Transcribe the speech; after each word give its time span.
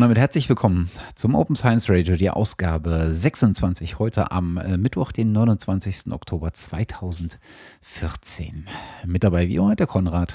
Und 0.00 0.04
damit 0.04 0.16
herzlich 0.16 0.48
willkommen 0.48 0.88
zum 1.14 1.34
Open 1.34 1.54
Science 1.54 1.90
Radio, 1.90 2.16
die 2.16 2.30
Ausgabe 2.30 3.08
26, 3.10 3.98
heute 3.98 4.30
am 4.30 4.56
äh, 4.56 4.78
Mittwoch, 4.78 5.12
den 5.12 5.30
29. 5.32 6.10
Oktober 6.10 6.54
2014. 6.54 8.66
Mit 9.04 9.24
dabei 9.24 9.48
wie 9.48 9.56
immer 9.56 9.76
der 9.76 9.86
Konrad. 9.86 10.34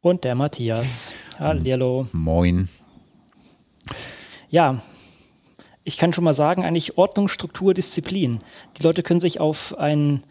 Und 0.00 0.24
der 0.24 0.34
Matthias. 0.34 1.12
Hallo. 1.38 2.08
Moin. 2.12 2.70
Ja, 4.48 4.80
ich 5.82 5.98
kann 5.98 6.14
schon 6.14 6.24
mal 6.24 6.32
sagen, 6.32 6.64
eigentlich 6.64 6.96
Ordnung, 6.96 7.28
Struktur, 7.28 7.74
Disziplin. 7.74 8.38
Die 8.78 8.82
Leute 8.82 9.02
können 9.02 9.20
sich 9.20 9.40
auf 9.40 9.76
ein 9.76 10.22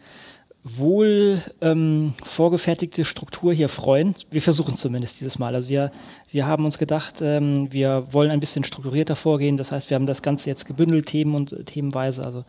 wohl 0.64 1.42
ähm, 1.60 2.14
vorgefertigte 2.24 3.04
Struktur 3.04 3.52
hier 3.52 3.68
freuen. 3.68 4.14
Wir 4.30 4.40
versuchen 4.40 4.76
zumindest 4.76 5.20
dieses 5.20 5.38
Mal. 5.38 5.54
Also 5.54 5.68
wir, 5.68 5.92
wir 6.30 6.46
haben 6.46 6.64
uns 6.64 6.78
gedacht, 6.78 7.16
ähm, 7.20 7.70
wir 7.70 8.06
wollen 8.10 8.30
ein 8.30 8.40
bisschen 8.40 8.64
strukturierter 8.64 9.14
vorgehen. 9.14 9.58
Das 9.58 9.72
heißt, 9.72 9.90
wir 9.90 9.94
haben 9.94 10.06
das 10.06 10.22
Ganze 10.22 10.48
jetzt 10.48 10.64
gebündelt, 10.64 11.06
Themen 11.06 11.34
und 11.34 11.66
Themenweise. 11.66 12.24
Also 12.24 12.44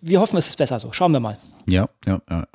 wir 0.00 0.20
hoffen, 0.20 0.36
es 0.36 0.48
ist 0.48 0.56
besser 0.56 0.78
so. 0.78 0.92
Schauen 0.92 1.12
wir 1.12 1.20
mal. 1.20 1.38
Ja, 1.66 1.88
ja, 2.06 2.22
ja. 2.30 2.46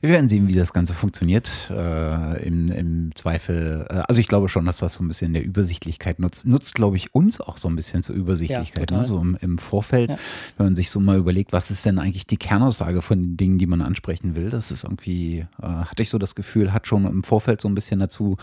Wir 0.00 0.10
werden 0.10 0.28
sehen, 0.28 0.48
wie 0.48 0.52
das 0.52 0.72
Ganze 0.72 0.94
funktioniert. 0.94 1.70
Äh, 1.70 2.44
im, 2.44 2.72
Im 2.72 3.14
Zweifel, 3.14 3.86
äh, 3.88 4.02
also 4.08 4.20
ich 4.20 4.26
glaube 4.26 4.48
schon, 4.48 4.64
dass 4.64 4.78
das 4.78 4.94
so 4.94 5.04
ein 5.04 5.08
bisschen 5.08 5.32
der 5.32 5.44
Übersichtlichkeit 5.44 6.18
nutzt. 6.18 6.44
Nutzt, 6.44 6.74
glaube 6.74 6.96
ich, 6.96 7.14
uns 7.14 7.40
auch 7.40 7.56
so 7.56 7.68
ein 7.68 7.76
bisschen 7.76 8.02
zur 8.02 8.16
Übersichtlichkeit. 8.16 8.90
Ja, 8.90 8.98
ne? 8.98 9.04
So 9.04 9.20
im, 9.20 9.38
im 9.40 9.58
Vorfeld, 9.58 10.10
ja. 10.10 10.16
wenn 10.56 10.66
man 10.66 10.74
sich 10.74 10.90
so 10.90 10.98
mal 10.98 11.18
überlegt, 11.18 11.52
was 11.52 11.70
ist 11.70 11.86
denn 11.86 12.00
eigentlich 12.00 12.26
die 12.26 12.36
Kernaussage 12.36 13.00
von 13.00 13.22
den 13.22 13.36
Dingen, 13.36 13.58
die 13.58 13.66
man 13.66 13.80
ansprechen 13.80 14.34
will. 14.34 14.50
Das 14.50 14.72
ist 14.72 14.82
irgendwie, 14.82 15.46
äh, 15.62 15.66
hatte 15.66 16.02
ich 16.02 16.10
so 16.10 16.18
das 16.18 16.34
Gefühl, 16.34 16.72
hat 16.72 16.88
schon 16.88 17.06
im 17.06 17.22
Vorfeld 17.22 17.60
so 17.60 17.68
ein 17.68 17.76
bisschen 17.76 18.00
dazu 18.00 18.38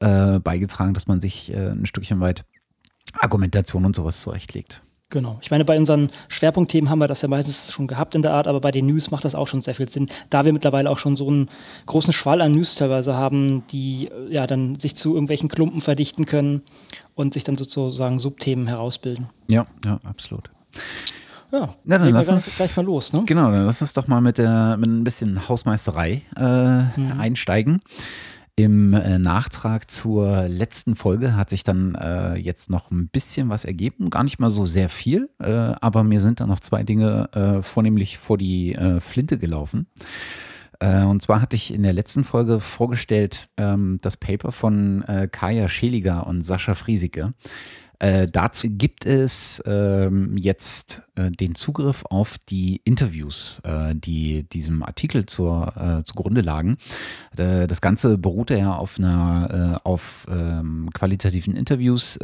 äh, 0.00 0.38
beigetragen, 0.38 0.94
dass 0.94 1.06
man 1.06 1.20
sich 1.20 1.52
äh, 1.52 1.68
ein 1.68 1.84
Stückchen 1.84 2.20
weit 2.20 2.46
Argumentation 3.20 3.84
und 3.84 3.94
sowas 3.94 4.20
zurechtlegt. 4.22 4.82
Genau. 5.10 5.38
Ich 5.42 5.50
meine, 5.50 5.64
bei 5.64 5.78
unseren 5.78 6.10
Schwerpunktthemen 6.28 6.90
haben 6.90 6.98
wir 6.98 7.08
das 7.08 7.22
ja 7.22 7.28
meistens 7.28 7.72
schon 7.72 7.86
gehabt 7.86 8.14
in 8.14 8.22
der 8.22 8.32
Art, 8.32 8.48
aber 8.48 8.60
bei 8.60 8.70
den 8.70 8.86
News 8.86 9.10
macht 9.10 9.24
das 9.24 9.34
auch 9.34 9.46
schon 9.46 9.60
sehr 9.60 9.74
viel 9.74 9.88
Sinn, 9.88 10.08
da 10.30 10.44
wir 10.44 10.52
mittlerweile 10.52 10.90
auch 10.90 10.98
schon 10.98 11.16
so 11.16 11.28
einen 11.28 11.50
großen 11.86 12.12
Schwall 12.12 12.40
an 12.40 12.52
News 12.52 12.74
teilweise 12.74 13.14
haben, 13.14 13.66
die 13.68 14.10
ja 14.28 14.46
dann 14.46 14.78
sich 14.80 14.96
zu 14.96 15.14
irgendwelchen 15.14 15.48
Klumpen 15.48 15.82
verdichten 15.82 16.26
können 16.26 16.62
und 17.14 17.34
sich 17.34 17.44
dann 17.44 17.56
sozusagen 17.56 18.18
Subthemen 18.18 18.66
herausbilden. 18.66 19.28
Ja, 19.48 19.66
ja, 19.84 20.00
absolut. 20.04 20.50
Ja, 21.52 21.76
Na, 21.84 21.98
dann 21.98 22.10
lass 22.12 22.28
uns 22.28 22.56
gleich 22.56 22.76
mal 22.76 22.84
los. 22.84 23.12
Ne? 23.12 23.22
Genau, 23.26 23.52
dann 23.52 23.66
lass 23.66 23.80
uns 23.80 23.92
doch 23.92 24.08
mal 24.08 24.20
mit, 24.20 24.38
der, 24.38 24.76
mit 24.76 24.90
ein 24.90 25.04
bisschen 25.04 25.48
Hausmeisterei 25.48 26.22
äh, 26.36 26.42
mhm. 26.42 27.20
einsteigen. 27.20 27.80
Im 28.56 28.94
äh, 28.94 29.18
Nachtrag 29.18 29.90
zur 29.90 30.46
letzten 30.46 30.94
Folge 30.94 31.34
hat 31.34 31.50
sich 31.50 31.64
dann 31.64 31.96
äh, 31.96 32.36
jetzt 32.36 32.70
noch 32.70 32.92
ein 32.92 33.08
bisschen 33.08 33.48
was 33.48 33.64
ergeben, 33.64 34.10
gar 34.10 34.22
nicht 34.22 34.38
mal 34.38 34.50
so 34.50 34.64
sehr 34.64 34.88
viel, 34.88 35.28
äh, 35.40 35.50
aber 35.50 36.04
mir 36.04 36.20
sind 36.20 36.38
da 36.38 36.46
noch 36.46 36.60
zwei 36.60 36.84
Dinge 36.84 37.28
äh, 37.32 37.62
vornehmlich 37.62 38.16
vor 38.16 38.38
die 38.38 38.74
äh, 38.74 39.00
Flinte 39.00 39.38
gelaufen. 39.38 39.88
Äh, 40.78 41.02
und 41.02 41.20
zwar 41.20 41.40
hatte 41.40 41.56
ich 41.56 41.74
in 41.74 41.82
der 41.82 41.94
letzten 41.94 42.22
Folge 42.22 42.60
vorgestellt 42.60 43.48
ähm, 43.56 43.98
das 44.02 44.16
Paper 44.16 44.52
von 44.52 45.04
Kaya 45.32 45.68
Scheliger 45.68 46.28
und 46.28 46.42
Sascha 46.42 46.74
Friesike 46.74 47.34
äh, 48.04 48.28
dazu 48.30 48.68
gibt 48.68 49.06
es 49.06 49.62
ähm, 49.64 50.36
jetzt 50.36 51.04
äh, 51.14 51.30
den 51.30 51.54
Zugriff 51.54 52.04
auf 52.10 52.36
die 52.36 52.82
Interviews, 52.84 53.62
äh, 53.64 53.94
die 53.94 54.42
diesem 54.42 54.82
Artikel 54.82 55.24
zur, 55.24 55.72
äh, 55.74 56.04
zugrunde 56.04 56.42
lagen. 56.42 56.76
Äh, 57.34 57.66
das 57.66 57.80
Ganze 57.80 58.18
beruhte 58.18 58.58
ja 58.58 58.74
auf 58.74 58.98
einer 58.98 59.80
äh, 59.82 59.88
auf 59.88 60.26
ähm, 60.28 60.90
qualitativen 60.92 61.56
Interviews, 61.56 62.18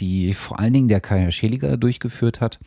die 0.00 0.32
vor 0.32 0.58
allen 0.58 0.72
Dingen 0.72 0.88
der 0.88 1.00
Kaya 1.00 1.30
Scheliger 1.30 1.76
durchgeführt 1.76 2.40
hat. 2.40 2.58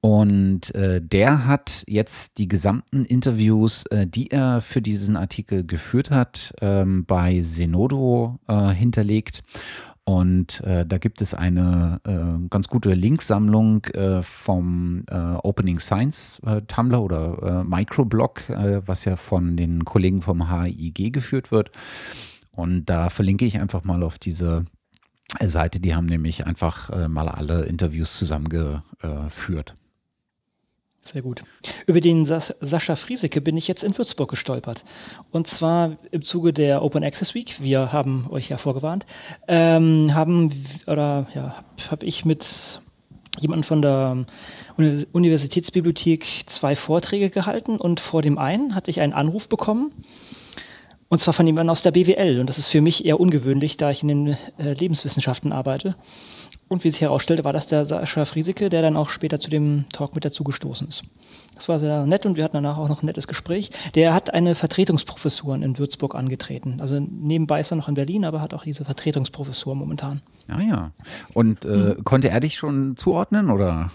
Und 0.00 0.74
äh, 0.74 1.00
der 1.00 1.46
hat 1.46 1.82
jetzt 1.88 2.38
die 2.38 2.46
gesamten 2.46 3.04
Interviews, 3.04 3.86
äh, 3.86 4.06
die 4.06 4.30
er 4.30 4.60
für 4.60 4.82
diesen 4.82 5.16
Artikel 5.16 5.66
geführt 5.66 6.10
hat, 6.10 6.54
ähm, 6.60 7.04
bei 7.06 7.40
Zenodo 7.42 8.38
äh, 8.46 8.68
hinterlegt. 8.68 9.42
Und 10.08 10.60
äh, 10.60 10.86
da 10.86 10.98
gibt 10.98 11.20
es 11.20 11.34
eine 11.34 12.00
äh, 12.04 12.48
ganz 12.48 12.68
gute 12.68 12.94
Linksammlung 12.94 13.84
äh, 13.86 14.22
vom 14.22 15.02
äh, 15.10 15.16
Opening 15.42 15.80
Science 15.80 16.40
äh, 16.46 16.62
Tumblr 16.62 17.02
oder 17.02 17.42
äh, 17.42 17.64
Microblog, 17.64 18.48
äh, 18.48 18.86
was 18.86 19.04
ja 19.04 19.16
von 19.16 19.56
den 19.56 19.84
Kollegen 19.84 20.22
vom 20.22 20.48
HIG 20.48 21.12
geführt 21.12 21.50
wird. 21.50 21.72
Und 22.52 22.84
da 22.86 23.10
verlinke 23.10 23.46
ich 23.46 23.58
einfach 23.58 23.82
mal 23.82 24.04
auf 24.04 24.20
diese 24.20 24.66
Seite. 25.42 25.80
Die 25.80 25.96
haben 25.96 26.06
nämlich 26.06 26.46
einfach 26.46 26.88
äh, 26.90 27.08
mal 27.08 27.28
alle 27.28 27.64
Interviews 27.64 28.16
zusammengeführt. 28.16 29.74
Sehr 31.06 31.22
gut. 31.22 31.44
Über 31.86 32.00
den 32.00 32.24
Sas 32.24 32.52
Sascha 32.60 32.96
Frieseke 32.96 33.40
bin 33.40 33.56
ich 33.56 33.68
jetzt 33.68 33.84
in 33.84 33.96
Würzburg 33.96 34.28
gestolpert. 34.28 34.84
Und 35.30 35.46
zwar 35.46 35.98
im 36.10 36.22
Zuge 36.24 36.52
der 36.52 36.82
Open 36.82 37.04
Access 37.04 37.32
Week. 37.32 37.62
Wir 37.62 37.92
haben 37.92 38.26
euch 38.28 38.48
ja 38.48 38.58
vorgewarnt. 38.58 39.06
Ähm, 39.46 40.12
haben, 40.14 40.64
oder 40.88 41.28
ja, 41.32 41.64
habe 41.92 42.04
ich 42.04 42.24
mit 42.24 42.80
jemandem 43.38 43.62
von 43.62 43.82
der 43.82 44.26
Universitätsbibliothek 45.12 46.26
zwei 46.46 46.74
Vorträge 46.74 47.30
gehalten 47.30 47.76
und 47.76 48.00
vor 48.00 48.20
dem 48.20 48.36
einen 48.36 48.74
hatte 48.74 48.90
ich 48.90 49.00
einen 49.00 49.12
Anruf 49.12 49.48
bekommen. 49.48 49.92
Und 51.08 51.20
zwar 51.20 51.34
von 51.34 51.46
jemandem 51.46 51.70
aus 51.70 51.82
der 51.82 51.92
BWL. 51.92 52.40
Und 52.40 52.48
das 52.48 52.58
ist 52.58 52.68
für 52.68 52.80
mich 52.80 53.04
eher 53.04 53.20
ungewöhnlich, 53.20 53.76
da 53.76 53.90
ich 53.90 54.02
in 54.02 54.08
den 54.08 54.26
äh, 54.58 54.72
Lebenswissenschaften 54.72 55.52
arbeite. 55.52 55.94
Und 56.68 56.82
wie 56.82 56.90
sich 56.90 57.00
herausstellte, 57.00 57.44
war 57.44 57.52
das 57.52 57.68
der 57.68 57.84
Sascha 57.84 58.24
Frieseke, 58.24 58.68
der 58.68 58.82
dann 58.82 58.96
auch 58.96 59.08
später 59.08 59.38
zu 59.38 59.48
dem 59.48 59.84
Talk 59.92 60.16
mit 60.16 60.24
dazugestoßen 60.24 60.88
ist. 60.88 61.04
Das 61.54 61.68
war 61.68 61.78
sehr 61.78 62.06
nett 62.06 62.26
und 62.26 62.36
wir 62.36 62.42
hatten 62.42 62.56
danach 62.56 62.76
auch 62.76 62.88
noch 62.88 63.02
ein 63.02 63.06
nettes 63.06 63.28
Gespräch. 63.28 63.70
Der 63.94 64.14
hat 64.14 64.34
eine 64.34 64.56
Vertretungsprofessur 64.56 65.54
in 65.54 65.78
Würzburg 65.78 66.16
angetreten. 66.16 66.80
Also 66.80 66.98
nebenbei 66.98 67.60
ist 67.60 67.70
er 67.72 67.76
noch 67.76 67.88
in 67.88 67.94
Berlin, 67.94 68.24
aber 68.24 68.40
hat 68.40 68.52
auch 68.52 68.64
diese 68.64 68.84
Vertretungsprofessur 68.84 69.76
momentan. 69.76 70.22
Ah 70.48 70.60
ja. 70.60 70.92
Und 71.34 71.64
äh, 71.64 71.94
hm. 71.94 72.04
konnte 72.04 72.30
er 72.30 72.40
dich 72.40 72.56
schon 72.56 72.96
zuordnen 72.96 73.50
oder? 73.50 73.92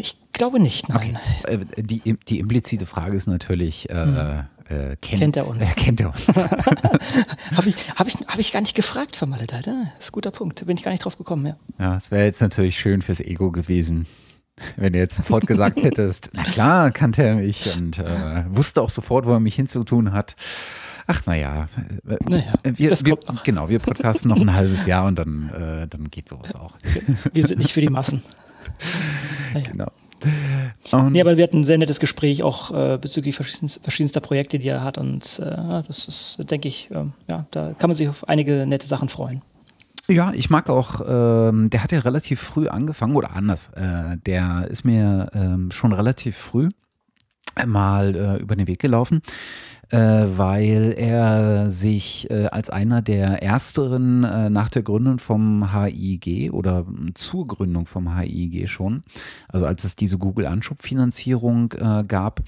Ich 0.00 0.16
glaube 0.32 0.60
nicht, 0.60 0.88
nein. 0.88 1.18
Okay. 1.44 1.64
Äh, 1.76 1.82
die, 1.82 2.18
die 2.28 2.38
implizite 2.38 2.86
Frage 2.86 3.16
ist 3.16 3.26
natürlich, 3.26 3.90
äh, 3.90 3.94
hm. 3.94 4.46
Äh, 4.68 4.96
kennt, 5.00 5.20
kennt, 5.20 5.36
er 5.36 5.48
uns. 5.48 5.62
Äh, 5.62 5.66
kennt 5.76 6.00
er 6.00 6.08
uns. 6.08 6.26
Habe 7.56 7.68
ich, 7.68 7.90
hab 7.94 8.06
ich, 8.06 8.14
hab 8.14 8.38
ich 8.38 8.52
gar 8.52 8.60
nicht 8.60 8.74
gefragt, 8.74 9.16
vermaledeite. 9.16 9.88
Das 9.96 10.06
ist 10.06 10.10
ein 10.10 10.12
guter 10.12 10.30
Punkt. 10.30 10.64
Bin 10.64 10.76
ich 10.76 10.82
gar 10.82 10.92
nicht 10.92 11.04
drauf 11.04 11.18
gekommen, 11.18 11.46
ja. 11.46 11.56
Ja, 11.78 11.96
es 11.96 12.10
wäre 12.10 12.24
jetzt 12.24 12.40
natürlich 12.40 12.78
schön 12.78 13.02
fürs 13.02 13.20
Ego 13.20 13.50
gewesen, 13.50 14.06
wenn 14.76 14.92
du 14.92 14.98
jetzt 14.98 15.16
sofort 15.16 15.46
gesagt 15.46 15.82
hättest, 15.82 16.30
na 16.32 16.44
klar, 16.44 16.90
kannte 16.90 17.22
er 17.22 17.36
mich 17.36 17.76
und 17.76 17.98
äh, 17.98 18.44
wusste 18.48 18.80
auch 18.80 18.90
sofort, 18.90 19.26
wo 19.26 19.32
er 19.32 19.40
mich 19.40 19.54
hinzutun 19.54 20.12
hat. 20.12 20.36
Ach 21.06 21.26
naja, 21.26 21.66
äh, 22.08 22.16
naja 22.28 22.54
wir, 22.62 22.90
wir, 22.90 23.18
genau, 23.44 23.68
wir 23.68 23.80
podcasten 23.80 24.30
noch 24.30 24.40
ein 24.40 24.54
halbes 24.54 24.86
Jahr 24.86 25.06
und 25.06 25.18
dann, 25.18 25.50
äh, 25.50 25.88
dann 25.88 26.10
geht 26.10 26.28
sowas 26.28 26.54
auch. 26.54 26.74
Wir 27.32 27.46
sind 27.46 27.58
nicht 27.58 27.72
für 27.72 27.80
die 27.80 27.90
Massen. 27.90 28.22
Naja. 29.52 29.66
Genau. 29.70 29.92
Und 30.90 31.12
nee, 31.12 31.20
aber 31.20 31.36
wir 31.36 31.44
hatten 31.44 31.60
ein 31.60 31.64
sehr 31.64 31.78
nettes 31.78 32.00
Gespräch 32.00 32.42
auch 32.42 32.70
äh, 32.70 32.98
bezüglich 32.98 33.34
verschiedenster, 33.34 34.20
Projekte, 34.20 34.58
die 34.58 34.68
er 34.68 34.82
hat. 34.82 34.98
Und 34.98 35.38
äh, 35.38 35.82
das 35.86 36.06
ist, 36.08 36.38
denke 36.50 36.68
ich, 36.68 36.90
äh, 36.90 37.04
ja, 37.28 37.46
da 37.50 37.74
kann 37.78 37.90
man 37.90 37.96
sich 37.96 38.08
auf 38.08 38.28
einige 38.28 38.66
nette 38.66 38.86
Sachen 38.86 39.08
freuen. 39.08 39.42
Ja, 40.08 40.32
ich 40.34 40.50
mag 40.50 40.68
auch, 40.68 41.00
ähm, 41.06 41.70
der 41.70 41.82
hat 41.82 41.92
ja 41.92 42.00
relativ 42.00 42.40
früh 42.40 42.68
angefangen, 42.68 43.14
oder 43.14 43.34
anders, 43.34 43.70
äh, 43.74 44.16
der 44.26 44.66
ist 44.68 44.84
mir 44.84 45.30
ähm, 45.32 45.70
schon 45.70 45.92
relativ 45.92 46.36
früh 46.36 46.68
mal 47.66 48.16
äh, 48.16 48.42
über 48.42 48.56
den 48.56 48.66
Weg 48.66 48.80
gelaufen 48.80 49.22
weil 49.96 50.94
er 50.96 51.68
sich 51.68 52.30
äh, 52.30 52.46
als 52.46 52.70
einer 52.70 53.02
der 53.02 53.42
ersteren 53.42 54.24
äh, 54.24 54.48
nach 54.48 54.70
der 54.70 54.82
Gründung 54.82 55.18
vom 55.18 55.72
HIG 55.72 56.52
oder 56.52 56.86
zur 57.14 57.46
Gründung 57.46 57.86
vom 57.86 58.16
HIG 58.16 58.68
schon, 58.68 59.02
also 59.48 59.66
als 59.66 59.84
es 59.84 59.94
diese 59.94 60.18
Google-Anschubfinanzierung 60.18 61.72
äh, 61.72 62.04
gab, 62.06 62.40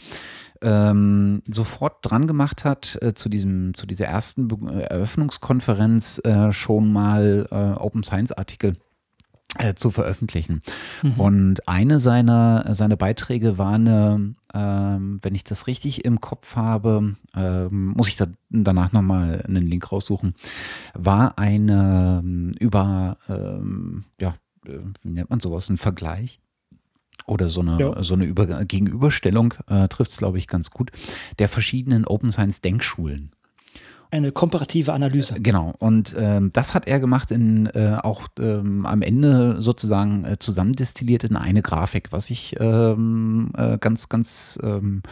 ähm, 0.62 1.43
sofort 1.46 1.99
dran 2.00 2.26
gemacht 2.26 2.64
hat, 2.64 2.99
äh, 3.02 3.14
zu, 3.14 3.29
diesem, 3.29 3.75
zu 3.75 3.87
dieser 3.87 4.06
ersten 4.06 4.49
Eröffnungskonferenz 4.67 6.23
äh, 6.25 6.52
schon 6.52 6.93
mal 6.93 7.46
äh, 7.50 7.79
Open 7.79 8.02
Science 8.02 8.32
Artikel 8.32 8.75
äh, 9.59 9.75
zu 9.75 9.91
veröffentlichen. 9.91 10.62
Mhm. 11.03 11.21
Und 11.21 11.69
eine 11.69 12.01
seiner, 12.01 12.75
seiner 12.75 12.97
Beiträge 12.97 13.59
war 13.59 13.75
eine, 13.75 14.35
ähm, 14.53 15.19
wenn 15.23 15.35
ich 15.35 15.45
das 15.45 15.67
richtig 15.67 16.05
im 16.05 16.21
Kopf 16.21 16.56
habe, 16.56 17.15
ähm, 17.35 17.89
muss 17.97 18.09
ich 18.09 18.17
da 18.17 18.27
danach 18.51 18.93
nochmal 18.93 19.45
einen 19.47 19.67
Link 19.67 19.91
raussuchen, 19.91 20.35
war 20.95 21.39
eine 21.39 22.23
ähm, 22.25 22.53
über, 22.59 23.17
ähm, 23.29 24.05
ja, 24.21 24.35
äh, 24.67 24.79
wie 25.03 25.12
nennt 25.12 25.31
man 25.31 25.41
sowas, 25.41 25.69
ein 25.69 25.79
Vergleich 25.79 26.41
oder 27.27 27.49
so 27.49 27.61
eine, 27.61 27.79
ja. 27.79 28.03
so 28.03 28.15
eine 28.15 28.25
über 28.25 28.65
Gegenüberstellung, 28.65 29.55
äh, 29.67 29.89
trifft 29.89 30.11
es, 30.11 30.17
glaube 30.17 30.39
ich, 30.39 30.47
ganz 30.47 30.71
gut, 30.71 30.91
der 31.39 31.49
verschiedenen 31.49 32.06
Open 32.06 32.33
Science 32.33 32.61
Denkschulen. 32.61 33.33
Eine 34.14 34.32
komparative 34.32 34.93
Analyse. 34.93 35.34
Genau, 35.40 35.75
und 35.78 36.14
ähm, 36.16 36.50
das 36.52 36.75
hat 36.75 36.87
er 36.87 37.00
gemacht 37.00 37.31
in 37.31 37.66
äh, 37.66 37.99
auch 38.02 38.28
ähm, 38.38 38.87
am 38.87 39.02
Ende 39.02 39.61
sozusagen 39.61 40.25
äh, 40.25 40.38
zusammendestilliert 40.38 41.25
in 41.25 41.37
eine 41.37 41.62
Grafik, 41.62 42.12
was 42.12 42.31
ich 42.31 42.56
ähm, 42.61 43.50
äh, 43.56 43.78
ganz, 43.78 44.08
ganz 44.08 44.58
ähm, 44.62 45.02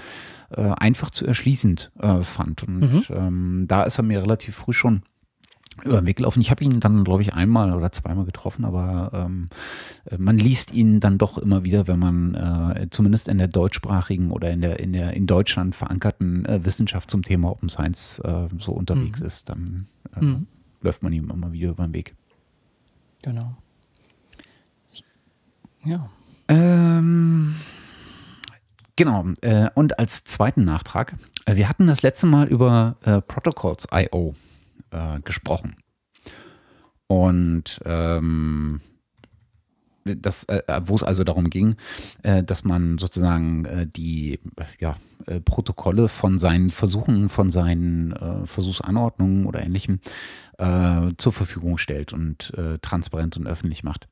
äh, 0.50 0.62
einfach 0.62 1.10
zu 1.10 1.26
erschließend 1.26 1.90
äh, 1.98 2.22
fand. 2.22 2.62
Und 2.62 2.80
mhm. 2.80 3.02
Ähm, 3.10 3.64
da 3.68 3.82
ist 3.82 3.98
er 3.98 4.04
mir 4.04 4.22
relativ 4.22 4.56
früh 4.56 4.72
schon 4.72 5.02
über 5.84 6.00
den 6.00 6.06
Weg 6.06 6.16
gelaufen. 6.16 6.40
Ich 6.40 6.50
habe 6.50 6.62
ihn 6.64 6.80
dann, 6.80 7.04
glaube 7.04 7.22
ich, 7.22 7.34
einmal 7.34 7.72
oder 7.72 7.92
zweimal 7.92 8.24
getroffen, 8.24 8.64
aber 8.64 9.10
ähm, 9.14 9.48
man 10.16 10.38
liest 10.38 10.72
ihn 10.72 11.00
dann 11.00 11.18
doch 11.18 11.38
immer 11.38 11.64
wieder, 11.64 11.88
wenn 11.88 11.98
man 11.98 12.34
äh, 12.34 12.88
zumindest 12.90 13.28
in 13.28 13.38
der 13.38 13.48
deutschsprachigen 13.48 14.30
oder 14.30 14.50
in 14.50 14.60
der 14.60 14.80
in 14.80 14.92
der 14.92 15.14
in 15.14 15.26
Deutschland 15.26 15.74
verankerten 15.74 16.44
äh, 16.44 16.64
Wissenschaft 16.64 17.10
zum 17.10 17.22
Thema 17.22 17.50
Open 17.50 17.68
Science 17.68 18.18
äh, 18.20 18.48
so 18.58 18.72
unterwegs 18.72 19.20
mhm. 19.20 19.26
ist, 19.26 19.48
dann 19.48 19.86
äh, 20.16 20.24
mhm. 20.24 20.46
läuft 20.82 21.02
man 21.02 21.12
ihm 21.12 21.30
immer 21.30 21.52
wieder 21.52 21.70
über 21.70 21.86
den 21.86 21.94
Weg. 21.94 22.14
Genau. 23.22 23.56
Ich, 24.92 25.04
ja. 25.84 26.10
Ähm, 26.48 27.54
genau. 28.96 29.26
Äh, 29.40 29.70
und 29.74 29.98
als 29.98 30.24
zweiten 30.24 30.64
Nachtrag, 30.64 31.14
äh, 31.46 31.56
wir 31.56 31.68
hatten 31.68 31.86
das 31.86 32.02
letzte 32.02 32.26
Mal 32.26 32.48
über 32.48 32.96
Protocols.io 33.26 34.34
äh, 34.92 35.20
gesprochen. 35.22 35.76
Und 37.08 37.80
ähm, 37.84 38.80
das, 40.04 40.44
äh, 40.44 40.62
wo 40.84 40.94
es 40.94 41.02
also 41.02 41.24
darum 41.24 41.50
ging, 41.50 41.76
äh, 42.22 42.42
dass 42.42 42.64
man 42.64 42.98
sozusagen 42.98 43.64
äh, 43.64 43.86
die 43.86 44.40
ja, 44.78 44.96
äh, 45.26 45.40
Protokolle 45.40 46.08
von 46.08 46.38
seinen 46.38 46.70
Versuchen, 46.70 47.28
von 47.28 47.50
seinen 47.50 48.12
äh, 48.12 48.46
Versuchsanordnungen 48.46 49.46
oder 49.46 49.62
ähnlichem 49.62 50.00
äh, 50.58 51.08
zur 51.18 51.32
Verfügung 51.32 51.78
stellt 51.78 52.12
und 52.12 52.52
transparent 52.82 53.36
und 53.36 53.46
öffentlich 53.46 53.82
macht. 53.84 54.08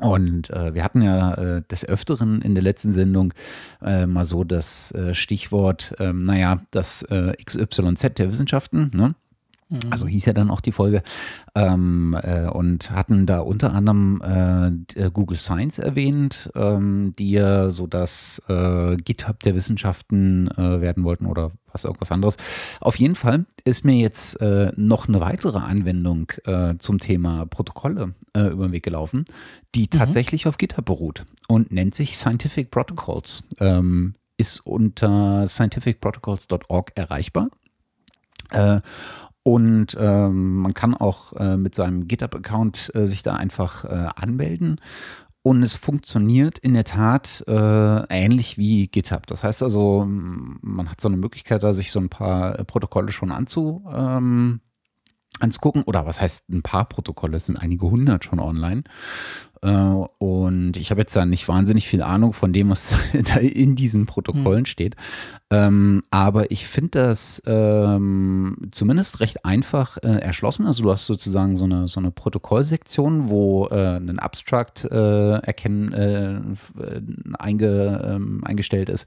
Und 0.00 0.48
wir 0.48 0.82
hatten 0.82 1.02
ja 1.02 1.60
des 1.60 1.84
Öfteren 1.84 2.42
in 2.42 2.54
der 2.54 2.62
letzten 2.62 2.90
Sendung 2.90 3.34
mal 3.80 4.24
so 4.24 4.42
das 4.44 4.94
Stichwort, 5.12 5.94
ähm, 5.98 6.22
naja, 6.22 6.62
das 6.70 7.06
XYZ 7.44 8.14
der 8.16 8.28
Wissenschaften, 8.28 8.90
ne? 8.94 9.14
Mhm. 9.74 9.92
Also 9.92 10.06
hieß 10.06 10.24
ja 10.26 10.32
dann 10.32 10.50
auch 10.50 10.60
die 10.60 10.72
Folge. 10.72 11.02
Ähm, 11.54 12.16
äh, 12.22 12.48
und 12.48 12.90
hatten 12.90 13.26
da 13.26 13.40
unter 13.40 13.72
anderem 13.72 14.22
äh, 14.94 15.10
Google 15.10 15.38
Science 15.38 15.78
erwähnt, 15.78 16.50
ähm, 16.54 17.14
die 17.18 17.32
ja 17.32 17.70
so 17.70 17.86
das 17.86 18.40
äh, 18.48 18.96
GitHub 18.96 19.40
der 19.40 19.54
Wissenschaften 19.54 20.48
äh, 20.56 20.80
werden 20.80 21.04
wollten 21.04 21.26
oder 21.26 21.50
was 21.72 21.84
irgendwas 21.84 22.12
anderes. 22.12 22.36
Auf 22.80 22.96
jeden 22.96 23.16
Fall 23.16 23.46
ist 23.64 23.84
mir 23.84 23.96
jetzt 23.96 24.40
äh, 24.40 24.72
noch 24.76 25.08
eine 25.08 25.20
weitere 25.20 25.58
Anwendung 25.58 26.30
äh, 26.44 26.74
zum 26.78 26.98
Thema 27.00 27.46
Protokolle 27.46 28.14
über 28.36 28.66
den 28.66 28.72
Weg 28.72 28.82
gelaufen, 28.82 29.24
die 29.74 29.82
mhm. 29.82 29.90
tatsächlich 29.90 30.46
auf 30.46 30.58
GitHub 30.58 30.84
beruht 30.84 31.24
und 31.46 31.70
nennt 31.70 31.94
sich 31.94 32.16
Scientific 32.16 32.70
Protocols. 32.70 33.44
Ähm, 33.60 34.14
ist 34.36 34.66
unter 34.66 35.46
scientificprotocols.org 35.46 36.92
erreichbar. 36.96 37.48
Äh, 38.50 38.80
und 39.44 39.96
ähm, 40.00 40.56
man 40.56 40.72
kann 40.72 40.94
auch 40.94 41.34
äh, 41.34 41.58
mit 41.58 41.74
seinem 41.74 42.08
GitHub-Account 42.08 42.92
äh, 42.94 43.06
sich 43.06 43.22
da 43.22 43.36
einfach 43.36 43.84
äh, 43.84 44.08
anmelden. 44.16 44.80
Und 45.42 45.62
es 45.62 45.74
funktioniert 45.74 46.58
in 46.58 46.72
der 46.72 46.84
Tat 46.84 47.44
äh, 47.46 47.52
ähnlich 48.08 48.56
wie 48.56 48.88
GitHub. 48.88 49.26
Das 49.26 49.44
heißt 49.44 49.62
also, 49.62 50.06
man 50.08 50.90
hat 50.90 51.02
so 51.02 51.08
eine 51.08 51.18
Möglichkeit, 51.18 51.62
da 51.62 51.74
sich 51.74 51.90
so 51.90 52.00
ein 52.00 52.08
paar 52.08 52.58
äh, 52.58 52.64
Protokolle 52.64 53.12
schon 53.12 53.30
anzu, 53.30 53.84
ähm, 53.92 54.60
anzugucken. 55.40 55.82
Oder 55.82 56.06
was 56.06 56.22
heißt 56.22 56.48
ein 56.48 56.62
paar 56.62 56.88
Protokolle? 56.88 57.36
Es 57.36 57.44
sind 57.44 57.58
einige 57.58 57.90
hundert 57.90 58.24
schon 58.24 58.40
online. 58.40 58.84
Äh, 59.60 59.70
und 59.70 60.78
ich 60.78 60.90
habe 60.90 61.02
jetzt 61.02 61.14
da 61.14 61.26
nicht 61.26 61.46
wahnsinnig 61.46 61.88
viel 61.88 62.00
Ahnung 62.00 62.32
von 62.32 62.54
dem, 62.54 62.70
was 62.70 62.94
da 63.12 63.36
in 63.36 63.76
diesen 63.76 64.06
Protokollen 64.06 64.60
mhm. 64.60 64.66
steht. 64.66 64.96
Ähm, 65.54 66.02
aber 66.10 66.50
ich 66.50 66.66
finde 66.66 66.98
das 67.00 67.40
ähm, 67.46 68.56
zumindest 68.72 69.20
recht 69.20 69.44
einfach 69.44 69.98
äh, 69.98 70.18
erschlossen. 70.18 70.66
Also 70.66 70.82
du 70.82 70.90
hast 70.90 71.06
sozusagen 71.06 71.56
so 71.56 71.64
eine, 71.64 71.86
so 71.86 72.00
eine 72.00 72.10
Protokollsektion, 72.10 73.28
wo 73.28 73.68
äh, 73.68 73.96
ein 73.96 74.18
Abstract 74.18 74.84
äh, 74.84 75.34
erkennen, 75.38 75.92
äh, 75.92 77.00
einge, 77.38 78.02
ähm, 78.04 78.42
eingestellt 78.44 78.88
ist. 78.88 79.06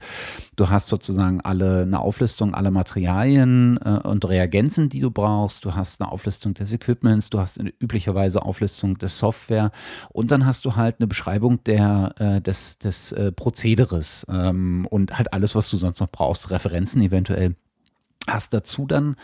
Du 0.56 0.70
hast 0.70 0.88
sozusagen 0.88 1.42
alle 1.42 1.82
eine 1.82 2.00
Auflistung 2.00 2.54
aller 2.54 2.70
Materialien 2.70 3.78
äh, 3.84 4.08
und 4.08 4.26
Reagenzen, 4.26 4.88
die 4.88 5.00
du 5.00 5.10
brauchst. 5.10 5.66
Du 5.66 5.74
hast 5.74 6.00
eine 6.00 6.10
Auflistung 6.10 6.54
des 6.54 6.72
Equipments, 6.72 7.28
du 7.28 7.40
hast 7.40 7.60
üblicherweise 7.78 8.42
Auflistung 8.42 8.96
des 8.96 9.18
Software 9.18 9.70
und 10.08 10.30
dann 10.30 10.46
hast 10.46 10.64
du 10.64 10.76
halt 10.76 10.96
eine 10.98 11.08
Beschreibung 11.08 11.62
der, 11.64 12.14
äh, 12.18 12.40
des, 12.40 12.78
des 12.78 13.14
Prozederes 13.36 14.24
ähm, 14.30 14.86
und 14.88 15.18
halt 15.18 15.32
alles, 15.34 15.54
was 15.54 15.68
du 15.68 15.76
sonst 15.76 16.00
noch 16.00 16.10
brauchst 16.10 16.37
brauchst 16.38 16.50
Referenzen 16.50 17.02
eventuell. 17.02 17.56
Hast 18.26 18.54
dazu 18.54 18.86
dann 18.86 19.16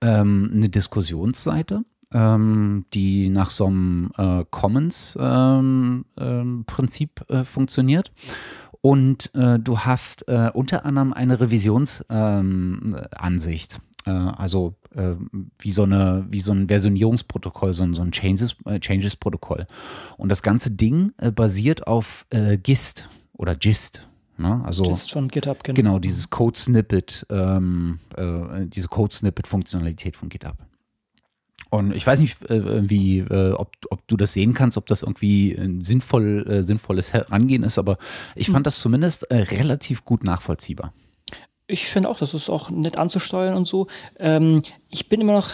ähm, 0.00 0.50
eine 0.52 0.68
Diskussionsseite, 0.68 1.82
ähm, 2.12 2.84
die 2.92 3.28
nach 3.28 3.50
so 3.50 3.66
einem 3.66 4.10
äh, 4.16 4.44
Commons-Prinzip 4.50 7.20
ähm, 7.20 7.26
ähm, 7.28 7.40
äh, 7.40 7.44
funktioniert. 7.44 8.12
Und 8.82 9.34
äh, 9.34 9.58
du 9.58 9.80
hast 9.80 10.26
äh, 10.28 10.50
unter 10.52 10.86
anderem 10.86 11.12
eine 11.12 11.38
Revisionsansicht. 11.38 13.78
Äh, 14.06 14.10
also 14.10 14.74
äh, 14.94 15.12
wie 15.58 15.70
so 15.70 15.82
eine, 15.84 16.26
wie 16.30 16.40
so 16.40 16.52
ein 16.52 16.68
Versionierungsprotokoll, 16.68 17.74
so 17.74 17.84
ein, 17.84 17.92
so 17.94 18.00
ein 18.02 18.10
Changes-Protokoll. 18.10 19.66
Und 20.16 20.30
das 20.30 20.42
ganze 20.42 20.72
Ding 20.72 21.12
basiert 21.34 21.86
auf 21.86 22.26
GIST 22.62 23.08
oder 23.34 23.54
GIST, 23.54 24.09
Ne? 24.40 24.62
Also, 24.64 24.84
Just 24.84 25.12
von 25.12 25.28
GitHub, 25.28 25.62
genau. 25.62 25.76
Genau, 25.76 25.98
dieses 25.98 26.30
Code-Snippet, 26.30 27.26
ähm, 27.30 27.98
äh, 28.16 28.66
diese 28.66 28.88
Code-Snippet-Funktionalität 28.88 30.16
von 30.16 30.28
GitHub. 30.28 30.56
Und 31.68 31.94
ich 31.94 32.04
weiß 32.04 32.18
nicht, 32.20 32.50
äh, 32.50 32.88
wie, 32.88 33.18
äh, 33.18 33.52
ob, 33.52 33.70
ob 33.90 34.06
du 34.08 34.16
das 34.16 34.32
sehen 34.32 34.54
kannst, 34.54 34.76
ob 34.76 34.86
das 34.86 35.02
irgendwie 35.02 35.52
ein 35.52 35.84
sinnvoll, 35.84 36.44
äh, 36.48 36.62
sinnvolles 36.62 37.12
Herangehen 37.12 37.62
ist, 37.62 37.78
aber 37.78 37.96
ich 38.34 38.46
fand 38.46 38.58
hm. 38.58 38.64
das 38.64 38.80
zumindest 38.80 39.30
äh, 39.30 39.36
relativ 39.36 40.04
gut 40.04 40.24
nachvollziehbar. 40.24 40.92
Ich 41.70 41.86
finde 41.86 42.08
auch, 42.08 42.18
das 42.18 42.34
ist 42.34 42.48
auch 42.48 42.70
nett 42.70 42.96
anzusteuern 42.96 43.54
und 43.54 43.66
so. 43.66 43.86
Ähm, 44.18 44.62
ich 44.88 45.08
bin 45.08 45.20
immer 45.20 45.32
noch 45.32 45.50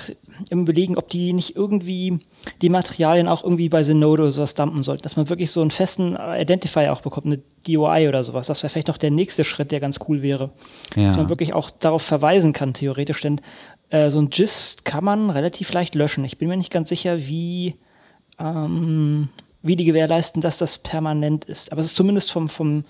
im 0.50 0.62
Überlegen, 0.62 0.96
ob 0.96 1.08
die 1.08 1.32
nicht 1.32 1.56
irgendwie 1.56 2.18
die 2.62 2.68
Materialien 2.68 3.28
auch 3.28 3.44
irgendwie 3.44 3.68
bei 3.68 3.82
Zenode 3.82 4.22
oder 4.22 4.32
sowas 4.32 4.54
dumpen 4.54 4.82
sollten, 4.82 5.02
dass 5.02 5.16
man 5.16 5.28
wirklich 5.28 5.50
so 5.50 5.60
einen 5.60 5.70
festen 5.70 6.16
Identifier 6.16 6.92
auch 6.92 7.02
bekommt, 7.02 7.26
eine 7.26 7.40
DOI 7.66 8.08
oder 8.08 8.24
sowas. 8.24 8.46
Das 8.46 8.62
wäre 8.62 8.70
vielleicht 8.70 8.88
noch 8.88 8.98
der 8.98 9.10
nächste 9.10 9.44
Schritt, 9.44 9.72
der 9.72 9.80
ganz 9.80 10.00
cool 10.08 10.22
wäre. 10.22 10.50
Ja. 10.94 11.06
Dass 11.06 11.16
man 11.16 11.28
wirklich 11.28 11.52
auch 11.52 11.70
darauf 11.70 12.02
verweisen 12.02 12.52
kann, 12.52 12.74
theoretisch, 12.74 13.20
denn 13.20 13.40
äh, 13.90 14.10
so 14.10 14.18
ein 14.18 14.30
GIST 14.30 14.84
kann 14.84 15.04
man 15.04 15.30
relativ 15.30 15.72
leicht 15.72 15.94
löschen. 15.94 16.24
Ich 16.24 16.38
bin 16.38 16.48
mir 16.48 16.56
nicht 16.56 16.72
ganz 16.72 16.88
sicher, 16.88 17.18
wie, 17.18 17.76
ähm, 18.38 19.28
wie 19.62 19.76
die 19.76 19.84
gewährleisten, 19.84 20.42
dass 20.42 20.58
das 20.58 20.78
permanent 20.78 21.44
ist. 21.44 21.72
Aber 21.72 21.80
es 21.80 21.86
ist 21.88 21.96
zumindest 21.96 22.32
vom, 22.32 22.48
vom 22.48 22.84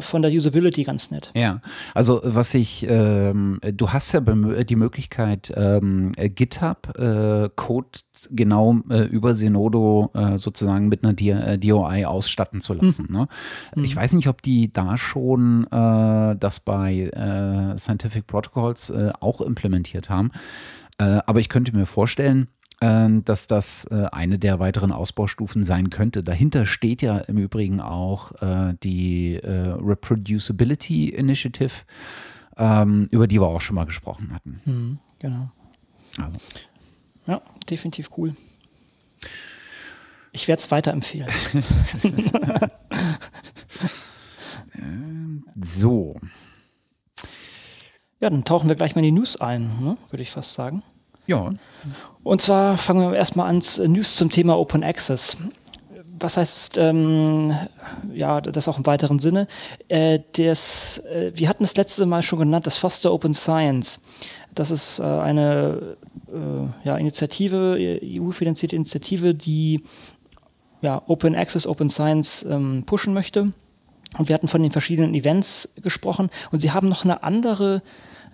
von 0.00 0.22
der 0.22 0.30
Usability 0.30 0.84
ganz 0.84 1.10
nett. 1.10 1.30
Ja, 1.34 1.60
also 1.94 2.20
was 2.24 2.54
ich, 2.54 2.86
ähm, 2.88 3.60
du 3.62 3.90
hast 3.90 4.12
ja 4.12 4.20
die 4.20 4.76
Möglichkeit, 4.76 5.52
ähm, 5.56 6.12
GitHub 6.16 6.98
äh, 6.98 7.48
Code 7.56 7.88
genau 8.30 8.80
äh, 8.88 9.04
über 9.04 9.34
Zenodo 9.34 10.10
äh, 10.14 10.38
sozusagen 10.38 10.88
mit 10.88 11.04
einer 11.04 11.14
DOI 11.14 12.00
äh, 12.00 12.04
ausstatten 12.04 12.60
zu 12.60 12.74
lassen. 12.74 13.06
Mhm. 13.08 13.16
Ne? 13.16 13.28
Mhm. 13.74 13.84
Ich 13.84 13.96
weiß 13.96 14.12
nicht, 14.12 14.28
ob 14.28 14.42
die 14.42 14.72
da 14.72 14.96
schon 14.96 15.66
äh, 15.70 16.36
das 16.36 16.60
bei 16.60 17.10
Scientific 17.76 18.26
Protocols 18.26 18.92
auch 19.20 19.40
implementiert 19.40 20.08
haben. 20.08 20.30
aber 20.98 21.40
ich 21.40 21.48
könnte 21.48 21.74
mir 21.74 21.86
vorstellen, 21.86 22.48
dass 23.24 23.46
das 23.46 23.84
äh, 23.90 24.06
eine 24.10 24.38
der 24.38 24.58
weiteren 24.58 24.90
Ausbaustufen 24.90 25.64
sein 25.64 25.90
könnte. 25.90 26.24
Dahinter 26.24 26.66
steht 26.66 27.02
ja 27.02 27.18
im 27.18 27.38
Übrigen 27.38 27.80
auch 27.80 28.32
äh, 28.42 28.74
die 28.82 29.36
äh, 29.36 29.50
Reproducibility 29.50 31.10
Initiative, 31.10 31.84
ähm, 32.56 33.06
über 33.10 33.28
die 33.28 33.40
wir 33.40 33.46
auch 33.46 33.60
schon 33.60 33.76
mal 33.76 33.86
gesprochen 33.86 34.34
hatten. 34.34 34.60
Mhm, 34.64 34.98
genau. 35.20 35.50
Also. 36.18 36.38
Ja, 37.26 37.42
definitiv 37.70 38.10
cool. 38.16 38.34
Ich 40.32 40.48
werde 40.48 40.60
es 40.60 40.70
weiterempfehlen. 40.70 41.28
so. 45.60 46.16
Ja, 48.18 48.30
dann 48.30 48.44
tauchen 48.44 48.68
wir 48.68 48.76
gleich 48.76 48.94
mal 48.94 49.00
in 49.00 49.14
die 49.14 49.20
News 49.20 49.40
ein, 49.40 49.82
ne? 49.82 49.98
würde 50.10 50.22
ich 50.22 50.30
fast 50.30 50.54
sagen. 50.54 50.82
Ja. 51.32 51.52
Und 52.22 52.40
zwar 52.40 52.78
fangen 52.78 53.10
wir 53.10 53.16
erstmal 53.16 53.48
an, 53.48 53.62
News 53.92 54.16
zum 54.16 54.30
Thema 54.30 54.58
Open 54.58 54.84
Access. 54.84 55.36
was 56.20 56.36
heißt, 56.36 56.78
ähm, 56.78 57.52
ja, 58.12 58.40
das 58.40 58.68
auch 58.68 58.78
im 58.78 58.86
weiteren 58.86 59.18
Sinne. 59.18 59.48
Äh, 59.88 60.20
das, 60.36 60.98
äh, 60.98 61.32
wir 61.34 61.48
hatten 61.48 61.64
das 61.64 61.76
letzte 61.76 62.06
Mal 62.06 62.22
schon 62.22 62.38
genannt, 62.38 62.66
das 62.66 62.76
Foster 62.76 63.12
Open 63.12 63.34
Science. 63.34 64.00
Das 64.54 64.70
ist 64.70 65.00
äh, 65.00 65.02
eine 65.02 65.96
äh, 66.28 66.86
ja, 66.86 66.96
Initiative, 66.96 67.76
EU-finanzierte 68.02 68.76
Initiative, 68.76 69.34
die 69.34 69.82
ja, 70.80 71.02
Open 71.06 71.34
Access, 71.34 71.66
Open 71.66 71.88
Science 71.88 72.46
ähm, 72.48 72.84
pushen 72.86 73.14
möchte. 73.14 73.52
Und 74.18 74.28
wir 74.28 74.34
hatten 74.34 74.48
von 74.48 74.62
den 74.62 74.72
verschiedenen 74.72 75.14
Events 75.14 75.72
gesprochen. 75.82 76.30
Und 76.50 76.60
sie 76.60 76.70
haben 76.70 76.88
noch 76.88 77.04
eine 77.04 77.22
andere 77.22 77.82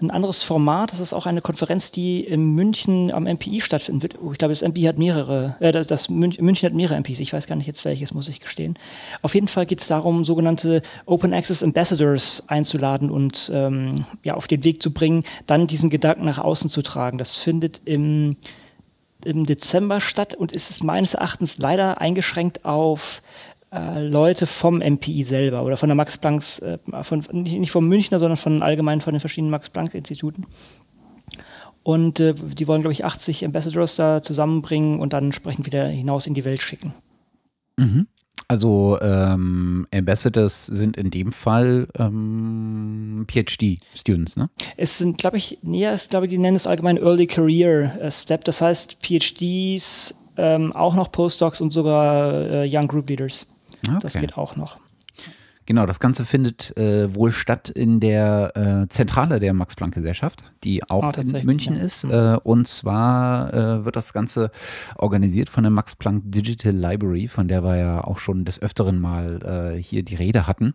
ein 0.01 0.11
anderes 0.11 0.43
Format. 0.43 0.93
Das 0.93 1.01
ist 1.01 1.13
auch 1.13 1.27
eine 1.27 1.41
Konferenz, 1.41 1.91
die 1.91 2.23
in 2.25 2.55
München 2.55 3.11
am 3.13 3.25
MPI 3.25 3.61
stattfinden 3.61 4.03
wird. 4.03 4.19
Oh, 4.23 4.33
ich 4.33 4.39
glaube, 4.39 4.53
das 4.53 4.63
MPI 4.63 4.83
hat 4.83 4.99
mehrere, 4.99 5.57
äh, 5.61 5.73
das, 5.73 5.87
das 5.87 6.09
München, 6.09 6.45
München 6.45 6.69
hat 6.69 6.75
mehrere 6.75 6.97
MPs. 6.97 7.21
Ich 7.21 7.33
weiß 7.33 7.47
gar 7.47 7.57
nicht 7.57 7.67
jetzt 7.67 7.85
welches, 7.85 8.15
muss 8.15 8.29
ich 8.29 8.41
gestehen. 8.41 8.79
Auf 9.23 9.35
jeden 9.35 9.49
Fall 9.49 9.67
geht 9.67 9.81
es 9.81 9.89
darum, 9.89 10.25
sogenannte 10.25 10.83
Open 11.07 11.35
Access 11.35 11.63
Ambassadors 11.63 12.45
einzuladen 12.49 13.11
und 13.11 13.51
ähm, 13.53 13.97
ja, 14.23 14.35
auf 14.35 14.47
den 14.47 14.65
Weg 14.65 14.83
zu 14.83 14.93
bringen, 14.93 15.25
dann 15.47 15.67
diesen 15.67 15.91
Gedanken 15.91 16.25
nach 16.25 16.39
außen 16.39 16.71
zu 16.71 16.83
tragen. 16.83 17.19
Das 17.19 17.37
findet 17.37 17.81
im 17.85 18.37
im 19.25 19.47
Dezember 19.47 20.01
statt 20.01 20.35
und 20.35 20.53
ist 20.53 20.85
meines 20.85 21.15
Erachtens 21.15 21.59
leider 21.59 22.01
eingeschränkt 22.01 22.65
auf 22.65 23.21
Leute 23.71 24.47
vom 24.47 24.79
MPI 24.79 25.23
selber 25.25 25.63
oder 25.63 25.77
von 25.77 25.89
der 25.89 25.97
Max 25.97 26.17
Plancks, 26.17 26.59
äh, 26.61 26.79
von, 27.03 27.25
nicht, 27.33 27.71
vom 27.71 27.87
Münchner, 27.87 28.19
sondern 28.19 28.39
von 28.39 28.63
allgemein 28.63 29.01
von 29.01 29.13
den 29.13 29.21
verschiedenen 29.21 29.51
Max 29.51 29.69
Planck 29.69 29.95
Instituten. 29.95 30.47
Und 31.83 32.21
äh, 32.21 32.35
die 32.35 32.67
wollen, 32.67 32.81
glaube 32.81 32.93
ich, 32.93 33.05
80 33.05 33.45
Ambassadors 33.45 33.97
da 33.97 34.23
zusammenbringen 34.23 35.01
und 35.01 35.13
dann 35.13 35.25
entsprechend 35.25 35.67
wieder 35.67 35.87
hinaus 35.87 36.27
in 36.27 36.35
die 36.35 36.45
Welt 36.45 36.63
schicken. 36.63 36.95
Mhm. 37.77 38.07
Also 38.51 38.99
ähm, 39.03 39.87
Ambassadors 39.93 40.65
sind 40.65 40.97
in 40.97 41.11
dem 41.11 41.33
Fall 41.33 41.89
ähm, 41.99 43.27
PhD-Students, 43.31 44.37
ne? 44.37 44.49
Es 44.79 44.97
sind, 44.97 45.19
glaube 45.19 45.37
ich, 45.37 45.59
näher 45.61 45.93
ist, 45.93 46.09
glaube 46.09 46.25
ich, 46.25 46.31
die 46.31 46.39
nennen 46.39 46.57
es 46.57 46.67
allgemein 46.67 46.97
Early 46.97 47.27
Career 47.27 48.01
äh, 48.01 48.11
Step. 48.11 48.45
Das 48.45 48.63
heißt, 48.63 48.97
PhDs, 49.03 50.15
ähm, 50.39 50.73
auch 50.73 50.95
noch 50.95 51.13
Postdocs 51.13 51.61
und 51.61 51.73
sogar 51.73 52.33
äh, 52.51 52.69
Young 52.71 52.89
Group 52.89 53.11
Leaders. 53.11 53.47
Okay. 53.87 53.99
Das 54.01 54.15
geht 54.15 54.37
auch 54.37 54.57
noch. 54.57 54.79
Genau, 55.69 55.85
das 55.85 56.01
Ganze 56.01 56.25
findet 56.25 56.75
äh, 56.79 57.15
wohl 57.15 57.31
statt 57.31 57.69
in 57.69 58.01
der 58.01 58.57
äh, 58.57 58.89
Zentrale 58.89 59.39
der 59.39 59.53
Max-Planck-Gesellschaft, 59.53 60.43
die 60.65 60.83
auch 60.89 61.13
oh, 61.15 61.21
in 61.21 61.45
München 61.45 61.77
ja. 61.77 61.83
ist. 61.83 62.07
Mhm. 62.07 62.11
Äh, 62.11 62.37
und 62.37 62.69
zwar 62.69 63.53
äh, 63.53 63.85
wird 63.85 63.95
das 63.95 64.15
Ganze 64.15 64.51
organisiert 64.97 65.51
von 65.51 65.65
der 65.65 65.71
Max-Planck 65.71 66.23
Digital 66.25 66.73
Library, 66.73 67.29
von 67.29 67.49
der 67.49 67.63
wir 67.65 67.77
ja 67.77 68.03
auch 68.03 68.19
schon 68.19 68.47
des 68.47 68.63
Öfteren 68.63 68.99
mal 68.99 69.75
äh, 69.77 69.83
hier 69.83 70.03
die 70.03 70.15
Rede 70.15 70.47
hatten. 70.47 70.73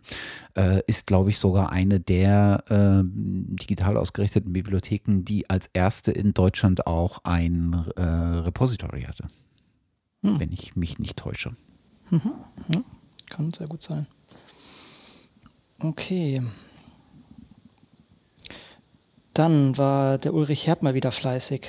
Äh, 0.56 0.82
ist, 0.86 1.08
glaube 1.08 1.30
ich, 1.30 1.40
sogar 1.40 1.72
eine 1.72 1.98
der 1.98 2.62
digital 2.68 3.96
ausgerichteten 3.96 4.52
Bibliotheken, 4.52 5.24
die 5.24 5.50
als 5.50 5.68
erste 5.72 6.12
in 6.12 6.34
Deutschland 6.34 6.86
auch 6.86 7.18
ein 7.24 7.74
Repository 7.74 9.02
hatte. 9.02 9.24
Hm. 10.22 10.38
Wenn 10.38 10.52
ich 10.52 10.76
mich 10.76 11.00
nicht 11.00 11.16
täusche. 11.16 11.56
Mhm. 12.10 12.32
Ja, 12.72 12.82
kann 13.34 13.52
sehr 13.52 13.66
gut 13.66 13.82
sein. 13.82 14.06
Okay. 15.80 16.42
Dann 19.32 19.76
war 19.76 20.18
der 20.18 20.32
Ulrich 20.34 20.66
Herb 20.66 20.82
mal 20.82 20.94
wieder 20.94 21.10
fleißig. 21.10 21.66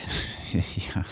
ja. 0.54 1.06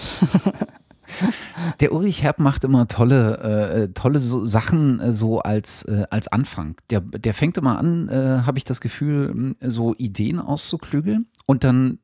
Der 1.79 1.93
Ulrich 1.93 2.23
Herb 2.23 2.39
macht 2.39 2.63
immer 2.63 2.87
tolle, 2.87 3.37
äh, 3.39 3.93
tolle 3.93 4.19
so 4.19 4.45
Sachen 4.45 4.99
äh, 4.99 5.11
so 5.13 5.39
als, 5.39 5.83
äh, 5.83 6.05
als 6.09 6.27
Anfang. 6.27 6.75
Der, 6.89 7.01
der 7.01 7.33
fängt 7.33 7.57
immer 7.57 7.77
an, 7.77 8.09
äh, 8.09 8.41
habe 8.45 8.57
ich 8.57 8.63
das 8.63 8.81
Gefühl, 8.81 9.55
so 9.59 9.95
Ideen 9.95 10.39
auszuklügeln 10.39 11.27
und 11.45 11.63
dann 11.63 11.99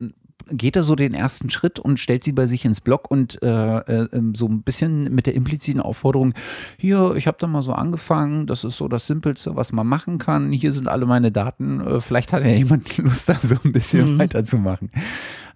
geht 0.51 0.75
er 0.75 0.83
so 0.83 0.95
den 0.95 1.13
ersten 1.13 1.49
Schritt 1.49 1.79
und 1.79 1.99
stellt 1.99 2.23
sie 2.23 2.31
bei 2.31 2.47
sich 2.47 2.65
ins 2.65 2.81
Blog 2.81 3.09
und 3.09 3.41
äh, 3.43 3.77
äh, 3.77 4.07
ähm, 4.13 4.35
so 4.35 4.47
ein 4.47 4.63
bisschen 4.63 5.13
mit 5.13 5.25
der 5.25 5.35
impliziten 5.35 5.81
Aufforderung, 5.81 6.33
hier, 6.77 7.15
ich 7.15 7.27
habe 7.27 7.37
da 7.39 7.47
mal 7.47 7.61
so 7.61 7.73
angefangen, 7.73 8.47
das 8.47 8.63
ist 8.63 8.77
so 8.77 8.87
das 8.87 9.07
Simpelste, 9.07 9.55
was 9.55 9.71
man 9.71 9.87
machen 9.87 10.17
kann, 10.17 10.51
hier 10.51 10.71
sind 10.71 10.87
alle 10.87 11.05
meine 11.05 11.31
Daten, 11.31 11.81
äh, 11.81 12.01
vielleicht 12.01 12.33
hat 12.33 12.43
ja 12.43 12.51
jemand 12.51 12.97
Lust, 12.97 13.29
da 13.29 13.35
so 13.35 13.55
ein 13.63 13.71
bisschen 13.71 14.15
mhm. 14.15 14.19
weiterzumachen. 14.19 14.91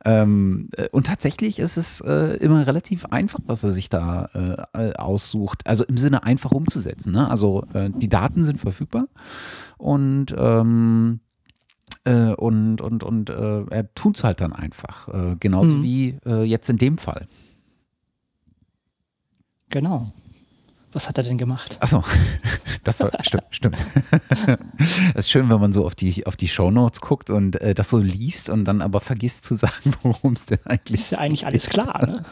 Ähm, 0.06 0.70
äh, 0.76 0.90
und 0.90 1.08
tatsächlich 1.08 1.60
ist 1.60 1.78
es 1.78 2.02
äh, 2.02 2.38
immer 2.38 2.68
relativ 2.68 3.06
einfach, 3.06 3.40
was 3.46 3.64
er 3.64 3.72
sich 3.72 3.90
da 3.90 4.30
äh, 4.74 4.90
äh 4.90 4.94
aussucht. 4.96 5.66
Also 5.66 5.86
im 5.86 5.98
Sinne 5.98 6.24
einfach 6.24 6.52
umzusetzen. 6.52 7.14
Ne? 7.14 7.30
Also 7.30 7.66
äh, 7.74 7.90
die 7.90 8.10
Daten 8.10 8.44
sind 8.44 8.60
verfügbar 8.60 9.08
und 9.78 10.36
ähm, 10.38 11.22
äh, 12.04 12.34
und 12.34 12.82
und, 12.82 13.04
und 13.04 13.30
äh, 13.30 13.64
er 13.70 13.94
tut 13.94 14.18
es 14.18 14.24
halt 14.24 14.42
dann 14.42 14.54
einfach. 14.54 15.08
Äh, 15.08 15.36
genauso 15.40 15.76
mhm. 15.76 15.84
wie 15.84 16.18
äh, 16.26 16.44
jetzt 16.44 16.70
in 16.70 16.78
dem 16.78 16.98
Fall. 16.98 17.28
Genau. 19.70 20.12
Was 20.94 21.10
hat 21.10 21.18
er 21.18 21.24
denn 21.24 21.38
gemacht? 21.38 21.78
Achso, 21.80 22.04
das 22.84 23.00
war, 23.00 23.12
stimmt, 23.22 23.44
stimmt. 23.50 23.86
Es 25.16 25.26
ist 25.26 25.32
schön, 25.32 25.50
wenn 25.50 25.60
man 25.60 25.74
so 25.74 25.86
auf 25.86 25.96
die, 25.96 26.26
auf 26.28 26.36
die 26.36 26.48
Shownotes 26.48 27.02
guckt 27.02 27.30
und 27.30 27.60
äh, 27.62 27.74
das 27.74 27.90
so 27.90 27.98
liest 27.98 28.50
und 28.50 28.66
dann 28.66 28.82
aber 28.82 29.02
vergisst 29.02 29.46
zu 29.46 29.56
sagen, 29.56 29.94
worum 30.04 30.34
es 30.34 30.46
denn 30.46 30.60
eigentlich 30.66 31.00
ist. 31.00 31.06
Ist 31.06 31.12
ja 31.14 31.18
eigentlich 31.20 31.46
alles 31.46 31.70
klar, 31.70 32.06
ne? 32.06 32.26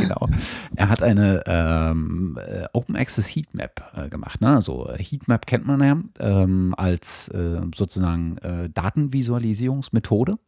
genau. 0.00 0.28
Er 0.76 0.88
hat 0.88 1.02
eine 1.02 1.42
ähm, 1.46 2.38
äh, 2.38 2.66
Open 2.72 2.96
Access 2.96 3.28
Heatmap 3.28 3.92
äh, 3.96 4.08
gemacht. 4.08 4.40
Ne? 4.40 4.54
Also 4.54 4.88
äh, 4.88 5.02
Heatmap 5.02 5.46
kennt 5.46 5.66
man 5.66 5.82
ja 5.82 5.96
ähm, 6.20 6.74
als 6.76 7.28
äh, 7.28 7.60
sozusagen 7.74 8.38
äh, 8.38 8.70
Datenvisualisierungsmethode. 8.70 10.38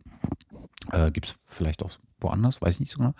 Gibt 1.13 1.29
es 1.29 1.35
vielleicht 1.47 1.83
auch 1.85 1.91
woanders, 2.23 2.61
weiß 2.63 2.75
ich 2.75 2.81
nicht 2.81 2.93
so 2.93 2.99
genau. 2.99 3.15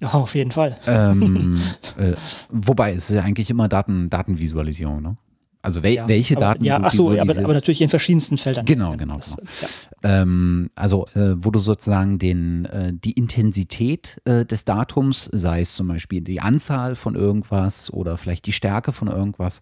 Ja, 0.00 0.12
auf 0.12 0.34
jeden 0.34 0.50
Fall. 0.50 0.76
Ähm, 0.86 1.60
äh, 1.98 2.14
wobei, 2.50 2.92
es 2.92 3.10
ist 3.10 3.16
ja 3.16 3.22
eigentlich 3.22 3.50
immer 3.50 3.68
Daten, 3.68 4.10
Datenvisualisierung, 4.10 5.02
ne? 5.02 5.16
Also 5.62 5.82
wel 5.82 5.94
ja, 5.94 6.08
welche 6.08 6.36
aber, 6.36 6.46
Daten 6.46 6.64
ja, 6.64 6.78
du 6.78 6.84
ach 6.86 6.92
so, 6.92 7.10
aber, 7.10 7.36
aber, 7.36 7.52
natürlich 7.52 7.82
in 7.82 7.90
verschiedensten 7.90 8.38
Feldern. 8.38 8.64
Genau, 8.64 8.96
genau. 8.96 9.16
Das, 9.16 9.36
genau. 9.36 9.50
Ja. 9.60 10.22
Ähm, 10.22 10.70
also 10.74 11.06
äh, 11.14 11.34
wo 11.36 11.50
du 11.50 11.58
sozusagen 11.58 12.18
den, 12.18 12.64
äh, 12.64 12.92
die 12.94 13.12
Intensität 13.12 14.22
äh, 14.24 14.46
des 14.46 14.64
Datums, 14.64 15.28
sei 15.32 15.60
es 15.60 15.74
zum 15.74 15.88
Beispiel 15.88 16.22
die 16.22 16.40
Anzahl 16.40 16.96
von 16.96 17.14
irgendwas 17.14 17.92
oder 17.92 18.16
vielleicht 18.16 18.46
die 18.46 18.52
Stärke 18.52 18.92
von 18.92 19.08
irgendwas, 19.08 19.60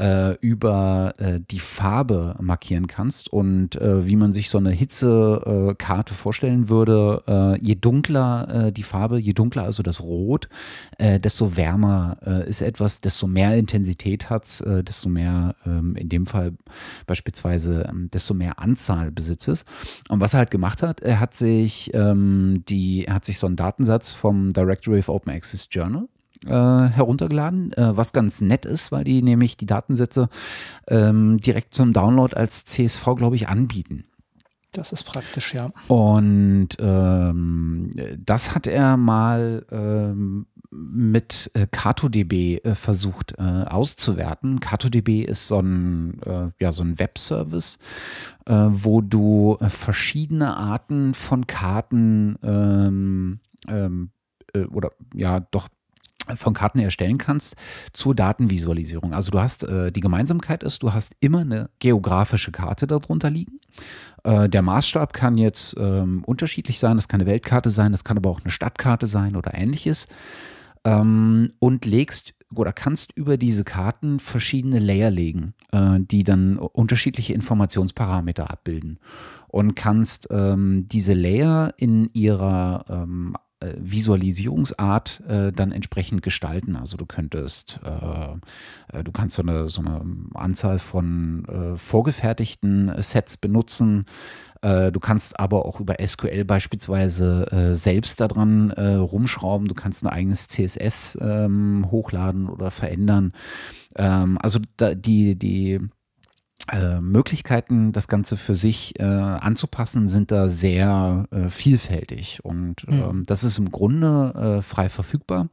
äh, 0.00 0.34
über 0.38 1.14
äh, 1.18 1.38
die 1.48 1.60
Farbe 1.60 2.34
markieren 2.40 2.88
kannst. 2.88 3.32
Und 3.32 3.76
äh, 3.76 4.06
wie 4.06 4.16
man 4.16 4.32
sich 4.32 4.50
so 4.50 4.58
eine 4.58 4.70
Hitzekarte 4.70 6.14
vorstellen 6.14 6.68
würde, 6.68 7.58
je 7.60 7.74
dunkler 7.74 8.70
die 8.72 8.82
Farbe, 8.82 9.18
je 9.18 9.32
dunkler 9.32 9.64
also 9.64 9.82
das 9.82 10.00
Rot, 10.00 10.48
desto 10.98 11.56
wärmer 11.56 12.16
ist 12.46 12.60
etwas, 12.60 13.00
desto 13.00 13.26
mehr 13.26 13.56
Intensität 13.56 14.30
hat 14.30 14.44
es, 14.44 14.64
desto 14.84 15.08
mehr 15.08 15.27
mehr, 15.28 15.54
ähm, 15.66 15.96
in 15.96 16.08
dem 16.08 16.26
Fall 16.26 16.54
beispielsweise, 17.06 17.86
ähm, 17.88 18.10
desto 18.12 18.34
mehr 18.34 18.58
Anzahl 18.58 19.10
Besitzes. 19.10 19.64
Und 20.08 20.20
was 20.20 20.34
er 20.34 20.38
halt 20.38 20.50
gemacht 20.50 20.82
hat, 20.82 21.00
er 21.00 21.20
hat 21.20 21.34
sich 21.34 21.92
ähm, 21.94 22.62
die, 22.68 23.06
er 23.06 23.14
hat 23.14 23.24
sich 23.24 23.38
so 23.38 23.46
einen 23.46 23.56
Datensatz 23.56 24.12
vom 24.12 24.52
Directory 24.52 25.00
of 25.00 25.08
Open 25.08 25.32
Access 25.32 25.68
Journal 25.70 26.08
äh, 26.46 26.50
heruntergeladen, 26.50 27.72
äh, 27.72 27.96
was 27.96 28.12
ganz 28.12 28.40
nett 28.40 28.64
ist, 28.64 28.92
weil 28.92 29.04
die 29.04 29.22
nämlich 29.22 29.56
die 29.56 29.66
Datensätze 29.66 30.28
ähm, 30.86 31.38
direkt 31.38 31.74
zum 31.74 31.92
Download 31.92 32.34
als 32.34 32.64
CSV, 32.64 33.16
glaube 33.16 33.36
ich, 33.36 33.48
anbieten. 33.48 34.04
Das 34.72 34.92
ist 34.92 35.04
praktisch, 35.04 35.54
ja. 35.54 35.72
Und 35.88 36.68
ähm, 36.78 37.90
das 38.24 38.54
hat 38.54 38.66
er 38.66 38.96
mal 38.96 39.64
ähm, 39.72 40.46
mit 40.70 41.50
äh, 41.54 41.66
CatoDB 41.66 42.58
äh, 42.62 42.74
versucht 42.74 43.34
äh, 43.38 43.42
auszuwerten. 43.42 44.60
CatoDB 44.60 45.22
ist 45.22 45.48
so 45.48 45.60
ein, 45.60 46.20
äh, 46.22 46.50
ja, 46.60 46.72
so 46.72 46.82
ein 46.82 46.98
Webservice, 46.98 47.78
äh, 48.46 48.52
wo 48.52 49.00
du 49.00 49.56
äh, 49.60 49.70
verschiedene 49.70 50.56
Arten 50.56 51.14
von 51.14 51.46
Karten 51.46 52.36
ähm, 52.42 53.40
ähm, 53.68 54.10
oder 54.70 54.92
ja, 55.14 55.40
doch 55.40 55.68
von 56.34 56.52
Karten 56.52 56.78
erstellen 56.80 57.16
kannst 57.16 57.56
zur 57.94 58.14
Datenvisualisierung. 58.14 59.14
Also 59.14 59.30
du 59.30 59.40
hast, 59.40 59.66
die 59.66 60.00
Gemeinsamkeit 60.00 60.62
ist, 60.62 60.82
du 60.82 60.92
hast 60.92 61.16
immer 61.20 61.40
eine 61.40 61.70
geografische 61.78 62.50
Karte 62.50 62.86
darunter 62.86 63.30
liegen. 63.30 63.60
der 64.24 64.62
Maßstab 64.62 65.14
kann 65.14 65.38
jetzt 65.38 65.74
ähm, 65.78 66.24
unterschiedlich 66.24 66.78
sein, 66.80 66.96
das 66.96 67.08
kann 67.08 67.20
eine 67.20 67.30
Weltkarte 67.30 67.70
sein, 67.70 67.92
das 67.92 68.04
kann 68.04 68.18
aber 68.18 68.28
auch 68.28 68.40
eine 68.42 68.50
Stadtkarte 68.50 69.06
sein 69.06 69.36
oder 69.36 69.54
ähnliches 69.54 70.06
ähm, 70.84 71.52
und 71.58 71.84
legst 71.84 72.34
oder 72.54 72.72
kannst 72.72 73.12
über 73.12 73.36
diese 73.36 73.64
Karten 73.64 74.18
verschiedene 74.18 74.78
Layer 74.78 75.10
legen, 75.10 75.54
äh, 75.72 75.98
die 76.00 76.24
dann 76.24 76.58
unterschiedliche 76.58 77.34
Informationsparameter 77.34 78.50
abbilden. 78.50 78.98
Und 79.48 79.74
kannst 79.74 80.28
ähm, 80.30 80.86
diese 80.88 81.14
Layer 81.14 81.74
in 81.76 82.10
ihrer 82.14 82.84
ähm, 82.88 83.34
äh, 83.36 83.47
Visualisierungsart 83.60 85.22
äh, 85.28 85.52
dann 85.52 85.72
entsprechend 85.72 86.22
gestalten. 86.22 86.76
Also 86.76 86.96
du 86.96 87.06
könntest, 87.06 87.80
äh, 87.84 88.98
äh 88.98 89.04
du 89.04 89.10
kannst 89.10 89.36
so 89.36 89.42
eine, 89.42 89.68
so 89.68 89.82
eine 89.82 90.04
Anzahl 90.34 90.78
von 90.78 91.44
äh, 91.46 91.76
vorgefertigten 91.76 92.92
Sets 93.02 93.36
benutzen. 93.36 94.06
Äh, 94.62 94.92
du 94.92 95.00
kannst 95.00 95.40
aber 95.40 95.64
auch 95.64 95.80
über 95.80 95.96
SQL 96.04 96.44
beispielsweise 96.44 97.72
selbst 97.72 98.20
daran 98.20 98.70
rumschrauben. 98.70 99.68
Du 99.68 99.74
kannst 99.74 100.04
ein 100.04 100.08
eigenes 100.08 100.48
CSS 100.48 101.18
ähm, 101.20 101.86
hochladen 101.90 102.48
oder 102.48 102.70
verändern. 102.70 103.32
Ähm, 103.96 104.38
also 104.40 104.60
da, 104.76 104.94
die, 104.94 105.36
die 105.36 105.80
äh, 106.70 107.00
Möglichkeiten, 107.00 107.92
das 107.92 108.08
Ganze 108.08 108.36
für 108.36 108.54
sich 108.54 108.98
äh, 108.98 109.04
anzupassen, 109.04 110.08
sind 110.08 110.30
da 110.30 110.48
sehr 110.48 111.26
äh, 111.30 111.48
vielfältig. 111.48 112.44
Und 112.44 112.88
mhm. 112.88 113.24
das 113.26 113.44
ist 113.44 113.58
im 113.58 113.70
Grunde 113.70 114.58
äh, 114.58 114.62
frei 114.62 114.88
verfügbar. 114.88 115.48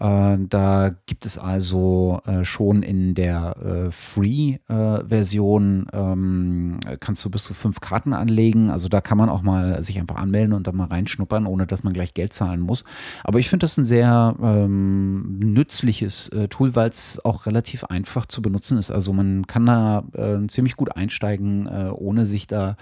Äh, 0.00 0.38
da 0.48 0.94
gibt 1.06 1.26
es 1.26 1.36
also 1.38 2.20
äh, 2.24 2.44
schon 2.44 2.82
in 2.82 3.14
der 3.14 3.56
äh, 3.58 3.90
Free-Version, 3.90 5.86
ähm, 5.92 6.80
kannst 7.00 7.24
du 7.24 7.30
bis 7.30 7.44
zu 7.44 7.54
fünf 7.54 7.80
Karten 7.80 8.14
anlegen. 8.14 8.70
Also 8.70 8.88
da 8.88 9.00
kann 9.02 9.18
man 9.18 9.28
auch 9.28 9.42
mal 9.42 9.82
sich 9.82 9.98
einfach 9.98 10.16
anmelden 10.16 10.54
und 10.54 10.66
dann 10.66 10.76
mal 10.76 10.86
reinschnuppern, 10.86 11.46
ohne 11.46 11.66
dass 11.66 11.84
man 11.84 11.92
gleich 11.92 12.14
Geld 12.14 12.32
zahlen 12.32 12.60
muss. 12.60 12.84
Aber 13.24 13.38
ich 13.38 13.50
finde 13.50 13.64
das 13.64 13.76
ein 13.76 13.84
sehr 13.84 14.34
ähm, 14.42 15.38
nützliches 15.38 16.30
Tool, 16.48 16.74
weil 16.74 16.88
es 16.88 17.22
auch 17.24 17.46
relativ 17.46 17.84
einfach 17.84 18.24
zu 18.26 18.40
benutzen 18.40 18.78
ist. 18.78 18.90
Also 18.90 19.12
man 19.12 19.46
kann 19.46 19.66
da 19.66 20.04
ziemlich 20.48 20.76
gut 20.76 20.96
einsteigen, 20.96 21.66
ohne 21.90 22.24
sich 22.26 22.46
da 22.46 22.76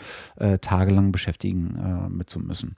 tagelang 0.60 1.12
beschäftigen 1.12 2.08
mit 2.10 2.30
zu 2.30 2.40
müssen. 2.40 2.76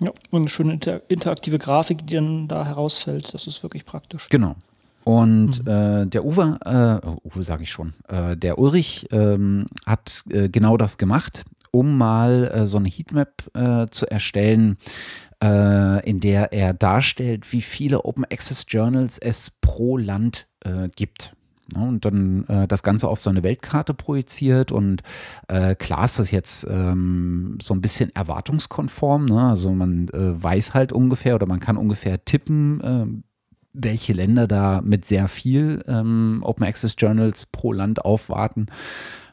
Ja, 0.00 0.10
und 0.30 0.40
eine 0.40 0.48
schöne 0.48 0.74
inter 0.74 1.02
interaktive 1.08 1.58
Grafik, 1.58 2.06
die 2.06 2.14
dann 2.14 2.48
da 2.48 2.64
herausfällt. 2.64 3.34
Das 3.34 3.46
ist 3.46 3.62
wirklich 3.62 3.84
praktisch. 3.84 4.28
Genau. 4.28 4.56
Und 5.04 5.64
mhm. 5.64 5.70
äh, 5.70 6.06
der 6.06 6.24
Uwe, 6.24 6.58
äh, 6.64 7.06
oh, 7.06 7.16
Uwe 7.24 7.42
sage 7.42 7.64
ich 7.64 7.70
schon, 7.70 7.94
äh, 8.08 8.36
der 8.36 8.58
Ulrich 8.58 9.08
ähm, 9.10 9.66
hat 9.86 10.22
äh, 10.30 10.48
genau 10.48 10.76
das 10.76 10.96
gemacht, 10.96 11.44
um 11.72 11.98
mal 11.98 12.50
äh, 12.52 12.66
so 12.66 12.78
eine 12.78 12.88
Heatmap 12.88 13.42
äh, 13.54 13.86
zu 13.90 14.10
erstellen, 14.10 14.78
in 15.44 16.20
der 16.20 16.52
er 16.52 16.72
darstellt, 16.72 17.52
wie 17.52 17.62
viele 17.62 18.04
Open 18.04 18.24
Access 18.24 18.64
Journals 18.68 19.18
es 19.18 19.50
pro 19.50 19.96
Land 19.96 20.46
gibt. 20.94 21.34
Ne, 21.74 21.86
und 21.86 22.04
dann 22.04 22.44
äh, 22.48 22.68
das 22.68 22.82
Ganze 22.82 23.08
auf 23.08 23.20
so 23.20 23.30
eine 23.30 23.42
Weltkarte 23.42 23.94
projiziert 23.94 24.72
und 24.72 25.02
äh, 25.48 25.74
klar 25.74 26.04
ist 26.04 26.18
das 26.18 26.30
jetzt 26.30 26.66
ähm, 26.68 27.58
so 27.62 27.74
ein 27.74 27.80
bisschen 27.80 28.14
erwartungskonform. 28.14 29.26
Ne? 29.26 29.48
Also 29.48 29.70
man 29.72 30.08
äh, 30.08 30.42
weiß 30.42 30.74
halt 30.74 30.92
ungefähr 30.92 31.34
oder 31.34 31.46
man 31.46 31.60
kann 31.60 31.76
ungefähr 31.76 32.24
tippen, 32.24 32.80
ähm, 32.84 33.24
welche 33.72 34.12
Länder 34.12 34.46
da 34.46 34.82
mit 34.82 35.06
sehr 35.06 35.28
viel 35.28 35.82
ähm, 35.86 36.40
Open 36.42 36.66
Access 36.66 36.94
Journals 36.98 37.46
pro 37.46 37.72
Land 37.72 38.04
aufwarten. 38.04 38.66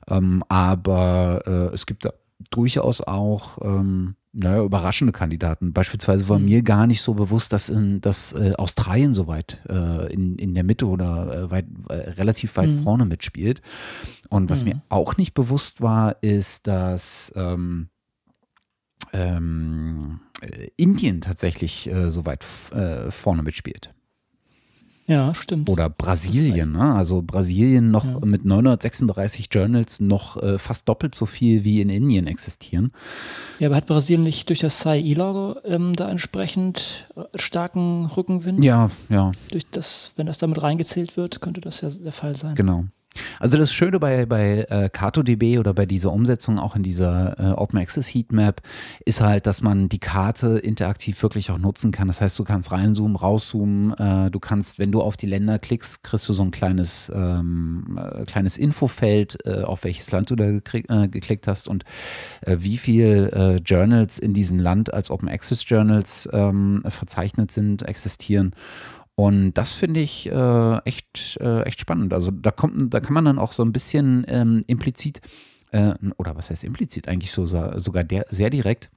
Ähm, 0.08 0.43
aber 0.48 1.41
äh, 1.46 1.74
es 1.74 1.86
gibt 1.86 2.05
da 2.05 2.13
durchaus 2.51 3.01
auch 3.01 3.58
ähm, 3.62 4.15
naja, 4.31 4.63
überraschende 4.63 5.12
Kandidaten. 5.12 5.74
Beispielsweise 5.74 6.29
war 6.29 6.39
mhm. 6.39 6.45
mir 6.45 6.62
gar 6.62 6.88
nicht 6.88 7.01
so 7.01 7.13
bewusst, 7.13 7.51
dass, 7.51 7.69
in, 7.69 8.00
dass 8.01 8.33
äh, 8.33 8.53
Australien 8.57 9.13
so 9.13 9.27
weit 9.27 9.62
äh, 9.67 10.12
in, 10.13 10.38
in 10.38 10.53
der 10.53 10.63
Mitte 10.63 10.88
oder 10.88 11.33
äh, 11.33 11.51
weit, 11.51 11.65
äh, 11.89 11.93
relativ 11.93 12.55
weit 12.57 12.69
mhm. 12.69 12.83
vorne 12.83 13.05
mitspielt. 13.05 13.62
Und 14.29 14.50
was 14.50 14.63
mhm. 14.63 14.69
mir 14.69 14.81
auch 14.89 15.17
nicht 15.17 15.33
bewusst 15.33 15.81
war, 15.81 16.21
ist, 16.21 16.67
dass 16.67 17.33
ähm, 17.36 17.89
ähm, 19.13 20.19
äh, 20.41 20.67
Indien 20.75 21.21
tatsächlich 21.21 21.89
äh, 21.89 22.12
so 22.12 22.25
weit 22.25 22.43
vorne 22.43 23.43
mitspielt. 23.43 23.93
Ja, 25.10 25.34
stimmt. 25.34 25.68
Oder 25.70 25.89
Brasilien, 25.89 26.74
ne? 26.74 26.94
also 26.94 27.24
Brasilien 27.24 27.89
noch 27.89 28.06
ja. 28.06 28.20
mit 28.24 28.46
936 28.46 29.48
Journals 29.51 30.00
noch 30.00 30.38
äh, 30.38 30.60
fast 30.60 30.88
doppelt 30.88 31.16
so 31.16 31.25
viel 31.25 31.63
wie 31.63 31.82
in 31.82 31.89
Indien 31.89 32.28
existieren. 32.28 32.92
Ja, 33.58 33.70
aber 33.70 33.78
hat 33.78 33.88
Brasilien 33.88 34.22
nicht 34.22 34.50
durch 34.50 34.60
das 34.60 34.80
Sai-Lager 34.82 35.62
ähm, 35.66 35.96
da 35.96 36.12
entsprechend 36.12 37.08
äh, 37.16 37.24
starken 37.39 38.06
Rückenwind? 38.06 38.63
Ja, 38.63 38.92
ja. 39.10 39.32
Durch 39.50 39.66
das, 39.72 40.12
wenn 40.16 40.28
das 40.28 40.38
damit 40.38 40.62
reingezählt 40.62 41.18
wird, 41.18 41.42
könnte 41.42 41.60
das 41.60 41.82
ja 41.82 41.89
der 41.89 42.12
Fall 42.12 42.36
sein. 42.36 42.53
Genau. 42.53 42.86
Also 43.39 43.57
das 43.57 43.74
Schöne 43.74 44.00
bei, 44.00 44.25
bei 44.25 44.65
äh, 44.69 44.89
CartoDB 44.89 45.57
oder 45.59 45.74
bei 45.74 45.85
dieser 45.85 46.11
Umsetzung 46.11 46.59
auch 46.59 46.75
in 46.75 46.83
dieser 46.83 47.39
äh, 47.39 47.51
Open 47.53 47.79
Access 47.79 48.07
Heatmap 48.07 48.61
ist 49.05 49.22
halt, 49.22 49.48
dass 49.48 49.61
man 49.61 49.89
die 49.89 50.00
Karte 50.00 50.59
interaktiv 50.59 51.22
wirklich 51.24 51.50
auch 51.51 51.57
nutzen 51.57 51.91
kann. 51.91 52.07
Das 52.07 52.22
heißt, 52.22 52.37
du 52.37 52.43
kannst 52.43 52.72
reinzoomen, 52.72 53.15
rauszoomen, 53.15 53.93
äh, 53.98 54.31
du 54.31 54.39
kannst, 54.39 54.79
wenn 54.79 54.91
du 54.91 55.01
auf 55.01 55.17
die 55.17 55.25
Länder 55.25 55.59
klickst, 55.59 56.03
kriegst 56.03 56.29
du 56.29 56.33
so 56.33 56.43
ein 56.43 56.51
kleines, 56.51 57.11
ähm, 57.13 58.00
äh, 58.00 58.25
kleines 58.25 58.57
Infofeld, 58.57 59.37
äh, 59.45 59.63
auf 59.63 59.83
welches 59.83 60.11
Land 60.11 60.29
du 60.29 60.35
da 60.35 60.45
äh, 60.45 61.07
geklickt 61.07 61.48
hast 61.48 61.67
und 61.67 61.83
wie 62.45 62.77
viel 62.77 63.59
Journals 63.65 64.19
in 64.19 64.33
diesem 64.33 64.59
Land 64.59 64.93
als 64.93 65.09
Open 65.09 65.29
Access 65.29 65.67
Journals 65.67 66.27
ähm, 66.31 66.83
verzeichnet 66.87 67.51
sind, 67.51 67.83
existieren. 67.83 68.53
Und 69.20 69.55
das 69.55 69.74
finde 69.74 70.00
ich 70.00 70.32
äh, 70.32 70.77
echt, 70.86 71.38
äh, 71.42 71.64
echt 71.64 71.82
spannend. 71.82 72.14
Also 72.14 72.32
da 72.32 72.51
kommt, 72.51 72.94
da 72.94 73.01
kann 73.01 73.14
man 73.14 73.25
dann 73.25 73.38
auch 73.38 73.51
so 73.51 73.64
ein 73.64 73.74
bisschen 73.74 74.24
ähm, 74.29 74.64
implizit, 74.66 75.20
äh, 75.72 75.94
oder 76.16 76.38
was 76.38 76.50
heißt 76.50 76.64
implizit, 76.64 77.10
eigentlich 77.10 77.32
so, 77.32 77.46
sogar 77.46 78.05
der, 78.05 78.27
sehr 78.29 78.50
direkt 78.50 78.90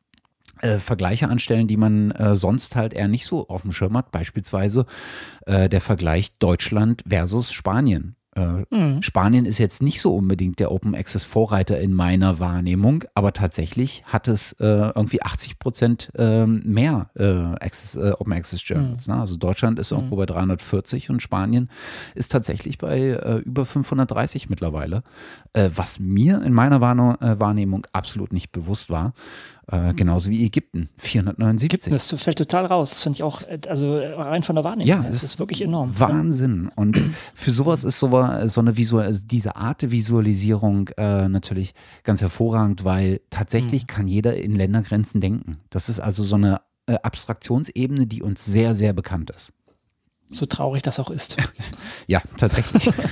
äh, 0.61 0.79
Vergleiche 0.79 1.29
anstellen, 1.29 1.67
die 1.67 1.77
man 1.77 2.13
äh, 2.13 2.37
sonst 2.37 2.77
halt 2.77 2.93
eher 2.93 3.09
nicht 3.09 3.27
so 3.27 3.49
auf 3.49 3.63
dem 3.63 3.73
Schirm 3.73 3.97
hat. 3.97 4.13
Beispielsweise 4.13 4.87
äh, 5.47 5.69
der 5.69 5.81
Vergleich 5.81 6.39
Deutschland 6.39 7.03
versus 7.05 7.51
Spanien. 7.51 8.15
Äh, 8.35 8.65
mhm. 8.75 9.03
Spanien 9.03 9.45
ist 9.45 9.59
jetzt 9.59 9.83
nicht 9.83 10.01
so 10.01 10.17
unbedingt 10.17 10.59
der 10.59 10.73
Open 10.73 10.95
Access 10.95 11.23
Vorreiter 11.23 11.79
in 11.81 11.93
meiner 11.93 12.39
Wahrnehmung, 12.39 13.05
aber 13.15 13.33
tatsächlich 13.33 14.05
hat 14.07 14.27
es 14.27 14.53
äh, 14.55 14.65
irgendwie 14.65 15.23
80 15.23 15.59
Prozent 15.59 16.11
äh, 16.17 16.47
mehr 16.47 17.11
Access, 17.61 17.97
äh, 17.97 18.13
Open 18.19 18.33
Access 18.33 18.67
Journals. 18.67 19.07
Mhm. 19.07 19.15
Ne? 19.15 19.21
Also 19.21 19.37
Deutschland 19.37 19.79
ist 19.79 19.93
irgendwo 19.93 20.15
mhm. 20.15 20.21
bei 20.21 20.27
340 20.27 21.11
und 21.11 21.21
Spanien 21.21 21.69
ist 22.15 22.33
tatsächlich 22.33 22.79
bei 22.79 22.99
äh, 22.99 23.39
über 23.39 23.67
530 23.67 24.49
mittlerweile, 24.49 25.03
äh, 25.53 25.69
was 25.75 25.99
mir 25.99 26.43
in 26.43 26.55
meiner 26.55 26.81
Wahrnehmung 26.81 27.87
absolut 27.93 28.33
nicht 28.33 28.51
bewusst 28.51 28.89
war. 28.89 29.13
Äh, 29.69 29.95
genauso 29.95 30.29
wie 30.29 30.45
Ägypten, 30.45 30.89
479. 30.99 31.67
Ägypten, 31.67 31.91
das 31.93 32.11
fällt 32.21 32.39
total 32.39 32.67
raus. 32.67 32.91
Das 32.91 33.03
finde 33.03 33.17
ich 33.17 33.23
auch, 33.23 33.41
also 33.69 33.97
rein 33.97 34.43
von 34.43 34.57
der 34.57 34.65
Wahrnehmung. 34.65 34.89
Ja, 34.89 35.03
das 35.03 35.23
ist 35.23 35.39
wirklich 35.39 35.63
enorm. 35.63 35.99
Wahnsinn. 35.99 36.69
Und 36.75 37.01
für 37.35 37.53
sowas 37.53 37.85
ist 37.85 38.01
so, 38.01 38.09
so 38.47 38.61
eine 38.61 38.77
Visual, 38.77 39.05
also 39.05 39.23
diese 39.25 39.55
Art 39.55 39.83
der 39.83 39.93
Visualisierung 39.93 40.89
äh, 40.97 41.29
natürlich 41.29 41.75
ganz 42.03 42.23
hervorragend, 42.23 42.85
weil 42.85 43.21
tatsächlich 43.31 43.85
mhm. 43.85 43.87
kann 43.87 44.09
jeder 44.09 44.37
in 44.37 44.57
Ländergrenzen 44.57 45.21
denken. 45.21 45.59
Das 45.71 45.89
ist 45.89 46.01
also 46.01 46.25
so 46.25 46.35
eine 46.35 46.61
äh, 46.87 46.95
Abstraktionsebene, 47.01 48.09
die 48.09 48.23
uns 48.23 48.45
sehr, 48.45 48.75
sehr 48.75 48.93
bekannt 48.93 49.31
ist. 49.31 49.53
So 50.31 50.47
traurig 50.47 50.83
das 50.83 50.99
auch 50.99 51.11
ist. 51.11 51.37
ja, 52.09 52.21
tatsächlich. 52.37 52.91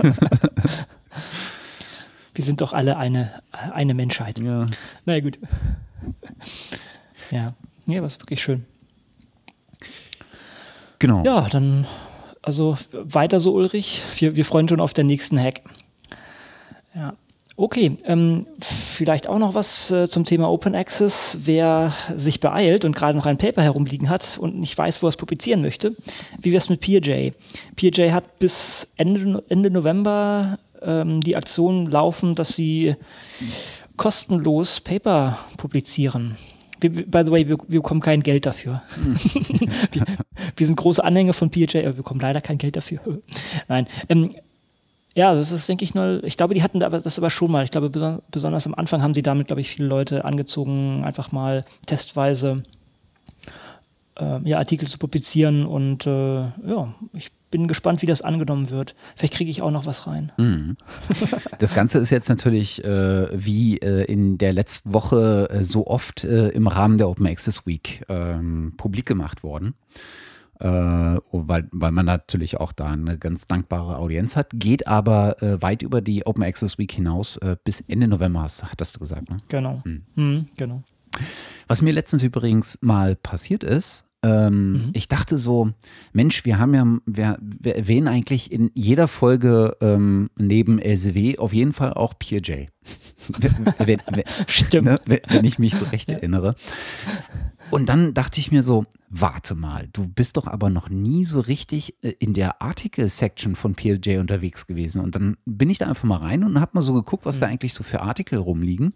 Wir 2.35 2.45
sind 2.45 2.61
doch 2.61 2.73
alle 2.73 2.97
eine, 2.97 3.43
eine 3.53 3.95
Menschheit. 3.95 4.39
Ja. 4.39 4.67
Na 5.05 5.21
gut. 5.21 5.39
ja, 7.31 7.55
ja, 7.87 8.05
ist 8.05 8.21
wirklich 8.21 8.43
schön. 8.43 8.65
Genau. 10.99 11.25
Ja, 11.25 11.49
dann, 11.49 11.87
also 12.43 12.77
weiter 12.93 13.41
so, 13.41 13.55
Ulrich. 13.55 14.03
Wir, 14.17 14.37
wir 14.37 14.45
freuen 14.45 14.69
schon 14.69 14.81
auf 14.81 14.95
den 14.95 15.07
nächsten 15.07 15.39
Hack. 15.39 15.63
Ja. 16.95 17.15
Okay, 17.57 17.99
ähm, 18.05 18.47
vielleicht 18.63 19.29
auch 19.29 19.39
noch 19.39 19.53
was 19.53 19.91
äh, 19.91 20.09
zum 20.09 20.25
Thema 20.25 20.51
Open 20.51 20.75
Access. 20.75 21.41
Wer 21.45 21.93
sich 22.17 22.41
beeilt 22.41 22.87
und 22.87 22.97
gerade 22.97 23.19
noch 23.19 23.27
ein 23.27 23.37
Paper 23.37 23.63
herumliegen 23.63 24.09
hat 24.09 24.39
und 24.41 24.59
nicht 24.59 24.79
weiß, 24.79 25.03
wo 25.03 25.07
er 25.07 25.11
es 25.11 25.19
publizieren 25.19 25.61
möchte, 25.61 25.95
wie 26.39 26.53
wäre 26.53 26.63
es 26.63 26.71
mit 26.71 26.81
PeerJ? 26.81 27.33
PeerJ 27.77 28.13
hat 28.13 28.39
bis 28.39 28.89
Ende, 28.97 29.45
Ende 29.51 29.71
November 29.71 30.59
ähm, 30.83 31.21
die 31.21 31.37
Aktion 31.37 31.87
laufen, 31.87 32.35
dass 32.35 32.55
sie 32.55 32.97
kostenlos 33.97 34.81
Paper 34.81 35.39
publizieren. 35.57 36.37
by 36.81 37.23
the 37.25 37.31
way, 37.31 37.47
wir, 37.47 37.59
wir, 37.69 37.81
bekommen 37.81 38.01
kein 38.01 38.23
Geld 38.23 38.47
dafür. 38.47 38.83
wir, 39.93 40.05
wir, 40.57 40.67
sind 40.67 40.77
große 40.77 41.05
Anhänger 41.05 41.35
von 41.35 41.51
PJ, 41.51 41.79
aber 41.79 41.89
wir 41.89 41.93
bekommen 41.93 42.21
leider 42.21 42.41
kein 42.41 42.59
Geld 42.59 42.77
dafür. 42.77 43.01
Nein. 43.69 43.87
Ähm, 44.09 44.35
ja, 45.15 45.35
das 45.35 45.51
ist, 45.51 45.69
denke 45.69 45.85
ich, 45.85 45.95
nur, 45.95 46.23
ich 46.25 46.37
glaube, 46.37 46.55
die 46.55 46.63
hatten 46.63 46.79
das 46.79 47.19
aber 47.19 47.31
schon 47.31 47.51
mal. 47.51 47.65
Ich 47.65 47.71
glaube, 47.71 48.23
besonders 48.31 48.67
am 48.67 48.75
Anfang 48.75 49.03
haben 49.03 49.13
sie 49.13 49.23
damit, 49.23 49.49
glaube 49.49 49.61
ich, 49.61 49.69
viele 49.69 49.89
Leute 49.89 50.25
angezogen, 50.25 51.05
einfach 51.05 51.33
mal 51.33 51.65
testweise 51.85 52.63
äh, 54.17 54.49
ja, 54.49 54.59
Artikel 54.59 54.89
zu 54.89 54.99
publizieren. 54.99 55.67
Und 55.67 56.07
äh, 56.07 56.41
ja, 56.41 56.95
ich 57.13 57.33
bin 57.51 57.69
gespannt, 57.69 58.03
wie 58.03 58.07
das 58.07 58.23
angenommen 58.23 58.71
wird. 58.71 58.95
Vielleicht 59.17 59.35
kriege 59.35 59.51
ich 59.51 59.63
auch 59.63 59.71
noch 59.71 59.87
was 59.87 60.07
rein. 60.07 60.33
Mhm. 60.37 60.77
Das 61.59 61.75
Ganze 61.75 61.99
ist 61.99 62.11
jetzt 62.11 62.29
natürlich 62.29 62.83
äh, 62.85 63.29
wie 63.33 63.79
äh, 63.79 64.05
in 64.05 64.39
der 64.39 64.53
letzten 64.53 64.95
Woche 64.95 65.49
äh, 65.51 65.65
so 65.65 65.87
oft 65.87 66.25
äh, 66.25 66.49
im 66.49 66.67
Rahmen 66.67 66.97
der 66.97 67.09
Open 67.09 67.27
Access 67.27 67.67
Week 67.67 68.03
ähm, 68.09 68.75
publik 68.77 69.05
gemacht 69.05 69.43
worden. 69.43 69.75
Äh, 70.59 70.67
weil, 70.69 71.69
weil 71.73 71.91
man 71.91 72.07
natürlich 72.07 72.59
auch 72.59 72.73
da 72.73 72.87
eine 72.87 73.19
ganz 73.19 73.47
dankbare 73.47 73.97
Audienz 73.97 74.37
hat, 74.37 74.51
geht 74.55 74.87
aber 74.87 75.43
äh, 75.43 75.61
weit 75.61 75.83
über 75.83 76.01
die 76.01 76.27
Open 76.27 76.43
Access 76.43 76.79
Week 76.79 76.93
hinaus 76.93 77.39
bis 77.65 77.83
Ende 77.83 78.09
November, 78.09 78.43
hattest 78.43 78.97
du 78.97 79.01
gesagt, 79.01 79.29
ne? 79.29 79.37
Genau. 79.49 79.83
Mhm. 79.85 80.03
Mhm, 80.15 80.49
genau. 80.57 80.83
Was 81.69 81.83
mir 81.83 81.93
letztens 81.93 82.23
übrigens 82.23 82.79
mal 82.81 83.17
passiert 83.17 83.65
ist, 83.65 84.05
ähm, 84.23 84.73
mhm. 84.73 84.91
Ich 84.93 85.09
dachte 85.09 85.39
so, 85.39 85.71
Mensch, 86.13 86.45
wir 86.45 86.59
haben 86.59 86.75
ja, 86.75 86.87
wir, 87.07 87.39
wir 87.41 87.77
erwähnen 87.77 88.09
eigentlich 88.09 88.53
in 88.53 88.71
jeder 88.75 89.09
Folge 89.09 89.77
ähm, 89.81 90.29
neben 90.37 90.79
LCW 90.79 91.39
auf 91.39 91.55
jeden 91.55 91.73
Fall 91.73 91.95
auch 91.95 92.15
PeerJ. 92.19 92.67
wenn, 93.79 94.03
wenn. 94.07 94.83
Ne, 94.83 94.99
wenn 95.05 95.45
ich 95.45 95.59
mich 95.59 95.75
so 95.75 95.85
recht 95.87 96.09
erinnere. 96.09 96.55
Und 97.71 97.89
dann 97.89 98.15
dachte 98.15 98.41
ich 98.41 98.51
mir 98.51 98.63
so, 98.63 98.87
warte 99.09 99.55
mal, 99.55 99.89
du 99.93 100.09
bist 100.09 100.37
doch 100.37 100.47
aber 100.47 100.71
noch 100.71 100.89
nie 100.89 101.25
so 101.25 101.41
richtig 101.41 101.95
äh, 102.03 102.15
in 102.19 102.35
der 102.35 102.61
Artikel-Section 102.61 103.55
von 103.55 103.75
PLJ 103.75 104.19
unterwegs 104.19 104.67
gewesen. 104.67 105.01
Und 105.03 105.15
dann 105.15 105.37
bin 105.47 105.71
ich 105.71 105.79
da 105.79 105.87
einfach 105.87 106.05
mal 106.05 106.17
rein 106.17 106.45
und 106.45 106.61
habe 106.61 106.73
mal 106.75 106.83
so 106.83 106.93
geguckt, 106.95 107.25
was 107.25 107.37
mhm. 107.37 107.41
da 107.41 107.47
eigentlich 107.47 107.75
so 107.75 107.85
für 107.85 108.03
Artikel 108.03 108.39
rumliegen. 108.39 108.93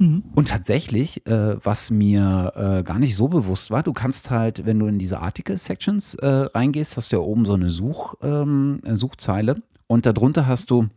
Mhm. 0.00 0.24
Und 0.34 0.48
tatsächlich, 0.48 1.26
äh, 1.26 1.62
was 1.62 1.90
mir 1.90 2.52
äh, 2.56 2.82
gar 2.82 2.98
nicht 2.98 3.14
so 3.14 3.28
bewusst 3.28 3.70
war, 3.70 3.82
du 3.82 3.92
kannst 3.92 4.30
halt, 4.30 4.64
wenn 4.64 4.78
du 4.78 4.86
in 4.86 4.98
diese 4.98 5.20
Article-Sections 5.20 6.14
äh, 6.14 6.26
reingehst, 6.26 6.96
hast 6.96 7.12
du 7.12 7.16
ja 7.16 7.22
oben 7.22 7.44
so 7.44 7.52
eine 7.52 7.68
Such, 7.68 8.14
ähm, 8.22 8.80
Suchzeile 8.92 9.62
und 9.86 10.06
darunter 10.06 10.46
hast 10.46 10.70
du 10.70 10.88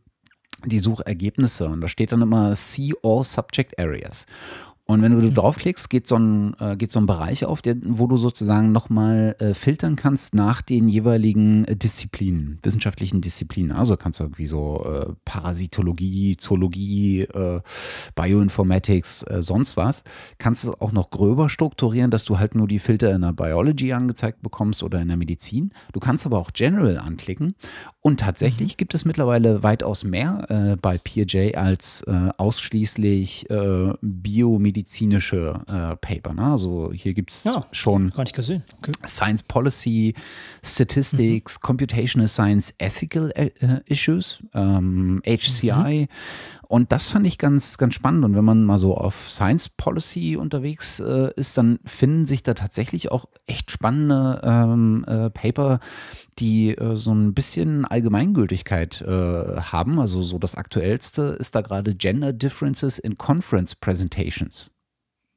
die 0.65 0.79
Suchergebnisse 0.79 1.67
und 1.67 1.81
da 1.81 1.89
steht 1.89 2.13
dann 2.13 2.21
immer 2.21 2.55
See 2.55 2.93
all 3.03 3.25
Subject 3.25 3.77
Areas. 3.77 4.25
Und 4.85 5.01
wenn 5.01 5.13
du 5.13 5.25
mhm. 5.25 5.33
draufklickst, 5.33 5.89
geht 5.89 6.07
so 6.07 6.17
ein, 6.17 6.55
äh, 6.59 6.75
geht 6.75 6.91
so 6.91 6.99
ein 6.99 7.05
Bereich 7.05 7.45
auf, 7.45 7.61
der, 7.61 7.77
wo 7.85 8.05
du 8.05 8.17
sozusagen 8.17 8.73
nochmal 8.73 9.33
äh, 9.39 9.53
filtern 9.53 9.95
kannst 9.95 10.35
nach 10.35 10.61
den 10.61 10.89
jeweiligen 10.89 11.63
äh, 11.65 11.77
Disziplinen, 11.77 12.59
wissenschaftlichen 12.63 13.21
Disziplinen. 13.21 13.71
Also 13.71 13.95
kannst 13.95 14.19
du 14.19 14.25
irgendwie 14.25 14.45
so 14.45 14.83
äh, 14.83 15.13
Parasitologie, 15.23 16.35
Zoologie, 16.35 17.21
äh, 17.21 17.61
Bioinformatics, 18.15 19.23
äh, 19.23 19.41
sonst 19.41 19.77
was. 19.77 20.03
Kannst 20.37 20.65
du 20.65 20.73
auch 20.73 20.91
noch 20.91 21.11
gröber 21.11 21.47
strukturieren, 21.47 22.11
dass 22.11 22.25
du 22.25 22.37
halt 22.37 22.53
nur 22.53 22.67
die 22.67 22.79
Filter 22.79 23.15
in 23.15 23.21
der 23.21 23.31
Biology 23.31 23.93
angezeigt 23.93 24.41
bekommst 24.41 24.83
oder 24.83 24.99
in 24.99 25.07
der 25.07 25.15
Medizin. 25.15 25.71
Du 25.93 26.01
kannst 26.01 26.25
aber 26.25 26.39
auch 26.39 26.51
General 26.51 26.97
anklicken. 26.97 27.55
Und 28.01 28.19
tatsächlich 28.19 28.73
mhm. 28.73 28.77
gibt 28.77 28.93
es 28.95 29.05
mittlerweile 29.05 29.63
weitaus 29.63 30.03
mehr 30.03 30.45
äh, 30.49 30.75
bei 30.75 30.97
PeerJ 30.97 31.55
als 31.55 32.03
ausschließlich 32.37 33.47
Biomedizin 34.01 34.72
medizinische 34.73 35.61
äh, 35.67 35.95
Paper. 35.97 36.33
Ne? 36.33 36.51
Also 36.51 36.91
hier 36.93 37.13
gibt 37.13 37.31
es 37.31 37.43
ja, 37.43 37.65
schon 37.71 38.11
okay. 38.79 38.91
Science 39.05 39.43
Policy, 39.43 40.15
Statistics, 40.63 41.59
mhm. 41.59 41.61
Computational 41.61 42.27
Science, 42.27 42.73
Ethical 42.79 43.31
äh, 43.35 43.51
Issues, 43.85 44.39
ähm, 44.53 45.21
HCI. 45.25 46.07
Mhm. 46.09 46.62
Und 46.73 46.91
das 46.91 47.05
fand 47.05 47.27
ich 47.27 47.37
ganz, 47.37 47.77
ganz 47.77 47.93
spannend. 47.93 48.25
Und 48.25 48.33
wenn 48.35 48.43
man 48.43 48.63
mal 48.63 48.79
so 48.79 48.97
auf 48.97 49.29
Science 49.29 49.69
Policy 49.69 50.37
unterwegs 50.37 50.99
äh, 50.99 51.29
ist, 51.35 51.55
dann 51.59 51.77
finden 51.85 52.25
sich 52.25 52.41
da 52.41 52.55
tatsächlich 52.55 53.11
auch 53.11 53.27
echt 53.45 53.69
spannende 53.69 54.41
ähm, 54.43 55.05
äh, 55.07 55.29
Paper, 55.29 55.79
die 56.39 56.75
äh, 56.75 56.95
so 56.95 57.13
ein 57.13 57.35
bisschen 57.35 57.85
Allgemeingültigkeit 57.85 59.01
äh, 59.01 59.05
haben. 59.05 59.99
Also 59.99 60.23
so 60.23 60.39
das 60.39 60.55
aktuellste 60.55 61.37
ist 61.39 61.53
da 61.53 61.61
gerade 61.61 61.93
Gender 61.93 62.33
Differences 62.33 62.97
in 62.97 63.19
Conference 63.19 63.75
Presentations. 63.75 64.71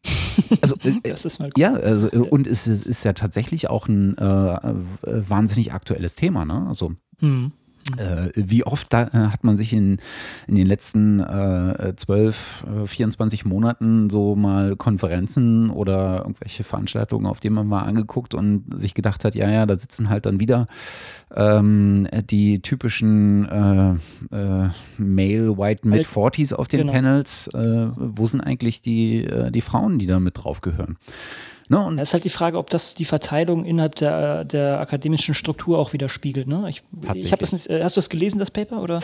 Also, 0.62 0.76
äh, 0.84 1.00
das 1.02 1.26
ist 1.26 1.40
mal 1.40 1.50
cool. 1.54 1.62
Ja, 1.62 1.74
also, 1.74 2.08
und 2.08 2.46
es 2.46 2.66
ist, 2.66 2.86
ist, 2.86 3.04
ja 3.04 3.12
tatsächlich 3.12 3.68
auch 3.68 3.88
ein 3.88 4.16
äh, 4.16 4.74
wahnsinnig 5.02 5.72
aktuelles 5.74 6.14
Thema. 6.14 6.44
Ne? 6.44 6.66
Also, 6.68 6.94
hm. 7.18 7.52
Äh, 7.96 8.30
wie 8.34 8.64
oft 8.64 8.92
da, 8.92 9.04
äh, 9.04 9.10
hat 9.30 9.44
man 9.44 9.56
sich 9.56 9.72
in, 9.72 9.98
in 10.46 10.54
den 10.54 10.66
letzten 10.66 11.20
äh, 11.20 11.94
12, 11.96 12.66
äh, 12.84 12.86
24 12.86 13.44
Monaten 13.44 14.10
so 14.10 14.36
mal 14.36 14.76
Konferenzen 14.76 15.70
oder 15.70 16.18
irgendwelche 16.18 16.64
Veranstaltungen, 16.64 17.26
auf 17.26 17.40
denen 17.40 17.54
man 17.54 17.66
mal 17.66 17.82
angeguckt 17.82 18.34
und 18.34 18.64
sich 18.80 18.94
gedacht 18.94 19.24
hat, 19.24 19.34
ja, 19.34 19.50
ja, 19.50 19.66
da 19.66 19.76
sitzen 19.76 20.08
halt 20.08 20.26
dann 20.26 20.40
wieder 20.40 20.66
ähm, 21.34 22.08
die 22.30 22.60
typischen 22.60 23.48
äh, 23.48 23.90
äh, 24.36 24.68
Male 24.98 25.58
White 25.58 25.88
Mid 25.88 26.06
40s 26.06 26.54
auf 26.54 26.68
den 26.68 26.80
genau. 26.80 26.92
Panels. 26.92 27.50
wo 27.52 28.26
sind 28.26 28.40
eigentlich 28.40 28.82
die, 28.82 29.28
die 29.50 29.60
Frauen, 29.60 29.98
die 29.98 30.06
da 30.06 30.18
mit 30.20 30.38
drauf 30.38 30.60
gehören? 30.60 30.96
Ne? 31.68 31.84
Und 31.84 31.98
es 31.98 32.10
ist 32.10 32.12
halt 32.14 32.24
die 32.24 32.30
Frage, 32.30 32.58
ob 32.58 32.70
das 32.70 32.94
die 32.94 33.04
Verteilung 33.04 33.64
innerhalb 33.64 33.96
der, 33.96 34.44
der 34.44 34.80
akademischen 34.80 35.34
Struktur 35.34 35.78
auch 35.78 35.92
widerspiegelt. 35.92 36.46
Ne? 36.46 36.66
Ich, 36.68 36.82
ich 37.14 37.30
das 37.30 37.52
nicht, 37.52 37.68
äh, 37.68 37.82
hast 37.82 37.96
du 37.96 37.98
das 37.98 38.08
gelesen, 38.08 38.38
das 38.38 38.50
Paper? 38.50 38.82
Oder? 38.82 39.00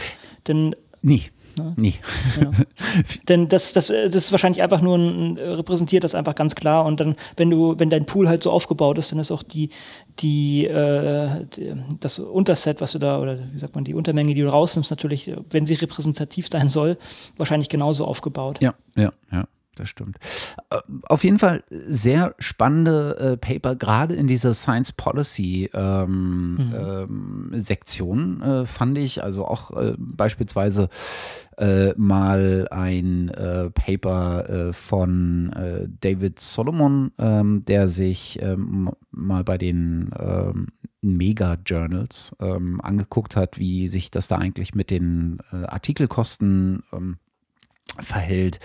Denn, 0.46 0.75
Nie. 1.03 1.25
Ne? 1.57 1.75
Nie. 1.77 1.94
Ja. 2.40 2.51
Denn 3.29 3.48
das, 3.48 3.72
das, 3.72 3.88
das 3.88 4.14
ist 4.14 4.33
wahrscheinlich 4.33 4.62
einfach 4.62 4.81
nur 4.81 4.96
ein, 4.96 5.37
repräsentiert 5.37 6.05
das 6.05 6.14
einfach 6.14 6.35
ganz 6.35 6.55
klar. 6.55 6.85
Und 6.85 7.01
dann, 7.01 7.16
wenn 7.37 7.51
du, 7.51 7.79
wenn 7.79 7.90
dein 7.90 8.07
Pool 8.07 8.29
halt 8.29 8.42
so 8.42 8.51
aufgebaut 8.51 8.98
ist, 8.98 9.12
dann 9.12 9.18
ist 9.18 9.31
auch 9.31 9.42
die, 9.42 9.70
die, 10.20 10.66
äh, 10.66 11.44
die, 11.57 11.75
das 12.01 12.18
Unterset, 12.18 12.81
was 12.81 12.92
du 12.92 12.98
da, 12.98 13.20
oder 13.20 13.38
wie 13.53 13.59
sagt 13.59 13.75
man, 13.75 13.85
die 13.85 13.94
Untermenge, 13.94 14.35
die 14.35 14.40
du 14.40 14.48
rausnimmst, 14.48 14.90
natürlich, 14.90 15.31
wenn 15.51 15.66
sie 15.66 15.75
repräsentativ 15.75 16.48
sein 16.51 16.68
soll, 16.68 16.96
wahrscheinlich 17.37 17.68
genauso 17.68 18.07
aufgebaut. 18.07 18.59
Ja, 18.62 18.75
ja, 18.96 19.12
ja 19.31 19.46
das 19.77 19.89
stimmt. 19.89 20.19
Äh, 20.71 20.79
auf 21.05 21.25
jeden 21.25 21.39
Fall 21.39 21.65
sehr 21.71 22.35
spannende 22.39 23.17
äh, 23.19 23.37
Paper, 23.37 23.75
gerade 23.77 24.15
in 24.15 24.27
dieser 24.27 24.53
Science 24.53 24.93
Policy 24.93 25.71
ähm, 25.73 26.55
mhm. 26.55 26.75
ähm, 26.75 27.51
Sektion 27.61 28.43
äh, 28.43 28.67
fand 28.67 28.99
ich. 28.99 29.23
Also 29.23 29.47
auch 29.47 29.71
äh, 29.77 29.95
beispielsweise 29.99 30.89
äh, 31.57 31.93
mal 31.97 32.69
ein 32.71 33.29
äh, 33.29 33.71
Paper 33.71 34.73
von 34.73 35.53
David 36.01 36.41
Solomon, 36.41 37.13
ähm, 37.19 37.65
der 37.67 37.89
sich 37.89 38.41
ähm, 38.43 38.91
mal 39.11 39.45
bei 39.45 39.59
den 39.59 40.11
ähm, 40.19 40.69
Mega-Journals 41.03 42.37
ähm, 42.41 42.81
angeguckt 42.81 43.37
hat, 43.37 43.59
wie 43.59 43.89
sich 43.89 44.11
das 44.11 44.29
da 44.29 44.37
eigentlich 44.37 44.75
mit 44.75 44.91
den 44.91 45.39
Artikelkosten 45.51 46.83
verhält. 47.98 48.59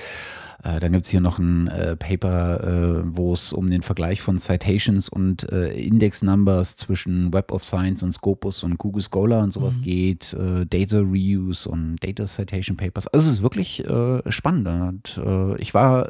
Äh, 0.63 0.79
dann 0.79 0.91
gibt 0.91 1.05
es 1.05 1.11
hier 1.11 1.21
noch 1.21 1.39
ein 1.39 1.67
äh, 1.67 1.95
Paper, 1.95 2.63
äh, 2.63 3.01
wo 3.05 3.33
es 3.33 3.53
um 3.53 3.69
den 3.69 3.81
Vergleich 3.81 4.21
von 4.21 4.39
Citations 4.39 5.07
und 5.09 5.49
äh, 5.51 5.69
Index 5.69 6.23
Numbers 6.23 6.75
zwischen 6.75 7.31
Web 7.33 7.51
of 7.51 7.63
Science 7.63 8.03
und 8.03 8.13
Scopus 8.13 8.63
und 8.63 8.77
Google 8.77 9.03
Scholar 9.03 9.43
und 9.43 9.53
sowas 9.53 9.77
mhm. 9.77 9.83
geht, 9.83 10.33
äh, 10.33 10.65
Data 10.65 10.99
Reuse 10.99 11.69
und 11.69 11.97
Data 12.03 12.25
Citation 12.25 12.75
Papers. 12.75 13.07
Also 13.07 13.29
es 13.29 13.35
ist 13.35 13.41
wirklich 13.43 13.85
äh, 13.85 14.21
spannend. 14.31 14.67
Und, 14.67 15.21
ich 15.59 15.73
war 15.73 16.09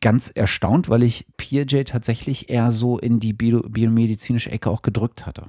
ganz 0.00 0.30
erstaunt, 0.30 0.88
weil 0.88 1.02
ich 1.02 1.26
PeerJ 1.36 1.82
tatsächlich 1.84 2.48
eher 2.48 2.72
so 2.72 2.98
in 2.98 3.20
die 3.20 3.32
bio 3.32 3.60
biomedizinische 3.60 4.50
Ecke 4.50 4.70
auch 4.70 4.82
gedrückt 4.82 5.26
hatte 5.26 5.46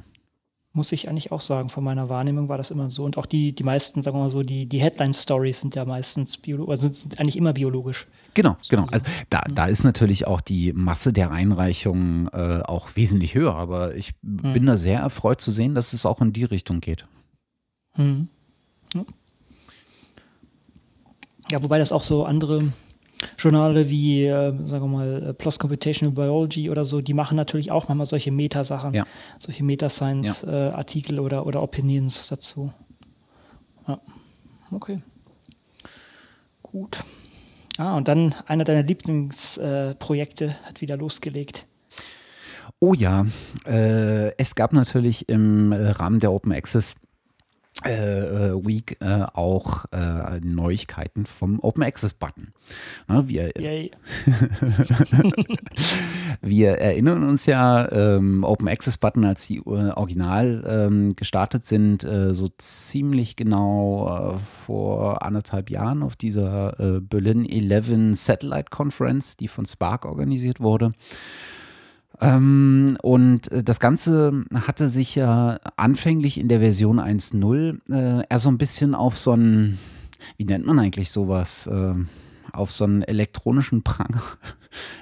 muss 0.74 0.92
ich 0.92 1.10
eigentlich 1.10 1.32
auch 1.32 1.42
sagen. 1.42 1.70
Von 1.70 1.84
meiner 1.84 2.10
Wahrnehmung 2.10 2.50
war 2.50 2.58
das 2.58 2.72
immer 2.72 2.92
so. 2.92 3.04
Und 3.04 3.18
auch 3.18 3.26
die, 3.26 3.54
die 3.54 3.64
meisten, 3.64 4.04
sagen 4.04 4.18
wir 4.18 4.24
mal 4.24 4.30
so, 4.30 4.44
die, 4.44 4.68
die 4.68 4.80
Headline-Stories 4.80 5.60
sind 5.60 5.76
ja 5.76 5.86
meistens 5.86 6.38
biologisch, 6.38 6.72
also 6.72 6.94
sind 6.94 7.20
eigentlich 7.20 7.36
immer 7.36 7.54
biologisch. 7.54 8.08
Genau, 8.34 8.58
genau. 8.70 8.86
Also 8.92 9.06
da, 9.30 9.42
da 9.50 9.66
ist 9.66 9.84
natürlich 9.84 10.28
auch 10.28 10.42
die 10.42 10.74
Masse 10.74 11.14
der 11.14 11.32
Einreichungen 11.32 12.28
äh, 12.28 12.62
auch 12.64 12.96
wesentlich 12.96 13.34
höher, 13.34 13.56
aber 13.56 13.96
ich 13.96 14.14
hm. 14.24 14.54
bin 14.54 14.66
da 14.66 14.78
sehr 14.78 15.00
erfreut 15.00 15.42
zu 15.42 15.52
sehen, 15.52 15.74
dass 15.74 15.94
es 15.94 16.06
auch 16.06 16.22
in 16.22 16.34
die 16.34 16.44
Richtung 16.44 16.80
geht. 16.80 17.08
Hm. 17.94 18.28
Ja, 21.50 21.64
wobei 21.64 21.80
das 21.80 21.92
auch 21.92 22.04
so 22.04 22.26
andere 22.26 22.74
Journale 23.38 23.90
wie, 23.90 24.26
äh, 24.26 24.54
sagen 24.66 24.86
wir 24.86 24.98
mal, 24.98 25.24
äh, 25.30 25.34
PLOS 25.34 25.60
Computational 25.60 26.14
Biology 26.14 26.70
oder 26.70 26.86
so, 26.86 27.02
die 27.02 27.14
machen 27.14 27.36
natürlich 27.36 27.72
auch 27.72 27.88
manchmal 27.88 28.06
solche 28.06 28.32
Meta-Sachen, 28.32 28.94
ja. 28.94 29.06
solche 29.40 29.64
Meta-Science-Artikel 29.64 31.16
ja. 31.16 31.22
äh, 31.22 31.26
oder, 31.26 31.46
oder 31.46 31.64
Opinions 31.64 32.28
dazu. 32.28 32.72
Ja, 33.88 34.00
okay. 34.72 35.02
Gut. 36.62 37.04
Ah, 37.78 37.96
und 37.96 38.08
dann 38.08 38.36
einer 38.46 38.64
deiner 38.64 38.84
Lieblingsprojekte 38.84 40.46
äh, 40.46 40.68
hat 40.68 40.82
wieder 40.82 40.98
losgelegt. 40.98 41.66
Oh 42.80 42.94
ja, 42.94 43.26
äh, 43.66 44.36
es 44.38 44.56
gab 44.56 44.74
natürlich 44.74 45.30
im 45.30 45.74
Rahmen 45.74 46.20
der 46.20 46.32
Open 46.32 46.52
Access 46.52 46.96
äh, 47.84 48.54
Week 48.66 48.98
äh, 49.00 49.26
auch 49.34 49.86
äh, 49.92 50.40
Neuigkeiten 50.42 51.26
vom 51.26 51.60
Open 51.60 51.84
Access 51.84 52.14
Button. 52.14 52.54
Na, 53.08 53.28
wir, 53.28 53.52
wir 56.42 56.72
erinnern 56.72 57.24
uns 57.24 57.46
ja, 57.46 57.92
ähm, 57.92 58.44
Open 58.44 58.68
Access 58.68 58.98
Button, 58.98 59.26
als 59.26 59.48
die 59.48 59.58
äh, 59.58 59.92
original 59.92 60.64
ähm, 60.68 61.16
gestartet 61.16 61.66
sind, 61.66 62.04
äh, 62.04 62.34
so 62.34 62.48
ziemlich 62.58 63.36
genau 63.36 64.36
äh, 64.36 64.38
vor 64.66 65.24
anderthalb 65.24 65.70
Jahren 65.70 66.04
auf 66.04 66.16
dieser 66.16 67.02
Berlin 67.02 67.46
11 67.46 68.18
Satellite 68.18 68.70
Conference, 68.70 69.38
die 69.38 69.48
von 69.48 69.66
Spark 69.66 70.06
organisiert 70.06 70.60
wurde. 70.60 70.94
Ähm, 72.20 72.98
und 73.02 73.52
äh, 73.52 73.64
das 73.64 73.80
Ganze 73.80 74.46
hatte 74.54 74.90
sich 74.90 75.16
ja 75.16 75.60
anfänglich 75.76 76.40
in 76.40 76.48
der 76.48 76.60
Version 76.60 77.00
1.0 77.00 77.80
äh, 77.92 78.26
eher 78.28 78.40
so 78.40 78.50
ein 78.50 78.58
bisschen 78.58 78.96
auf 78.96 79.18
so 79.18 79.34
einen, 79.34 79.78
wie 80.38 80.46
nennt 80.46 80.66
man 80.66 80.80
eigentlich 80.80 81.12
sowas? 81.12 81.68
Äh, 81.68 81.94
auf 82.54 82.72
so 82.72 82.86
einen 82.86 83.04
elektronischen 83.04 83.84
Pranger. 83.84 84.24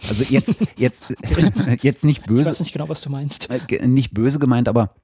Also 0.07 0.23
jetzt, 0.23 0.55
jetzt, 0.75 1.05
jetzt 1.81 2.03
nicht 2.03 2.25
böse. 2.25 2.41
Ich 2.41 2.47
weiß 2.51 2.59
nicht 2.61 2.73
genau, 2.73 2.89
was 2.89 3.01
du 3.01 3.09
meinst. 3.09 3.49
Äh, 3.49 3.87
nicht 3.87 4.13
böse 4.13 4.39
gemeint, 4.39 4.67
aber 4.67 4.95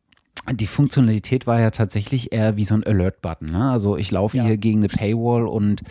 die 0.49 0.67
Funktionalität 0.67 1.45
war 1.45 1.59
ja 1.59 1.69
tatsächlich 1.69 2.33
eher 2.33 2.57
wie 2.57 2.65
so 2.65 2.73
ein 2.73 2.83
Alert-Button. 2.83 3.51
Ne? 3.51 3.69
Also 3.69 3.95
ich 3.95 4.09
laufe 4.09 4.37
ja. 4.37 4.43
hier 4.43 4.57
gegen 4.57 4.79
eine 4.79 4.87
Paywall 4.87 5.47
und 5.47 5.81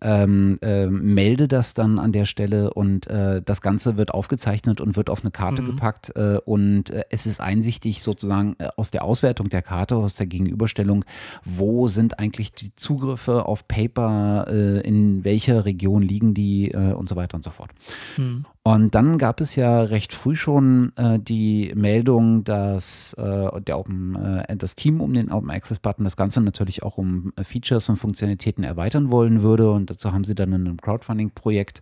ähm, 0.00 0.58
äh, 0.62 0.86
melde 0.86 1.48
das 1.48 1.74
dann 1.74 1.98
an 1.98 2.12
der 2.12 2.24
Stelle 2.24 2.72
und 2.72 3.08
äh, 3.08 3.42
das 3.42 3.60
Ganze 3.60 3.96
wird 3.96 4.12
aufgezeichnet 4.14 4.80
und 4.80 4.96
wird 4.96 5.10
auf 5.10 5.22
eine 5.22 5.32
Karte 5.32 5.62
mhm. 5.62 5.66
gepackt 5.66 6.12
äh, 6.14 6.38
und 6.44 6.90
äh, 6.90 7.04
es 7.10 7.26
ist 7.26 7.40
einsichtig 7.40 8.02
sozusagen 8.02 8.54
äh, 8.58 8.68
aus 8.76 8.92
der 8.92 9.02
Auswertung 9.02 9.48
der 9.48 9.62
Karte, 9.62 9.96
aus 9.96 10.14
der 10.14 10.26
Gegenüberstellung, 10.26 11.04
wo 11.44 11.88
sind 11.88 12.20
eigentlich 12.20 12.52
die 12.52 12.76
Zugriffe 12.76 13.46
auf 13.46 13.66
Paper, 13.66 14.46
äh, 14.48 14.80
in 14.82 15.24
welcher 15.24 15.64
Region 15.64 16.02
liegen 16.02 16.32
die 16.32 16.72
und 16.76 17.08
so 17.08 17.16
weiter 17.16 17.36
und 17.36 17.42
so 17.42 17.50
fort. 17.50 17.70
Mhm. 18.16 18.44
Und 18.66 18.96
dann 18.96 19.16
gab 19.16 19.40
es 19.40 19.54
ja 19.54 19.82
recht 19.82 20.12
früh 20.12 20.34
schon 20.34 20.92
äh, 20.96 21.20
die 21.20 21.72
Meldung, 21.76 22.42
dass 22.42 23.12
äh, 23.12 23.60
der 23.60 23.78
Open, 23.78 24.16
äh, 24.16 24.56
das 24.56 24.74
Team 24.74 25.00
um 25.00 25.14
den 25.14 25.30
Open 25.30 25.52
Access 25.52 25.78
Button 25.78 26.02
das 26.02 26.16
Ganze 26.16 26.40
natürlich 26.40 26.82
auch 26.82 26.98
um 26.98 27.32
Features 27.40 27.88
und 27.88 27.96
Funktionalitäten 27.96 28.64
erweitern 28.64 29.12
wollen 29.12 29.42
würde. 29.42 29.70
Und 29.70 29.88
dazu 29.88 30.12
haben 30.12 30.24
sie 30.24 30.34
dann 30.34 30.48
in 30.52 30.66
einem 30.66 30.80
Crowdfunding-Projekt 30.80 31.80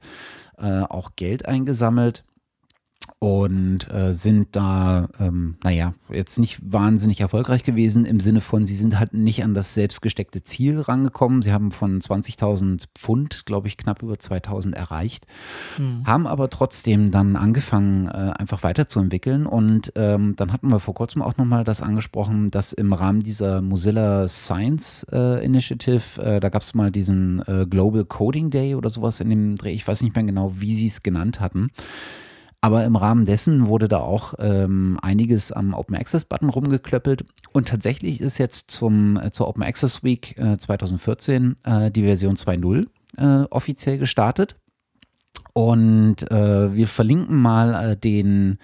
äh, 0.59 0.83
auch 0.83 1.13
Geld 1.17 1.47
eingesammelt 1.47 2.23
und 3.25 3.91
äh, 3.91 4.13
sind 4.13 4.49
da, 4.53 5.09
ähm, 5.19 5.57
naja, 5.65 5.95
jetzt 6.11 6.39
nicht 6.39 6.61
wahnsinnig 6.63 7.23
erfolgreich 7.23 7.63
gewesen 7.63 8.05
im 8.05 8.21
Sinne 8.21 8.43
von, 8.43 8.67
sie 8.67 8.75
sind 8.75 8.99
halt 8.99 9.15
nicht 9.15 9.43
an 9.43 9.55
das 9.55 9.73
selbstgesteckte 9.73 10.45
Ziel 10.45 10.79
rangekommen. 10.79 11.41
Sie 11.41 11.51
haben 11.51 11.71
von 11.71 12.03
20.000 12.03 12.85
Pfund, 12.95 13.47
glaube 13.47 13.69
ich, 13.69 13.79
knapp 13.79 14.03
über 14.03 14.17
2.000 14.17 14.75
erreicht, 14.75 15.27
mhm. 15.79 16.05
haben 16.05 16.27
aber 16.27 16.51
trotzdem 16.51 17.11
dann 17.11 17.37
angefangen, 17.37 18.09
äh, 18.09 18.35
einfach 18.37 18.63
weiterzuentwickeln. 18.63 19.47
Und 19.47 19.95
ähm, 19.97 20.37
dann 20.37 20.53
hatten 20.53 20.69
wir 20.69 20.79
vor 20.79 20.93
kurzem 20.93 21.23
auch 21.23 21.39
nochmal 21.39 21.65
das 21.65 21.81
angesprochen, 21.81 22.51
dass 22.51 22.75
im 22.75 22.93
Rahmen 22.93 23.21
dieser 23.21 23.63
Mozilla 23.63 24.29
Science 24.29 25.07
äh, 25.11 25.43
Initiative, 25.43 26.21
äh, 26.23 26.41
da 26.41 26.51
gab 26.51 26.61
es 26.61 26.75
mal 26.75 26.91
diesen 26.91 27.43
äh, 27.47 27.65
Global 27.65 28.05
Coding 28.05 28.51
Day 28.51 28.75
oder 28.75 28.91
sowas 28.91 29.21
in 29.21 29.31
dem 29.31 29.57
Dreh, 29.57 29.73
ich 29.73 29.89
weiß 29.89 30.03
nicht 30.03 30.15
mehr 30.15 30.25
genau, 30.25 30.53
wie 30.59 30.77
sie 30.77 30.89
es 30.89 31.03
genannt 31.03 31.41
hatten. 31.41 31.71
Aber 32.65 32.83
im 32.87 32.97
Rahmen 32.97 33.27
dessen 33.27 33.67
wurde 33.67 33.89
da 33.89 33.99
auch 33.99 34.33
ähm, 34.39 34.99
einiges 35.03 35.53
am 35.53 35.75
Open 35.75 35.95
Access 35.95 36.25
Button 36.25 36.49
rumgeklöppelt. 36.49 37.27
Und 37.53 37.69
tatsächlich 37.69 38.23
ist 38.23 38.39
jetzt 38.39 38.71
zum, 38.71 39.19
äh, 39.19 39.33
zur 39.33 39.49
Open 39.49 39.63
Access 39.63 40.03
Week 40.03 40.35
äh, 40.39 40.57
2014 40.57 41.57
äh, 41.63 41.91
die 41.91 42.05
Version 42.05 42.37
2.0 42.37 42.87
äh, 43.19 43.45
offiziell 43.51 43.99
gestartet. 43.99 44.57
Und 45.53 46.23
äh, 46.31 46.75
wir 46.75 46.89
verlinken 46.89 47.37
mal 47.37 47.75
äh, 47.75 47.97
den 47.99 48.59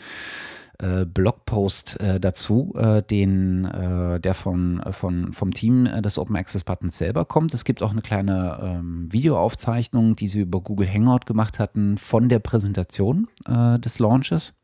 äh, 0.80 1.04
Blogpost 1.04 2.00
äh, 2.00 2.18
dazu, 2.18 2.74
äh, 2.76 3.02
den, 3.02 3.64
äh, 3.64 4.20
der 4.20 4.34
von, 4.34 4.82
von, 4.90 5.32
vom 5.32 5.52
Team 5.52 5.84
des 6.02 6.18
Open 6.18 6.36
Access 6.36 6.64
Buttons 6.64 6.96
selber 6.96 7.24
kommt. 7.24 7.54
Es 7.54 7.64
gibt 7.64 7.82
auch 7.82 7.92
eine 7.92 8.02
kleine 8.02 8.58
ähm, 8.62 9.12
Videoaufzeichnung, 9.12 10.16
die 10.16 10.28
sie 10.28 10.40
über 10.40 10.60
Google 10.60 10.88
Hangout 10.88 11.26
gemacht 11.26 11.58
hatten 11.58 11.98
von 11.98 12.28
der 12.28 12.38
Präsentation 12.38 13.28
äh, 13.46 13.78
des 13.78 13.98
Launches. 13.98 14.54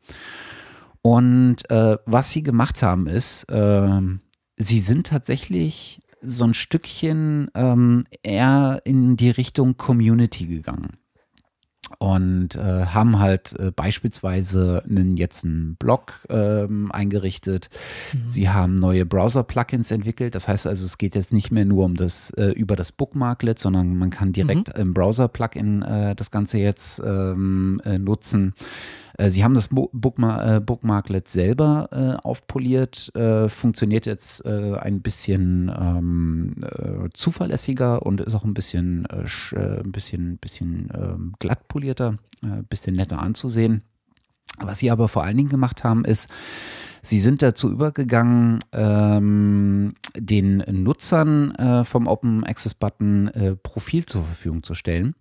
Und 1.02 1.70
äh, 1.70 1.98
was 2.06 2.32
sie 2.32 2.42
gemacht 2.42 2.82
haben 2.82 3.06
ist, 3.06 3.46
ähm, 3.48 4.20
sie 4.56 4.78
sind 4.78 5.06
tatsächlich 5.06 6.02
so 6.22 6.44
ein 6.44 6.54
Stückchen 6.54 7.50
ähm, 7.54 8.04
eher 8.22 8.80
in 8.84 9.16
die 9.16 9.30
Richtung 9.30 9.76
Community 9.76 10.46
gegangen 10.46 10.96
und 11.98 12.56
äh, 12.56 12.86
haben 12.86 13.18
halt 13.18 13.54
äh, 13.58 13.70
beispielsweise 13.70 14.82
einen, 14.88 15.16
jetzt 15.16 15.44
einen 15.44 15.76
Blog 15.76 16.14
ähm, 16.28 16.90
eingerichtet. 16.92 17.70
Mhm. 18.12 18.28
Sie 18.28 18.48
haben 18.48 18.74
neue 18.74 19.06
Browser-Plugins 19.06 19.90
entwickelt. 19.90 20.34
Das 20.34 20.48
heißt 20.48 20.66
also, 20.66 20.84
es 20.84 20.98
geht 20.98 21.14
jetzt 21.14 21.32
nicht 21.32 21.50
mehr 21.50 21.64
nur 21.64 21.84
um 21.84 21.94
das 21.94 22.30
äh, 22.30 22.50
über 22.50 22.76
das 22.76 22.92
Bookmarklet, 22.92 23.58
sondern 23.58 23.96
man 23.96 24.10
kann 24.10 24.32
direkt 24.32 24.74
mhm. 24.74 24.80
im 24.80 24.94
Browser-Plugin 24.94 25.82
äh, 25.82 26.14
das 26.16 26.30
Ganze 26.30 26.58
jetzt 26.58 27.00
ähm, 27.04 27.80
äh, 27.84 27.98
nutzen. 27.98 28.54
Äh, 29.18 29.30
sie 29.30 29.44
haben 29.44 29.54
das 29.54 29.68
Bookma 29.68 30.56
äh, 30.56 30.60
Bookmarklet 30.60 31.28
selber 31.28 31.88
äh, 31.92 32.26
aufpoliert, 32.26 33.12
funktioniert 33.48 34.06
jetzt 34.06 34.44
ein 34.44 35.00
bisschen 35.02 35.70
ähm, 35.76 36.54
äh, 36.62 37.08
zuverlässiger 37.12 38.04
und 38.04 38.20
ist 38.20 38.34
auch 38.34 38.44
ein 38.44 38.54
bisschen, 38.54 39.06
ein 39.06 39.92
bisschen, 39.92 40.38
bisschen 40.38 40.90
ähm, 40.94 41.34
glatt 41.38 41.68
polierter, 41.68 42.18
ein 42.42 42.64
bisschen 42.64 42.96
netter 42.96 43.18
anzusehen. 43.18 43.82
Was 44.58 44.78
sie 44.78 44.90
aber 44.90 45.08
vor 45.08 45.24
allen 45.24 45.36
Dingen 45.36 45.48
gemacht 45.48 45.84
haben, 45.84 46.04
ist, 46.04 46.28
Sie 47.06 47.20
sind 47.20 47.40
dazu 47.40 47.70
übergegangen, 47.70 48.58
ähm, 48.72 49.94
den 50.16 50.64
Nutzern 50.68 51.54
äh, 51.54 51.84
vom 51.84 52.08
Open 52.08 52.42
Access 52.42 52.74
Button 52.74 53.28
äh, 53.28 53.54
Profil 53.54 54.06
zur 54.06 54.24
Verfügung 54.24 54.64
zu 54.64 54.74
stellen. 54.74 55.14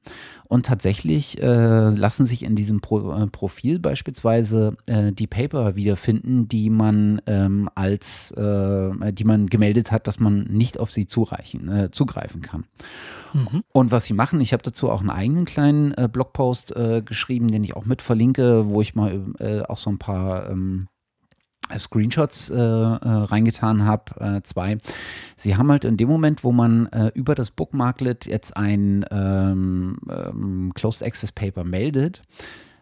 Und 0.45 0.65
tatsächlich 0.65 1.39
äh, 1.43 1.89
lassen 1.89 2.26
sich 2.26 2.41
in 2.41 2.56
diesem 2.56 2.82
Pro 2.82 3.12
äh, 3.12 3.28
Profil 3.28 3.78
beispielsweise 3.78 4.78
äh, 4.88 5.12
die 5.12 5.28
Paper 5.28 5.76
wiederfinden, 5.76 6.48
die 6.48 6.71
man 6.71 7.21
ähm, 7.28 7.69
als, 7.76 8.32
äh, 8.32 9.13
die 9.13 9.24
man 9.24 9.45
gemeldet 9.45 9.91
hat, 9.91 10.08
dass 10.08 10.19
man 10.19 10.45
nicht 10.45 10.80
auf 10.80 10.91
sie 10.91 11.06
zureichen, 11.06 11.89
zugreifen 11.91 12.41
kann. 12.41 12.65
Mhm. 13.34 13.62
Und 13.71 13.91
was 13.91 14.06
sie 14.06 14.13
machen, 14.13 14.41
ich 14.41 14.54
habe 14.54 14.63
dazu 14.63 14.89
auch 14.89 15.02
einen 15.02 15.12
eigenen 15.12 15.45
kleinen 15.45 15.93
Blogpost 16.12 16.74
geschrieben, 17.06 17.52
den 17.52 17.63
ich 17.63 17.76
auch 17.76 17.86
mit 17.86 18.02
verlinke, 18.02 18.67
wo 18.67 18.82
ich 18.82 18.95
mal 18.95 19.65
auch 19.67 19.78
so 19.78 19.89
ein 19.89 20.00
paar 20.00 20.50
ähm, 20.50 20.88
Screenshots 21.78 22.49
äh, 22.49 22.56
äh, 22.56 22.60
reingetan 22.60 23.86
habe, 23.86 24.19
äh, 24.19 24.41
zwei. 24.43 24.78
Sie 25.36 25.56
haben 25.56 25.71
halt 25.71 25.86
in 25.86 25.97
dem 25.97 26.10
Moment, 26.10 26.43
wo 26.43 26.51
man 26.51 26.88
äh, 26.88 27.12
über 27.15 27.36
das 27.36 27.51
Bookmarklet 27.51 28.25
jetzt 28.25 28.56
ein 28.56 29.06
ähm, 29.12 29.97
ähm, 30.10 30.71
Closed 30.75 31.04
Access 31.04 31.32
Paper 31.32 31.63
meldet, 31.63 32.21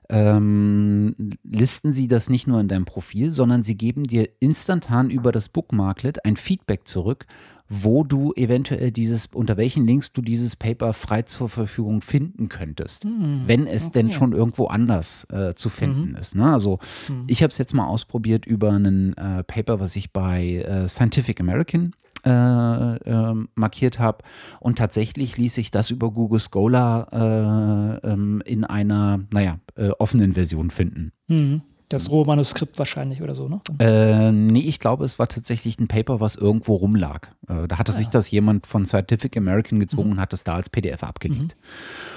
ähm, 0.09 1.15
listen 1.43 1.93
sie 1.93 2.07
das 2.07 2.29
nicht 2.29 2.45
nur 2.45 2.59
in 2.59 2.67
deinem 2.67 2.85
Profil, 2.85 3.31
sondern 3.31 3.63
sie 3.63 3.75
geben 3.75 4.03
dir 4.03 4.29
instantan 4.39 5.09
über 5.09 5.31
das 5.31 5.49
Bookmarklet 5.49 6.25
ein 6.25 6.35
Feedback 6.35 6.87
zurück, 6.87 7.25
wo 7.69 8.03
du 8.03 8.33
eventuell 8.35 8.91
dieses, 8.91 9.27
unter 9.27 9.57
welchen 9.57 9.87
Links 9.87 10.13
du 10.13 10.21
dieses 10.21 10.55
Paper 10.55 10.93
frei 10.93 11.23
zur 11.23 11.49
Verfügung 11.49 12.01
finden 12.01 12.49
könntest, 12.49 13.05
hm, 13.05 13.43
wenn 13.45 13.67
es 13.67 13.85
okay. 13.85 13.93
denn 13.93 14.11
schon 14.11 14.33
irgendwo 14.33 14.67
anders 14.67 15.25
äh, 15.31 15.55
zu 15.55 15.69
finden 15.69 16.09
mhm. 16.09 16.15
ist. 16.15 16.35
Ne? 16.35 16.51
Also 16.51 16.79
mhm. 17.09 17.23
ich 17.27 17.41
habe 17.41 17.51
es 17.51 17.57
jetzt 17.57 17.73
mal 17.73 17.87
ausprobiert 17.87 18.45
über 18.45 18.71
ein 18.71 19.15
äh, 19.17 19.43
Paper, 19.43 19.79
was 19.79 19.95
ich 19.95 20.11
bei 20.11 20.57
äh, 20.57 20.87
Scientific 20.87 21.39
American 21.39 21.93
äh, 22.25 22.29
äh, 22.29 23.33
markiert 23.55 23.99
habe. 23.99 24.23
Und 24.59 24.77
tatsächlich 24.77 25.37
ließ 25.37 25.55
sich 25.55 25.71
das 25.71 25.89
über 25.89 26.11
Google 26.11 26.39
Scholar 26.39 27.07
äh, 27.11 28.07
ähm, 28.07 28.41
in 28.45 28.63
einer, 28.63 29.19
naja, 29.31 29.59
äh, 29.75 29.89
offenen 29.99 30.33
Version 30.33 30.69
finden. 30.69 31.11
Mhm. 31.27 31.61
Das 31.93 32.09
rohe 32.09 32.25
Manuskript 32.25 32.79
wahrscheinlich 32.79 33.21
oder 33.21 33.35
so, 33.35 33.47
ne? 33.47 33.61
Äh, 33.77 34.31
nee, 34.31 34.61
ich 34.61 34.79
glaube, 34.79 35.05
es 35.05 35.19
war 35.19 35.27
tatsächlich 35.27 35.77
ein 35.77 35.87
Paper, 35.87 36.19
was 36.19 36.35
irgendwo 36.35 36.73
rumlag. 36.73 37.27
Äh, 37.47 37.67
da 37.67 37.77
hatte 37.77 37.91
ah, 37.91 37.95
sich 37.95 38.07
das 38.07 38.31
jemand 38.31 38.65
von 38.65 38.87
Scientific 38.87 39.37
American 39.37 39.79
gezogen 39.79 40.07
mhm. 40.07 40.13
und 40.13 40.19
hat 40.19 40.33
es 40.33 40.43
da 40.43 40.55
als 40.55 40.71
PDF 40.71 41.03
abgelegt. 41.03 41.55
Mhm. 41.55 42.12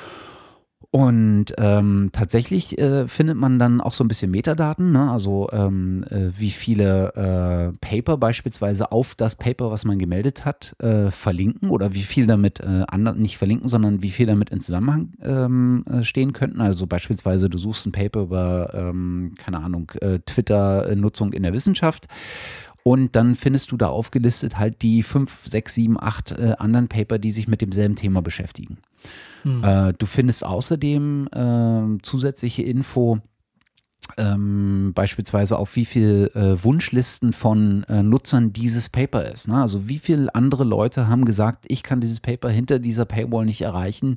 Und 0.90 1.46
ähm, 1.59 2.11
tatsächlich 2.12 2.79
äh, 2.79 3.07
findet 3.09 3.37
man 3.37 3.59
dann 3.59 3.81
auch 3.81 3.92
so 3.92 4.05
ein 4.05 4.09
bisschen 4.09 4.31
Metadaten, 4.31 4.92
ne? 4.92 5.11
also 5.11 5.49
ähm, 5.53 6.05
äh, 6.11 6.31
wie 6.38 6.51
viele 6.51 7.12
äh, 7.14 7.79
Paper 7.81 8.16
beispielsweise 8.16 8.92
auf 8.92 9.14
das 9.14 9.35
Paper, 9.35 9.70
was 9.70 9.85
man 9.85 9.99
gemeldet 9.99 10.44
hat, 10.44 10.75
äh, 10.81 11.11
verlinken 11.11 11.70
oder 11.70 11.94
wie 11.94 12.03
viel 12.03 12.27
damit, 12.27 12.61
äh, 12.61 12.85
nicht 13.16 13.37
verlinken, 13.37 13.68
sondern 13.68 14.03
wie 14.03 14.11
viel 14.11 14.27
damit 14.27 14.51
in 14.51 14.61
Zusammenhang 14.61 15.12
ähm, 15.22 15.85
äh, 15.90 16.03
stehen 16.03 16.33
könnten. 16.33 16.61
Also 16.61 16.87
beispielsweise 16.87 17.51
du 17.51 17.59
suchst 17.59 17.87
ein 17.87 17.92
Paper 17.92 18.20
über, 18.20 18.70
ähm, 18.75 19.35
keine 19.38 19.62
Ahnung, 19.62 19.92
Twitter-Nutzung 20.27 21.33
in 21.33 21.42
der 21.42 21.53
Wissenschaft 21.53 22.07
Und 22.87 23.16
dann 23.16 23.35
findest 23.35 23.72
du 23.72 23.77
da 23.77 23.88
aufgelistet 23.88 24.61
halt 24.61 24.81
die 24.81 25.03
fünf, 25.03 25.44
sechs, 25.44 25.75
sieben, 25.75 26.01
acht 26.01 26.31
äh, 26.31 26.55
anderen 26.57 26.87
Paper, 26.87 27.18
die 27.18 27.33
sich 27.33 27.49
mit 27.49 27.61
demselben 27.61 27.96
Thema 27.96 28.22
beschäftigen. 28.22 28.79
Hm. 29.42 29.64
Äh, 29.64 29.92
du 29.94 30.07
findest 30.07 30.44
außerdem 30.44 31.27
äh, 31.33 32.03
zusätzliche 32.05 32.62
Info, 32.62 33.18
ähm, 34.18 34.92
beispielsweise 34.94 35.59
auf 35.59 35.75
wie 35.75 35.85
viel 35.85 36.31
äh, 36.35 36.62
Wunschlisten 36.62 37.33
von 37.33 37.83
äh, 37.88 38.05
Nutzern 38.05 38.53
dieses 38.53 38.88
Paper 38.88 39.33
ist. 39.33 39.49
Ne? 39.49 39.61
Also 39.61 39.88
wie 39.88 39.99
viele 39.99 40.33
andere 40.37 40.62
Leute 40.62 41.09
haben 41.09 41.25
gesagt, 41.25 41.64
ich 41.66 41.83
kann 41.83 42.01
dieses 42.01 42.20
Paper 42.20 42.51
hinter 42.51 42.79
dieser 42.79 43.05
Paywall 43.05 43.46
nicht 43.46 43.62
erreichen. 43.62 44.14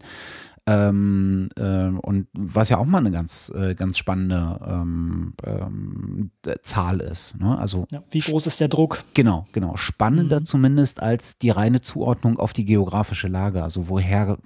Ähm, 0.70 1.50
äh, 1.56 1.88
und 1.88 2.28
was 2.34 2.70
ja 2.70 2.78
auch 2.78 2.86
mal 2.86 3.00
eine 3.00 3.10
ganz, 3.10 3.52
äh, 3.56 3.74
ganz 3.74 3.98
spannende 3.98 4.60
ähm, 4.64 5.34
ähm, 5.44 6.30
Zahl 6.62 7.00
ist. 7.00 7.40
Ne? 7.40 7.58
Also 7.58 7.88
ja, 7.90 8.04
wie 8.12 8.20
groß 8.20 8.46
ist 8.46 8.60
der 8.60 8.68
Druck? 8.68 9.04
Genau, 9.16 9.48
genau. 9.52 9.78
Spannender 9.78 10.42
mhm. 10.42 10.46
zumindest 10.46 11.02
als 11.02 11.40
die 11.40 11.50
reine 11.50 11.82
Zuordnung 11.82 12.38
auf 12.38 12.54
die 12.54 12.66
geografische 12.66 13.28
Lage. 13.28 13.64
Also 13.64 13.90
woher 13.90 14.38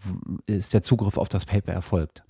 ist 0.45 0.73
der 0.73 0.81
Zugriff 0.81 1.17
auf 1.17 1.27
das 1.27 1.45
Paper 1.45 1.73
erfolgt. 1.73 2.23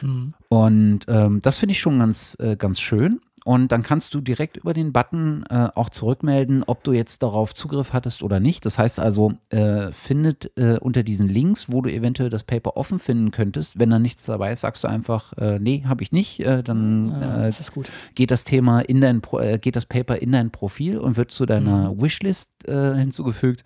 Mhm. 0.00 0.34
Und 0.48 1.00
ähm, 1.08 1.40
das 1.42 1.58
finde 1.58 1.72
ich 1.72 1.80
schon 1.80 1.98
ganz, 1.98 2.36
äh, 2.38 2.54
ganz 2.54 2.80
schön. 2.80 3.20
Und 3.48 3.72
dann 3.72 3.82
kannst 3.82 4.12
du 4.12 4.20
direkt 4.20 4.58
über 4.58 4.74
den 4.74 4.92
Button 4.92 5.42
äh, 5.48 5.68
auch 5.74 5.88
zurückmelden, 5.88 6.64
ob 6.66 6.84
du 6.84 6.92
jetzt 6.92 7.22
darauf 7.22 7.54
Zugriff 7.54 7.94
hattest 7.94 8.22
oder 8.22 8.40
nicht. 8.40 8.66
Das 8.66 8.76
heißt 8.76 9.00
also, 9.00 9.32
äh, 9.48 9.90
findet 9.90 10.52
äh, 10.58 10.76
unter 10.78 11.02
diesen 11.02 11.28
Links, 11.28 11.72
wo 11.72 11.80
du 11.80 11.90
eventuell 11.90 12.28
das 12.28 12.42
Paper 12.42 12.76
offen 12.76 12.98
finden 12.98 13.30
könntest, 13.30 13.78
wenn 13.78 13.88
da 13.88 13.98
nichts 13.98 14.26
dabei 14.26 14.52
ist, 14.52 14.60
sagst 14.60 14.84
du 14.84 14.88
einfach, 14.88 15.32
äh, 15.38 15.58
nee, 15.58 15.82
habe 15.86 16.02
ich 16.02 16.12
nicht. 16.12 16.40
Äh, 16.40 16.62
dann 16.62 17.16
ja, 17.22 17.46
das 17.46 17.72
geht 18.14 18.30
das 18.30 18.44
Thema 18.44 18.80
in 18.80 19.00
dein, 19.00 19.22
Pro 19.22 19.38
geht 19.58 19.76
das 19.76 19.86
Paper 19.86 20.20
in 20.20 20.32
dein 20.32 20.50
Profil 20.50 20.98
und 20.98 21.16
wird 21.16 21.30
zu 21.30 21.46
deiner 21.46 21.94
mhm. 21.94 22.02
Wishlist 22.02 22.50
hinzugefügt. 22.66 23.64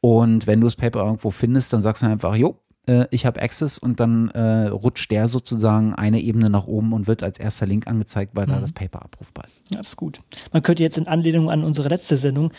Und 0.00 0.46
wenn 0.46 0.60
du 0.60 0.66
das 0.66 0.76
Paper 0.76 1.00
irgendwo 1.00 1.30
findest, 1.30 1.72
dann 1.72 1.82
sagst 1.82 2.04
du 2.04 2.06
einfach, 2.06 2.36
jo, 2.36 2.60
äh, 2.88 3.06
ich 3.10 3.26
habe 3.26 3.40
Access 3.40 3.78
und 3.78 4.00
dann 4.00 4.30
äh, 4.30 4.68
rutscht 4.68 5.10
der 5.10 5.28
sozusagen 5.28 5.94
eine 5.94 6.20
Ebene 6.20 6.50
nach 6.50 6.66
oben 6.66 6.92
und 6.92 7.06
wird 7.06 7.22
als 7.22 7.38
erster 7.38 7.66
Link 7.66 7.86
angezeigt, 7.86 8.32
weil 8.34 8.46
mhm. 8.46 8.52
da 8.52 8.60
das 8.60 8.72
Paper 8.72 9.02
abrufbar 9.02 9.46
ist. 9.46 9.62
Ja, 9.70 9.78
das 9.78 9.90
ist 9.90 9.96
gut. 9.96 10.20
Man 10.52 10.62
könnte 10.62 10.82
jetzt 10.82 10.98
in 10.98 11.06
Anlehnung 11.06 11.50
an 11.50 11.64
unsere 11.64 11.88
letzte 11.88 12.16
Sendung 12.16 12.52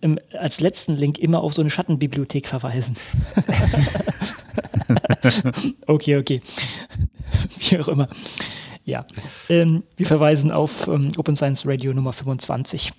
im, 0.00 0.18
als 0.38 0.60
letzten 0.60 0.94
Link 0.94 1.18
immer 1.18 1.42
auf 1.42 1.54
so 1.54 1.62
eine 1.62 1.70
Schattenbibliothek 1.70 2.48
verweisen. 2.48 2.96
okay, 5.86 6.18
okay. 6.18 6.42
Wie 7.58 7.78
auch 7.78 7.88
immer. 7.88 8.08
Ja, 8.84 9.04
ähm, 9.48 9.82
wir 9.96 10.06
verweisen 10.06 10.52
auf 10.52 10.86
ähm, 10.86 11.12
Open 11.16 11.34
Science 11.34 11.66
Radio 11.66 11.92
Nummer 11.92 12.12
25. 12.12 12.92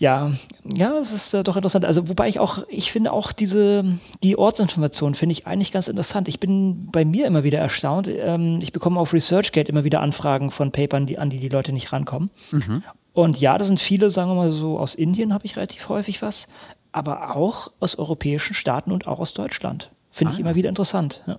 Ja, 0.00 0.32
ja, 0.64 0.96
es 0.96 1.12
ist 1.12 1.34
äh, 1.34 1.44
doch 1.44 1.56
interessant. 1.56 1.84
Also, 1.84 2.08
wobei 2.08 2.26
ich 2.26 2.40
auch, 2.40 2.64
ich 2.68 2.90
finde 2.90 3.12
auch 3.12 3.32
diese, 3.32 3.84
die 4.22 4.38
Ortsinformation 4.38 5.14
finde 5.14 5.34
ich 5.34 5.46
eigentlich 5.46 5.72
ganz 5.72 5.88
interessant. 5.88 6.26
Ich 6.26 6.40
bin 6.40 6.88
bei 6.90 7.04
mir 7.04 7.26
immer 7.26 7.44
wieder 7.44 7.58
erstaunt. 7.58 8.08
Ähm, 8.08 8.60
ich 8.62 8.72
bekomme 8.72 8.98
auf 8.98 9.12
ResearchGate 9.12 9.68
immer 9.68 9.84
wieder 9.84 10.00
Anfragen 10.00 10.50
von 10.50 10.72
Papern, 10.72 11.04
die, 11.04 11.18
an 11.18 11.28
die 11.28 11.38
die 11.38 11.50
Leute 11.50 11.74
nicht 11.74 11.92
rankommen. 11.92 12.30
Mhm. 12.50 12.82
Und 13.12 13.40
ja, 13.40 13.58
da 13.58 13.64
sind 13.66 13.78
viele, 13.78 14.10
sagen 14.10 14.30
wir 14.30 14.36
mal 14.36 14.50
so, 14.50 14.78
aus 14.78 14.94
Indien 14.94 15.34
habe 15.34 15.44
ich 15.44 15.56
relativ 15.56 15.90
häufig 15.90 16.22
was, 16.22 16.48
aber 16.92 17.36
auch 17.36 17.70
aus 17.78 17.98
europäischen 17.98 18.54
Staaten 18.54 18.92
und 18.92 19.06
auch 19.06 19.18
aus 19.18 19.34
Deutschland. 19.34 19.90
Finde 20.10 20.30
ah, 20.30 20.34
ich 20.34 20.40
immer 20.40 20.54
wieder 20.54 20.70
interessant. 20.70 21.22
Ja. 21.26 21.38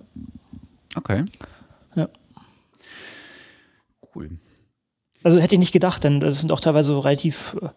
Okay. 0.94 1.24
Ja. 1.96 2.08
Cool. 4.14 4.30
Also 5.22 5.38
hätte 5.38 5.54
ich 5.54 5.58
nicht 5.58 5.72
gedacht, 5.72 6.04
denn 6.04 6.20
das 6.20 6.40
sind 6.40 6.52
auch 6.52 6.60
teilweise 6.60 6.92
so 6.92 7.00
relativ 7.00 7.56
äh, 7.60 7.68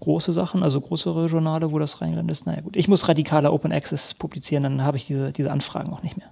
große 0.00 0.32
Sachen, 0.32 0.62
also 0.62 0.80
größere 0.80 1.26
Journale, 1.26 1.72
wo 1.72 1.78
das 1.78 2.00
reingerannt 2.00 2.30
ist. 2.30 2.46
Naja 2.46 2.60
gut, 2.60 2.76
ich 2.76 2.88
muss 2.88 3.08
radikaler 3.08 3.52
Open 3.52 3.72
Access 3.72 4.14
publizieren, 4.14 4.62
dann 4.62 4.84
habe 4.84 4.96
ich 4.96 5.06
diese, 5.06 5.32
diese 5.32 5.50
Anfragen 5.50 5.92
auch 5.92 6.02
nicht 6.02 6.16
mehr. 6.16 6.30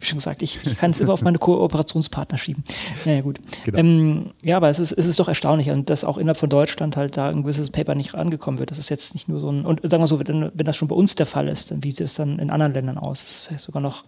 Wie 0.00 0.06
schon 0.06 0.18
gesagt, 0.18 0.40
ich, 0.42 0.64
ich 0.66 0.76
kann 0.78 0.92
es 0.92 1.00
immer 1.00 1.12
auf 1.12 1.20
meine 1.20 1.38
Kooperationspartner 1.38 2.38
schieben. 2.38 2.64
Naja 3.04 3.20
gut. 3.20 3.38
Genau. 3.64 3.78
Ähm, 3.78 4.30
ja, 4.42 4.56
aber 4.56 4.70
es 4.70 4.78
ist, 4.78 4.92
es 4.92 5.06
ist 5.06 5.20
doch 5.20 5.28
erstaunlich 5.28 5.70
und 5.70 5.90
dass 5.90 6.04
auch 6.04 6.16
innerhalb 6.16 6.38
von 6.38 6.48
Deutschland 6.48 6.96
halt 6.96 7.18
da 7.18 7.28
ein 7.28 7.42
gewisses 7.42 7.70
Paper 7.70 7.94
nicht 7.94 8.14
angekommen 8.14 8.58
wird. 8.58 8.70
Das 8.70 8.78
ist 8.78 8.88
jetzt 8.88 9.12
nicht 9.14 9.28
nur 9.28 9.40
so 9.40 9.52
ein, 9.52 9.66
und 9.66 9.82
sagen 9.82 10.02
wir 10.02 10.06
so, 10.06 10.18
wenn, 10.18 10.50
wenn 10.54 10.64
das 10.66 10.76
schon 10.76 10.88
bei 10.88 10.96
uns 10.96 11.16
der 11.16 11.26
Fall 11.26 11.48
ist, 11.48 11.70
dann 11.70 11.84
wie 11.84 11.90
sieht 11.90 12.06
es 12.06 12.14
dann 12.14 12.38
in 12.38 12.50
anderen 12.50 12.72
Ländern 12.72 12.96
aus? 12.96 13.20
Das 13.20 13.30
ist 13.30 13.42
vielleicht 13.42 13.64
sogar 13.64 13.82
noch 13.82 14.04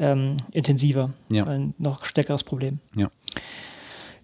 ähm, 0.00 0.36
intensiver, 0.50 1.10
ja. 1.30 1.44
ein 1.46 1.74
noch 1.78 2.04
stärkeres 2.04 2.42
Problem. 2.42 2.80
Ja. 2.96 3.08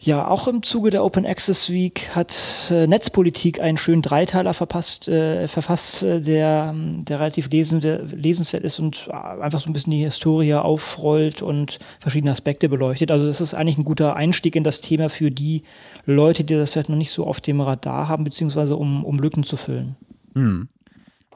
Ja, 0.04 0.26
auch 0.26 0.48
im 0.48 0.64
Zuge 0.64 0.90
der 0.90 1.04
Open 1.04 1.24
Access 1.24 1.70
Week 1.70 2.08
hat 2.12 2.34
äh, 2.72 2.88
Netzpolitik 2.88 3.60
einen 3.60 3.78
schönen 3.78 4.02
Dreiteiler 4.02 4.52
verpasst, 4.52 5.06
äh, 5.06 5.46
verfasst, 5.46 6.02
äh, 6.02 6.20
der, 6.20 6.74
der 6.74 7.20
relativ 7.20 7.48
lesende, 7.50 8.08
lesenswert 8.12 8.64
ist 8.64 8.80
und 8.80 9.06
äh, 9.08 9.12
einfach 9.12 9.60
so 9.60 9.70
ein 9.70 9.72
bisschen 9.72 9.92
die 9.92 10.02
Historie 10.02 10.54
aufrollt 10.54 11.40
und 11.40 11.78
verschiedene 12.00 12.32
Aspekte 12.32 12.68
beleuchtet. 12.68 13.12
Also 13.12 13.26
das 13.26 13.40
ist 13.40 13.54
eigentlich 13.54 13.78
ein 13.78 13.84
guter 13.84 14.16
Einstieg 14.16 14.56
in 14.56 14.64
das 14.64 14.80
Thema 14.80 15.08
für 15.08 15.30
die 15.30 15.62
Leute, 16.04 16.42
die 16.42 16.54
das 16.54 16.72
vielleicht 16.72 16.88
noch 16.88 16.96
nicht 16.96 17.12
so 17.12 17.24
auf 17.24 17.40
dem 17.40 17.60
Radar 17.60 18.08
haben, 18.08 18.24
beziehungsweise 18.24 18.74
um, 18.74 19.04
um 19.04 19.20
Lücken 19.20 19.44
zu 19.44 19.56
füllen. 19.56 19.94
Hm. 20.34 20.68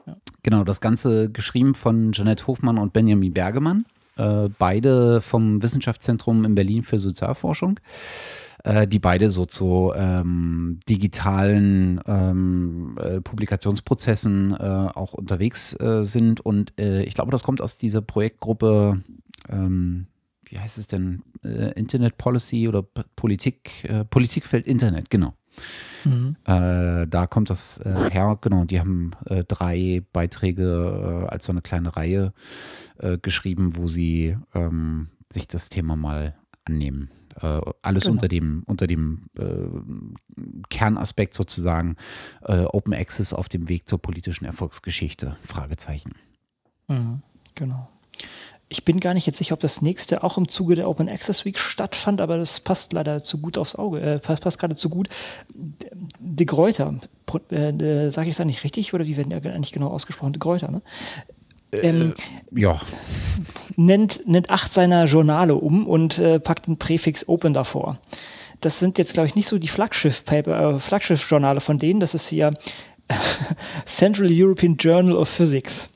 Ja. 0.05 0.17
Genau, 0.43 0.65
das 0.65 0.81
Ganze 0.81 1.31
geschrieben 1.31 1.73
von 1.73 2.11
Janette 2.11 2.47
Hofmann 2.47 2.79
und 2.79 2.91
Benjamin 2.91 3.31
Bergemann, 3.31 3.85
äh, 4.17 4.49
beide 4.59 5.21
vom 5.21 5.63
Wissenschaftszentrum 5.63 6.43
in 6.43 6.53
Berlin 6.53 6.83
für 6.83 6.99
Sozialforschung 6.99 7.79
äh, 8.67 8.85
die 8.85 8.99
beide 8.99 9.29
so 9.29 9.45
zu 9.45 9.93
ähm, 9.95 10.79
digitalen 10.89 12.01
ähm, 12.05 12.97
äh, 12.99 13.21
Publikationsprozessen 13.21 14.51
äh, 14.51 14.89
auch 14.93 15.13
unterwegs 15.13 15.73
äh, 15.79 16.03
sind. 16.03 16.41
Und 16.41 16.77
äh, 16.77 17.03
ich 17.03 17.13
glaube, 17.13 17.31
das 17.31 17.43
kommt 17.43 17.61
aus 17.61 17.77
dieser 17.77 18.01
Projektgruppe, 18.01 19.01
ähm, 19.49 20.07
wie 20.43 20.59
heißt 20.59 20.77
es 20.77 20.87
denn? 20.87 21.23
Äh, 21.43 21.71
Internet 21.79 22.17
Policy 22.17 22.67
oder 22.67 22.83
P 22.83 23.03
Politik, 23.15 23.89
Politikfeld 24.09 24.67
Internet, 24.67 25.09
genau. 25.09 25.33
Mhm. 26.05 26.35
da 26.45 27.27
kommt 27.27 27.49
das 27.49 27.81
her, 27.83 28.37
genau. 28.39 28.65
Die 28.65 28.79
haben 28.79 29.11
drei 29.47 30.03
Beiträge 30.13 31.25
als 31.29 31.45
so 31.47 31.51
eine 31.51 31.63
kleine 31.63 31.97
Reihe 31.97 32.31
geschrieben, 33.23 33.75
wo 33.75 33.87
sie 33.87 34.37
ähm, 34.53 35.07
sich 35.33 35.47
das 35.47 35.69
Thema 35.69 35.95
mal 35.95 36.35
annehmen. 36.63 37.09
Äh, 37.41 37.61
alles 37.81 38.03
genau. 38.03 38.13
unter 38.13 38.27
dem, 38.27 38.63
unter 38.65 38.87
dem 38.87 39.29
äh, 39.37 39.43
Kernaspekt 40.69 41.33
sozusagen 41.33 41.95
äh, 42.43 42.63
Open 42.63 42.93
Access 42.93 43.33
auf 43.33 43.49
dem 43.49 43.69
Weg 43.69 43.87
zur 43.87 44.01
politischen 44.01 44.45
Erfolgsgeschichte. 44.45 45.37
Fragezeichen. 45.43 46.13
Mhm, 46.87 47.21
genau. 47.55 47.89
Ich 48.69 48.83
bin 48.83 48.99
gar 48.99 49.13
nicht 49.13 49.25
jetzt 49.25 49.37
sicher, 49.37 49.53
ob 49.53 49.61
das 49.61 49.81
nächste 49.81 50.23
auch 50.23 50.37
im 50.37 50.49
Zuge 50.49 50.75
der 50.75 50.89
Open 50.89 51.07
Access 51.07 51.45
Week 51.45 51.57
stattfand, 51.57 52.19
aber 52.19 52.37
das 52.37 52.59
passt 52.59 52.91
leider 52.91 53.23
zu 53.23 53.39
gut 53.39 53.57
aufs 53.57 53.75
Auge, 53.75 54.01
äh, 54.01 54.19
passt, 54.19 54.43
passt 54.43 54.59
gerade 54.59 54.75
zu 54.75 54.89
gut. 54.89 55.07
De 55.53 56.45
Greuter, 56.45 56.99
äh, 57.49 58.09
sage 58.09 58.27
ich 58.27 58.35
es 58.35 58.41
eigentlich 58.41 58.65
richtig 58.65 58.93
oder 58.93 59.05
wie 59.05 59.15
werden 59.15 59.29
die 59.29 59.35
eigentlich 59.35 59.71
genau 59.71 59.87
ausgesprochen? 59.87 60.33
De 60.33 60.39
Greuter, 60.39 60.69
ne? 60.69 60.81
Ähm, 61.71 62.13
äh, 62.53 62.61
ja. 62.61 62.79
Nennt, 63.75 64.27
nennt 64.27 64.49
acht 64.49 64.73
seiner 64.73 65.05
Journale 65.05 65.55
um 65.55 65.87
und 65.87 66.19
äh, 66.19 66.39
packt 66.39 66.67
den 66.67 66.77
Präfix 66.77 67.27
Open 67.27 67.53
davor. 67.53 67.99
Das 68.61 68.79
sind 68.79 68.97
jetzt, 68.97 69.13
glaube 69.13 69.27
ich, 69.27 69.35
nicht 69.35 69.47
so 69.47 69.59
die 69.59 69.67
äh, 69.67 70.79
Flaggschiff-Journale 70.79 71.61
von 71.61 71.77
denen. 71.77 71.99
Das 71.99 72.13
ist 72.13 72.27
hier 72.27 72.53
Central 73.85 74.29
European 74.31 74.75
Journal 74.77 75.15
of 75.15 75.29
Physics. 75.29 75.89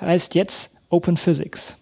Heißt 0.00 0.34
jetzt 0.34 0.70
Open 0.88 1.16
Physics. 1.16 1.76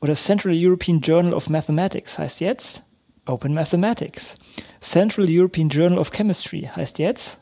Oder 0.00 0.14
Central 0.14 0.54
European 0.54 1.00
Journal 1.00 1.32
of 1.32 1.48
Mathematics 1.48 2.18
heißt 2.18 2.40
jetzt 2.40 2.82
Open 3.26 3.54
Mathematics. 3.54 4.36
Central 4.80 5.26
European 5.30 5.70
Journal 5.70 5.98
of 5.98 6.10
Chemistry 6.10 6.70
heißt 6.76 6.98
jetzt 6.98 7.38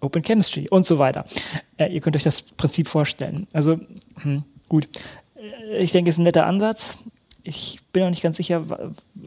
Open 0.00 0.22
Chemistry 0.22 0.68
und 0.70 0.86
so 0.86 0.98
weiter. 0.98 1.24
Äh, 1.78 1.88
ihr 1.92 2.00
könnt 2.00 2.14
euch 2.14 2.22
das 2.22 2.42
Prinzip 2.42 2.86
vorstellen. 2.86 3.48
Also, 3.52 3.80
hm, 4.20 4.44
Gut. 4.68 4.88
Äh, 5.36 5.78
ich 5.78 5.92
denke, 5.92 6.10
es 6.10 6.16
ist 6.16 6.20
ein 6.20 6.24
netter 6.24 6.46
Ansatz. 6.46 6.98
Ich 7.42 7.80
bin 7.92 8.02
auch 8.02 8.10
nicht 8.10 8.22
ganz 8.22 8.38
sicher, 8.38 8.64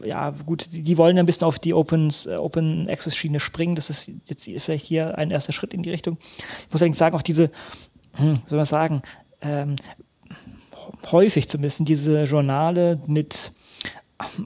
ja, 0.04 0.30
gut, 0.44 0.66
die, 0.72 0.98
wollen 0.98 1.18
ein 1.18 1.24
bisschen 1.24 1.46
auf 1.46 1.58
die 1.58 1.72
Open, 1.72 2.12
äh, 2.26 2.34
Open 2.34 2.88
Access 2.90 3.16
Schiene 3.16 3.40
springen. 3.40 3.76
Das 3.76 3.88
ist 3.88 4.10
jetzt 4.26 4.44
vielleicht 4.44 4.84
hier 4.84 5.16
ein 5.16 5.30
erster 5.30 5.52
Schritt 5.52 5.72
in 5.72 5.82
die 5.82 5.90
Richtung. 5.90 6.18
Ich 6.66 6.72
muss 6.72 6.82
allerdings 6.82 6.98
sagen, 6.98 7.16
auch 7.16 7.22
diese, 7.22 7.50
hm, 8.12 8.34
soll 8.46 8.58
man 8.58 8.66
sagen, 8.66 9.02
ähm, 9.40 9.76
häufig 11.10 11.48
zumindest 11.48 11.88
diese 11.88 12.24
Journale 12.24 13.00
mit 13.06 13.52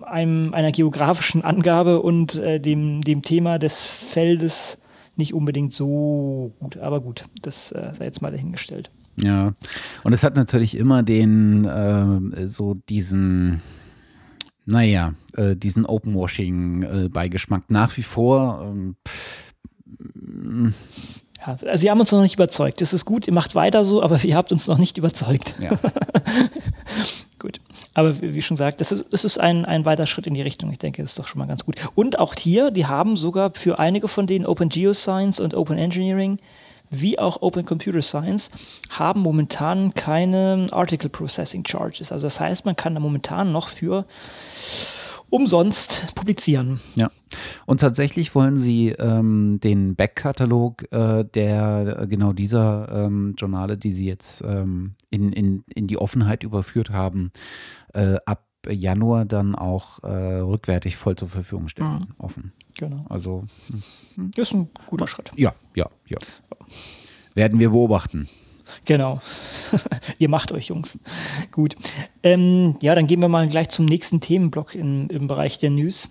einem, 0.03 0.55
einer 0.55 0.71
geografischen 0.71 1.43
Angabe 1.43 2.01
und 2.01 2.37
äh, 2.37 2.61
dem, 2.61 3.03
dem 3.03 3.23
Thema 3.23 3.59
des 3.59 3.81
Feldes 3.83 4.79
nicht 5.17 5.35
unbedingt 5.35 5.73
so 5.73 6.53
gut. 6.61 6.77
Aber 6.77 7.01
gut, 7.01 7.25
das 7.43 7.73
äh, 7.73 7.91
sei 7.95 8.05
jetzt 8.05 8.23
mal 8.23 8.31
dahingestellt. 8.31 8.91
Ja, 9.17 9.55
und 10.03 10.13
es 10.13 10.23
hat 10.23 10.35
natürlich 10.35 10.77
immer 10.77 11.03
den, 11.03 11.65
äh, 11.65 12.49
so 12.49 12.75
diesen, 12.89 13.63
naja, 14.67 15.15
äh, 15.37 15.55
diesen 15.55 15.87
Openwashing-Beigeschmack 15.87 17.71
nach 17.71 17.97
wie 17.97 18.03
vor. 18.03 18.63
Ähm, 18.63 18.97
Ja, 21.47 21.53
also 21.53 21.77
Sie 21.77 21.91
haben 21.91 22.01
uns 22.01 22.11
noch 22.13 22.23
nicht 22.23 22.35
überzeugt. 22.35 22.81
Das 22.81 22.93
ist 22.93 23.05
gut, 23.05 23.27
ihr 23.27 23.33
macht 23.33 23.55
weiter 23.55 23.85
so, 23.85 24.03
aber 24.03 24.21
ihr 24.25 24.37
habt 24.37 24.53
uns 24.53 24.67
noch 24.67 24.79
nicht 24.79 24.99
überzeugt. 24.99 25.55
Ja. 25.61 25.79
gut. 27.39 27.61
Aber 27.93 28.21
wie 28.21 28.43
schon 28.43 28.57
gesagt, 28.57 28.81
das 28.81 28.91
ist, 28.91 29.05
das 29.11 29.25
ist 29.25 29.39
ein, 29.39 29.65
ein 29.65 29.85
weiter 29.85 30.07
Schritt 30.07 30.27
in 30.27 30.35
die 30.35 30.43
Richtung. 30.43 30.71
Ich 30.71 30.79
denke, 30.79 31.03
das 31.03 31.13
ist 31.13 31.19
doch 31.19 31.29
schon 31.29 31.39
mal 31.39 31.47
ganz 31.47 31.65
gut. 31.65 31.77
Und 31.95 32.19
auch 32.19 32.35
hier, 32.35 32.71
die 32.71 32.87
haben 32.87 33.17
sogar 33.17 33.53
für 33.55 33.79
einige 33.79 34.09
von 34.09 34.27
denen 34.27 34.47
Open 34.47 34.69
Geoscience 34.69 35.41
und 35.41 35.55
Open 35.55 35.79
Engineering 35.79 36.39
wie 37.01 37.19
auch 37.19 37.43
Open 37.43 37.65
Computer 37.65 38.03
Science 38.03 38.51
haben 38.91 39.21
momentan 39.21 39.95
keine 39.95 40.67
Article 40.71 41.09
Processing 41.09 41.65
Charges. 41.67 42.13
Also 42.13 42.27
das 42.27 42.41
heißt, 42.41 42.65
man 42.65 42.77
kann 42.77 42.95
da 42.95 43.01
momentan 43.01 43.53
noch 43.53 43.69
für 43.69 44.07
umsonst 45.31 46.15
publizieren. 46.15 46.81
Ja. 46.95 47.11
Und 47.67 47.81
tatsächlich 47.81 48.35
wollen 48.37 48.57
sie 48.57 48.91
ähm, 48.91 49.59
den 49.63 49.97
Backkatalog 49.97 50.93
äh, 50.93 51.25
der 51.25 51.99
äh, 52.03 52.07
genau 52.07 52.33
dieser 52.33 52.89
ähm, 53.07 53.35
Journale, 53.37 53.77
die 53.77 53.91
sie 53.91 54.07
jetzt 54.07 54.43
ähm, 54.43 54.95
in, 55.11 55.33
in, 55.33 55.65
in 55.75 55.89
die 55.89 55.99
Offenheit 55.99 56.45
überführt 56.45 56.91
haben, 56.91 57.33
äh, 57.95 58.17
ab 58.27 58.47
Januar 58.69 59.25
dann 59.25 59.57
auch 59.57 60.03
äh, 60.05 60.39
rückwärtig 60.39 60.97
voll 60.97 61.17
zur 61.17 61.29
Verfügung 61.29 61.69
stellen. 61.69 62.07
Mhm. 62.09 62.15
Offen. 62.19 62.53
Genau. 62.75 63.05
Also. 63.09 63.45
Hm. 64.17 64.31
Das 64.35 64.49
ist 64.49 64.55
ein 64.55 64.69
guter 64.87 65.07
Schritt. 65.07 65.31
Ja, 65.37 65.55
ja, 65.75 65.89
ja. 66.09 66.19
Werden 67.35 67.59
wir 67.59 67.71
beobachten. 67.71 68.29
Genau. 68.85 69.21
Ihr 70.19 70.29
macht 70.29 70.53
euch, 70.53 70.69
Jungs. 70.69 70.99
Gut. 71.53 71.77
Ähm, 72.23 72.77
ja, 72.81 72.95
dann 72.95 73.07
gehen 73.07 73.21
wir 73.21 73.29
mal 73.29 73.49
gleich 73.49 73.69
zum 73.69 73.85
nächsten 73.85 74.21
Themenblock 74.21 74.75
in, 74.75 75.09
im 75.09 75.27
Bereich 75.27 75.59
der 75.59 75.71
News. 75.71 76.11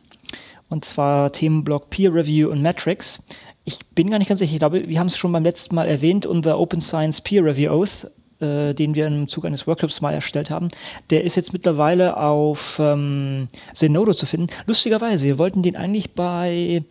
Und 0.69 0.85
zwar 0.85 1.31
Themenblock 1.31 1.89
Peer 1.89 2.13
Review 2.13 2.49
und 2.49 2.61
Metrics. 2.61 3.23
Ich 3.65 3.79
bin 3.95 4.09
gar 4.09 4.17
nicht 4.17 4.27
ganz 4.27 4.39
sicher. 4.39 4.53
Ich 4.53 4.59
glaube, 4.59 4.87
wir 4.87 4.99
haben 4.99 5.07
es 5.07 5.17
schon 5.17 5.31
beim 5.31 5.43
letzten 5.43 5.75
Mal 5.75 5.87
erwähnt, 5.87 6.25
unser 6.25 6.59
Open 6.59 6.81
Science 6.81 7.21
Peer 7.21 7.45
Review 7.45 7.71
Oath, 7.71 8.09
äh, 8.43 8.73
den 8.73 8.95
wir 8.95 9.07
im 9.07 9.27
Zuge 9.27 9.47
eines 9.47 9.65
Workshops 9.65 10.01
mal 10.01 10.13
erstellt 10.13 10.49
haben, 10.49 10.67
der 11.09 11.23
ist 11.23 11.35
jetzt 11.35 11.53
mittlerweile 11.53 12.17
auf 12.17 12.77
ähm, 12.79 13.47
Zenodo 13.73 14.13
zu 14.13 14.25
finden. 14.25 14.47
Lustigerweise, 14.65 15.25
wir 15.25 15.37
wollten 15.37 15.63
den 15.63 15.75
eigentlich 15.75 16.11
bei 16.11 16.83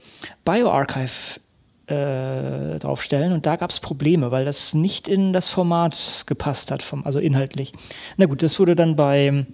BioArchive 0.45 1.41
äh, 1.87 2.79
draufstellen 2.79 3.33
und 3.33 3.45
da 3.45 3.57
gab 3.57 3.71
es 3.71 3.81
Probleme, 3.81 4.31
weil 4.31 4.45
das 4.45 4.73
nicht 4.73 5.09
in 5.09 5.33
das 5.33 5.49
Format 5.49 6.25
gepasst 6.27 6.71
hat, 6.71 6.83
vom, 6.83 7.05
also 7.05 7.19
inhaltlich. 7.19 7.73
Na 8.17 8.27
gut, 8.27 8.43
das 8.43 8.61
wurde 8.61 8.77
dann 8.77 8.95
bei 8.95 9.47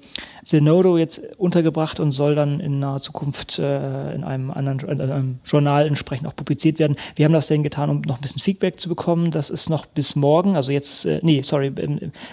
Zenodo 0.45 0.99
jetzt 0.99 1.21
untergebracht 1.39 2.01
und 2.01 2.11
soll 2.11 2.35
dann 2.35 2.61
in 2.61 2.79
naher 2.79 3.01
Zukunft 3.01 3.59
äh, 3.59 4.15
in 4.15 4.25
einem 4.25 4.51
anderen 4.51 4.81
in 4.81 5.01
einem 5.01 5.39
Journal 5.45 5.87
entsprechend 5.87 6.27
auch 6.27 6.37
publiziert 6.37 6.79
werden. 6.79 6.97
Wir 7.17 7.25
haben 7.25 7.33
das 7.33 7.47
denn 7.47 7.63
getan, 7.63 7.91
um 7.91 8.01
noch 8.03 8.17
ein 8.17 8.23
bisschen 8.23 8.41
Feedback 8.41 8.79
zu 8.79 8.89
bekommen. 8.89 9.31
Das 9.31 9.51
ist 9.51 9.71
noch 9.71 9.87
bis 9.87 10.15
morgen, 10.15 10.55
also 10.55 10.71
jetzt, 10.71 11.07
äh, 11.07 11.21
nee, 11.23 11.41
sorry, 11.43 11.73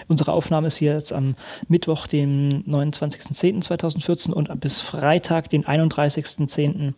unsere 0.08 0.32
Aufnahme 0.32 0.66
ist 0.66 0.76
hier 0.76 0.92
jetzt 0.92 1.12
am 1.12 1.36
Mittwoch, 1.68 2.06
den 2.06 2.64
29.10.2014 2.64 4.32
und 4.32 4.60
bis 4.60 4.80
Freitag, 4.80 5.48
den 5.50 5.64
31.10 5.64 6.92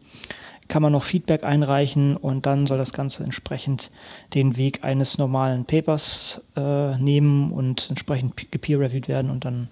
kann 0.69 0.83
man 0.83 0.93
noch 0.93 1.05
Feedback 1.05 1.45
einreichen 1.45 2.17
und 2.17 2.47
dann 2.47 2.67
soll 2.67 2.79
das 2.79 2.93
Ganze 2.93 3.25
entsprechend 3.25 3.91
den 4.35 4.57
Weg 4.57 4.85
eines 4.85 5.19
normalen 5.19 5.65
Papers 5.65 6.45
äh, 6.57 6.97
nehmen 6.99 7.53
und 7.53 7.89
entsprechend 7.89 8.51
gepeer-reviewed 8.51 9.09
werden 9.09 9.31
und 9.31 9.45
dann 9.45 9.69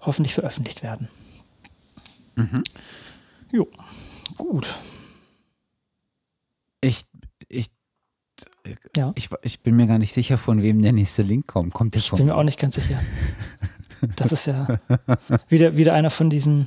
hoffentlich 0.00 0.34
veröffentlicht 0.34 0.82
werden. 0.82 1.08
Mhm. 2.36 2.62
Jo, 3.52 3.68
gut. 4.38 4.74
Ich, 6.80 7.04
ich, 7.48 7.70
ja. 8.96 9.12
ich, 9.14 9.28
ich 9.42 9.60
bin 9.60 9.76
mir 9.76 9.86
gar 9.86 9.98
nicht 9.98 10.12
sicher, 10.12 10.38
von 10.38 10.62
wem 10.62 10.82
der 10.82 10.92
nächste 10.92 11.22
Link 11.22 11.46
kommt. 11.46 11.74
Kommt 11.74 11.94
der 11.94 12.00
Ich 12.00 12.10
bin 12.10 12.26
mir 12.26 12.34
auch 12.34 12.42
nicht 12.42 12.58
ganz 12.58 12.76
sicher. 12.76 13.00
Das 14.16 14.32
ist 14.32 14.46
ja 14.46 14.80
wieder, 15.48 15.76
wieder 15.76 15.94
einer 15.94 16.10
von 16.10 16.28
diesen 16.28 16.66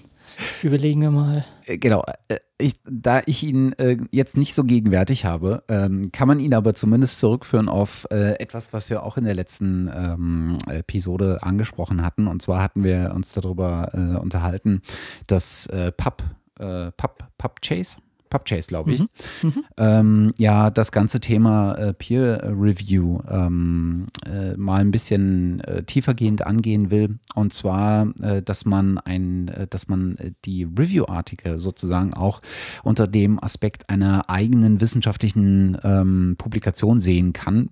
Überlegen 0.63 1.01
wir 1.01 1.11
mal. 1.11 1.45
Äh, 1.65 1.77
genau. 1.77 2.03
Äh, 2.27 2.37
ich, 2.57 2.79
da 2.85 3.21
ich 3.25 3.43
ihn 3.43 3.73
äh, 3.73 3.97
jetzt 4.11 4.37
nicht 4.37 4.53
so 4.53 4.63
gegenwärtig 4.63 5.25
habe, 5.25 5.63
ähm, 5.67 6.11
kann 6.11 6.27
man 6.27 6.39
ihn 6.39 6.53
aber 6.53 6.73
zumindest 6.73 7.19
zurückführen 7.19 7.67
auf 7.67 8.07
äh, 8.11 8.39
etwas, 8.39 8.71
was 8.71 8.89
wir 8.89 9.03
auch 9.03 9.17
in 9.17 9.25
der 9.25 9.33
letzten 9.33 9.91
ähm, 9.93 10.57
Episode 10.67 11.39
angesprochen 11.41 12.03
hatten. 12.03 12.27
Und 12.27 12.41
zwar 12.41 12.61
hatten 12.61 12.83
wir 12.83 13.11
uns 13.13 13.33
darüber 13.33 13.91
äh, 13.93 14.17
unterhalten, 14.17 14.81
dass 15.27 15.67
äh, 15.67 15.91
Pub, 15.91 16.23
Pub, 16.57 17.27
Pub 17.37 17.61
Chase, 17.61 17.97
PubChase, 18.29 18.67
glaube 18.67 18.91
ich, 18.91 18.99
mhm. 18.99 19.07
Mhm. 19.43 19.63
Ähm, 19.77 20.33
ja 20.37 20.69
das 20.69 20.91
ganze 20.91 21.19
Thema 21.19 21.75
äh, 21.75 21.93
Peer 21.93 22.43
Review 22.43 23.19
ähm, 23.29 24.07
äh, 24.25 24.55
mal 24.57 24.81
ein 24.81 24.91
bisschen 24.91 25.59
äh, 25.61 25.83
tiefergehend 25.83 26.45
angehen 26.45 26.91
will. 26.91 27.19
Und 27.33 27.53
zwar, 27.53 28.07
äh, 28.21 28.41
dass 28.41 28.65
man 28.65 28.97
ein, 28.97 29.47
äh, 29.49 29.67
dass 29.67 29.87
man 29.87 30.17
die 30.45 30.63
Review-Artikel 30.63 31.59
sozusagen 31.59 32.13
auch 32.13 32.41
unter 32.83 33.07
dem 33.07 33.43
Aspekt 33.43 33.89
einer 33.89 34.29
eigenen 34.29 34.81
wissenschaftlichen 34.81 35.77
ähm, 35.83 36.35
Publikation 36.37 36.99
sehen 36.99 37.33
kann, 37.33 37.69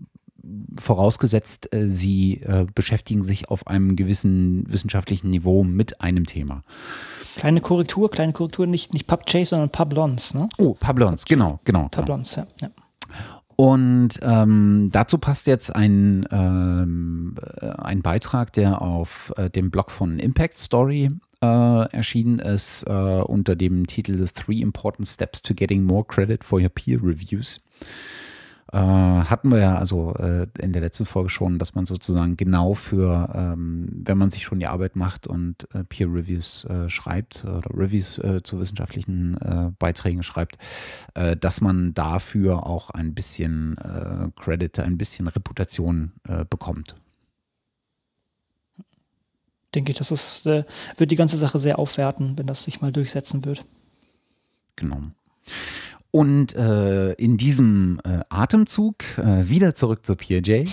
vorausgesetzt, 0.79 1.73
äh, 1.73 1.89
sie 1.89 2.41
äh, 2.41 2.65
beschäftigen 2.73 3.23
sich 3.23 3.49
auf 3.49 3.67
einem 3.67 3.95
gewissen 3.95 4.65
wissenschaftlichen 4.67 5.29
Niveau 5.29 5.63
mit 5.63 6.01
einem 6.01 6.25
Thema. 6.25 6.63
Kleine 7.35 7.61
Korrektur, 7.61 8.11
kleine 8.11 8.33
Korrektur, 8.33 8.67
nicht, 8.67 8.93
nicht 8.93 9.07
PubChase, 9.07 9.49
sondern 9.51 9.69
Publons, 9.69 10.33
ne? 10.33 10.49
Oh, 10.57 10.75
Publons, 10.79 11.25
genau, 11.25 11.59
genau. 11.63 11.87
Publons, 11.89 12.35
genau. 12.35 12.47
ja. 12.61 12.67
ja. 12.67 12.73
Und 13.55 14.19
ähm, 14.21 14.89
dazu 14.91 15.17
passt 15.17 15.47
jetzt 15.47 15.75
ein, 15.75 16.27
ähm, 16.31 17.35
äh, 17.61 17.67
ein 17.67 18.01
Beitrag, 18.01 18.51
der 18.53 18.81
auf 18.81 19.31
äh, 19.37 19.49
dem 19.49 19.69
Blog 19.69 19.91
von 19.91 20.19
Impact 20.19 20.57
Story 20.57 21.11
äh, 21.41 21.45
erschienen 21.91 22.39
ist, 22.39 22.83
äh, 22.87 22.91
unter 22.91 23.55
dem 23.55 23.85
Titel 23.85 24.25
Three 24.27 24.59
Important 24.59 25.07
Steps 25.07 25.41
to 25.43 25.53
Getting 25.53 25.83
More 25.83 26.03
Credit 26.03 26.43
for 26.43 26.59
Your 26.59 26.69
Peer 26.69 26.99
Reviews. 27.03 27.61
Äh, 28.73 28.77
hatten 28.77 29.51
wir 29.51 29.59
ja 29.59 29.77
also 29.77 30.15
äh, 30.15 30.47
in 30.57 30.73
der 30.73 30.81
letzten 30.81 31.05
Folge 31.05 31.29
schon, 31.29 31.59
dass 31.59 31.75
man 31.75 31.85
sozusagen 31.85 32.37
genau 32.37 32.73
für, 32.73 33.29
ähm, 33.35 33.87
wenn 34.03 34.17
man 34.17 34.31
sich 34.31 34.45
schon 34.45 34.57
die 34.57 34.65
Arbeit 34.65 34.95
macht 34.95 35.27
und 35.27 35.67
äh, 35.75 35.83
Peer 35.83 36.07
Reviews 36.07 36.65
äh, 36.65 36.89
schreibt 36.89 37.45
oder 37.45 37.69
Reviews 37.71 38.17
äh, 38.17 38.41
zu 38.41 38.59
wissenschaftlichen 38.59 39.37
Beiträgen 39.77 40.23
schreibt, 40.23 40.57
dass 41.13 41.61
man 41.61 41.93
dafür 41.93 42.65
auch 42.65 42.89
ein 42.89 43.13
bisschen 43.13 43.75
Credit, 44.35 44.79
ein 44.79 44.97
bisschen 44.97 45.27
Reputation 45.27 46.13
bekommt. 46.49 46.95
Denke 49.75 49.91
ich, 49.91 49.97
das 49.97 50.11
ist, 50.11 50.45
wird 50.45 51.11
die 51.11 51.15
ganze 51.15 51.37
Sache 51.37 51.59
sehr 51.59 51.79
aufwerten, 51.79 52.37
wenn 52.37 52.47
das 52.47 52.63
sich 52.63 52.81
mal 52.81 52.91
durchsetzen 52.91 53.45
wird. 53.45 53.65
Genau. 54.75 55.01
Und 56.15 56.55
äh, 56.55 57.13
in 57.13 57.37
diesem 57.37 57.99
äh, 58.03 58.19
Atemzug 58.29 59.03
äh, 59.17 59.49
wieder 59.49 59.73
zurück 59.73 60.05
zu 60.05 60.15
PJ. 60.15 60.65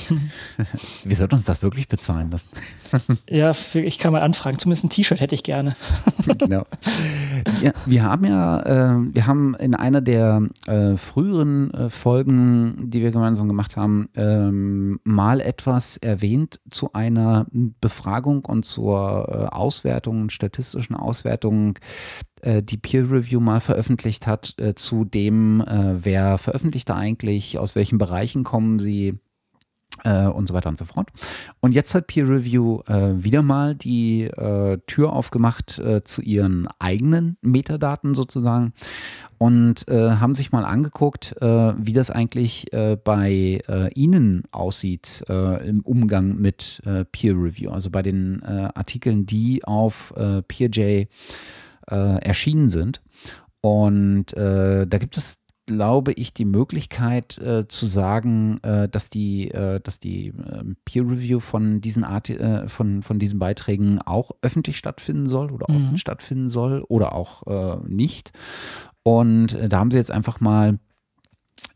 Wir 1.05 1.17
sollten 1.17 1.37
uns 1.37 1.47
das 1.47 1.63
wirklich 1.63 1.89
bezahlen 1.89 2.31
lassen. 2.31 2.51
ja, 3.27 3.55
ich 3.73 3.99
kann 3.99 4.13
mal 4.13 4.21
anfragen. 4.21 4.59
Zumindest 4.59 4.85
ein 4.85 4.91
T-Shirt 4.91 5.19
hätte 5.19 5.35
ich 5.35 5.43
gerne. 5.43 5.77
genau. 6.39 6.67
Ja, 7.63 7.73
wir 7.87 8.03
haben 8.03 8.27
ja, 8.27 8.61
äh, 8.61 9.15
wir 9.15 9.27
haben 9.27 9.55
in 9.55 9.75
einer 9.75 10.03
der 10.03 10.43
äh, 10.67 10.99
früheren 10.99 11.73
äh, 11.73 11.89
Folgen, 11.89 12.91
die 12.91 13.01
wir 13.01 13.11
gemeinsam 13.11 13.49
gemacht 13.49 13.79
haben, 13.79 14.11
ähm, 14.17 15.01
mal 15.05 15.41
etwas 15.41 15.97
erwähnt 15.97 16.61
zu 16.69 16.93
einer 16.93 17.47
Befragung 17.81 18.45
und 18.45 18.67
zur 18.67 19.55
Auswertung, 19.55 20.29
statistischen 20.29 20.97
Auswertung 20.97 21.77
äh, 21.77 21.81
die 22.63 22.77
Peer 22.77 23.11
Review 23.11 23.41
mal 23.41 23.61
veröffentlicht 23.61 24.27
hat, 24.27 24.55
äh, 24.59 24.75
zu 24.75 25.05
dem, 25.05 25.61
äh, 25.61 26.05
wer 26.05 26.39
veröffentlicht 26.39 26.89
da 26.89 26.97
eigentlich, 26.97 27.59
aus 27.59 27.75
welchen 27.75 27.99
Bereichen 27.99 28.45
kommen 28.45 28.79
sie 28.79 29.19
äh, 30.05 30.27
und 30.27 30.49
so 30.49 30.55
weiter 30.55 30.69
und 30.69 30.79
so 30.79 30.85
fort. 30.85 31.09
Und 31.61 31.73
jetzt 31.73 31.95
hat 31.95 32.07
Peer 32.07 32.29
Review 32.29 32.81
äh, 32.87 33.23
wieder 33.23 33.43
mal 33.43 33.75
die 33.75 34.23
äh, 34.23 34.79
Tür 34.87 35.13
aufgemacht 35.13 35.81
zu 36.05 36.23
ihren 36.23 36.69
eigenen 36.79 37.37
Metadaten 37.43 38.15
sozusagen 38.15 38.73
und 39.39 39.87
haben 39.89 40.35
sich 40.35 40.53
mal 40.53 40.65
angeguckt, 40.65 41.35
wie 41.41 41.93
das 41.93 42.11
eigentlich 42.11 42.67
bei 43.05 43.61
Ihnen 43.95 44.43
aussieht 44.51 45.25
im 45.29 45.81
Umgang 45.83 46.37
mit 46.37 46.83
Peer 47.13 47.35
Review, 47.35 47.71
also 47.71 47.91
bei 47.91 48.03
den 48.03 48.43
Artikeln, 48.43 49.27
die 49.27 49.65
auf 49.65 50.13
PeerJ 50.49 50.81
äh, 50.81 51.07
erschienen 51.87 52.69
sind. 52.69 53.03
Und 53.63 54.33
äh, 54.37 54.87
da 54.87 54.99
gibt 54.99 55.17
es, 55.17 55.39
glaube 55.67 56.13
ich, 56.13 56.33
die 56.33 56.45
Möglichkeit 56.45 57.39
äh, 57.39 57.69
zu 57.69 57.87
sagen, 57.87 58.59
äh, 58.63 58.89
dass 58.89 59.11
die, 59.11 59.51
äh, 59.51 59.81
dass 59.81 60.01
die 60.01 60.29
ähm, 60.29 60.77
Peer 60.85 61.03
Review 61.03 61.41
von 61.41 61.81
diesen 61.81 62.03
Art, 62.03 62.31
äh, 62.31 62.69
von, 62.69 63.03
von 63.03 63.19
diesen 63.19 63.39
Beiträgen 63.39 64.01
auch 64.01 64.33
öffentlich 64.43 64.79
stattfinden 64.79 65.27
soll 65.29 65.53
oder 65.53 65.67
mhm. 65.71 65.77
offen 65.77 65.99
stattfinden 65.99 66.49
soll 66.49 66.85
oder 66.89 67.15
auch 67.15 67.83
nicht. 67.87 68.33
Und 69.03 69.57
da 69.69 69.79
haben 69.79 69.91
sie 69.91 69.97
jetzt 69.97 70.11
einfach 70.11 70.41
mal 70.41 70.79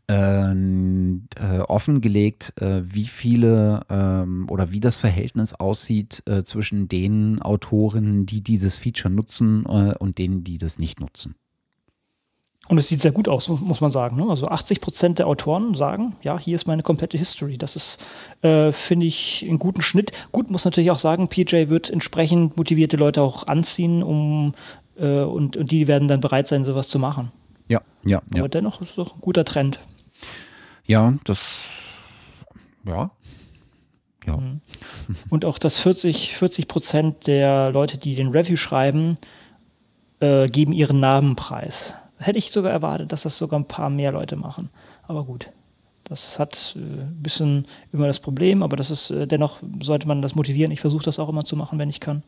äh, 0.07 1.59
offengelegt, 1.59 2.53
äh, 2.61 2.81
wie 2.83 3.05
viele 3.05 3.81
ähm, 3.89 4.47
oder 4.49 4.71
wie 4.71 4.79
das 4.79 4.97
Verhältnis 4.97 5.53
aussieht 5.53 6.23
äh, 6.25 6.43
zwischen 6.43 6.87
den 6.87 7.41
Autoren, 7.41 8.25
die 8.25 8.41
dieses 8.41 8.77
Feature 8.77 9.13
nutzen 9.13 9.65
äh, 9.65 9.95
und 9.97 10.17
denen, 10.17 10.43
die 10.43 10.57
das 10.57 10.77
nicht 10.79 10.99
nutzen. 10.99 11.35
Und 12.67 12.79
es 12.79 12.87
sieht 12.87 13.01
sehr 13.01 13.11
gut 13.11 13.27
aus, 13.27 13.47
muss 13.47 13.79
man 13.79 13.91
sagen. 13.91 14.15
Ne? 14.15 14.25
Also 14.27 14.47
80 14.47 14.81
Prozent 14.81 15.19
der 15.19 15.27
Autoren 15.27 15.75
sagen, 15.75 16.15
ja, 16.23 16.39
hier 16.39 16.55
ist 16.55 16.65
meine 16.65 16.81
komplette 16.81 17.17
History. 17.17 17.57
Das 17.57 17.75
ist, 17.75 18.03
äh, 18.41 18.71
finde 18.71 19.05
ich, 19.05 19.45
einen 19.47 19.59
guten 19.59 19.83
Schnitt. 19.83 20.11
Gut, 20.31 20.49
muss 20.49 20.65
natürlich 20.65 20.89
auch 20.89 20.99
sagen, 20.99 21.27
PJ 21.27 21.69
wird 21.69 21.91
entsprechend 21.91 22.57
motivierte 22.57 22.97
Leute 22.97 23.21
auch 23.21 23.45
anziehen, 23.45 24.01
um 24.01 24.55
äh, 24.97 25.21
und, 25.21 25.57
und 25.57 25.71
die 25.71 25.87
werden 25.87 26.07
dann 26.07 26.21
bereit 26.21 26.47
sein, 26.47 26.65
sowas 26.65 26.87
zu 26.87 26.97
machen. 26.97 27.31
Ja, 27.67 27.81
ja. 28.03 28.21
Aber 28.31 28.39
ja. 28.39 28.47
dennoch 28.47 28.81
ist 28.81 28.89
es 28.89 28.95
doch 28.95 29.15
ein 29.15 29.21
guter 29.21 29.45
Trend. 29.45 29.79
Ja, 30.85 31.13
das, 31.23 31.59
ja. 32.85 33.11
Ja. 34.27 34.37
Mhm. 34.37 34.61
Und 35.29 35.45
auch 35.45 35.57
das 35.57 35.79
40, 35.79 36.35
40 36.35 36.67
Prozent 36.67 37.27
der 37.27 37.71
Leute, 37.71 37.97
die 37.97 38.15
den 38.15 38.29
Review 38.29 38.55
schreiben, 38.55 39.17
äh, 40.19 40.47
geben 40.47 40.73
ihren 40.73 40.99
Namen 40.99 41.35
preis. 41.35 41.95
Hätte 42.17 42.39
ich 42.39 42.51
sogar 42.51 42.71
erwartet, 42.71 43.11
dass 43.11 43.23
das 43.23 43.37
sogar 43.37 43.59
ein 43.59 43.67
paar 43.67 43.89
mehr 43.89 44.11
Leute 44.11 44.35
machen. 44.35 44.69
Aber 45.07 45.25
gut. 45.25 45.51
Das 46.05 46.37
hat 46.37 46.75
äh, 46.77 46.79
ein 46.79 47.19
bisschen 47.21 47.67
immer 47.91 48.07
das 48.07 48.19
Problem, 48.19 48.61
aber 48.63 48.77
das 48.77 48.91
ist, 48.91 49.09
äh, 49.09 49.27
dennoch 49.27 49.59
sollte 49.81 50.07
man 50.07 50.21
das 50.21 50.35
motivieren. 50.35 50.71
Ich 50.71 50.81
versuche 50.81 51.03
das 51.03 51.19
auch 51.19 51.29
immer 51.29 51.45
zu 51.45 51.55
machen, 51.55 51.79
wenn 51.79 51.89
ich 51.89 51.99
kann. 51.99 52.23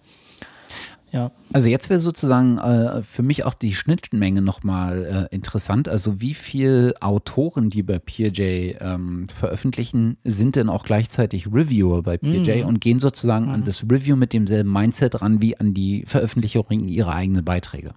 Ja. 1.12 1.32
Also 1.54 1.70
jetzt 1.70 1.90
wäre 1.90 2.00
sozusagen 2.00 2.58
äh, 2.58 3.02
für 3.02 3.24
mich 3.24 3.46
auch 3.46 3.54
die 3.54 3.74
Schnittmenge 3.74 4.42
nochmal 4.42 5.30
äh, 5.32 5.36
interessant. 5.36 5.88
Also 5.88 6.20
wie 6.20 6.34
viele 6.34 6.96
Autoren, 7.00 7.70
die 7.70 7.82
bei 7.82 7.98
PJ 8.00 8.76
ähm, 8.80 9.28
veröffentlichen, 9.30 10.18
sind 10.26 10.58
denn 10.58 10.70
auch 10.70 10.84
gleichzeitig 10.84 11.48
Reviewer 11.48 12.04
bei 12.04 12.18
PJ 12.18 12.64
mm. 12.64 12.68
und 12.68 12.82
gehen 12.82 13.00
sozusagen 13.00 13.48
mm. 13.48 13.52
an 13.52 13.60
mhm. 13.62 13.66
das 13.66 13.84
Review 13.84 14.18
mit 14.18 14.34
demselben 14.34 14.72
Mindset 14.72 15.22
ran 15.22 15.42
wie 15.42 15.58
an 15.58 15.74
die 15.74 16.04
Veröffentlichung 16.06 16.88
ihrer 16.88 17.14
eigenen 17.14 17.46
Beiträge? 17.46 17.94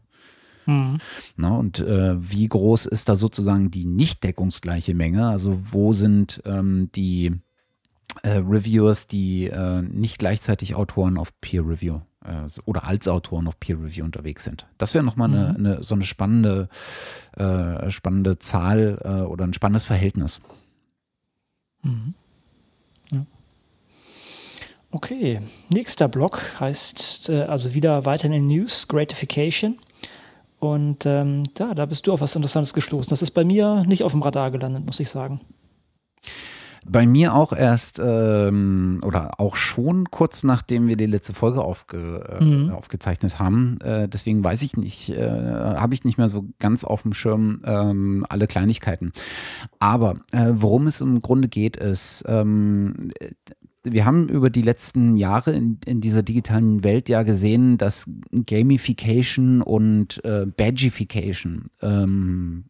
Mhm. 0.67 0.99
Na, 1.37 1.57
und 1.57 1.81
äh, 1.81 2.15
wie 2.17 2.47
groß 2.47 2.87
ist 2.87 3.09
da 3.09 3.17
sozusagen 3.17 3.73
die 3.73 3.87
nicht 3.87 4.23
deckungsgleiche 4.23 4.95
Menge? 4.95 5.29
Also 5.29 5.59
wo 5.65 5.93
sind 5.93 6.43
ähm, 6.45 6.91
die 6.95 7.33
äh, 8.23 8.37
Reviewers, 8.39 9.09
die 9.09 9.47
äh, 9.47 9.83
nicht 9.83 10.19
gleichzeitig 10.19 10.77
Autoren 10.77 11.19
auf 11.19 11.33
Peer 11.41 11.67
Review 11.67 12.01
oder 12.65 12.85
als 12.85 13.09
Autoren 13.09 13.49
auf 13.49 13.59
Peer 13.59 13.77
Review 13.77 14.05
unterwegs 14.05 14.45
sind? 14.45 14.67
Das 14.79 14.95
wäre 14.95 15.05
nochmal 15.05 15.31
eine, 15.31 15.49
mhm. 15.49 15.67
eine, 15.67 15.83
so 15.83 15.95
eine 15.95 16.05
spannende, 16.05 16.69
äh, 17.37 17.91
spannende 17.91 18.39
Zahl 18.39 19.01
äh, 19.05 19.27
oder 19.27 19.45
ein 19.45 19.53
spannendes 19.53 19.85
Verhältnis. 19.85 20.41
Mhm. 21.83 22.15
Okay, 24.93 25.41
nächster 25.69 26.09
Block 26.09 26.43
heißt 26.59 27.29
äh, 27.29 27.43
also 27.43 27.75
wieder 27.75 28.07
weiter 28.07 28.27
in 28.27 28.33
den 28.33 28.49
News, 28.49 28.89
Gratification. 28.89 29.79
Und 30.59 31.07
ähm, 31.07 31.45
ja, 31.59 31.75
da 31.75 31.87
bist 31.87 32.07
du 32.07 32.13
auf 32.13 32.21
was 32.21 32.35
Interessantes 32.35 32.75
gestoßen. 32.75 33.09
Das 33.09 33.23
ist 33.23 33.31
bei 33.31 33.45
mir 33.45 33.85
nicht 33.87 34.03
auf 34.03 34.13
dem 34.13 34.23
Radar 34.23 34.51
gelandet, 34.51 34.85
muss 34.85 34.99
ich 34.99 35.09
sagen. 35.09 35.41
Bei 36.87 37.07
mir 37.07 37.35
auch 37.35 37.53
erst 37.53 38.01
ähm, 38.03 39.01
oder 39.05 39.39
auch 39.39 39.57
schon 39.57 40.11
kurz 40.11 40.45
nachdem 40.45 40.89
wir 40.89 40.97
die 40.97 41.07
letzte 41.07 41.35
Folge 41.35 41.63
aufge, 41.63 42.39
äh, 42.41 42.45
mhm. 42.45 42.71
aufgezeichnet 42.71 43.39
haben. 43.39 43.79
Äh, 43.81 44.09
deswegen 44.09 44.43
weiß 44.43 44.63
ich 44.63 44.77
nicht, 44.77 45.11
äh, 45.11 45.31
habe 45.31 45.95
ich 45.95 46.05
nicht 46.05 46.19
mehr 46.19 46.29
so 46.29 46.47
ganz 46.59 46.85
auf 46.85 47.03
dem 47.03 47.13
Schirm 47.13 47.63
ähm, 47.65 48.25
alle 48.29 48.47
Kleinigkeiten. 48.47 49.13
Aber 49.79 50.17
äh, 50.33 50.53
worum 50.53 50.87
es 50.87 51.01
im 51.01 51.21
Grunde 51.21 51.49
geht, 51.49 51.77
ist, 51.77 52.25
ähm, 52.27 53.11
wir 53.83 54.05
haben 54.05 54.29
über 54.29 54.51
die 54.51 54.63
letzten 54.63 55.17
Jahre 55.17 55.53
in, 55.53 55.79
in, 55.87 56.01
dieser 56.01 56.23
digitalen 56.23 56.85
Welt 56.85 57.09
ja 57.09 57.23
gesehen, 57.23 57.79
dass 57.79 58.05
Gamification 58.31 59.63
und 59.63 60.23
äh, 60.25 60.47
Badgification 60.47 61.71
ähm, 61.81 62.65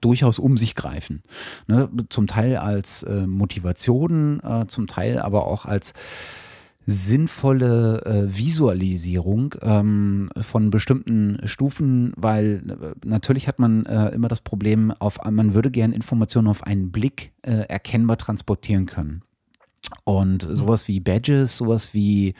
durchaus 0.00 0.38
um 0.38 0.58
sich 0.58 0.74
greifen. 0.74 1.22
Ne? 1.68 1.88
Zum 2.10 2.26
Teil 2.26 2.56
als 2.56 3.02
äh, 3.04 3.26
Motivation, 3.26 4.40
äh, 4.40 4.66
zum 4.66 4.86
Teil 4.86 5.18
aber 5.18 5.46
auch 5.46 5.64
als 5.64 5.94
sinnvolle 6.84 8.04
äh, 8.04 8.36
Visualisierung 8.36 9.54
ähm, 9.62 10.30
von 10.40 10.70
bestimmten 10.70 11.38
Stufen, 11.44 12.12
weil 12.16 12.62
äh, 12.68 13.06
natürlich 13.06 13.48
hat 13.48 13.58
man 13.58 13.86
äh, 13.86 14.08
immer 14.08 14.28
das 14.28 14.40
Problem, 14.40 14.90
auf, 14.90 15.18
man 15.30 15.54
würde 15.54 15.70
gerne 15.70 15.94
Informationen 15.94 16.48
auf 16.48 16.64
einen 16.64 16.90
Blick 16.90 17.32
äh, 17.42 17.68
erkennbar 17.68 18.18
transportieren 18.18 18.86
können. 18.86 19.22
Und 20.04 20.46
sowas 20.50 20.88
wie 20.88 21.00
Badges, 21.00 21.56
sowas 21.56 21.94
wie 21.94 22.34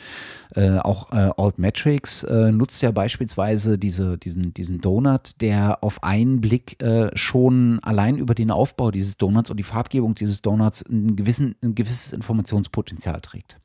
äh, 0.55 0.79
auch 0.79 1.13
äh, 1.13 1.31
Altmetrics 1.37 2.25
äh, 2.25 2.51
nutzt 2.53 2.83
ja 2.83 2.91
beispielsweise 2.91 3.79
diese, 3.79 4.19
diesen, 4.19 4.53
diesen 4.55 4.81
Donut, 4.81 5.41
der 5.41 5.83
auf 5.83 6.03
einen 6.03 6.41
Blick 6.41 6.83
äh, 6.83 7.11
schon 7.15 7.79
allein 7.83 8.17
über 8.17 8.35
den 8.35 8.51
Aufbau 8.51 8.91
dieses 8.91 9.17
Donuts 9.17 9.51
und 9.51 9.57
die 9.57 9.63
Farbgebung 9.63 10.15
dieses 10.15 10.43
Donuts 10.43 10.83
ein, 10.83 11.17
gewissen, 11.17 11.55
ein 11.63 11.75
gewisses 11.75 12.13
Informationspotenzial 12.13 13.21
trägt. 13.21 13.59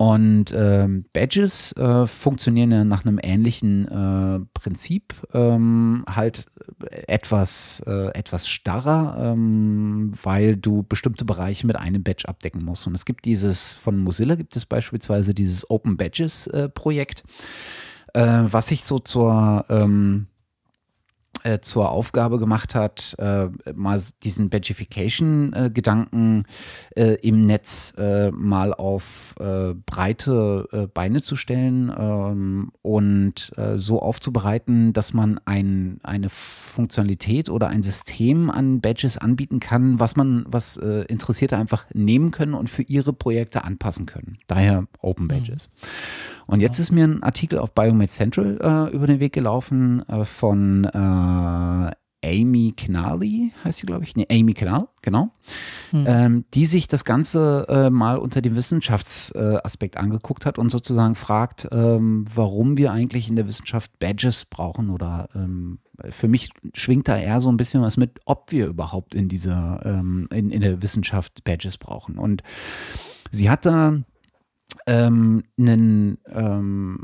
Und 0.00 0.54
ähm, 0.56 1.04
Badges 1.12 1.76
äh, 1.76 2.06
funktionieren 2.06 2.72
ja 2.72 2.84
nach 2.84 3.04
einem 3.04 3.20
ähnlichen 3.22 3.86
äh, 3.86 4.40
Prinzip, 4.58 5.12
ähm, 5.34 6.06
halt 6.08 6.46
etwas, 6.88 7.82
äh, 7.86 8.06
etwas 8.14 8.48
starrer, 8.48 9.32
ähm, 9.32 10.12
weil 10.22 10.56
du 10.56 10.84
bestimmte 10.84 11.26
Bereiche 11.26 11.66
mit 11.66 11.76
einem 11.76 12.02
Badge 12.02 12.26
abdecken 12.26 12.64
musst. 12.64 12.86
Und 12.86 12.94
es 12.94 13.04
gibt 13.04 13.26
dieses, 13.26 13.74
von 13.74 13.98
Mozilla 13.98 14.36
gibt 14.36 14.56
es 14.56 14.64
beispielsweise 14.64 15.34
dieses 15.34 15.68
Open 15.68 15.98
Badges 15.98 16.46
äh, 16.46 16.70
Projekt, 16.70 17.22
äh, 18.14 18.44
was 18.44 18.68
sich 18.68 18.84
so 18.84 19.00
zur 19.00 19.66
ähm, 19.68 20.28
äh, 21.42 21.60
zur 21.60 21.90
Aufgabe 21.90 22.38
gemacht 22.38 22.74
hat, 22.74 23.14
äh, 23.18 23.48
mal 23.74 24.00
diesen 24.22 24.50
Badgification-Gedanken 24.50 26.44
äh, 26.96 27.14
im 27.22 27.40
Netz 27.40 27.94
äh, 27.98 28.30
mal 28.30 28.74
auf 28.74 29.34
äh, 29.38 29.74
breite 29.86 30.68
äh, 30.72 30.86
Beine 30.86 31.22
zu 31.22 31.36
stellen 31.36 31.92
ähm, 31.96 32.72
und 32.82 33.52
so 33.76 34.00
aufzubereiten, 34.00 34.92
dass 34.92 35.12
man 35.12 35.40
ein, 35.44 36.00
eine 36.02 36.28
Funktionalität 36.28 37.48
oder 37.50 37.68
ein 37.68 37.82
System 37.82 38.50
an 38.50 38.80
Badges 38.80 39.18
anbieten 39.18 39.60
kann, 39.60 40.00
was 40.00 40.16
man, 40.16 40.44
was 40.48 40.76
Interessierte 40.76 41.56
einfach 41.56 41.84
nehmen 41.92 42.30
können 42.30 42.54
und 42.54 42.70
für 42.70 42.82
ihre 42.82 43.12
Projekte 43.12 43.64
anpassen 43.64 44.06
können. 44.06 44.38
Daher 44.46 44.86
Open 45.00 45.24
mhm. 45.24 45.28
Badges. 45.28 45.68
Mhm. 45.68 46.39
Und 46.50 46.60
jetzt 46.60 46.78
ist 46.78 46.90
mir 46.90 47.04
ein 47.04 47.22
Artikel 47.22 47.58
auf 47.58 47.72
Biomed 47.72 48.10
Central 48.10 48.58
äh, 48.60 48.94
über 48.94 49.06
den 49.06 49.20
Weg 49.20 49.32
gelaufen 49.32 50.06
äh, 50.08 50.24
von 50.24 50.84
äh, 50.84 51.92
Amy 52.22 52.74
Knally, 52.76 53.52
heißt 53.64 53.78
sie, 53.78 53.86
glaube 53.86 54.04
ich. 54.04 54.14
Nee, 54.14 54.26
Amy 54.30 54.52
Knall, 54.52 54.88
genau. 55.00 55.30
Hm. 55.90 56.04
Ähm, 56.06 56.44
die 56.52 56.66
sich 56.66 56.86
das 56.86 57.04
Ganze 57.04 57.66
äh, 57.68 57.90
mal 57.90 58.18
unter 58.18 58.42
dem 58.42 58.56
Wissenschaftsaspekt 58.56 59.96
angeguckt 59.96 60.44
hat 60.44 60.58
und 60.58 60.70
sozusagen 60.70 61.14
fragt, 61.14 61.68
ähm, 61.72 62.24
warum 62.34 62.76
wir 62.76 62.92
eigentlich 62.92 63.28
in 63.28 63.36
der 63.36 63.46
Wissenschaft 63.46 63.98
Badges 63.98 64.44
brauchen 64.44 64.90
oder 64.90 65.28
ähm, 65.34 65.78
für 66.10 66.28
mich 66.28 66.50
schwingt 66.74 67.08
da 67.08 67.16
eher 67.16 67.40
so 67.40 67.50
ein 67.50 67.56
bisschen 67.56 67.82
was 67.82 67.96
mit, 67.96 68.20
ob 68.26 68.52
wir 68.52 68.66
überhaupt 68.66 69.14
in 69.14 69.28
dieser, 69.28 69.80
ähm, 69.84 70.28
in, 70.32 70.50
in 70.50 70.60
der 70.60 70.82
Wissenschaft 70.82 71.44
Badges 71.44 71.78
brauchen. 71.78 72.18
Und 72.18 72.42
sie 73.30 73.48
hat 73.48 73.64
da 73.66 73.98
ähm, 74.86 75.44
einen, 75.58 76.18
ähm, 76.26 77.00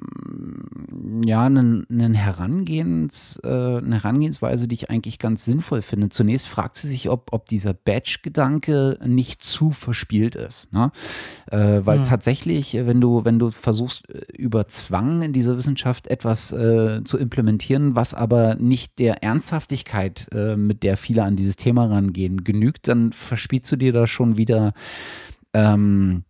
ja, 1.25 1.45
einen, 1.45 1.87
einen 1.91 2.15
Herangehens, 2.15 3.39
äh, 3.45 3.49
eine 3.49 4.03
Herangehensweise, 4.03 4.69
die 4.69 4.75
ich 4.75 4.91
eigentlich 4.91 5.19
ganz 5.19 5.45
sinnvoll 5.45 5.83
finde. 5.83 6.09
Zunächst 6.09 6.49
fragt 6.49 6.79
sie 6.79 6.89
sich, 6.89 7.09
ob, 7.11 7.33
ob 7.33 7.47
dieser 7.47 7.75
Batch-Gedanke 7.75 8.99
nicht 9.07 9.43
zu 9.43 9.71
verspielt 9.71 10.35
ist. 10.35 10.73
Ne? 10.73 10.91
Äh, 11.51 11.83
weil 11.85 12.01
mhm. 12.01 12.05
tatsächlich, 12.05 12.75
wenn 12.75 13.01
du, 13.01 13.25
wenn 13.25 13.39
du 13.39 13.51
versuchst, 13.51 14.09
äh, 14.11 14.21
über 14.37 14.69
Zwang 14.69 15.23
in 15.23 15.33
dieser 15.33 15.57
Wissenschaft 15.57 16.07
etwas 16.09 16.53
äh, 16.53 17.03
zu 17.05 17.19
implementieren, 17.19 17.95
was 17.95 18.15
aber 18.15 18.55
nicht 18.57 18.99
der 18.99 19.23
Ernsthaftigkeit, 19.23 20.29
äh, 20.33 20.57
mit 20.57 20.83
der 20.83 20.97
viele 20.97 21.25
an 21.25 21.37
dieses 21.37 21.57
Thema 21.57 21.87
rangehen, 21.87 22.45
genügt, 22.45 22.89
dann 22.89 23.13
verspielst 23.13 23.71
du 23.73 23.77
dir 23.77 23.93
da 23.93 24.07
schon 24.07 24.39
wieder 24.39 24.73
ähm, 25.53 26.25
äh, 26.25 26.26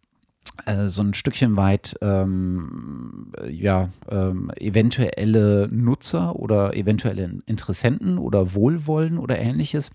so 0.87 1.03
ein 1.03 1.15
Stückchen 1.15 1.57
weit 1.57 1.97
ähm, 2.01 3.33
ja, 3.49 3.91
ähm, 4.09 4.51
eventuelle 4.57 5.69
Nutzer 5.71 6.37
oder 6.37 6.75
eventuelle 6.75 7.43
Interessenten 7.47 8.19
oder 8.19 8.55
Wohlwollen 8.55 9.19
oder 9.19 9.39
ähnliches. 9.39 9.91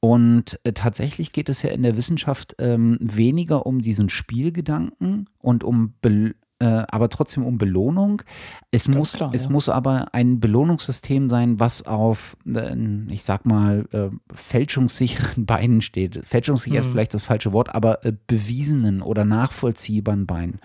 Und 0.00 0.58
äh, 0.64 0.72
tatsächlich 0.72 1.32
geht 1.32 1.48
es 1.48 1.62
ja 1.62 1.70
in 1.70 1.82
der 1.82 1.96
Wissenschaft 1.96 2.56
ähm, 2.58 2.98
weniger 3.00 3.66
um 3.66 3.82
diesen 3.82 4.08
Spielgedanken 4.08 5.26
und 5.38 5.62
um 5.62 5.94
Be 6.00 6.34
äh, 6.60 6.84
aber 6.88 7.08
trotzdem 7.08 7.44
um 7.44 7.58
Belohnung. 7.58 8.22
Es, 8.70 8.86
muss, 8.86 9.14
klar, 9.14 9.30
es 9.34 9.44
ja. 9.44 9.50
muss 9.50 9.68
aber 9.68 10.14
ein 10.14 10.40
Belohnungssystem 10.40 11.30
sein, 11.30 11.58
was 11.58 11.86
auf, 11.86 12.36
äh, 12.46 12.76
ich 13.08 13.24
sag 13.24 13.46
mal, 13.46 13.86
äh, 13.92 14.10
fälschungssicheren 14.32 15.46
Beinen 15.46 15.80
steht. 15.80 16.20
Fälschungssicher 16.24 16.76
mhm. 16.76 16.80
ist 16.80 16.86
vielleicht 16.88 17.14
das 17.14 17.24
falsche 17.24 17.52
Wort, 17.52 17.74
aber 17.74 18.04
äh, 18.04 18.12
bewiesenen 18.26 19.00
oder 19.00 19.24
nachvollziehbaren 19.24 20.26
Beinen. 20.26 20.60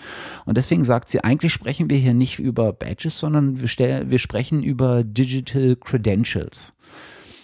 Und 0.45 0.57
deswegen 0.57 0.83
sagt 0.83 1.09
sie, 1.09 1.23
eigentlich 1.23 1.53
sprechen 1.53 1.89
wir 1.89 1.97
hier 1.97 2.13
nicht 2.13 2.39
über 2.39 2.73
Badges, 2.73 3.17
sondern 3.17 3.61
wir, 3.61 4.09
wir 4.09 4.19
sprechen 4.19 4.63
über 4.63 5.03
Digital 5.03 5.77
Credentials. 5.77 6.73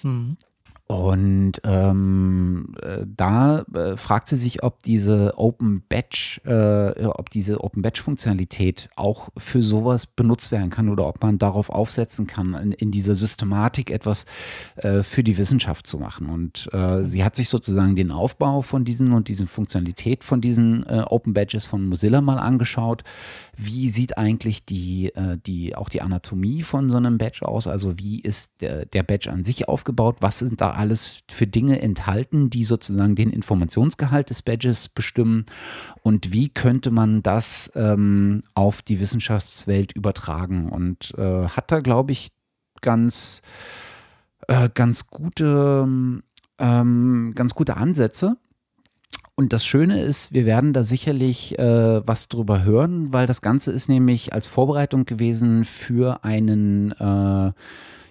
Mhm. 0.03 0.35
Und 0.91 1.53
ähm, 1.63 2.75
äh, 2.81 3.05
da 3.05 3.61
äh, 3.73 3.95
fragte 3.95 4.35
sich, 4.35 4.61
ob 4.61 4.83
diese 4.83 5.37
Open 5.37 5.83
Batch, 5.87 6.41
äh, 6.43 7.05
ob 7.05 7.29
diese 7.29 7.63
Open 7.63 7.81
Batch 7.81 8.01
Funktionalität 8.01 8.89
auch 8.97 9.29
für 9.37 9.63
sowas 9.63 10.05
benutzt 10.05 10.51
werden 10.51 10.69
kann 10.69 10.89
oder 10.89 11.07
ob 11.07 11.23
man 11.23 11.37
darauf 11.37 11.69
aufsetzen 11.69 12.27
kann, 12.27 12.55
in, 12.55 12.71
in 12.73 12.91
dieser 12.91 13.15
Systematik 13.15 13.89
etwas 13.89 14.25
äh, 14.75 15.01
für 15.01 15.23
die 15.23 15.37
Wissenschaft 15.37 15.87
zu 15.87 15.97
machen. 15.97 16.27
Und 16.27 16.67
äh, 16.73 17.05
sie 17.05 17.23
hat 17.23 17.37
sich 17.37 17.47
sozusagen 17.47 17.95
den 17.95 18.11
Aufbau 18.11 18.61
von 18.61 18.83
diesen 18.83 19.13
und 19.13 19.29
diese 19.29 19.47
Funktionalität 19.47 20.25
von 20.25 20.41
diesen 20.41 20.85
äh, 20.87 21.05
Open 21.07 21.33
Badges 21.33 21.65
von 21.65 21.87
Mozilla 21.87 22.19
mal 22.19 22.37
angeschaut 22.37 23.05
wie 23.57 23.89
sieht 23.89 24.17
eigentlich 24.17 24.65
die, 24.65 25.13
äh, 25.15 25.37
die, 25.45 25.75
auch 25.75 25.89
die 25.89 26.01
Anatomie 26.01 26.63
von 26.63 26.89
so 26.89 26.97
einem 26.97 27.17
Badge 27.17 27.47
aus? 27.47 27.67
Also 27.67 27.97
wie 27.97 28.19
ist 28.19 28.51
der, 28.61 28.85
Badge 29.03 29.31
an 29.31 29.43
sich 29.43 29.67
aufgebaut? 29.67 30.17
Was 30.21 30.39
sind 30.39 30.61
da 30.61 30.71
alles 30.71 31.19
für 31.29 31.47
Dinge 31.47 31.81
enthalten, 31.81 32.49
die 32.49 32.63
sozusagen 32.63 33.15
den 33.15 33.29
Informationsgehalt 33.29 34.29
des 34.29 34.41
Badges 34.41 34.89
bestimmen? 34.89 35.45
Und 36.01 36.31
wie 36.31 36.49
könnte 36.49 36.91
man 36.91 37.23
das 37.23 37.71
ähm, 37.75 38.43
auf 38.53 38.81
die 38.81 38.99
Wissenschaftswelt 38.99 39.91
übertragen? 39.91 40.69
Und 40.69 41.13
äh, 41.17 41.47
hat 41.47 41.71
da, 41.71 41.81
glaube 41.81 42.13
ich, 42.13 42.29
ganz, 42.81 43.41
äh, 44.47 44.69
ganz 44.73 45.07
gute, 45.07 45.87
ähm, 46.57 47.31
ganz 47.35 47.55
gute 47.55 47.77
Ansätze. 47.77 48.37
Und 49.35 49.53
das 49.53 49.65
Schöne 49.65 50.01
ist, 50.01 50.33
wir 50.33 50.45
werden 50.45 50.73
da 50.73 50.83
sicherlich 50.83 51.57
äh, 51.57 52.05
was 52.05 52.27
drüber 52.27 52.63
hören, 52.63 53.13
weil 53.13 53.27
das 53.27 53.41
Ganze 53.41 53.71
ist 53.71 53.87
nämlich 53.89 54.33
als 54.33 54.47
Vorbereitung 54.47 55.05
gewesen 55.05 55.65
für 55.65 56.23
einen, 56.23 56.91
äh, 56.91 57.51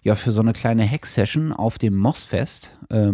ja, 0.02 0.14
für 0.14 0.32
so 0.32 0.40
eine 0.40 0.54
kleine 0.54 0.88
Hack-Session 0.90 1.52
auf 1.52 1.76
dem 1.76 1.96
Mossfest. 1.96 2.76
Äh, 2.88 3.12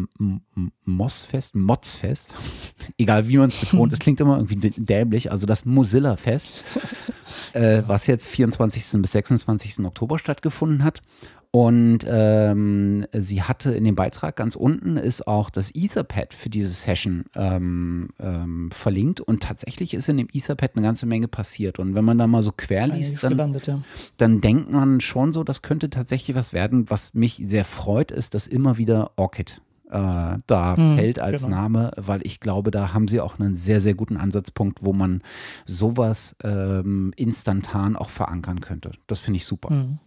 Mossfest, 0.85 1.57
Motzfest. 1.57 2.35
Egal 2.99 3.27
wie 3.27 3.39
man 3.39 3.49
es 3.49 3.57
betont, 3.57 3.93
es 3.93 3.99
klingt 3.99 4.21
immer 4.21 4.37
irgendwie 4.37 4.71
dämlich. 4.71 5.33
Also 5.33 5.47
das 5.47 5.65
Mozilla-Fest, 5.65 6.53
äh, 7.55 7.83
was 7.87 8.07
jetzt 8.07 8.29
24. 8.29 9.03
bis 9.03 9.13
26. 9.13 9.81
Oktober 9.85 10.19
stattgefunden 10.21 10.85
hat. 10.85 11.03
Und 11.57 12.01
ähm, 12.07 13.07
sie 13.15 13.43
hatte 13.43 13.71
in 13.73 13.85
dem 13.85 13.95
Beitrag 13.95 14.37
ganz 14.37 14.57
unten 14.57 14.99
ist 14.99 15.27
auch 15.27 15.49
das 15.49 15.75
Etherpad 15.75 16.35
für 16.35 16.51
diese 16.51 16.69
Session 16.69 17.25
ähm, 17.35 18.11
ähm, 18.21 18.71
verlinkt. 18.71 19.23
Und 19.23 19.43
tatsächlich 19.43 19.95
ist 19.95 20.07
in 20.11 20.19
dem 20.19 20.29
Etherpad 20.31 20.73
eine 20.75 20.85
ganze 20.85 21.07
Menge 21.07 21.29
passiert. 21.29 21.79
Und 21.79 21.95
wenn 21.95 22.05
man 22.05 22.19
da 22.19 22.27
mal 22.27 22.43
so 22.43 22.53
quer 22.55 22.89
liest, 22.89 23.25
dann, 23.25 23.31
gelandet, 23.31 23.69
ja. 23.69 23.81
dann 24.19 24.43
denkt 24.43 24.71
man 24.71 25.01
schon 25.01 25.33
so, 25.33 25.45
das 25.45 25.63
könnte 25.63 25.89
tatsächlich 25.89 26.37
was 26.37 26.53
werden. 26.53 26.91
Was 26.91 27.15
mich 27.15 27.41
sehr 27.47 27.65
freut, 27.65 28.11
ist, 28.11 28.35
dass 28.35 28.47
immer 28.47 28.77
wieder 28.77 29.13
Orchid 29.17 29.63
äh, 29.89 30.37
da 30.47 30.77
hm, 30.77 30.97
fällt 30.97 31.23
als 31.23 31.45
genau. 31.45 31.57
Name, 31.57 31.91
weil 31.97 32.21
ich 32.25 32.39
glaube, 32.39 32.71
da 32.71 32.93
haben 32.93 33.09
sie 33.09 33.23
auch 33.23 33.39
einen 33.39 33.57
sehr, 33.57 33.81
sehr 33.81 33.95
guten 33.95 34.19
Ansatzpunkt, 34.19 34.85
wo 34.85 34.93
man 34.93 35.23
sowas 35.65 36.37
ähm, 36.45 37.15
instantan 37.17 37.97
auch 37.97 38.11
verankern 38.11 38.61
könnte. 38.61 38.91
Das 39.07 39.21
finde 39.21 39.39
ich 39.39 39.47
super. 39.47 39.71
Hm. 39.71 40.01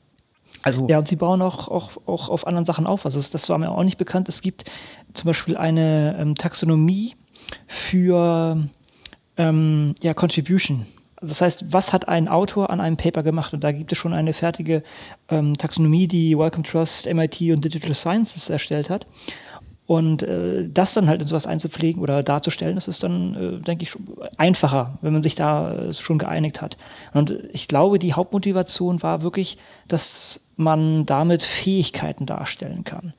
Also 0.62 0.88
ja, 0.88 0.98
und 0.98 1.08
sie 1.08 1.16
bauen 1.16 1.42
auch, 1.42 1.68
auch, 1.70 1.92
auch 2.06 2.30
auf 2.30 2.46
anderen 2.46 2.66
Sachen 2.66 2.86
auf. 2.86 3.06
Also 3.06 3.22
das 3.32 3.50
war 3.50 3.58
mir 3.58 3.72
auch 3.72 3.84
nicht 3.84 3.98
bekannt. 3.98 4.28
Es 4.28 4.42
gibt 4.42 4.66
zum 5.14 5.28
Beispiel 5.28 5.56
eine 5.56 6.18
ähm, 6.20 6.36
Taxonomie 6.36 7.16
für 7.68 8.68
ähm, 9.38 9.96
ja, 10.02 10.14
Contribution. 10.14 10.86
Also 11.16 11.32
das 11.32 11.42
heißt, 11.42 11.66
was 11.74 11.92
hat 11.92 12.08
ein 12.08 12.28
Autor 12.28 12.70
an 12.70 12.80
einem 12.80 12.98
Paper 12.98 13.24
gemacht? 13.24 13.54
Und 13.54 13.64
da 13.64 13.72
gibt 13.72 13.92
es 13.92 13.98
schon 13.98 14.14
eine 14.14 14.34
fertige 14.34 14.84
ähm, 15.30 15.58
Taxonomie, 15.58 16.08
die 16.08 16.38
Wellcome 16.38 16.64
Trust, 16.64 17.12
MIT 17.12 17.42
und 17.42 17.64
Digital 17.64 17.94
Sciences 17.94 18.50
erstellt 18.50 18.90
hat. 18.90 19.06
Und 19.90 20.22
äh, 20.22 20.70
das 20.70 20.94
dann 20.94 21.08
halt 21.08 21.24
in 21.24 21.28
sowas 21.28 21.48
einzupflegen 21.48 22.00
oder 22.00 22.22
darzustellen, 22.22 22.76
das 22.76 22.88
ist 22.88 23.02
dann, 23.02 23.34
äh, 23.34 23.60
denke 23.60 23.86
ich, 23.86 23.96
einfacher, 24.38 25.00
wenn 25.02 25.14
man 25.14 25.24
sich 25.24 25.34
da 25.34 25.74
äh, 25.74 25.94
schon 25.94 26.20
geeinigt 26.20 26.62
hat. 26.62 26.78
Und 27.16 27.36
ich 27.54 27.68
glaube, 27.68 27.98
die 27.98 28.14
Hauptmotivation 28.14 29.02
war 29.02 29.24
wirklich, 29.24 29.58
dass 29.88 30.42
man 30.60 31.06
damit 31.06 31.42
Fähigkeiten 31.42 32.26
darstellen 32.26 32.84
kann. 32.84 33.14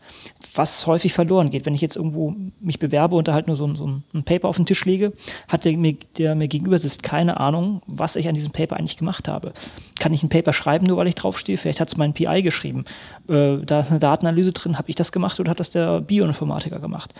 Was 0.54 0.86
häufig 0.86 1.14
verloren 1.14 1.48
geht. 1.48 1.64
Wenn 1.64 1.74
ich 1.74 1.80
jetzt 1.80 1.96
irgendwo 1.96 2.34
mich 2.60 2.78
bewerbe 2.78 3.16
und 3.16 3.28
da 3.28 3.32
halt 3.32 3.46
nur 3.46 3.56
so 3.56 3.66
ein, 3.66 3.76
so 3.76 3.86
ein 3.86 4.24
Paper 4.24 4.48
auf 4.48 4.56
den 4.56 4.66
Tisch 4.66 4.84
lege, 4.84 5.14
hat 5.48 5.64
der 5.64 5.76
mir, 5.76 5.96
der 6.18 6.34
mir 6.34 6.48
gegenüber 6.48 6.78
sitzt 6.78 7.02
keine 7.02 7.40
Ahnung, 7.40 7.80
was 7.86 8.16
ich 8.16 8.28
an 8.28 8.34
diesem 8.34 8.52
Paper 8.52 8.76
eigentlich 8.76 8.98
gemacht 8.98 9.26
habe. 9.26 9.54
Kann 9.98 10.12
ich 10.12 10.22
ein 10.22 10.28
Paper 10.28 10.52
schreiben, 10.52 10.86
nur 10.86 10.98
weil 10.98 11.08
ich 11.08 11.14
draufstehe? 11.14 11.56
Vielleicht 11.56 11.80
hat 11.80 11.88
es 11.88 11.96
mein 11.96 12.12
PI 12.12 12.42
geschrieben. 12.42 12.84
Äh, 13.26 13.58
da 13.64 13.80
ist 13.80 13.90
eine 13.90 14.00
Datenanalyse 14.00 14.52
drin. 14.52 14.76
Habe 14.76 14.90
ich 14.90 14.96
das 14.96 15.10
gemacht 15.10 15.40
oder 15.40 15.50
hat 15.50 15.60
das 15.60 15.70
der 15.70 16.02
Bioinformatiker 16.02 16.78
gemacht? 16.78 17.14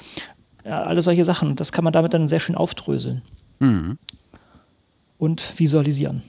Ja, 0.66 0.82
alle 0.82 1.00
solche 1.00 1.24
Sachen. 1.24 1.56
Das 1.56 1.72
kann 1.72 1.84
man 1.84 1.94
damit 1.94 2.12
dann 2.12 2.28
sehr 2.28 2.40
schön 2.40 2.56
aufdröseln. 2.56 3.22
Mhm. 3.58 3.96
Und 5.16 5.58
visualisieren. 5.58 6.22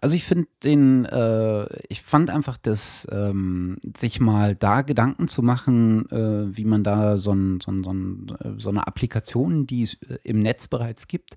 Also 0.00 0.16
ich 0.16 0.24
finde 0.24 0.46
den, 0.62 1.06
äh, 1.06 1.66
ich 1.88 2.02
fand 2.02 2.28
einfach 2.28 2.58
das, 2.58 3.06
ähm, 3.10 3.78
sich 3.96 4.20
mal 4.20 4.54
da 4.54 4.82
Gedanken 4.82 5.28
zu 5.28 5.42
machen, 5.42 6.10
äh, 6.10 6.56
wie 6.56 6.66
man 6.66 6.84
da 6.84 7.16
so, 7.16 7.32
ein, 7.32 7.60
so, 7.60 7.72
ein, 7.72 7.82
so, 7.82 7.90
ein, 7.90 8.36
äh, 8.40 8.60
so, 8.60 8.68
eine 8.68 8.86
Applikation, 8.86 9.66
die 9.66 9.82
es 9.82 9.94
äh, 10.02 10.18
im 10.22 10.40
Netz 10.40 10.68
bereits 10.68 11.08
gibt, 11.08 11.36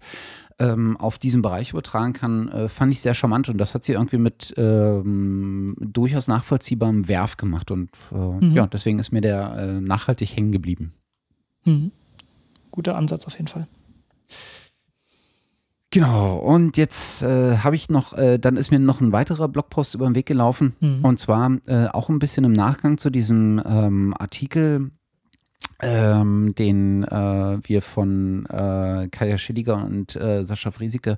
ähm, 0.60 0.98
auf 0.98 1.18
diesen 1.18 1.42
Bereich 1.42 1.72
übertragen 1.72 2.14
kann, 2.14 2.50
äh, 2.50 2.68
fand 2.68 2.92
ich 2.92 3.00
sehr 3.00 3.14
charmant 3.14 3.48
und 3.48 3.58
das 3.58 3.74
hat 3.74 3.86
sie 3.86 3.94
irgendwie 3.94 4.18
mit 4.18 4.54
ähm, 4.58 5.76
durchaus 5.80 6.28
nachvollziehbarem 6.28 7.08
Werf 7.08 7.38
gemacht 7.38 7.72
und 7.72 7.90
äh, 8.12 8.16
mhm. 8.16 8.52
ja, 8.52 8.68
deswegen 8.68 9.00
ist 9.00 9.12
mir 9.12 9.22
der 9.22 9.80
nachhaltig 9.80 10.36
hängen 10.36 10.52
geblieben. 10.52 10.94
Mhm. 11.64 11.92
Guter 12.72 12.96
Ansatz 12.96 13.26
auf 13.26 13.34
jeden 13.34 13.48
Fall. 13.48 13.68
Genau, 15.98 16.36
und 16.36 16.78
jetzt 16.78 17.24
äh, 17.24 17.58
habe 17.58 17.76
ich 17.76 17.90
noch, 17.90 18.14
äh, 18.14 18.38
dann 18.38 18.56
ist 18.56 18.70
mir 18.70 18.78
noch 18.78 19.02
ein 19.02 19.12
weiterer 19.14 19.48
Blogpost 19.48 19.96
über 19.96 20.06
den 20.06 20.14
Weg 20.14 20.28
gelaufen. 20.28 20.76
Mhm. 20.80 21.04
Und 21.04 21.20
zwar 21.20 21.58
äh, 21.66 21.88
auch 21.88 22.10
ein 22.10 22.20
bisschen 22.20 22.44
im 22.44 22.54
Nachgang 22.54 23.00
zu 23.00 23.10
diesem 23.10 23.60
ähm, 23.66 24.14
Artikel, 24.16 24.92
ähm, 25.82 26.54
den 26.54 27.04
äh, 27.04 27.58
wir 27.64 27.82
von 27.82 28.46
äh, 28.46 29.08
Kaya 29.10 29.40
Schilliger 29.40 29.84
und 29.84 30.16
äh, 30.16 30.44
Sascha 30.44 30.70
Friesike 30.70 31.18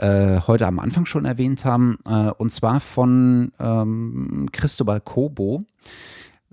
heute 0.00 0.66
am 0.66 0.78
Anfang 0.78 1.04
schon 1.06 1.24
erwähnt 1.24 1.64
haben. 1.64 1.96
und 2.38 2.52
zwar 2.52 2.78
von 2.78 3.50
ähm, 3.58 4.48
Cristobal 4.52 5.00
Kobo 5.00 5.64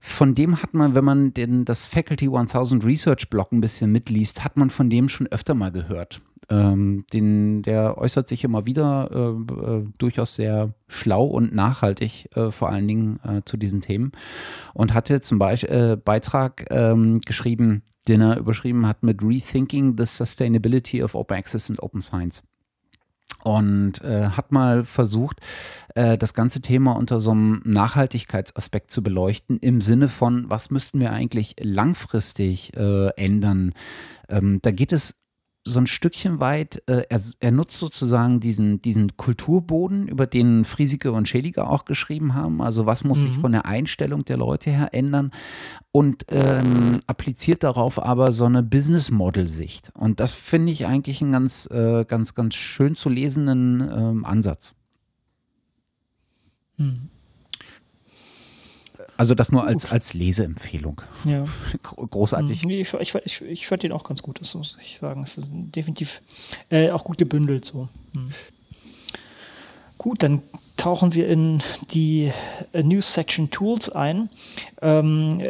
von 0.07 0.35
dem 0.35 0.61
hat 0.61 0.73
man, 0.73 0.93
wenn 0.93 1.03
man 1.03 1.33
den, 1.33 1.65
das 1.65 1.87
Faculty 1.87 2.27
1000 2.27 2.85
Research 2.85 3.29
Blog 3.29 3.51
ein 3.51 3.59
bisschen 3.59 3.91
mitliest, 3.91 4.43
hat 4.43 4.55
man 4.55 4.69
von 4.69 4.89
dem 4.89 5.09
schon 5.09 5.27
öfter 5.27 5.55
mal 5.55 5.71
gehört. 5.71 6.21
Ähm, 6.49 7.05
den, 7.11 7.63
der 7.63 7.97
äußert 7.97 8.27
sich 8.27 8.43
immer 8.43 8.65
wieder 8.65 9.09
äh, 9.11 9.53
äh, 9.53 9.85
durchaus 9.97 10.35
sehr 10.35 10.73
schlau 10.87 11.25
und 11.25 11.55
nachhaltig, 11.55 12.29
äh, 12.35 12.51
vor 12.51 12.69
allen 12.69 12.87
Dingen 12.87 13.19
äh, 13.23 13.41
zu 13.45 13.57
diesen 13.57 13.81
Themen. 13.81 14.11
Und 14.73 14.93
hatte 14.93 15.21
zum 15.21 15.39
Beispiel 15.39 15.69
äh, 15.69 15.97
Beitrag 15.97 16.67
ähm, 16.69 17.21
geschrieben, 17.21 17.83
den 18.07 18.21
er 18.21 18.37
überschrieben 18.37 18.87
hat 18.87 19.01
mit 19.01 19.23
Rethinking 19.23 19.95
the 19.97 20.05
Sustainability 20.05 21.01
of 21.01 21.15
Open 21.15 21.37
Access 21.37 21.69
and 21.69 21.81
Open 21.81 22.01
Science 22.01 22.43
und 23.43 24.01
hat 24.01 24.51
mal 24.51 24.83
versucht, 24.83 25.39
das 25.93 26.33
ganze 26.33 26.61
Thema 26.61 26.93
unter 26.93 27.19
so 27.19 27.29
einem 27.29 27.61
Nachhaltigkeitsaspekt 27.63 28.89
zu 28.89 29.03
beleuchten, 29.03 29.57
im 29.57 29.81
Sinne 29.81 30.07
von, 30.07 30.49
was 30.49 30.71
müssten 30.71 30.99
wir 30.99 31.11
eigentlich 31.11 31.55
langfristig 31.59 32.75
ändern. 32.75 33.73
Ähm, 34.29 34.59
da 34.63 34.71
geht 34.71 34.91
es 34.91 35.13
so 35.67 35.79
ein 35.79 35.87
Stückchen 35.87 36.39
weit, 36.39 36.83
äh, 36.85 37.05
er, 37.09 37.19
er, 37.39 37.51
nutzt 37.51 37.79
sozusagen 37.79 38.39
diesen, 38.39 38.83
diesen 38.83 39.17
Kulturboden, 39.17 40.07
über 40.07 40.27
den 40.27 40.63
Friesike 40.63 41.11
und 41.11 41.27
Scheliger 41.27 41.69
auch 41.71 41.85
geschrieben 41.85 42.35
haben. 42.35 42.61
Also 42.61 42.85
was 42.85 43.03
muss 43.03 43.17
mhm. 43.17 43.27
sich 43.27 43.37
von 43.39 43.51
der 43.51 43.65
Einstellung 43.65 44.23
der 44.25 44.37
Leute 44.37 44.69
her 44.69 44.93
ändern 44.93 45.31
und 45.91 46.25
ähm, 46.29 46.99
appliziert 47.07 47.63
darauf 47.63 48.01
aber 48.01 48.31
so 48.31 48.45
eine 48.45 48.61
Business 48.61 49.09
Model 49.09 49.47
Sicht. 49.47 49.91
Und 49.95 50.19
das 50.19 50.33
finde 50.33 50.71
ich 50.71 50.85
eigentlich 50.85 51.23
einen 51.23 51.31
ganz, 51.31 51.67
äh, 51.71 52.05
ganz, 52.05 52.35
ganz 52.35 52.53
schön 52.53 52.95
zu 52.95 53.09
lesenden 53.09 53.81
ähm, 53.81 54.23
Ansatz. 54.23 54.75
Mhm. 56.77 57.09
Also 59.17 59.33
das 59.33 59.51
nur 59.51 59.65
als, 59.65 59.85
als 59.85 60.13
Leseempfehlung. 60.13 61.01
Ja. 61.23 61.45
Großartig. 61.83 62.63
Nee, 62.65 62.81
ich, 62.81 62.93
ich, 62.93 63.15
ich, 63.15 63.41
ich 63.41 63.67
fand 63.67 63.83
den 63.83 63.91
auch 63.91 64.03
ganz 64.03 64.21
gut, 64.21 64.41
das 64.41 64.53
muss 64.55 64.77
ich 64.81 64.97
sagen. 64.99 65.23
Es 65.23 65.37
ist 65.37 65.49
definitiv 65.51 66.21
äh, 66.69 66.91
auch 66.91 67.03
gut 67.03 67.17
gebündelt 67.17 67.65
so. 67.65 67.87
Hm. 68.13 68.31
Gut, 69.97 70.23
dann 70.23 70.41
tauchen 70.75 71.15
wir 71.15 71.29
in 71.29 71.63
die 71.91 72.31
äh, 72.73 72.83
News 72.83 73.13
Section 73.13 73.49
Tools 73.49 73.89
ein. 73.89 74.29
Ähm, 74.81 75.41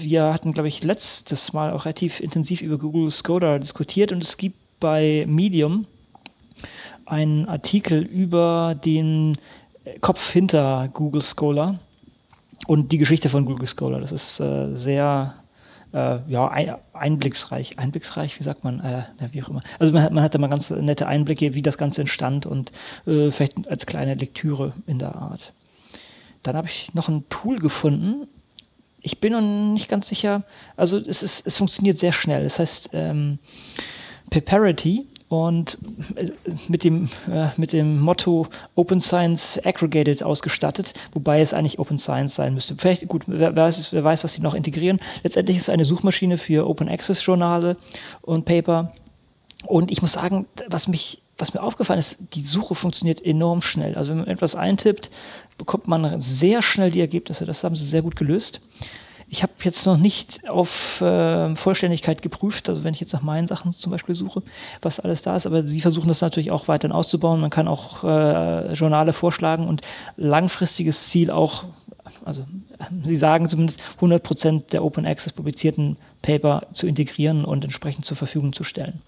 wir 0.00 0.32
hatten, 0.32 0.52
glaube 0.52 0.68
ich, 0.68 0.82
letztes 0.82 1.52
Mal 1.52 1.72
auch 1.72 1.84
relativ 1.84 2.20
intensiv 2.20 2.62
über 2.62 2.78
Google 2.78 3.10
Scholar 3.10 3.58
diskutiert 3.58 4.12
und 4.12 4.22
es 4.22 4.38
gibt 4.38 4.56
bei 4.80 5.26
Medium 5.28 5.86
einen 7.04 7.46
Artikel 7.46 8.02
über 8.02 8.74
den 8.74 9.36
Kopf 10.00 10.30
hinter 10.30 10.88
Google 10.88 11.22
Scholar 11.22 11.78
und 12.66 12.92
die 12.92 12.98
Geschichte 12.98 13.28
von 13.28 13.44
Google 13.44 13.66
Scholar. 13.66 14.00
Das 14.00 14.12
ist 14.12 14.40
äh, 14.40 14.74
sehr 14.74 15.34
äh, 15.92 16.18
ja, 16.26 16.48
ein, 16.48 16.74
einblicksreich. 16.92 17.78
Einblicksreich, 17.78 18.38
wie 18.38 18.42
sagt 18.44 18.64
man? 18.64 18.80
Äh, 18.80 19.04
ja, 19.20 19.32
wie 19.32 19.42
auch 19.42 19.48
immer. 19.48 19.62
Also 19.78 19.92
man, 19.92 20.12
man 20.12 20.24
hatte 20.24 20.38
mal 20.38 20.48
ganz 20.48 20.70
nette 20.70 21.06
Einblicke, 21.06 21.54
wie 21.54 21.62
das 21.62 21.78
Ganze 21.78 22.02
entstand 22.02 22.46
und 22.46 22.72
äh, 23.06 23.30
vielleicht 23.30 23.68
als 23.68 23.86
kleine 23.86 24.14
Lektüre 24.14 24.72
in 24.86 24.98
der 24.98 25.14
Art. 25.14 25.52
Dann 26.42 26.56
habe 26.56 26.66
ich 26.66 26.94
noch 26.94 27.08
ein 27.08 27.28
Tool 27.28 27.58
gefunden. 27.58 28.26
Ich 29.00 29.20
bin 29.20 29.32
noch 29.32 29.40
nicht 29.72 29.88
ganz 29.88 30.08
sicher. 30.08 30.44
Also 30.76 30.98
es, 30.98 31.22
ist, 31.22 31.46
es 31.46 31.58
funktioniert 31.58 31.98
sehr 31.98 32.12
schnell. 32.12 32.44
Das 32.44 32.58
heißt 32.58 32.90
ähm, 32.92 33.38
Paparity 34.30 35.06
und 35.32 35.78
äh, 36.16 36.30
mit 36.68 36.84
dem, 36.84 37.08
äh, 37.30 37.48
mit 37.56 37.72
dem 37.72 37.98
Motto 37.98 38.48
Open 38.74 39.00
Science 39.00 39.58
Aggregated 39.64 40.22
ausgestattet, 40.22 40.92
wobei 41.12 41.40
es 41.40 41.54
eigentlich 41.54 41.78
Open 41.78 41.98
Science 41.98 42.34
sein 42.34 42.52
müsste. 42.52 42.74
Vielleicht, 42.76 43.08
gut, 43.08 43.22
wer 43.26 43.56
weiß, 43.56 43.92
wer 43.94 44.04
weiß 44.04 44.24
was 44.24 44.34
sie 44.34 44.42
noch 44.42 44.52
integrieren. 44.54 45.00
Letztendlich 45.22 45.56
ist 45.56 45.64
es 45.64 45.68
eine 45.70 45.86
Suchmaschine 45.86 46.36
für 46.36 46.68
Open 46.68 46.90
Access 46.90 47.24
Journale 47.24 47.78
und 48.20 48.44
Paper. 48.44 48.92
Und 49.66 49.90
ich 49.90 50.02
muss 50.02 50.12
sagen, 50.12 50.46
was 50.68 50.86
mich 50.86 51.22
was 51.38 51.54
mir 51.54 51.62
aufgefallen 51.62 51.98
ist, 51.98 52.18
die 52.34 52.44
Suche 52.44 52.74
funktioniert 52.74 53.24
enorm 53.24 53.62
schnell. 53.62 53.96
Also 53.96 54.10
wenn 54.10 54.18
man 54.18 54.28
etwas 54.28 54.54
eintippt, 54.54 55.10
bekommt 55.58 55.88
man 55.88 56.20
sehr 56.20 56.62
schnell 56.62 56.90
die 56.90 57.00
Ergebnisse. 57.00 57.46
Das 57.46 57.64
haben 57.64 57.74
sie 57.74 57.86
sehr 57.86 58.02
gut 58.02 58.14
gelöst. 58.14 58.60
Ich 59.32 59.42
habe 59.42 59.52
jetzt 59.62 59.86
noch 59.86 59.96
nicht 59.96 60.46
auf 60.46 61.00
äh, 61.00 61.56
Vollständigkeit 61.56 62.20
geprüft, 62.20 62.68
also 62.68 62.84
wenn 62.84 62.92
ich 62.92 63.00
jetzt 63.00 63.14
nach 63.14 63.22
meinen 63.22 63.46
Sachen 63.46 63.72
zum 63.72 63.90
Beispiel 63.90 64.14
suche, 64.14 64.42
was 64.82 65.00
alles 65.00 65.22
da 65.22 65.34
ist, 65.34 65.46
aber 65.46 65.62
sie 65.62 65.80
versuchen 65.80 66.08
das 66.08 66.20
natürlich 66.20 66.50
auch 66.50 66.68
weiterhin 66.68 66.94
auszubauen. 66.94 67.40
Man 67.40 67.48
kann 67.48 67.66
auch 67.66 68.04
äh, 68.04 68.74
Journale 68.74 69.14
vorschlagen 69.14 69.68
und 69.68 69.80
langfristiges 70.18 71.08
Ziel 71.08 71.30
auch, 71.30 71.64
also 72.26 72.44
sie 73.04 73.16
sagen 73.16 73.48
zumindest 73.48 73.80
100 73.94 74.22
Prozent 74.22 74.72
der 74.74 74.84
Open 74.84 75.06
Access 75.06 75.32
publizierten 75.32 75.96
Paper 76.20 76.66
zu 76.74 76.86
integrieren 76.86 77.46
und 77.46 77.64
entsprechend 77.64 78.04
zur 78.04 78.18
Verfügung 78.18 78.52
zu 78.52 78.64
stellen. 78.64 79.00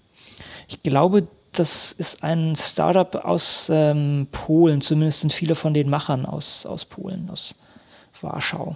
Ich 0.67 0.81
glaube, 0.81 1.27
das 1.51 1.91
ist 1.91 2.23
ein 2.23 2.55
Startup 2.55 3.13
aus 3.23 3.69
ähm, 3.71 4.25
Polen, 4.31 4.81
zumindest 4.81 5.19
sind 5.19 5.33
viele 5.33 5.53
von 5.53 5.75
den 5.75 5.87
Machern 5.87 6.25
aus, 6.25 6.65
aus 6.65 6.83
Polen, 6.83 7.29
aus 7.29 7.59
Warschau 8.21 8.75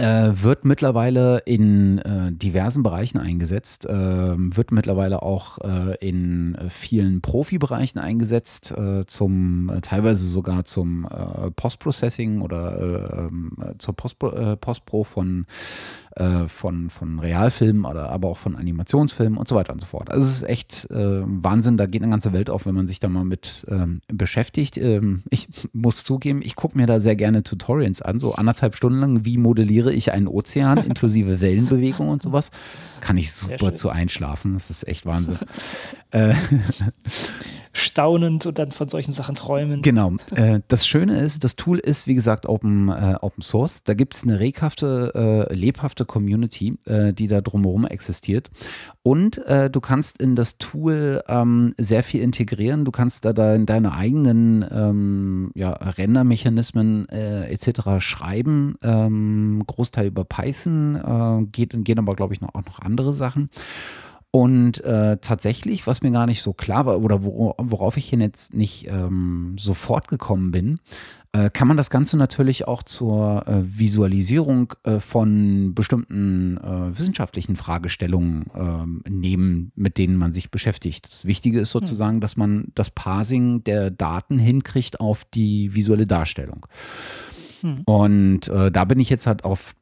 wird 0.03 0.65
mittlerweile 0.65 1.41
in 1.45 1.99
äh, 1.99 2.33
diversen 2.33 2.83
Bereichen 2.83 3.19
eingesetzt, 3.19 3.85
äh, 3.85 3.93
wird 3.93 4.73
mittlerweile 4.73 5.21
auch 5.21 5.59
äh, 5.59 5.95
in 6.01 6.57
vielen 6.71 7.21
Profibereichen 7.21 8.01
eingesetzt, 8.01 8.71
äh, 8.71 9.05
zum 9.07 9.69
äh, 9.69 9.83
teilweise 9.83 10.25
sogar 10.25 10.65
zum 10.65 11.07
Postprocessing 11.55 12.41
oder 12.41 13.29
ähm, 13.29 13.53
zur 13.77 13.95
Postpro, 13.95 14.57
Postpro 14.57 15.05
von 15.05 15.45
äh, 16.17 16.49
von, 16.49 16.91
von 16.91 17.21
Realfilmen 17.21 17.85
oder 17.85 18.11
aber 18.11 18.29
auch 18.29 18.37
von 18.37 18.57
Animationsfilmen 18.57 19.39
und 19.39 19.47
so 19.47 19.55
weiter 19.55 19.73
und 19.73 19.81
so 19.81 19.87
fort. 19.87 20.11
Also 20.11 20.27
es 20.27 20.33
ist 20.39 20.43
echt 20.43 20.91
äh, 20.91 21.23
Wahnsinn, 21.25 21.77
da 21.77 21.87
geht 21.87 22.03
eine 22.03 22.11
ganze 22.11 22.33
Welt 22.33 22.51
auf, 22.51 22.67
wenn 22.67 22.75
man 22.75 22.89
sich 22.89 22.99
da 22.99 23.09
mal 23.09 23.25
mit 23.25 23.65
ähm, 23.69 24.01
beschäftigt. 24.09 24.77
Ähm, 24.77 25.23
ich 25.31 25.49
muss 25.73 26.03
zugeben, 26.03 26.43
ich 26.43 26.57
gucke 26.57 26.77
mir 26.77 26.87
da 26.87 26.99
sehr 26.99 27.15
gerne 27.15 27.45
Tutorials 27.45 28.03
an, 28.03 28.19
so 28.19 28.35
anderthalb 28.35 28.77
Stunden 28.77 29.01
lang, 29.01 29.25
wie 29.25 29.39
modelliere 29.71 29.93
ich 29.93 30.13
einen 30.13 30.27
Ozean 30.27 30.79
inklusive 30.85 31.41
Wellenbewegung 31.41 32.09
und 32.09 32.23
sowas. 32.23 32.51
Kann 33.01 33.17
ich 33.17 33.33
super 33.33 33.75
zu 33.75 33.89
einschlafen, 33.89 34.55
das 34.55 34.71
ist 34.71 34.87
echt 34.87 35.07
Wahnsinn. 35.07 35.39
äh, 36.11 36.35
staunend 37.73 38.47
und 38.47 38.59
dann 38.59 38.73
von 38.73 38.89
solchen 38.89 39.13
Sachen 39.13 39.35
träumen. 39.35 39.83
Genau. 39.83 40.15
Äh, 40.35 40.61
das 40.69 40.87
Schöne 40.87 41.21
ist, 41.21 41.45
das 41.45 41.57
Tool 41.57 41.79
ist, 41.79 42.07
wie 42.07 42.15
gesagt, 42.15 42.47
Open, 42.47 42.89
äh, 42.89 43.17
Open 43.21 43.43
Source. 43.43 43.83
Da 43.85 43.95
gibt 43.95 44.15
es 44.15 44.25
eine 44.25 44.41
reghafte, 44.41 45.49
äh, 45.51 45.55
lebhafte 45.55 46.05
Community, 46.05 46.77
äh, 46.87 47.13
die 47.13 47.29
da 47.29 47.41
drumherum 47.41 47.87
existiert. 47.87 48.51
Und 49.03 49.39
äh, 49.47 49.71
du 49.71 49.81
kannst 49.81 50.21
in 50.21 50.35
das 50.35 50.59
Tool 50.59 51.23
ähm, 51.29 51.75
sehr 51.79 52.03
viel 52.03 52.23
integrieren. 52.23 52.85
Du 52.85 52.91
kannst 52.91 53.25
da 53.25 53.33
dein, 53.33 53.67
deine 53.67 53.95
eigenen 53.95 54.65
ähm, 54.71 55.53
ja, 55.55 55.71
Rendermechanismen 55.71 57.09
äh, 57.09 57.53
etc. 57.53 58.01
schreiben. 58.01 58.77
Ähm, 58.83 59.63
Großteil 59.67 60.07
über 60.07 60.25
Python, 60.25 61.49
geht, 61.53 61.73
gehen 61.85 61.99
aber, 61.99 62.15
glaube 62.15 62.35
ich, 62.35 62.41
noch, 62.41 62.55
auch 62.55 62.65
noch 62.65 62.81
andere 62.81 63.15
Sachen. 63.15 63.51
Und 64.33 64.85
äh, 64.85 65.17
tatsächlich, 65.21 65.89
was 65.89 66.03
mir 66.03 66.13
gar 66.13 66.27
nicht 66.27 66.43
so 66.43 66.53
klar 66.53 66.87
war 66.87 67.01
oder 67.01 67.25
wo, 67.25 67.55
worauf 67.59 67.97
ich 67.97 68.09
hier 68.09 68.19
jetzt 68.21 68.55
nicht 68.55 68.87
ähm, 68.89 69.57
sofort 69.59 70.07
gekommen 70.07 70.53
bin, 70.53 70.79
äh, 71.33 71.51
kann 71.51 71.67
man 71.67 71.77
das 71.77 71.91
Ganze 71.91 72.17
natürlich 72.17 72.69
auch 72.69 72.85
zur 72.85 73.47
äh, 73.49 73.63
Visualisierung 73.63 74.73
äh, 74.85 75.01
von 75.01 75.75
bestimmten 75.75 76.59
äh, 76.59 76.97
wissenschaftlichen 76.97 77.57
Fragestellungen 77.57 78.47
ähm, 78.55 79.03
nehmen, 79.09 79.73
mit 79.75 79.99
denen 79.99 80.17
man 80.17 80.33
sich 80.33 80.51
beschäftigt. 80.51 81.07
Das 81.09 81.25
Wichtige 81.25 81.59
ist 81.59 81.75
hm. 81.75 81.81
sozusagen, 81.81 82.21
dass 82.21 82.37
man 82.37 82.69
das 82.77 82.91
Parsing 82.91 83.65
der 83.65 83.91
Daten 83.91 84.39
hinkriegt 84.39 85.01
auf 85.01 85.25
die 85.25 85.75
visuelle 85.75 86.07
Darstellung. 86.07 86.67
Hm. 87.63 87.83
Und 87.85 88.49
äh, 88.49 88.71
da 88.71 88.85
bin 88.85 89.01
ich 89.01 89.11
jetzt 89.11 89.27
halt 89.27 89.45
auf 89.45 89.75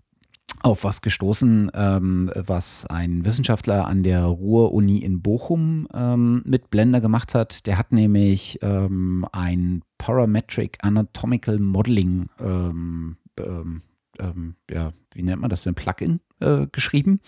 auf 0.63 0.85
was 0.85 1.03
gestoßen, 1.03 1.71
ähm, 1.75 2.31
was 2.35 2.87
ein 2.87 3.25
Wissenschaftler 3.25 3.87
an 3.87 4.03
der 4.03 4.25
Ruhr-Uni 4.25 4.99
in 4.99 5.23
Bochum 5.23 5.89
ähm, 5.95 6.43
mit 6.45 6.71
Blender 6.71 7.01
gemacht 7.01 7.35
hat. 7.35 7.67
Der 7.67 7.79
hat 7.79 7.93
nämlich 7.93 8.59
ähm, 8.63 9.27
ein 9.33 9.83
Parametric 9.99 10.79
Anatomical 10.83 11.59
Modeling, 11.59 12.27
ähm, 12.41 13.17
ähm, 13.39 13.83
ähm, 14.19 14.57
ja, 14.71 14.93
wie 15.15 15.23
nennt 15.23 15.41
man 15.41 15.51
das 15.51 15.63
denn, 15.63 15.75
Plugin 15.75 16.21
äh, 16.41 16.67
geschrieben 16.73 17.21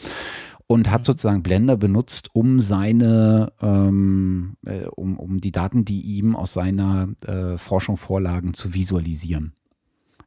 und 0.70 0.88
hat 0.88 1.00
mhm. 1.00 1.04
sozusagen 1.04 1.42
Blender 1.42 1.76
benutzt, 1.76 2.30
um 2.32 2.60
seine, 2.60 3.52
ähm, 3.60 4.56
äh, 4.64 4.86
um, 4.86 5.18
um 5.18 5.40
die 5.40 5.50
Daten, 5.50 5.84
die 5.84 6.00
ihm 6.00 6.36
aus 6.36 6.52
seiner 6.52 7.08
äh, 7.26 7.58
Forschung 7.58 7.96
vorlagen, 7.96 8.54
zu 8.54 8.72
visualisieren. 8.72 9.52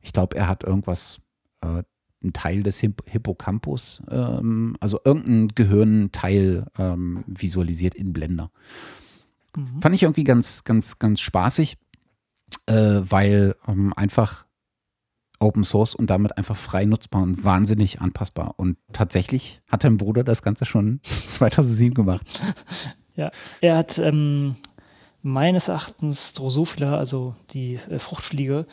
Ich 0.01 0.11
glaube, 0.11 0.35
er 0.35 0.49
hat 0.49 0.65
irgendwas 0.65 1.21
äh, 1.61 1.83
ein 2.23 2.33
Teil 2.33 2.63
des 2.63 2.79
Hippocampus, 2.79 4.01
ähm, 4.09 4.75
also 4.79 4.99
irgendein 5.03 5.49
Gehirnteil 5.49 6.65
ähm, 6.77 7.23
visualisiert 7.27 7.95
in 7.95 8.13
Blender. 8.13 8.51
Mhm. 9.55 9.81
Fand 9.81 9.95
ich 9.95 10.03
irgendwie 10.03 10.23
ganz, 10.23 10.63
ganz, 10.63 10.99
ganz 10.99 11.21
spaßig, 11.21 11.77
äh, 12.65 13.01
weil 13.03 13.55
ähm, 13.67 13.93
einfach 13.95 14.45
Open 15.39 15.63
Source 15.63 15.93
und 15.93 16.09
damit 16.09 16.37
einfach 16.37 16.55
frei 16.55 16.85
nutzbar 16.85 17.21
und 17.21 17.43
wahnsinnig 17.43 18.01
anpassbar. 18.01 18.55
Und 18.57 18.77
tatsächlich 18.93 19.61
hat 19.67 19.83
dein 19.83 19.97
Bruder 19.97 20.23
das 20.23 20.41
Ganze 20.41 20.65
schon 20.65 20.99
2007 21.03 21.93
gemacht. 21.93 22.25
Ja, 23.15 23.29
er 23.61 23.77
hat 23.77 23.99
ähm, 23.99 24.55
meines 25.21 25.67
Erachtens 25.67 26.33
Drosophila, 26.33 26.97
also 26.97 27.35
die 27.51 27.75
äh, 27.75 27.99
Fruchtfliege, 27.99 28.65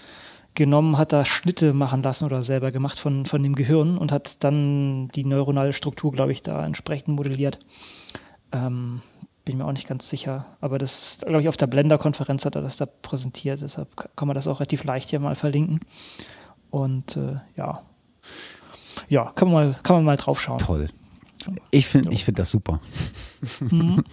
genommen, 0.61 0.99
hat 0.99 1.15
da 1.15 1.25
Schnitte 1.25 1.73
machen 1.73 2.03
lassen 2.03 2.27
oder 2.27 2.43
selber 2.43 2.71
gemacht 2.71 2.99
von, 2.99 3.25
von 3.25 3.43
dem 3.43 3.55
Gehirn 3.55 3.97
und 3.97 4.13
hat 4.13 4.45
dann 4.45 5.09
die 5.09 5.25
neuronale 5.25 5.73
Struktur, 5.73 6.13
glaube 6.13 6.33
ich, 6.33 6.43
da 6.43 6.65
entsprechend 6.67 7.17
modelliert. 7.17 7.59
Ähm, 8.53 9.01
bin 9.47 9.57
mir 9.57 9.65
auch 9.65 9.73
nicht 9.73 9.89
ganz 9.89 10.07
sicher. 10.11 10.45
Aber 10.61 10.79
das 10.79 11.03
ist, 11.03 11.27
glaube 11.27 11.41
ich, 11.41 11.49
auf 11.49 11.57
der 11.57 11.67
Blender-Konferenz 11.67 12.45
hat 12.45 12.57
er 12.57 12.61
das 12.61 12.77
da 12.77 12.85
präsentiert. 12.85 13.63
Deshalb 13.63 13.89
kann 14.17 14.29
man 14.29 14.35
das 14.35 14.47
auch 14.47 14.61
relativ 14.61 14.85
leicht 14.85 15.09
hier 15.09 15.19
mal 15.19 15.35
verlinken. 15.35 15.81
Und 16.69 17.17
äh, 17.17 17.37
ja. 17.57 17.81
Ja, 19.09 19.25
kann 19.31 19.51
man 19.51 19.71
mal, 19.71 19.79
kann 19.83 19.97
man 19.97 20.05
mal 20.05 20.17
drauf 20.19 20.41
schauen. 20.43 20.59
Toll. 20.59 20.91
Ich 21.71 21.87
finde 21.87 22.13
ich 22.13 22.27
find 22.27 22.39
das 22.39 22.51
super. 22.51 22.81
Mhm. 23.61 24.05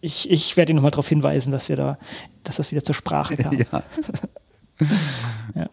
Ich, 0.00 0.30
ich 0.30 0.56
werde 0.56 0.70
ihn 0.70 0.76
nochmal 0.76 0.92
darauf 0.92 1.08
hinweisen, 1.08 1.50
dass 1.50 1.68
wir 1.68 1.74
da, 1.74 1.98
dass 2.44 2.56
das 2.56 2.70
wieder 2.70 2.84
zur 2.84 2.94
Sprache 2.94 3.36
kam. 3.36 3.58
Ja. 3.58 3.82
ja. 5.56 5.68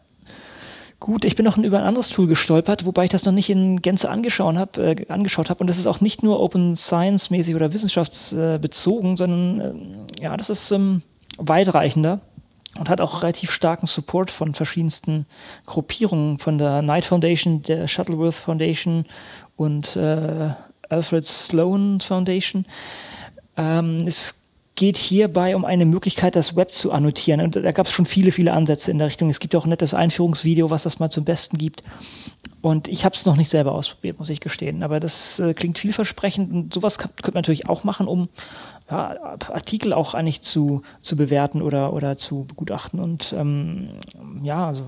Gut, 1.03 1.25
ich 1.25 1.35
bin 1.35 1.43
noch 1.43 1.57
über 1.57 1.79
ein 1.79 1.83
anderes 1.83 2.07
Tool 2.07 2.27
gestolpert, 2.27 2.85
wobei 2.85 3.03
ich 3.03 3.09
das 3.09 3.25
noch 3.25 3.33
nicht 3.33 3.49
in 3.49 3.81
Gänze 3.81 4.09
angeschaut 4.09 4.55
habe, 4.55 4.81
äh, 4.81 5.05
angeschaut 5.09 5.49
habe. 5.49 5.59
Und 5.59 5.67
das 5.67 5.77
ist 5.77 5.85
auch 5.85 5.99
nicht 5.99 6.23
nur 6.23 6.39
Open 6.39 6.77
Science 6.77 7.29
mäßig 7.29 7.55
oder 7.55 7.73
wissenschaftsbezogen, 7.73 9.17
sondern 9.17 10.07
äh, 10.17 10.23
ja, 10.23 10.37
das 10.37 10.49
ist 10.49 10.71
ähm, 10.71 11.01
weitreichender 11.37 12.21
und 12.79 12.87
hat 12.87 13.01
auch 13.01 13.21
relativ 13.21 13.51
starken 13.51 13.85
Support 13.85 14.31
von 14.31 14.53
verschiedensten 14.53 15.25
Gruppierungen, 15.65 16.39
von 16.39 16.57
der 16.57 16.79
Knight 16.81 17.03
Foundation, 17.03 17.63
der 17.63 17.89
Shuttleworth 17.89 18.35
Foundation 18.35 19.03
und 19.57 19.97
äh, 19.97 20.51
Alfred 20.87 21.25
Sloan 21.25 21.99
Foundation. 21.99 22.65
Ähm, 23.57 23.97
es 24.05 24.41
geht 24.83 24.97
hierbei 24.97 25.55
um 25.55 25.63
eine 25.63 25.85
Möglichkeit, 25.85 26.35
das 26.35 26.57
Web 26.57 26.73
zu 26.73 26.91
annotieren. 26.91 27.39
Und 27.39 27.55
da 27.55 27.71
gab 27.71 27.85
es 27.85 27.93
schon 27.93 28.05
viele, 28.05 28.33
viele 28.33 28.51
Ansätze 28.51 28.91
in 28.91 28.97
der 28.97 29.07
Richtung. 29.07 29.29
Es 29.29 29.39
gibt 29.39 29.55
auch 29.55 29.65
ein 29.65 29.69
nettes 29.69 29.93
Einführungsvideo, 29.93 30.71
was 30.71 30.83
das 30.83 30.99
mal 30.99 31.09
zum 31.09 31.23
Besten 31.23 31.57
gibt. 31.57 31.83
Und 32.59 32.89
ich 32.89 33.05
habe 33.05 33.15
es 33.15 33.25
noch 33.25 33.37
nicht 33.37 33.47
selber 33.47 33.71
ausprobiert, 33.71 34.19
muss 34.19 34.29
ich 34.29 34.41
gestehen. 34.41 34.83
Aber 34.83 34.99
das 34.99 35.39
äh, 35.39 35.53
klingt 35.53 35.79
vielversprechend. 35.79 36.51
Und 36.51 36.73
sowas 36.73 36.97
kann, 36.97 37.11
könnte 37.15 37.31
man 37.31 37.43
natürlich 37.43 37.69
auch 37.69 37.85
machen, 37.85 38.09
um 38.09 38.27
ja, 38.91 39.37
Artikel 39.53 39.93
auch 39.93 40.15
eigentlich 40.15 40.41
zu, 40.41 40.81
zu 40.99 41.15
bewerten 41.15 41.61
oder, 41.61 41.93
oder 41.93 42.17
zu 42.17 42.43
begutachten. 42.43 42.99
Und 42.99 43.33
ähm, 43.37 43.87
ja, 44.41 44.67
also, 44.67 44.83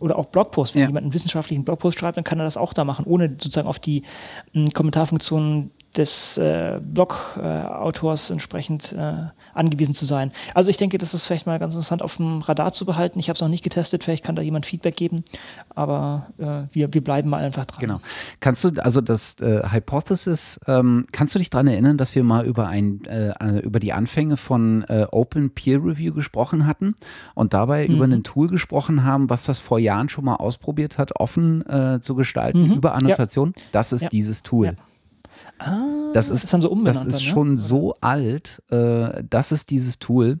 oder 0.00 0.18
auch 0.18 0.26
Blogposts. 0.26 0.74
Wenn 0.74 0.82
ja. 0.82 0.88
jemand 0.88 1.04
einen 1.04 1.14
wissenschaftlichen 1.14 1.64
Blogpost 1.64 1.98
schreibt, 1.98 2.18
dann 2.18 2.24
kann 2.24 2.38
er 2.38 2.44
das 2.44 2.58
auch 2.58 2.74
da 2.74 2.84
machen, 2.84 3.06
ohne 3.06 3.30
sozusagen 3.30 3.68
auf 3.68 3.78
die 3.78 4.02
äh, 4.52 4.66
Kommentarfunktion 4.74 5.70
des 5.96 6.38
äh, 6.38 6.80
Blog-Autors 6.80 8.30
entsprechend 8.30 8.92
äh, 8.92 9.14
angewiesen 9.54 9.94
zu 9.94 10.04
sein. 10.04 10.30
Also 10.54 10.70
ich 10.70 10.76
denke, 10.76 10.98
das 10.98 11.14
ist 11.14 11.26
vielleicht 11.26 11.46
mal 11.46 11.58
ganz 11.58 11.74
interessant 11.74 12.02
auf 12.02 12.16
dem 12.16 12.42
Radar 12.42 12.72
zu 12.72 12.84
behalten. 12.84 13.18
Ich 13.18 13.28
habe 13.28 13.34
es 13.34 13.40
noch 13.40 13.48
nicht 13.48 13.64
getestet, 13.64 14.04
vielleicht 14.04 14.24
kann 14.24 14.36
da 14.36 14.42
jemand 14.42 14.66
Feedback 14.66 14.96
geben, 14.96 15.24
aber 15.74 16.28
äh, 16.38 16.72
wir, 16.72 16.94
wir 16.94 17.02
bleiben 17.02 17.28
mal 17.28 17.42
einfach 17.42 17.64
dran. 17.64 17.80
Genau. 17.80 18.00
Kannst 18.38 18.62
du, 18.62 18.70
also 18.82 19.00
das 19.00 19.34
äh, 19.40 19.62
Hypothesis, 19.68 20.60
ähm, 20.68 21.06
kannst 21.10 21.34
du 21.34 21.40
dich 21.40 21.50
daran 21.50 21.66
erinnern, 21.66 21.98
dass 21.98 22.14
wir 22.14 22.22
mal 22.22 22.46
über, 22.46 22.68
ein, 22.68 23.04
äh, 23.06 23.30
äh, 23.30 23.58
über 23.60 23.80
die 23.80 23.92
Anfänge 23.92 24.36
von 24.36 24.84
Open 25.10 25.50
Peer 25.50 25.78
Review 25.78 26.14
gesprochen 26.14 26.66
hatten 26.66 26.94
und 27.34 27.54
dabei 27.54 27.86
mhm. 27.86 27.94
über 27.94 28.04
ein 28.04 28.22
Tool 28.22 28.48
gesprochen 28.48 29.04
haben, 29.04 29.30
was 29.30 29.44
das 29.44 29.58
vor 29.58 29.78
Jahren 29.78 30.08
schon 30.08 30.24
mal 30.24 30.36
ausprobiert 30.36 30.98
hat, 30.98 31.18
offen 31.18 31.64
zu 32.00 32.14
gestalten 32.14 32.68
mhm. 32.68 32.74
über 32.74 32.94
Annotation? 32.94 33.54
Ja. 33.56 33.62
Das 33.72 33.92
ist 33.92 34.02
ja. 34.02 34.08
dieses 34.08 34.42
Tool. 34.42 34.66
Ja. 34.66 34.72
Ah, 35.60 36.12
das 36.14 36.30
ist, 36.30 36.44
das, 36.44 36.52
haben 36.52 36.62
sie 36.62 36.70
umbenannt 36.70 36.96
das 36.96 37.14
ist 37.14 37.20
dann, 37.20 37.26
ne? 37.26 37.30
schon 37.30 37.58
so 37.58 37.94
alt. 38.00 38.62
Äh, 38.70 39.22
das 39.28 39.52
ist 39.52 39.70
dieses 39.70 39.98
Tool. 39.98 40.40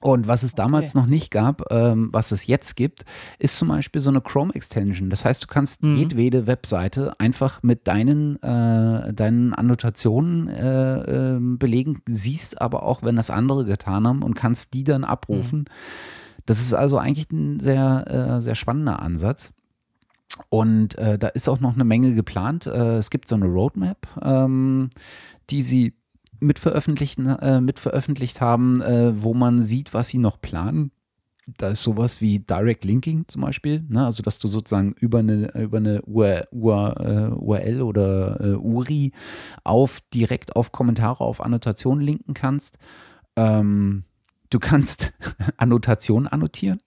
Und 0.00 0.28
was 0.28 0.44
es 0.44 0.54
damals 0.54 0.90
okay. 0.90 0.98
noch 0.98 1.06
nicht 1.06 1.30
gab, 1.30 1.72
ähm, 1.72 2.10
was 2.12 2.30
es 2.30 2.46
jetzt 2.46 2.76
gibt, 2.76 3.04
ist 3.38 3.58
zum 3.58 3.68
Beispiel 3.68 4.00
so 4.00 4.10
eine 4.10 4.20
Chrome-Extension. 4.20 5.10
Das 5.10 5.24
heißt, 5.24 5.42
du 5.42 5.46
kannst 5.48 5.82
mhm. 5.82 5.96
jedwede 5.96 6.46
Webseite 6.46 7.18
einfach 7.18 7.62
mit 7.62 7.88
deinen, 7.88 8.40
äh, 8.42 9.12
deinen 9.12 9.54
Annotationen 9.54 10.46
äh, 10.48 11.34
äh, 11.34 11.38
belegen, 11.40 12.00
siehst 12.08 12.60
aber 12.60 12.84
auch, 12.84 13.02
wenn 13.02 13.16
das 13.16 13.30
andere 13.30 13.64
getan 13.64 14.06
haben 14.06 14.22
und 14.22 14.34
kannst 14.34 14.72
die 14.72 14.84
dann 14.84 15.02
abrufen. 15.02 15.60
Mhm. 15.60 15.64
Das 16.46 16.60
ist 16.60 16.74
also 16.74 16.98
eigentlich 16.98 17.30
ein 17.32 17.58
sehr, 17.58 18.36
äh, 18.38 18.40
sehr 18.40 18.54
spannender 18.54 19.02
Ansatz. 19.02 19.52
Und 20.48 20.96
äh, 20.98 21.18
da 21.18 21.28
ist 21.28 21.48
auch 21.48 21.60
noch 21.60 21.74
eine 21.74 21.84
Menge 21.84 22.14
geplant. 22.14 22.66
Äh, 22.66 22.96
es 22.96 23.10
gibt 23.10 23.28
so 23.28 23.36
eine 23.36 23.46
Roadmap, 23.46 24.06
ähm, 24.22 24.90
die 25.50 25.62
sie 25.62 25.94
mit, 26.40 26.64
äh, 26.64 27.60
mit 27.60 27.78
veröffentlicht 27.78 28.40
haben, 28.40 28.80
äh, 28.80 29.22
wo 29.22 29.34
man 29.34 29.62
sieht, 29.62 29.94
was 29.94 30.08
sie 30.08 30.18
noch 30.18 30.40
planen. 30.40 30.92
Da 31.56 31.68
ist 31.68 31.82
sowas 31.82 32.20
wie 32.20 32.40
Direct 32.40 32.84
Linking 32.84 33.26
zum 33.26 33.40
Beispiel, 33.40 33.82
ne? 33.88 34.04
also 34.04 34.22
dass 34.22 34.38
du 34.38 34.48
sozusagen 34.48 34.92
über 34.92 35.20
eine, 35.20 35.50
über 35.54 35.78
eine 35.78 36.02
URL 36.02 37.78
äh, 37.78 37.80
oder 37.80 38.40
äh, 38.40 38.54
URI 38.54 39.12
auf 39.64 40.00
direkt 40.12 40.56
auf 40.56 40.72
Kommentare, 40.72 41.24
auf 41.24 41.40
Annotationen 41.40 42.04
linken 42.04 42.34
kannst. 42.34 42.76
Ähm, 43.36 44.04
du 44.50 44.58
kannst 44.58 45.14
Annotationen 45.56 46.28
annotieren. 46.28 46.80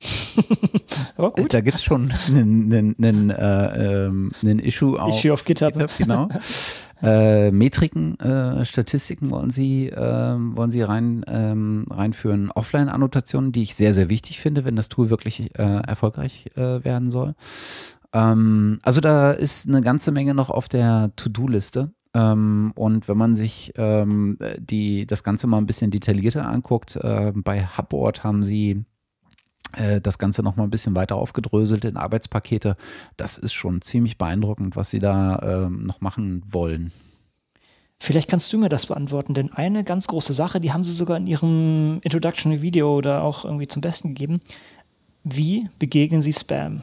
Aber 1.16 1.32
gut. 1.32 1.54
Da 1.54 1.60
gibt 1.60 1.76
es 1.76 1.84
schon 1.84 2.12
einen, 2.28 2.72
einen, 2.72 2.96
einen, 2.98 3.30
äh, 3.30 4.06
ähm, 4.06 4.32
einen 4.42 4.58
Issue 4.58 5.00
auf, 5.00 5.16
Issue 5.16 5.32
auf 5.32 5.44
GitHub. 5.44 5.72
GitHub 5.72 5.90
genau. 5.98 6.28
äh, 7.02 7.50
Metriken, 7.50 8.18
äh, 8.20 8.64
Statistiken 8.64 9.30
wollen 9.30 9.50
sie, 9.50 9.88
ähm, 9.94 10.56
wollen 10.56 10.70
sie 10.70 10.82
rein, 10.82 11.24
ähm, 11.26 11.86
reinführen. 11.90 12.50
Offline-Annotationen, 12.50 13.52
die 13.52 13.62
ich 13.62 13.74
sehr, 13.74 13.94
sehr 13.94 14.08
wichtig 14.08 14.40
finde, 14.40 14.64
wenn 14.64 14.76
das 14.76 14.88
Tool 14.88 15.10
wirklich 15.10 15.58
äh, 15.58 15.62
erfolgreich 15.62 16.46
äh, 16.56 16.84
werden 16.84 17.10
soll. 17.10 17.34
Ähm, 18.12 18.78
also 18.82 19.00
da 19.00 19.32
ist 19.32 19.68
eine 19.68 19.80
ganze 19.80 20.12
Menge 20.12 20.34
noch 20.34 20.50
auf 20.50 20.68
der 20.68 21.12
To-Do-Liste. 21.16 21.92
Ähm, 22.14 22.72
und 22.76 23.08
wenn 23.08 23.18
man 23.18 23.36
sich 23.36 23.72
ähm, 23.76 24.38
die, 24.58 25.06
das 25.06 25.22
Ganze 25.22 25.46
mal 25.46 25.58
ein 25.58 25.66
bisschen 25.66 25.90
detaillierter 25.90 26.46
anguckt, 26.46 26.96
äh, 26.96 27.32
bei 27.34 27.66
Hubboard 27.66 28.24
haben 28.24 28.42
sie 28.42 28.84
das 30.02 30.18
Ganze 30.18 30.42
noch 30.42 30.56
mal 30.56 30.64
ein 30.64 30.70
bisschen 30.70 30.94
weiter 30.94 31.16
aufgedröselt 31.16 31.84
in 31.84 31.96
Arbeitspakete. 31.96 32.76
Das 33.16 33.36
ist 33.36 33.52
schon 33.52 33.82
ziemlich 33.82 34.16
beeindruckend, 34.16 34.76
was 34.76 34.90
sie 34.90 35.00
da 35.00 35.36
äh, 35.36 35.68
noch 35.68 36.00
machen 36.00 36.42
wollen. 36.46 36.92
Vielleicht 37.98 38.28
kannst 38.28 38.52
du 38.52 38.58
mir 38.58 38.68
das 38.68 38.86
beantworten, 38.86 39.34
denn 39.34 39.52
eine 39.52 39.82
ganz 39.82 40.06
große 40.06 40.32
Sache, 40.32 40.60
die 40.60 40.72
haben 40.72 40.84
sie 40.84 40.92
sogar 40.92 41.16
in 41.16 41.26
ihrem 41.26 42.00
Introduction 42.02 42.60
Video 42.60 42.94
oder 42.94 43.22
auch 43.22 43.44
irgendwie 43.44 43.68
zum 43.68 43.80
Besten 43.80 44.08
gegeben. 44.08 44.40
Wie 45.24 45.68
begegnen 45.78 46.20
sie 46.20 46.32
Spam? 46.32 46.82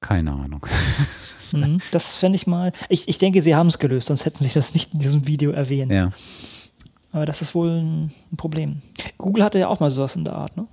Keine 0.00 0.32
Ahnung. 0.32 0.66
Mhm, 1.52 1.78
das 1.90 2.16
fände 2.16 2.36
ich 2.36 2.46
mal. 2.46 2.72
Ich, 2.88 3.08
ich 3.08 3.18
denke, 3.18 3.42
sie 3.42 3.54
haben 3.54 3.66
es 3.66 3.78
gelöst, 3.78 4.06
sonst 4.06 4.24
hätten 4.24 4.44
sie 4.44 4.52
das 4.52 4.72
nicht 4.72 4.94
in 4.94 5.00
diesem 5.00 5.26
Video 5.26 5.50
erwähnt. 5.50 5.92
Ja. 5.92 6.12
Aber 7.12 7.26
das 7.26 7.42
ist 7.42 7.54
wohl 7.54 7.70
ein, 7.70 8.12
Problem. 8.36 8.82
Google 9.18 9.44
hatte 9.44 9.58
ja 9.58 9.68
auch 9.68 9.80
mal 9.80 9.90
sowas 9.90 10.16
in 10.16 10.24
der 10.24 10.34
Art, 10.34 10.56
ne? 10.56 10.66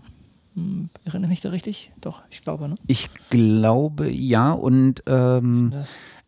Hm, 0.53 0.89
erinnere 1.03 1.29
mich 1.29 1.41
da 1.41 1.49
richtig? 1.49 1.91
Doch, 2.01 2.21
ich 2.29 2.41
glaube, 2.41 2.67
ne? 2.67 2.75
Ich 2.87 3.09
glaube 3.29 4.09
ja 4.09 4.51
und 4.51 5.03
ähm, 5.07 5.73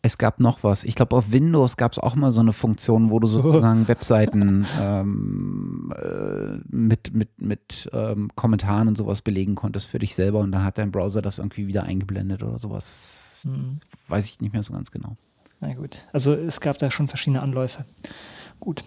es 0.01 0.17
gab 0.17 0.39
noch 0.39 0.63
was. 0.63 0.83
Ich 0.83 0.95
glaube, 0.95 1.15
auf 1.15 1.31
Windows 1.31 1.77
gab 1.77 1.91
es 1.91 1.99
auch 1.99 2.15
mal 2.15 2.31
so 2.31 2.39
eine 2.39 2.53
Funktion, 2.53 3.11
wo 3.11 3.19
du 3.19 3.27
sozusagen 3.27 3.87
Webseiten 3.87 4.65
ähm, 4.79 5.93
äh, 5.95 6.57
mit, 6.69 7.13
mit, 7.13 7.41
mit 7.41 7.89
ähm, 7.91 8.29
Kommentaren 8.35 8.87
und 8.87 8.97
sowas 8.97 9.21
belegen 9.21 9.55
konntest 9.55 9.87
für 9.87 9.99
dich 9.99 10.15
selber 10.15 10.39
und 10.39 10.51
dann 10.51 10.63
hat 10.63 10.77
dein 10.77 10.91
Browser 10.91 11.21
das 11.21 11.37
irgendwie 11.37 11.67
wieder 11.67 11.83
eingeblendet 11.83 12.43
oder 12.43 12.59
sowas 12.59 13.45
mhm. 13.47 13.79
weiß 14.07 14.25
ich 14.27 14.41
nicht 14.41 14.53
mehr 14.53 14.63
so 14.63 14.73
ganz 14.73 14.91
genau. 14.91 15.17
Na 15.59 15.73
gut, 15.73 16.03
also 16.13 16.33
es 16.33 16.61
gab 16.61 16.77
da 16.77 16.89
schon 16.89 17.09
verschiedene 17.09 17.41
Anläufe. 17.41 17.83
Gut. 18.59 18.83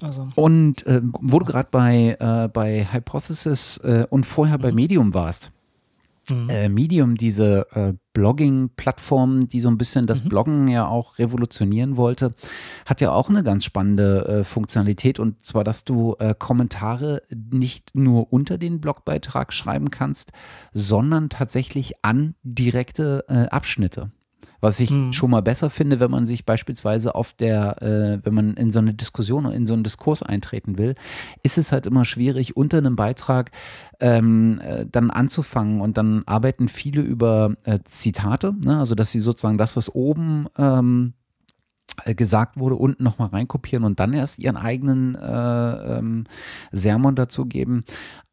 Also. 0.00 0.28
Und 0.34 0.86
äh, 0.86 1.00
wo 1.02 1.38
du 1.38 1.44
gerade 1.44 1.68
bei, 1.70 2.16
äh, 2.18 2.48
bei 2.48 2.86
Hypothesis 2.92 3.78
äh, 3.78 4.06
und 4.10 4.24
vorher 4.24 4.58
mhm. 4.58 4.62
bei 4.62 4.72
Medium 4.72 5.14
warst, 5.14 5.52
Mhm. 6.30 6.48
Äh, 6.50 6.68
Medium, 6.68 7.16
diese 7.16 7.66
äh, 7.72 7.94
Blogging-Plattform, 8.12 9.48
die 9.48 9.60
so 9.60 9.68
ein 9.68 9.78
bisschen 9.78 10.06
das 10.06 10.22
mhm. 10.22 10.28
Bloggen 10.28 10.68
ja 10.68 10.86
auch 10.86 11.18
revolutionieren 11.18 11.96
wollte, 11.96 12.32
hat 12.86 13.00
ja 13.00 13.12
auch 13.12 13.28
eine 13.28 13.42
ganz 13.42 13.64
spannende 13.64 14.26
äh, 14.26 14.44
Funktionalität 14.44 15.18
und 15.18 15.44
zwar, 15.44 15.64
dass 15.64 15.84
du 15.84 16.16
Kommentare 16.38 17.22
nicht 17.30 17.94
nur 17.94 18.32
unter 18.32 18.58
den 18.58 18.80
Blogbeitrag 18.80 19.52
schreiben 19.52 19.90
kannst, 19.90 20.32
sondern 20.72 21.30
tatsächlich 21.30 22.04
an 22.04 22.34
direkte 22.42 23.24
Abschnitte. 23.50 24.10
Was 24.62 24.78
ich 24.78 24.90
hm. 24.90 25.12
schon 25.12 25.30
mal 25.30 25.42
besser 25.42 25.70
finde, 25.70 25.98
wenn 25.98 26.10
man 26.10 26.26
sich 26.26 26.46
beispielsweise 26.46 27.16
auf 27.16 27.32
der, 27.32 27.82
äh, 27.82 28.24
wenn 28.24 28.32
man 28.32 28.54
in 28.54 28.70
so 28.70 28.78
eine 28.78 28.94
Diskussion 28.94 29.44
oder 29.44 29.56
in 29.56 29.66
so 29.66 29.74
einen 29.74 29.82
Diskurs 29.82 30.22
eintreten 30.22 30.78
will, 30.78 30.94
ist 31.42 31.58
es 31.58 31.72
halt 31.72 31.86
immer 31.88 32.04
schwierig, 32.04 32.56
unter 32.56 32.78
einem 32.78 32.94
Beitrag 32.94 33.50
ähm, 33.98 34.60
äh, 34.64 34.86
dann 34.90 35.10
anzufangen. 35.10 35.80
Und 35.80 35.98
dann 35.98 36.22
arbeiten 36.26 36.68
viele 36.68 37.00
über 37.00 37.56
äh, 37.64 37.80
Zitate, 37.84 38.54
ne? 38.56 38.78
also 38.78 38.94
dass 38.94 39.10
sie 39.10 39.20
sozusagen 39.20 39.58
das, 39.58 39.76
was 39.76 39.92
oben 39.92 40.46
ähm, 40.56 41.14
äh, 41.18 41.21
gesagt 42.04 42.58
wurde, 42.58 42.76
unten 42.76 43.04
nochmal 43.04 43.28
reinkopieren 43.28 43.84
und 43.84 44.00
dann 44.00 44.12
erst 44.12 44.38
ihren 44.38 44.56
eigenen 44.56 45.14
äh, 45.14 45.98
ähm, 45.98 46.24
Sermon 46.72 47.14
dazu 47.14 47.46
geben. 47.46 47.84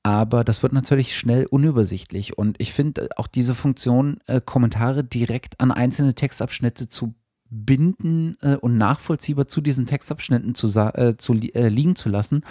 Aber 0.04 0.44
das 0.44 0.64
wird 0.64 0.74
natürlich 0.74 1.18
schnell 1.18 1.46
unübersichtlich. 1.46 2.38
Und 2.38 2.60
ich 2.60 2.74
finde 2.74 3.10
auch 3.18 3.28
diese 3.28 3.54
Funktion, 3.54 4.20
äh, 4.28 4.42
Kommentare 4.42 5.04
direkt 5.04 5.60
an 5.60 5.72
einzelne 5.72 6.16
Textabschnitte 6.16 6.90
zu 6.90 7.14
binden 7.50 8.38
äh, 8.42 8.56
und 8.56 8.78
nachvollziehbar 8.78 9.48
zu 9.48 9.62
diesen 9.62 9.86
Textabschnitten 9.86 10.56
zu, 10.56 10.68
äh, 10.80 11.18
zu 11.18 11.34
äh, 11.34 11.68
liegen 11.68 11.96
zu 11.96 12.10
lassen 12.10 12.44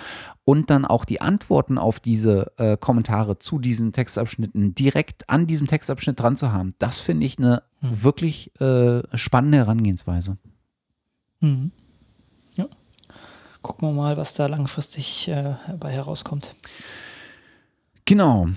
und 0.45 0.71
dann 0.71 0.85
auch 0.85 1.05
die 1.05 1.21
Antworten 1.21 1.79
auf 1.79 2.01
diese 2.01 2.53
äh, 2.59 2.77
Kommentare 2.77 3.39
zu 3.39 3.59
diesen 3.59 3.93
Textabschnitten 3.93 4.75
direkt 4.75 5.31
an 5.31 5.47
diesem 5.47 5.67
Textabschnitt 5.67 6.19
dran 6.19 6.37
zu 6.37 6.53
haben, 6.53 6.75
das 6.79 6.99
finde 6.99 7.27
ich 7.27 7.39
eine 7.39 7.63
hm. 7.81 8.03
wirklich 8.03 8.61
äh, 8.61 9.03
spannende 9.17 9.59
Herangehensweise. 9.59 10.37
Mhm. 11.41 11.71
Ja. 12.57 12.67
Gucken 13.63 13.89
wir 13.89 13.93
mal, 13.93 14.17
was 14.17 14.35
da 14.35 14.47
langfristig 14.47 15.29
äh, 15.29 15.55
bei 15.79 15.93
herauskommt. 15.93 16.55
Genau. 18.05 18.49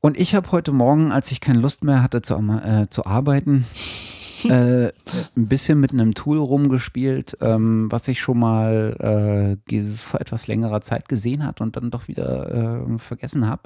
Und 0.00 0.18
ich 0.18 0.34
habe 0.34 0.50
heute 0.52 0.72
Morgen, 0.72 1.12
als 1.12 1.30
ich 1.30 1.40
keine 1.40 1.60
Lust 1.60 1.84
mehr 1.84 2.02
hatte 2.02 2.22
zu, 2.22 2.34
äh, 2.36 2.88
zu 2.88 3.04
arbeiten, 3.04 3.66
äh, 4.44 4.92
ein 5.36 5.48
bisschen 5.48 5.80
mit 5.80 5.92
einem 5.92 6.14
Tool 6.14 6.38
rumgespielt, 6.38 7.36
ähm, 7.40 7.88
was 7.90 8.08
ich 8.08 8.20
schon 8.20 8.38
mal 8.38 9.58
äh, 9.68 9.82
vor 9.96 10.20
etwas 10.20 10.46
längerer 10.46 10.80
Zeit 10.80 11.08
gesehen 11.08 11.44
hat 11.44 11.60
und 11.60 11.76
dann 11.76 11.90
doch 11.90 12.08
wieder 12.08 12.86
äh, 12.86 12.98
vergessen 12.98 13.46
habe. 13.46 13.62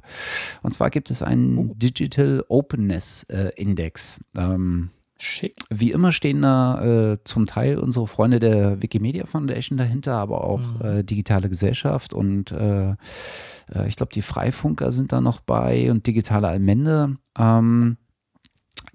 Und 0.62 0.72
zwar 0.72 0.90
gibt 0.90 1.10
es 1.10 1.22
einen 1.22 1.58
oh. 1.58 1.74
Digital 1.76 2.44
Openness 2.48 3.22
äh, 3.24 3.50
Index. 3.56 4.20
Ähm, 4.36 4.90
Schick. 5.18 5.62
Wie 5.70 5.92
immer 5.92 6.12
stehen 6.12 6.42
da 6.42 7.12
äh, 7.12 7.18
zum 7.24 7.46
Teil 7.46 7.78
unsere 7.78 8.06
Freunde 8.06 8.40
der 8.40 8.82
Wikimedia 8.82 9.26
Foundation 9.26 9.78
dahinter, 9.78 10.14
aber 10.16 10.44
auch 10.44 10.60
mhm. 10.60 10.80
äh, 10.82 11.04
digitale 11.04 11.48
Gesellschaft 11.48 12.12
und 12.12 12.50
äh, 12.50 12.90
äh 12.90 13.86
ich 13.86 13.96
glaube, 13.96 14.12
die 14.12 14.22
Freifunker 14.22 14.90
sind 14.90 15.12
da 15.12 15.20
noch 15.20 15.40
bei 15.40 15.90
und 15.90 16.06
digitale 16.06 16.48
Allmende. 16.48 17.16
Ähm, 17.38 17.96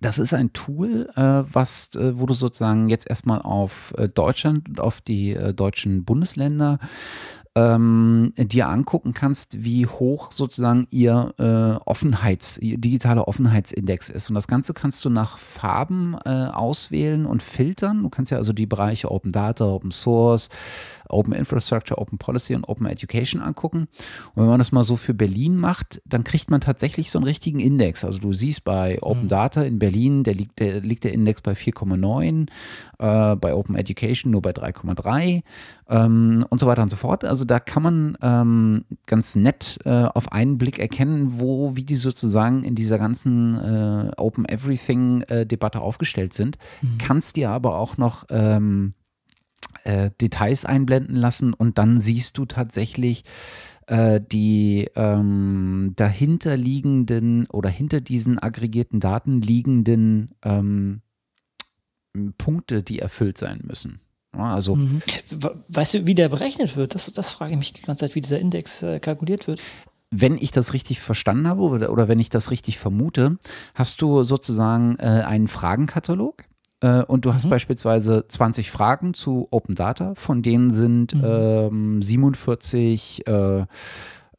das 0.01 0.19
ist 0.19 0.33
ein 0.33 0.53
Tool, 0.53 1.09
äh, 1.15 1.43
was, 1.51 1.89
äh, 1.95 2.17
wo 2.19 2.25
du 2.25 2.33
sozusagen 2.33 2.89
jetzt 2.89 3.09
erstmal 3.09 3.41
auf 3.41 3.93
Deutschland 4.13 4.69
und 4.69 4.79
auf 4.79 5.01
die 5.01 5.37
deutschen 5.55 6.03
Bundesländer 6.03 6.79
ähm, 7.59 8.33
dir 8.37 8.69
angucken 8.69 9.13
kannst, 9.13 9.63
wie 9.63 9.85
hoch 9.85 10.31
sozusagen 10.31 10.87
ihr 10.91 11.33
äh, 11.37 11.83
Offenheits, 11.85 12.57
ihr 12.57 12.77
digitaler 12.77 13.27
Offenheitsindex 13.27 14.09
ist. 14.09 14.29
Und 14.29 14.35
das 14.35 14.47
Ganze 14.47 14.73
kannst 14.73 15.03
du 15.03 15.09
nach 15.09 15.37
Farben 15.37 16.15
äh, 16.25 16.29
auswählen 16.29 17.25
und 17.25 17.43
filtern. 17.43 18.03
Du 18.03 18.09
kannst 18.09 18.31
ja 18.31 18.37
also 18.37 18.53
die 18.53 18.65
Bereiche 18.65 19.11
Open 19.11 19.31
Data, 19.31 19.65
Open 19.65 19.91
Source, 19.91 20.49
Open 21.09 21.33
Infrastructure, 21.33 21.99
Open 21.99 22.17
Policy 22.17 22.55
und 22.55 22.67
Open 22.67 22.85
Education 22.85 23.41
angucken. 23.41 23.87
Und 24.35 24.43
wenn 24.43 24.49
man 24.49 24.59
das 24.59 24.71
mal 24.71 24.83
so 24.83 24.95
für 24.95 25.13
Berlin 25.13 25.55
macht, 25.55 26.01
dann 26.05 26.23
kriegt 26.23 26.49
man 26.49 26.61
tatsächlich 26.61 27.11
so 27.11 27.19
einen 27.19 27.25
richtigen 27.25 27.59
Index. 27.59 28.03
Also 28.03 28.19
du 28.19 28.33
siehst 28.33 28.63
bei 28.63 29.01
Open 29.01 29.23
mhm. 29.23 29.29
Data 29.29 29.63
in 29.63 29.79
Berlin, 29.79 30.23
der 30.23 30.35
liegt, 30.35 30.59
der, 30.59 30.81
liegt 30.81 31.03
der 31.03 31.13
Index 31.13 31.41
bei 31.41 31.53
4,9, 31.53 32.47
äh, 32.99 33.35
bei 33.35 33.53
Open 33.53 33.75
Education 33.75 34.31
nur 34.31 34.41
bei 34.41 34.51
3,3 34.51 35.43
ähm, 35.89 36.45
und 36.49 36.59
so 36.59 36.67
weiter 36.67 36.83
und 36.83 36.89
so 36.89 36.97
fort. 36.97 37.25
Also 37.25 37.45
da 37.45 37.59
kann 37.59 37.83
man 37.83 38.17
ähm, 38.21 38.85
ganz 39.05 39.35
nett 39.35 39.79
äh, 39.85 39.89
auf 40.05 40.31
einen 40.31 40.57
Blick 40.57 40.79
erkennen, 40.79 41.39
wo, 41.39 41.75
wie 41.75 41.83
die 41.83 41.95
sozusagen 41.95 42.63
in 42.63 42.75
dieser 42.75 42.97
ganzen 42.97 43.57
äh, 43.57 44.11
Open 44.17 44.45
Everything 44.45 45.21
äh, 45.23 45.45
Debatte 45.45 45.81
aufgestellt 45.81 46.33
sind. 46.33 46.57
Mhm. 46.81 46.97
Kannst 46.99 47.35
dir 47.35 47.49
aber 47.49 47.77
auch 47.77 47.97
noch 47.97 48.25
ähm, 48.29 48.93
äh, 49.83 50.11
Details 50.21 50.65
einblenden 50.65 51.15
lassen 51.15 51.53
und 51.53 51.77
dann 51.77 51.99
siehst 51.99 52.37
du 52.37 52.45
tatsächlich 52.45 53.23
äh, 53.87 54.21
die 54.21 54.89
ähm, 54.95 55.93
dahinter 55.95 56.57
liegenden 56.57 57.47
oder 57.47 57.69
hinter 57.69 58.01
diesen 58.01 58.39
aggregierten 58.39 58.99
Daten 58.99 59.41
liegenden 59.41 60.31
ähm, 60.43 61.01
Punkte, 62.37 62.83
die 62.83 62.99
erfüllt 62.99 63.37
sein 63.37 63.61
müssen. 63.63 63.99
Ja, 64.35 64.53
also, 64.53 64.75
mhm. 64.75 65.01
Weißt 65.69 65.95
du, 65.95 66.05
wie 66.05 66.15
der 66.15 66.29
berechnet 66.29 66.75
wird? 66.75 66.93
Das, 66.93 67.11
das 67.11 67.31
frage 67.31 67.53
ich 67.53 67.57
mich 67.57 67.73
die 67.73 67.81
ganze 67.81 68.05
Zeit, 68.05 68.15
wie 68.15 68.21
dieser 68.21 68.39
Index 68.39 68.83
äh, 68.83 68.99
kalkuliert 68.99 69.47
wird 69.47 69.61
wenn 70.11 70.37
ich 70.37 70.51
das 70.51 70.73
richtig 70.73 71.01
verstanden 71.01 71.47
habe 71.47 71.61
oder, 71.61 71.91
oder, 71.91 72.07
wenn 72.07 72.19
ich 72.19 72.29
das 72.29 72.49
richtig 72.51 72.79
vermute, 72.79 73.37
hast 73.75 74.01
du 74.01 74.23
sozusagen 74.23 74.97
äh, 74.97 75.03
einen 75.03 75.47
Fragenkatalog 75.47 76.45
äh, 76.81 77.03
und 77.03 77.25
du 77.25 77.33
hast 77.33 77.45
mhm. 77.45 77.51
beispielsweise 77.51 78.25
20 78.27 78.71
Fragen 78.71 79.13
zu 79.13 79.47
Open 79.51 79.75
Data, 79.75 80.13
von 80.15 80.41
denen 80.41 80.71
sind 80.71 81.13
mhm. 81.15 81.23
ähm, 81.23 82.01
47 82.01 83.27
äh, 83.27 83.65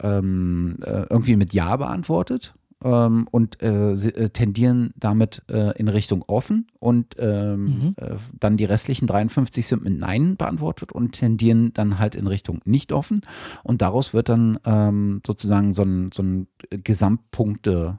ähm, 0.03 0.79
äh, 0.83 1.05
irgendwie 1.11 1.37
mit 1.37 1.53
Ja 1.53 1.77
beantwortet 1.77 2.55
ähm, 2.83 3.29
und 3.31 3.63
äh, 3.63 3.93
äh, 3.93 4.31
tendieren 4.31 4.93
damit 4.97 5.43
äh, 5.51 5.79
in 5.79 5.89
Richtung 5.89 6.25
offen 6.27 6.69
und 6.79 7.17
ähm, 7.19 7.65
mhm. 7.65 7.95
dann 8.39 8.57
die 8.57 8.65
restlichen 8.65 9.07
53 9.07 9.67
sind 9.67 9.85
mit 9.85 9.99
Nein 9.99 10.37
beantwortet 10.37 10.93
und 10.93 11.13
tendieren 11.13 11.73
dann 11.75 11.99
halt 11.99 12.15
in 12.15 12.27
Richtung 12.27 12.61
nicht 12.65 12.93
offen 12.93 13.23
und 13.63 13.83
daraus 13.83 14.15
wird 14.15 14.31
dann 14.31 14.59
ähm, 14.65 15.21
sozusagen 15.27 15.75
so 15.75 15.83
ein, 15.83 16.11
so 16.13 16.23
ein 16.23 16.47
Gesamtpunkte 16.71 17.99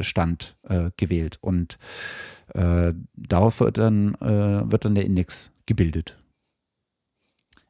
Stand 0.00 0.56
gewählt 0.96 1.38
und 1.40 1.78
äh, 2.52 2.92
darauf 3.16 3.60
wird 3.60 3.78
dann, 3.78 4.14
äh, 4.16 4.70
wird 4.70 4.84
dann 4.84 4.94
der 4.94 5.04
Index 5.04 5.50
gebildet. 5.66 6.16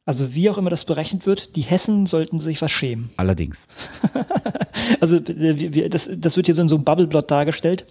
Also 0.05 0.35
wie 0.35 0.49
auch 0.49 0.57
immer 0.57 0.69
das 0.69 0.85
berechnet 0.85 1.25
wird, 1.25 1.55
die 1.55 1.61
Hessen 1.61 2.05
sollten 2.05 2.39
sich 2.39 2.61
was 2.61 2.71
schämen. 2.71 3.09
Allerdings. 3.17 3.67
also 4.99 5.19
das, 5.19 6.09
das 6.15 6.37
wird 6.37 6.45
hier 6.45 6.53
so 6.53 6.61
in 6.61 6.67
so 6.67 6.75
einem 6.75 6.83
Bubble-Blot 6.83 7.31
dargestellt, 7.31 7.87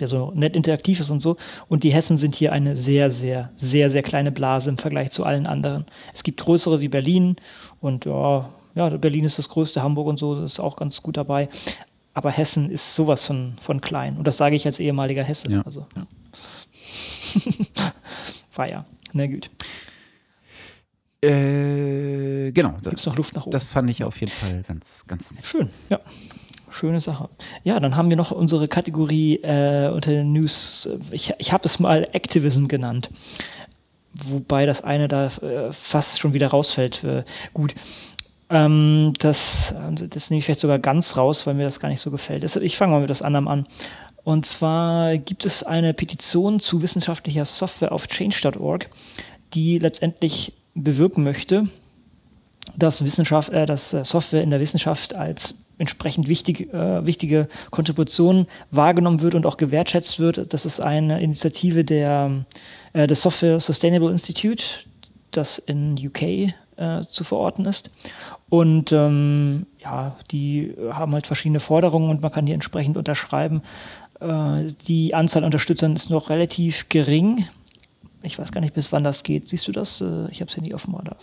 der 0.00 0.08
so 0.08 0.32
nett 0.34 0.56
interaktiv 0.56 1.00
ist 1.00 1.10
und 1.10 1.20
so. 1.20 1.36
Und 1.68 1.84
die 1.84 1.92
Hessen 1.92 2.16
sind 2.16 2.34
hier 2.36 2.52
eine 2.52 2.74
sehr, 2.74 3.10
sehr, 3.10 3.50
sehr, 3.56 3.90
sehr 3.90 4.02
kleine 4.02 4.32
Blase 4.32 4.70
im 4.70 4.78
Vergleich 4.78 5.10
zu 5.10 5.24
allen 5.24 5.46
anderen. 5.46 5.84
Es 6.14 6.22
gibt 6.22 6.40
größere 6.40 6.80
wie 6.80 6.88
Berlin 6.88 7.36
und 7.80 8.06
ja, 8.06 8.48
ja, 8.74 8.88
Berlin 8.88 9.26
ist 9.26 9.36
das 9.36 9.50
größte, 9.50 9.82
Hamburg 9.82 10.06
und 10.06 10.18
so 10.18 10.42
ist 10.42 10.58
auch 10.58 10.76
ganz 10.76 11.02
gut 11.02 11.18
dabei. 11.18 11.50
Aber 12.14 12.30
Hessen 12.30 12.70
ist 12.70 12.94
sowas 12.94 13.26
von, 13.26 13.54
von 13.60 13.80
klein. 13.80 14.16
Und 14.16 14.26
das 14.26 14.36
sage 14.36 14.54
ich 14.56 14.66
als 14.66 14.80
ehemaliger 14.80 15.24
Hesse. 15.24 15.50
Ja. 15.50 15.62
Also, 15.62 15.86
ja. 15.96 16.06
War 18.54 18.68
ja. 18.68 18.84
Na 19.12 19.26
gut. 19.26 19.50
Äh, 21.22 22.50
genau. 22.52 22.74
Gibt 22.82 22.98
es 22.98 23.06
noch 23.06 23.16
Luft 23.16 23.34
nach 23.34 23.42
oben? 23.42 23.52
Das 23.52 23.64
fand 23.64 23.88
ich 23.90 24.04
auf 24.04 24.20
jeden 24.20 24.32
Fall 24.32 24.62
ganz, 24.66 25.06
ganz 25.06 25.32
nett. 25.32 25.44
Schön, 25.44 25.70
ja. 25.88 26.00
Schöne 26.68 27.00
Sache. 27.00 27.28
Ja, 27.64 27.78
dann 27.80 27.96
haben 27.96 28.08
wir 28.08 28.16
noch 28.16 28.30
unsere 28.30 28.66
Kategorie 28.66 29.36
äh, 29.36 29.90
unter 29.90 30.10
den 30.10 30.32
News. 30.32 30.88
Ich, 31.10 31.32
ich 31.38 31.52
habe 31.52 31.64
es 31.66 31.78
mal 31.78 32.08
Activism 32.12 32.66
genannt. 32.66 33.10
Wobei 34.14 34.66
das 34.66 34.82
eine 34.82 35.08
da 35.08 35.26
äh, 35.26 35.72
fast 35.72 36.18
schon 36.18 36.32
wieder 36.32 36.48
rausfällt. 36.48 37.04
Äh, 37.04 37.24
gut. 37.52 37.74
Ähm, 38.52 39.14
das, 39.18 39.74
das 40.10 40.28
nehme 40.28 40.38
ich 40.38 40.44
vielleicht 40.44 40.60
sogar 40.60 40.78
ganz 40.78 41.16
raus, 41.16 41.46
weil 41.46 41.54
mir 41.54 41.64
das 41.64 41.80
gar 41.80 41.88
nicht 41.88 42.00
so 42.00 42.10
gefällt. 42.10 42.44
Ich 42.56 42.76
fange 42.76 42.92
mal 42.92 43.00
mit 43.00 43.08
das 43.08 43.22
anderem 43.22 43.48
an. 43.48 43.66
Und 44.24 44.44
zwar 44.44 45.16
gibt 45.16 45.46
es 45.46 45.62
eine 45.62 45.94
Petition 45.94 46.60
zu 46.60 46.82
wissenschaftlicher 46.82 47.46
Software 47.46 47.92
auf 47.92 48.06
change.org, 48.06 48.90
die 49.54 49.78
letztendlich 49.78 50.52
bewirken 50.74 51.24
möchte, 51.24 51.66
dass, 52.76 53.02
Wissenschaft, 53.02 53.48
äh, 53.48 53.64
dass 53.64 53.94
äh, 53.94 54.04
Software 54.04 54.42
in 54.42 54.50
der 54.50 54.60
Wissenschaft 54.60 55.14
als 55.14 55.58
entsprechend 55.78 56.28
wichtig, 56.28 56.72
äh, 56.74 57.06
wichtige 57.06 57.48
Kontribution 57.70 58.46
wahrgenommen 58.70 59.22
wird 59.22 59.34
und 59.34 59.46
auch 59.46 59.56
gewertschätzt 59.56 60.20
wird. 60.20 60.52
Das 60.52 60.66
ist 60.66 60.78
eine 60.78 61.22
Initiative 61.22 61.84
der, 61.84 62.44
äh, 62.92 63.06
des 63.06 63.22
Software 63.22 63.60
Sustainable 63.60 64.10
Institute, 64.10 64.62
das 65.30 65.58
in 65.58 65.94
UK 65.94 66.52
äh, 66.76 67.04
zu 67.08 67.24
verorten 67.24 67.64
ist. 67.64 67.90
Und 68.52 68.92
ähm, 68.92 69.64
ja, 69.78 70.14
die 70.30 70.74
haben 70.90 71.14
halt 71.14 71.26
verschiedene 71.26 71.58
Forderungen 71.58 72.10
und 72.10 72.20
man 72.20 72.30
kann 72.30 72.44
die 72.44 72.52
entsprechend 72.52 72.98
unterschreiben. 72.98 73.62
Äh, 74.20 74.64
die 74.86 75.14
Anzahl 75.14 75.44
Unterstützern 75.44 75.96
ist 75.96 76.10
noch 76.10 76.28
relativ 76.28 76.90
gering. 76.90 77.46
Ich 78.20 78.38
weiß 78.38 78.52
gar 78.52 78.60
nicht, 78.60 78.74
bis 78.74 78.92
wann 78.92 79.04
das 79.04 79.22
geht. 79.22 79.48
Siehst 79.48 79.66
du 79.68 79.72
das? 79.72 80.02
Äh, 80.02 80.26
ich 80.30 80.42
habe 80.42 80.50
es 80.50 80.56
ja 80.56 80.60
nie 80.60 80.74
offenbar 80.74 81.02
da. 81.02 81.16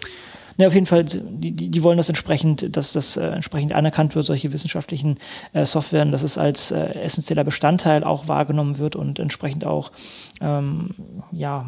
Ne, 0.58 0.66
auf 0.66 0.74
jeden 0.74 0.88
Fall, 0.88 1.04
die, 1.04 1.52
die, 1.52 1.70
die, 1.70 1.84
wollen 1.84 1.98
das 1.98 2.10
entsprechend, 2.10 2.76
dass 2.76 2.94
das 2.94 3.16
äh, 3.16 3.28
entsprechend 3.28 3.74
anerkannt 3.74 4.16
wird, 4.16 4.26
solche 4.26 4.52
wissenschaftlichen 4.52 5.20
äh, 5.54 5.66
Softwaren, 5.66 6.12
dass 6.12 6.24
es 6.24 6.40
als 6.40 6.72
äh, 6.72 6.94
essentieller 6.96 7.44
Bestandteil 7.44 8.04
auch 8.04 8.28
wahrgenommen 8.28 8.80
wird 8.80 8.96
und 8.96 9.20
entsprechend 9.20 9.66
auch 9.66 9.92
ähm, 10.42 10.96
ja, 11.32 11.68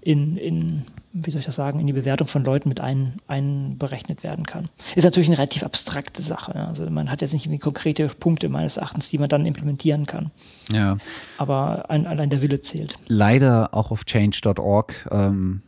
in, 0.00 0.38
in, 0.38 0.86
wie 1.12 1.30
soll 1.30 1.40
ich 1.40 1.46
das 1.46 1.56
sagen, 1.56 1.80
in 1.80 1.86
die 1.86 1.92
Bewertung 1.92 2.28
von 2.28 2.44
Leuten 2.44 2.68
mit 2.68 2.80
ein, 2.80 3.16
einberechnet 3.26 4.22
werden 4.22 4.46
kann. 4.46 4.68
Ist 4.94 5.04
natürlich 5.04 5.28
eine 5.28 5.38
relativ 5.38 5.64
abstrakte 5.64 6.22
Sache. 6.22 6.54
Also 6.54 6.88
man 6.88 7.10
hat 7.10 7.20
jetzt 7.20 7.32
nicht 7.32 7.46
irgendwie 7.46 7.58
konkrete 7.58 8.06
Punkte 8.08 8.48
meines 8.48 8.76
Erachtens, 8.76 9.08
die 9.10 9.18
man 9.18 9.28
dann 9.28 9.44
implementieren 9.44 10.06
kann. 10.06 10.30
Ja. 10.72 10.98
Aber 11.36 11.90
ein, 11.90 12.06
allein 12.06 12.30
der 12.30 12.42
Wille 12.42 12.60
zählt. 12.60 12.94
Leider 13.08 13.74
auch 13.74 13.90
auf 13.90 14.04
change.org. 14.04 15.08
Ähm 15.10 15.62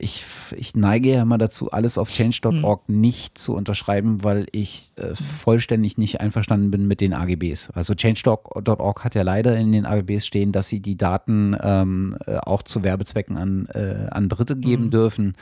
ich, 0.00 0.24
ich 0.56 0.74
neige 0.74 1.12
ja 1.12 1.22
immer 1.22 1.38
dazu, 1.38 1.70
alles 1.70 1.98
auf 1.98 2.10
change.org 2.10 2.82
hm. 2.86 3.00
nicht 3.00 3.38
zu 3.38 3.54
unterschreiben, 3.54 4.24
weil 4.24 4.46
ich 4.52 4.92
äh, 4.96 5.14
vollständig 5.14 5.98
nicht 5.98 6.20
einverstanden 6.20 6.70
bin 6.70 6.86
mit 6.86 7.00
den 7.00 7.12
AGBs. 7.12 7.70
Also 7.70 7.94
change.org 7.94 9.04
hat 9.04 9.14
ja 9.14 9.22
leider 9.22 9.56
in 9.56 9.72
den 9.72 9.86
AGBs 9.86 10.26
stehen, 10.26 10.52
dass 10.52 10.68
sie 10.68 10.80
die 10.80 10.96
Daten 10.96 11.56
ähm, 11.60 12.16
äh, 12.26 12.38
auch 12.38 12.62
zu 12.62 12.82
Werbezwecken 12.82 13.36
an, 13.36 13.66
äh, 13.66 14.06
an 14.10 14.28
Dritte 14.28 14.56
geben 14.56 14.84
hm. 14.84 14.90
dürfen. 14.90 15.34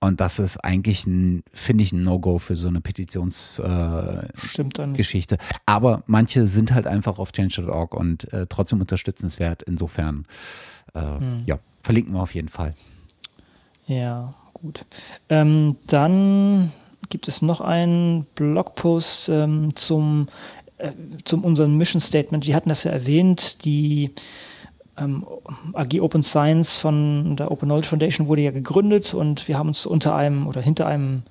Und 0.00 0.20
das 0.20 0.38
ist 0.38 0.58
eigentlich, 0.58 1.04
finde 1.04 1.82
ich, 1.82 1.92
ein 1.92 2.04
No-Go 2.04 2.38
für 2.38 2.56
so 2.56 2.68
eine 2.68 2.82
Petitionsgeschichte. 2.82 5.34
Äh, 5.36 5.38
Aber 5.64 6.02
manche 6.06 6.46
sind 6.46 6.74
halt 6.74 6.86
einfach 6.86 7.18
auf 7.18 7.32
change.org 7.32 7.94
und 7.94 8.30
äh, 8.32 8.46
trotzdem 8.46 8.82
unterstützenswert. 8.82 9.62
Insofern, 9.62 10.26
äh, 10.92 11.00
hm. 11.00 11.44
ja, 11.46 11.58
verlinken 11.80 12.12
wir 12.12 12.20
auf 12.20 12.34
jeden 12.34 12.48
Fall. 12.48 12.74
Ja, 13.86 14.34
gut. 14.54 14.84
Ähm, 15.28 15.76
dann 15.86 16.72
gibt 17.08 17.28
es 17.28 17.42
noch 17.42 17.60
einen 17.60 18.24
Blogpost 18.34 19.28
ähm, 19.28 19.74
zum, 19.76 20.28
äh, 20.78 20.92
zum 21.24 21.44
unserem 21.44 21.76
Mission 21.76 22.00
Statement. 22.00 22.46
Wir 22.46 22.54
hatten 22.54 22.70
das 22.70 22.84
ja 22.84 22.90
erwähnt, 22.92 23.64
die 23.64 24.10
ähm, 24.96 25.26
AG 25.74 26.00
Open 26.00 26.22
Science 26.22 26.76
von 26.76 27.36
der 27.36 27.50
Open 27.50 27.68
Knowledge 27.68 27.88
Foundation 27.88 28.28
wurde 28.28 28.42
ja 28.42 28.50
gegründet 28.52 29.12
und 29.12 29.48
wir 29.48 29.58
haben 29.58 29.68
uns 29.68 29.86
unter 29.86 30.14
einem 30.14 30.46
oder 30.46 30.60
hinter 30.60 30.86
einem 30.86 31.24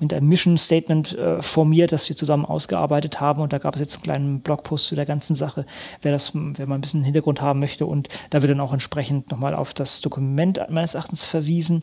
mit 0.00 0.12
einem 0.12 0.28
Mission 0.28 0.58
Statement 0.58 1.16
äh, 1.16 1.42
formiert, 1.42 1.92
das 1.92 2.08
wir 2.08 2.16
zusammen 2.16 2.44
ausgearbeitet 2.44 3.20
haben. 3.20 3.42
Und 3.42 3.52
da 3.52 3.58
gab 3.58 3.74
es 3.74 3.80
jetzt 3.80 3.96
einen 3.96 4.02
kleinen 4.02 4.40
Blogpost 4.40 4.86
zu 4.86 4.94
der 4.94 5.06
ganzen 5.06 5.34
Sache, 5.34 5.66
wer 6.02 6.12
das, 6.12 6.32
wer 6.34 6.66
mal 6.66 6.76
ein 6.76 6.80
bisschen 6.80 7.04
Hintergrund 7.04 7.40
haben 7.40 7.60
möchte. 7.60 7.86
Und 7.86 8.08
da 8.30 8.42
wird 8.42 8.50
dann 8.50 8.60
auch 8.60 8.72
entsprechend 8.72 9.30
nochmal 9.30 9.54
auf 9.54 9.74
das 9.74 10.00
Dokument 10.00 10.60
meines 10.68 10.94
Erachtens 10.94 11.26
verwiesen. 11.26 11.82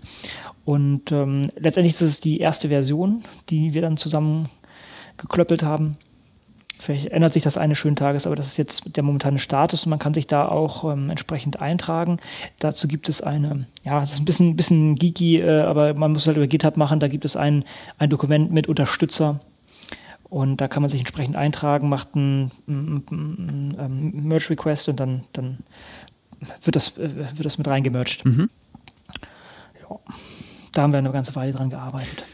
Und 0.66 1.12
ähm, 1.12 1.44
letztendlich 1.58 1.94
ist 1.94 2.02
es 2.02 2.20
die 2.20 2.40
erste 2.40 2.70
Version, 2.70 3.24
die 3.50 3.74
wir 3.74 3.82
dann 3.82 3.98
zusammen 3.98 4.50
geklöppelt 5.18 5.64
haben. 5.64 5.98
Vielleicht 6.84 7.12
ändert 7.12 7.32
sich 7.32 7.44
das 7.44 7.56
eines 7.56 7.78
schönen 7.78 7.96
Tages, 7.96 8.28
aber 8.28 8.36
das 8.36 8.48
ist 8.48 8.58
jetzt 8.58 8.98
der 8.98 9.04
momentane 9.04 9.40
Status 9.40 9.86
und 9.86 9.90
man 9.90 10.00
kann 10.00 10.14
sich 10.14 10.28
da 10.28 10.50
auch 10.50 10.92
ähm, 10.92 11.10
entsprechend 11.10 11.62
eintragen. 11.62 12.20
Dazu 12.60 12.90
gibt 12.90 13.08
es 13.08 13.22
eine, 13.22 13.68
ja, 13.84 14.02
das 14.02 14.12
ist 14.12 14.20
ein 14.20 14.26
bisschen, 14.26 14.58
bisschen 14.58 14.96
geeky, 14.96 15.40
äh, 15.40 15.62
aber 15.62 15.94
man 15.94 16.12
muss 16.12 16.28
halt 16.28 16.36
über 16.36 16.46
GitHub 16.46 16.76
machen. 16.76 17.00
Da 17.00 17.08
gibt 17.08 17.24
es 17.24 17.38
ein, 17.38 17.64
ein 18.00 18.10
Dokument 18.10 18.52
mit 18.52 18.68
Unterstützer 18.68 19.40
und 20.26 20.58
da 20.58 20.68
kann 20.68 20.82
man 20.82 20.90
sich 20.90 21.00
entsprechend 21.00 21.38
eintragen, 21.38 21.88
macht 21.88 22.16
einen 22.16 22.52
ein, 22.68 23.76
ein 23.80 24.26
Merge 24.28 24.50
Request 24.50 24.90
und 24.90 25.00
dann, 25.00 25.24
dann 25.32 25.60
wird, 26.64 26.76
das, 26.76 26.98
äh, 26.98 27.16
wird 27.16 27.46
das 27.46 27.58
mit 27.58 27.68
reingemerged. 27.70 28.26
Mhm. 28.26 28.50
Ja, 29.90 30.00
da 30.74 30.82
haben 30.82 30.92
wir 30.92 30.98
eine 30.98 31.12
ganze 31.12 31.34
Weile 31.36 31.54
dran 31.54 31.70
gearbeitet. 31.70 32.26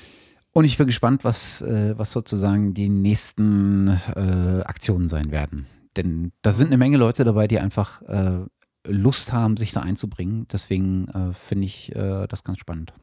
Und 0.52 0.66
ich 0.66 0.78
bin 0.78 0.88
gespannt, 0.88 1.24
was, 1.24 1.62
äh, 1.62 1.98
was 1.98 2.12
sozusagen 2.12 2.74
die 2.74 2.90
nächsten 2.90 3.88
äh, 3.88 4.62
Aktionen 4.66 5.08
sein 5.08 5.32
werden. 5.32 5.68
Denn 5.96 6.32
da 6.42 6.52
sind 6.52 6.68
eine 6.68 6.78
Menge 6.78 6.98
Leute 6.98 7.24
dabei, 7.24 7.48
die 7.48 7.60
einfach 7.60 8.02
äh, 8.04 8.46
Lust 8.86 9.32
haben, 9.32 9.58
sich 9.58 9.72
da 9.72 9.82
einzubringen. 9.82 10.48
Deswegen 10.52 11.08
äh, 11.10 11.34
finde 11.34 11.66
ich 11.66 11.96
äh, 11.96 12.28
das 12.28 12.44
ganz 12.44 12.60
spannend. 12.60 12.94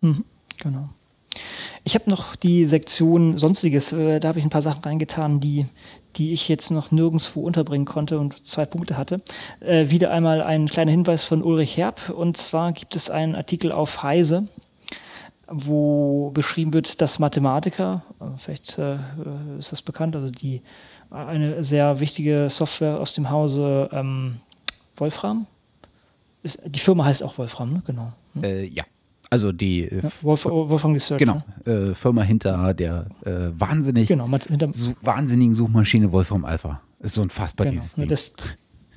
Mhm, 0.00 0.24
genau. 0.58 0.88
Ich 1.84 1.94
habe 1.94 2.10
noch 2.10 2.36
die 2.36 2.66
Sektion 2.66 3.38
Sonstiges. 3.38 3.92
Äh, 3.92 4.20
da 4.20 4.28
habe 4.28 4.38
ich 4.38 4.44
ein 4.44 4.50
paar 4.50 4.62
Sachen 4.62 4.82
reingetan, 4.82 5.40
die, 5.40 5.66
die 6.16 6.32
ich 6.32 6.48
jetzt 6.48 6.70
noch 6.70 6.90
nirgendwo 6.90 7.40
unterbringen 7.40 7.86
konnte 7.86 8.18
und 8.18 8.44
zwei 8.46 8.66
Punkte 8.66 8.98
hatte. 8.98 9.22
wieder 9.60 10.10
einmal 10.10 10.42
ein 10.42 10.66
kleiner 10.66 10.90
Hinweis 10.90 11.24
von 11.24 11.42
Ulrich 11.42 11.78
Herb. 11.78 12.10
Und 12.10 12.36
zwar 12.36 12.72
gibt 12.72 12.96
es 12.96 13.08
einen 13.08 13.34
Artikel 13.34 13.72
auf 13.72 14.02
Heise 14.02 14.48
wo 15.52 16.30
beschrieben 16.30 16.72
wird, 16.72 17.00
dass 17.00 17.18
Mathematiker, 17.18 18.02
also 18.18 18.34
vielleicht 18.38 18.78
äh, 18.78 18.96
ist 19.58 19.70
das 19.70 19.82
bekannt, 19.82 20.16
also 20.16 20.30
die 20.30 20.62
eine 21.10 21.62
sehr 21.62 22.00
wichtige 22.00 22.48
Software 22.48 22.98
aus 22.98 23.12
dem 23.14 23.28
Hause 23.30 23.88
ähm, 23.92 24.36
Wolfram. 24.96 25.46
Ist, 26.42 26.60
die 26.64 26.80
Firma 26.80 27.04
heißt 27.04 27.22
auch 27.22 27.38
Wolfram, 27.38 27.72
ne? 27.72 27.82
genau. 27.86 28.12
Hm? 28.34 28.44
Äh, 28.44 28.64
ja. 28.64 28.84
Also 29.30 29.52
die 29.52 29.82
äh, 29.82 30.02
ja, 30.02 30.10
Wolf, 30.22 30.44
Wolfram 30.44 30.92
Research. 30.92 31.18
Genau. 31.18 31.42
Ne? 31.64 31.90
Äh, 31.90 31.94
Firma 31.94 32.22
hinter 32.22 32.74
der 32.74 33.06
äh, 33.24 33.48
wahnsinnig 33.58 34.08
genau, 34.08 34.28
hinter, 34.28 34.68
wahnsinnigen 35.00 35.54
Suchmaschine 35.54 36.12
Wolfram 36.12 36.44
Alpha. 36.44 36.80
Ist 37.00 37.14
so 37.14 37.22
unfassbar 37.22 37.66
genau, 37.66 37.74
dieses 37.74 37.96
ne, 37.96 38.02
Ding. 38.04 38.10
Das, 38.10 38.32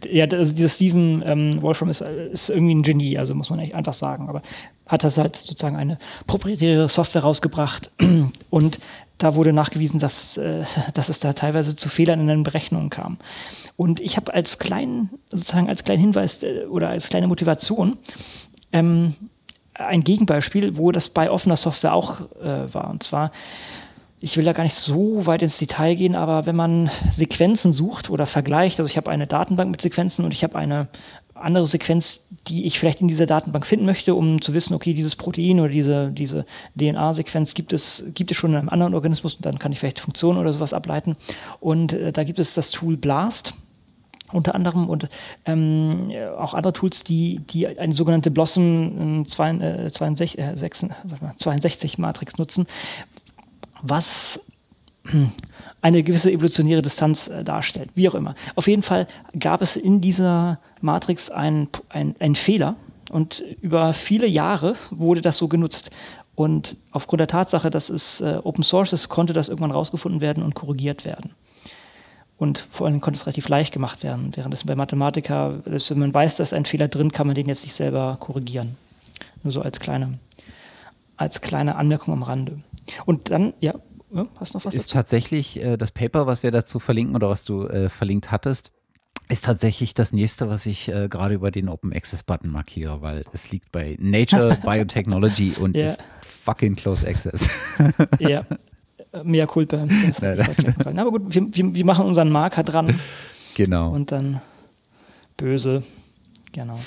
ja, 0.10 0.26
also 0.26 0.54
dieser 0.54 0.70
Steven 0.70 1.24
ähm, 1.26 1.62
Wolfram 1.62 1.90
ist, 1.90 2.02
ist 2.02 2.50
irgendwie 2.50 2.76
ein 2.76 2.84
Genie, 2.84 3.18
also 3.18 3.34
muss 3.36 3.50
man 3.50 3.60
echt 3.60 3.74
einfach 3.74 3.94
sagen. 3.94 4.30
Aber 4.30 4.42
hat 4.86 5.04
das 5.04 5.18
halt 5.18 5.36
sozusagen 5.36 5.76
eine 5.76 5.98
proprietäre 6.28 6.88
Software 6.88 7.24
rausgebracht 7.24 7.92
und 8.50 8.80
da 9.18 9.36
wurde 9.36 9.54
nachgewiesen, 9.54 10.00
dass, 10.00 10.38
äh, 10.38 10.66
dass 10.94 11.10
es 11.10 11.20
da 11.20 11.34
teilweise 11.34 11.76
zu 11.76 11.90
Fehlern 11.90 12.20
in 12.20 12.28
den 12.28 12.44
Berechnungen 12.44 12.90
kam. 12.90 13.18
Und 13.78 14.00
ich 14.00 14.18
habe 14.18 14.34
als 14.34 14.60
kleinen, 14.60 15.10
sozusagen 15.32 15.70
als 15.70 15.84
kleinen 15.84 16.02
Hinweis 16.02 16.44
äh, 16.44 16.66
oder 16.70 16.90
als 16.90 17.10
kleine 17.10 17.28
Motivation 17.28 17.98
ähm, 18.74 19.16
ein 19.74 20.04
Gegenbeispiel, 20.04 20.78
wo 20.78 20.92
das 20.92 21.10
bei 21.10 21.30
offener 21.30 21.58
Software 21.58 21.94
auch 21.94 22.22
äh, 22.42 22.74
war. 22.74 22.90
Und 22.90 23.04
zwar 23.04 23.32
ich 24.26 24.38
will 24.38 24.44
da 24.44 24.54
gar 24.54 24.64
nicht 24.64 24.74
so 24.74 25.28
weit 25.28 25.44
ins 25.44 25.60
Detail 25.60 25.94
gehen, 25.94 26.16
aber 26.16 26.48
wenn 26.48 26.56
man 26.56 26.90
Sequenzen 27.12 27.72
sucht 27.72 28.10
oder 28.10 28.26
vergleicht, 28.26 28.80
also 28.80 28.90
ich 28.90 28.98
habe 28.98 29.12
eine 29.12 29.28
Datenbank 29.28 29.70
mit 29.70 29.84
Sequenzen 29.84 30.26
und 30.26 30.34
ich 30.34 30.44
habe 30.44 30.56
eine 30.56 30.88
andere 31.36 31.68
Sequenz, 31.68 32.26
die 32.48 32.66
ich 32.66 32.80
vielleicht 32.80 33.02
in 33.02 33.08
dieser 33.08 33.28
Datenbank 33.28 33.68
finden 33.68 33.86
möchte, 33.86 34.16
um 34.16 34.42
zu 34.42 34.56
wissen, 34.56 34.74
okay, 34.74 34.96
dieses 34.96 35.16
Protein 35.16 35.60
oder 35.60 35.70
diese, 35.70 36.10
diese 36.10 36.48
DNA-Sequenz 36.76 37.54
gibt 37.54 37.72
es, 37.72 38.04
gibt 38.16 38.32
es 38.32 38.38
schon 38.38 38.54
in 38.54 38.58
einem 38.58 38.70
anderen 38.70 38.96
Organismus 38.96 39.36
und 39.36 39.46
dann 39.46 39.60
kann 39.60 39.72
ich 39.72 39.78
vielleicht 39.78 40.00
Funktionen 40.00 40.40
oder 40.40 40.52
sowas 40.54 40.74
ableiten. 40.74 41.18
Und 41.60 41.94
äh, 41.94 42.12
da 42.12 42.24
gibt 42.24 42.40
es 42.40 42.56
das 42.56 42.72
Tool 42.72 42.98
Blast 42.98 43.54
unter 44.32 44.56
anderem 44.56 44.90
und 44.90 45.08
ähm, 45.46 46.12
auch 46.40 46.56
andere 46.56 46.74
Tools, 46.74 47.04
die, 47.04 47.42
die 47.52 47.68
eine 47.68 47.94
sogenannte 47.94 48.32
Blossom 48.32 49.24
62, 49.28 50.40
äh, 50.40 50.56
62 50.56 52.00
Matrix 52.00 52.40
nutzen, 52.40 52.66
was 53.90 54.40
eine 55.82 56.04
gewisse 56.04 56.32
evolutionäre 56.32 56.82
Distanz 56.82 57.28
äh, 57.28 57.44
darstellt, 57.44 57.90
wie 57.96 58.10
auch 58.10 58.16
immer. 58.16 58.36
Auf 58.56 58.68
jeden 58.68 58.82
Fall 58.82 59.08
gab 59.40 59.62
es 59.62 59.76
in 59.76 60.02
dieser 60.02 60.60
Matrix 60.82 61.30
einen 61.30 61.70
ein 61.90 62.36
Fehler 62.36 62.76
und 63.12 63.44
über 63.62 63.94
viele 63.94 64.28
Jahre 64.28 64.76
wurde 64.90 65.22
das 65.22 65.38
so 65.38 65.48
genutzt. 65.48 65.92
Und 66.34 66.76
aufgrund 66.92 67.22
der 67.22 67.28
Tatsache, 67.28 67.70
dass 67.70 67.90
es 67.90 68.20
äh, 68.20 68.40
Open 68.44 68.64
Source 68.64 68.94
ist, 68.94 69.10
konnte 69.10 69.34
das 69.34 69.48
irgendwann 69.48 69.72
rausgefunden 69.72 70.22
werden 70.22 70.44
und 70.44 70.54
korrigiert 70.54 71.06
werden. 71.06 71.32
Und 72.38 72.68
vor 72.70 72.88
allem 72.88 73.00
konnte 73.00 73.18
es 73.18 73.26
relativ 73.26 73.48
leicht 73.48 73.72
gemacht 73.72 74.04
werden, 74.04 74.32
während 74.36 74.54
es 74.54 74.66
bei 74.66 74.76
Mathematiker, 74.76 75.60
wenn 75.64 76.00
man 76.00 76.14
weiß, 76.14 76.36
dass 76.36 76.52
ein 76.52 76.66
Fehler 76.66 76.90
drin, 76.90 77.14
kann 77.14 77.28
man 77.28 77.36
den 77.36 77.48
jetzt 77.48 77.64
nicht 77.64 77.76
selber 77.76 78.18
korrigieren. 78.20 78.76
Nur 79.44 79.54
so 79.54 79.62
als 79.62 79.80
kleine, 79.80 80.20
als 81.16 81.40
kleine 81.40 81.76
Anmerkung 81.76 82.14
am 82.14 82.24
Rande. 82.24 82.60
Und 83.06 83.30
dann, 83.32 83.54
ja, 83.60 83.76
hast 84.36 84.54
du 84.54 84.58
noch 84.58 84.66
was 84.66 84.74
Ist 84.74 84.90
dazu? 84.90 84.94
tatsächlich 84.94 85.62
äh, 85.62 85.78
das 85.78 85.92
Paper, 85.92 86.28
was 86.28 86.44
wir 86.44 86.52
dazu 86.52 86.80
verlinken 86.80 87.16
oder 87.16 87.30
was 87.30 87.44
du 87.44 87.68
äh, 87.68 87.90
verlinkt 87.90 88.32
hattest, 88.32 88.72
ist 89.28 89.46
tatsächlich 89.46 89.94
das 89.94 90.14
nächste, 90.14 90.50
was 90.50 90.66
ich 90.66 90.88
äh, 90.88 91.08
gerade 91.10 91.36
über 91.36 91.50
den 91.50 91.68
Open 91.70 91.92
Access 91.94 92.24
Button 92.24 92.50
markiere, 92.52 93.02
weil 93.02 93.24
es 93.34 93.52
liegt 93.52 93.72
bei 93.72 93.98
Nature 94.00 94.58
Biotechnology 94.64 95.54
und 95.60 95.76
ja. 95.76 95.86
ist 95.86 96.02
fucking 96.22 96.76
Close 96.76 97.08
Access. 97.08 97.50
ja. 98.20 98.46
Mehr 99.24 99.48
Culpa. 99.48 99.88
Aber 100.84 101.12
gut, 101.12 101.34
wir, 101.34 101.74
wir, 101.74 101.86
machen 101.86 102.06
unseren 102.06 102.30
Marker 102.30 102.64
dran. 102.64 103.00
Genau. 103.56 103.90
Und 103.92 104.12
dann 104.12 104.42
böse. 105.38 105.84
Genau. 106.56 106.80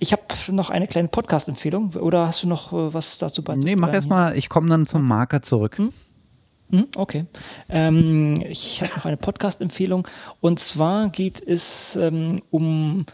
Ich 0.00 0.10
habe 0.10 0.22
noch 0.48 0.70
eine 0.70 0.88
kleine 0.88 1.06
Podcast-Empfehlung. 1.06 1.94
Oder 1.94 2.26
hast 2.26 2.42
du 2.42 2.48
noch 2.48 2.72
äh, 2.72 2.92
was 2.92 3.18
dazu 3.18 3.44
bei? 3.44 3.54
Nee, 3.54 3.76
mach 3.76 3.92
erstmal. 3.92 4.36
Ich 4.36 4.48
komme 4.48 4.68
dann 4.68 4.86
zum 4.86 5.06
Marker 5.06 5.40
zurück. 5.40 5.78
Hm? 5.78 5.90
Hm, 6.70 6.88
okay. 6.96 7.26
Ähm, 7.68 8.42
ich 8.48 8.82
habe 8.82 8.92
noch 8.96 9.04
eine 9.04 9.16
Podcast-Empfehlung. 9.16 10.08
Und 10.40 10.58
zwar 10.58 11.10
geht 11.10 11.40
es 11.40 11.94
ähm, 11.94 12.42
um 12.50 13.06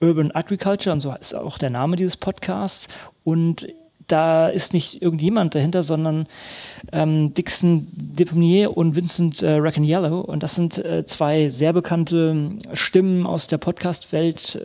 Urban 0.00 0.30
Agriculture, 0.30 0.94
und 0.94 1.00
so 1.00 1.14
ist 1.20 1.34
auch 1.34 1.58
der 1.58 1.68
Name 1.68 1.96
dieses 1.96 2.16
Podcasts. 2.16 2.88
Und 3.22 3.68
da 4.06 4.48
ist 4.48 4.72
nicht 4.72 5.02
irgendjemand 5.02 5.54
dahinter, 5.54 5.82
sondern 5.82 6.28
ähm, 6.92 7.34
Dixon 7.34 7.88
Deponier 7.92 8.74
und 8.74 8.96
Vincent 8.96 9.42
äh, 9.42 9.58
Yellow. 9.58 10.20
Und 10.20 10.42
das 10.42 10.54
sind 10.54 10.78
äh, 10.78 11.04
zwei 11.04 11.50
sehr 11.50 11.74
bekannte 11.74 12.52
Stimmen 12.72 13.26
aus 13.26 13.48
der 13.48 13.58
Podcast-Welt, 13.58 14.58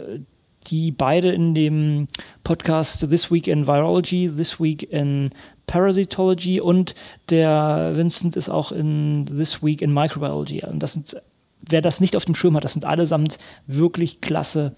die 0.67 0.91
beide 0.91 1.31
in 1.31 1.53
dem 1.55 2.07
Podcast 2.43 3.09
This 3.09 3.31
Week 3.31 3.47
in 3.47 3.67
Virology, 3.67 4.29
This 4.35 4.59
Week 4.59 4.83
in 4.91 5.31
Parasitology 5.65 6.61
und 6.61 6.95
der 7.29 7.93
Vincent 7.95 8.35
ist 8.35 8.49
auch 8.49 8.71
in 8.71 9.25
This 9.25 9.61
Week 9.63 9.81
in 9.81 9.93
Microbiology. 9.93 10.63
Und 10.65 10.81
das 10.81 10.93
sind, 10.93 11.15
wer 11.61 11.81
das 11.81 11.99
nicht 11.99 12.15
auf 12.15 12.25
dem 12.25 12.35
Schirm 12.35 12.55
hat, 12.55 12.63
das 12.63 12.73
sind 12.73 12.85
allesamt 12.85 13.37
wirklich 13.67 14.21
klasse 14.21 14.75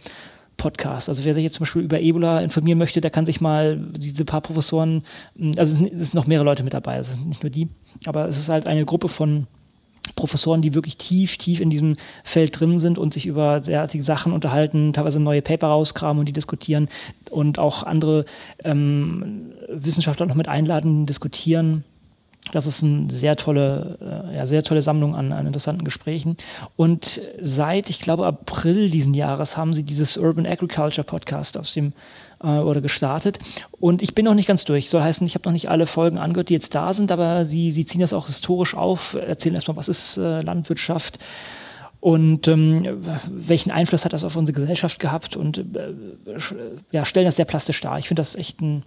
Podcasts. 0.58 1.10
Also 1.10 1.26
wer 1.26 1.34
sich 1.34 1.44
jetzt 1.44 1.56
zum 1.56 1.64
Beispiel 1.64 1.84
über 1.84 2.00
Ebola 2.00 2.42
informieren 2.42 2.78
möchte, 2.78 3.02
der 3.02 3.12
kann 3.12 3.26
sich 3.26 3.42
mal 3.42 3.78
diese 3.98 4.26
paar 4.26 4.42
Professoren, 4.42 5.04
also 5.58 5.86
es 5.86 6.08
sind 6.08 6.14
noch 6.14 6.28
mehrere 6.28 6.46
Leute 6.46 6.64
mit 6.64 6.74
dabei, 6.74 6.98
es 6.98 7.14
sind 7.14 7.28
nicht 7.28 7.44
nur 7.44 7.50
die, 7.50 7.70
aber 8.06 8.28
es 8.28 8.38
ist 8.38 8.50
halt 8.50 8.68
eine 8.68 8.86
Gruppe 8.86 9.10
von 9.10 9.48
Professoren, 10.20 10.62
die 10.62 10.74
wirklich 10.74 10.98
tief, 10.98 11.38
tief 11.38 11.62
in 11.62 11.70
diesem 11.70 11.96
Feld 12.26 12.60
drin 12.60 12.78
sind 12.78 12.98
und 12.98 13.14
sich 13.14 13.26
über 13.26 13.62
derartige 13.62 14.04
Sachen 14.04 14.34
unterhalten, 14.34 14.92
teilweise 14.92 15.22
neue 15.22 15.42
Paper 15.42 15.68
rauskramen 15.68 16.20
und 16.20 16.26
die 16.26 16.34
diskutieren 16.34 16.90
und 17.32 17.58
auch 17.58 17.84
andere 17.84 18.26
ähm, 18.66 19.54
Wissenschaftler 19.70 20.26
noch 20.26 20.36
mit 20.36 20.50
einladen, 20.50 21.06
diskutieren. 21.06 21.86
Das 22.52 22.66
ist 22.66 22.84
eine 22.84 23.10
sehr 23.10 23.38
tolle, 23.38 23.98
äh, 24.32 24.36
ja, 24.36 24.46
sehr 24.46 24.64
tolle 24.64 24.82
Sammlung 24.82 25.16
an, 25.16 25.32
an, 25.32 25.48
interessanten 25.48 25.86
Gesprächen. 25.86 26.36
Und 26.76 27.22
seit, 27.40 27.90
ich 27.90 28.02
glaube, 28.02 28.26
April 28.26 28.90
diesen 28.90 29.14
Jahres 29.14 29.56
haben 29.56 29.74
sie 29.74 29.84
dieses 29.84 30.18
Urban 30.18 30.46
Agriculture 30.46 31.06
Podcast 31.06 31.58
aus 31.58 31.74
dem 31.74 31.94
äh, 32.44 32.48
oder 32.48 32.82
gestartet. 32.82 33.40
Und 33.80 34.02
ich 34.02 34.16
bin 34.16 34.26
noch 34.26 34.34
nicht 34.34 34.48
ganz 34.48 34.66
durch. 34.66 34.90
Soll 34.90 35.02
heißen, 35.02 35.26
ich 35.26 35.36
habe 35.36 35.48
noch 35.48 35.54
nicht 35.54 35.70
alle 35.70 35.88
Folgen 35.88 36.18
angehört, 36.18 36.50
die 36.50 36.54
jetzt 36.54 36.76
da 36.76 36.94
sind, 36.94 37.12
aber 37.12 37.46
sie, 37.46 37.72
sie 37.72 37.86
ziehen 37.86 38.02
das 38.02 38.14
auch 38.14 38.28
historisch 38.28 38.76
auf, 38.76 39.14
erzählen 39.16 39.56
erstmal, 39.56 39.78
was 39.78 39.90
ist 39.90 40.18
äh, 40.18 40.42
Landwirtschaft 40.42 41.20
und 42.02 42.48
ähm, 42.48 43.04
welchen 43.30 43.72
Einfluss 43.72 44.06
hat 44.06 44.14
das 44.14 44.24
auf 44.24 44.36
unsere 44.36 44.60
Gesellschaft 44.60 45.00
gehabt 45.00 45.36
und 45.36 45.58
äh, 45.58 45.94
ja, 46.92 47.04
stellen 47.04 47.26
das 47.26 47.36
sehr 47.36 47.46
plastisch 47.46 47.82
dar. 47.82 48.00
Ich 48.00 48.08
finde 48.08 48.22
das 48.22 48.36
echt 48.36 48.62
ein, 48.62 48.84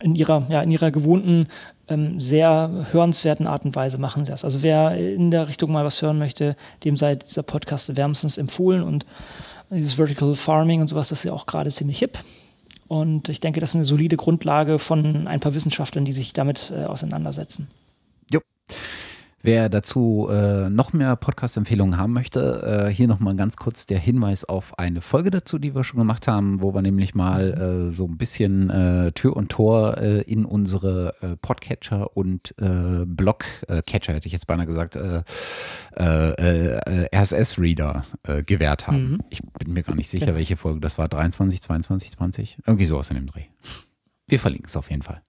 in 0.00 0.14
ihrer, 0.14 0.46
ja, 0.48 0.62
in 0.62 0.70
ihrer 0.70 0.90
gewohnten, 0.90 1.48
ähm, 1.88 2.20
sehr 2.20 2.86
hörenswerten 2.90 3.46
Art 3.46 3.66
und 3.66 3.76
Weise 3.76 3.98
machen 3.98 4.24
sie 4.24 4.30
das. 4.30 4.44
Also 4.44 4.62
wer 4.62 4.96
in 4.96 5.30
der 5.30 5.48
Richtung 5.48 5.72
mal 5.72 5.84
was 5.84 6.00
hören 6.00 6.18
möchte, 6.18 6.56
dem 6.84 6.96
sei 6.96 7.16
dieser 7.16 7.42
Podcast 7.42 7.94
wärmstens 7.96 8.38
empfohlen 8.38 8.82
und 8.82 9.04
dieses 9.70 9.94
Vertical 9.94 10.34
Farming 10.34 10.80
und 10.80 10.88
sowas, 10.88 11.10
das 11.10 11.18
ist 11.18 11.24
ja 11.24 11.32
auch 11.32 11.46
gerade 11.46 11.70
ziemlich 11.70 11.98
hip. 11.98 12.18
Und 12.92 13.30
ich 13.30 13.40
denke, 13.40 13.58
das 13.58 13.70
ist 13.70 13.76
eine 13.76 13.86
solide 13.86 14.18
Grundlage 14.18 14.78
von 14.78 15.26
ein 15.26 15.40
paar 15.40 15.54
Wissenschaftlern, 15.54 16.04
die 16.04 16.12
sich 16.12 16.34
damit 16.34 16.70
äh, 16.76 16.84
auseinandersetzen. 16.84 17.68
Wer 19.44 19.68
dazu 19.68 20.28
äh, 20.30 20.70
noch 20.70 20.92
mehr 20.92 21.16
Podcast-Empfehlungen 21.16 21.98
haben 21.98 22.12
möchte, 22.12 22.86
äh, 22.86 22.92
hier 22.92 23.08
nochmal 23.08 23.34
ganz 23.34 23.56
kurz 23.56 23.86
der 23.86 23.98
Hinweis 23.98 24.44
auf 24.44 24.78
eine 24.78 25.00
Folge 25.00 25.32
dazu, 25.32 25.58
die 25.58 25.74
wir 25.74 25.82
schon 25.82 25.98
gemacht 25.98 26.28
haben, 26.28 26.62
wo 26.62 26.72
wir 26.72 26.80
nämlich 26.80 27.16
mal 27.16 27.88
äh, 27.88 27.90
so 27.90 28.06
ein 28.06 28.18
bisschen 28.18 28.70
äh, 28.70 29.10
Tür 29.10 29.36
und 29.36 29.48
Tor 29.48 29.98
äh, 29.98 30.20
in 30.20 30.44
unsere 30.44 31.16
äh, 31.22 31.36
Podcatcher 31.36 32.16
und 32.16 32.54
Blogcatcher, 32.56 34.12
hätte 34.12 34.26
ich 34.26 34.32
jetzt 34.32 34.46
beinahe 34.46 34.66
gesagt, 34.66 34.96
RSS-Reader 35.96 38.04
gewährt 38.46 38.86
haben. 38.86 39.12
Mhm. 39.12 39.20
Ich 39.30 39.42
bin 39.42 39.72
mir 39.72 39.82
gar 39.82 39.96
nicht 39.96 40.08
sicher, 40.08 40.34
welche 40.34 40.56
Folge 40.56 40.80
das 40.80 40.98
war. 40.98 41.08
23, 41.08 41.62
22, 41.62 42.12
20? 42.12 42.58
Irgendwie 42.66 42.84
sowas 42.84 43.10
in 43.10 43.16
dem 43.16 43.26
Dreh. 43.26 43.44
Wir 44.28 44.38
verlinken 44.38 44.68
es 44.68 44.76
auf 44.76 44.90
jeden 44.90 45.02
Fall. 45.02 45.22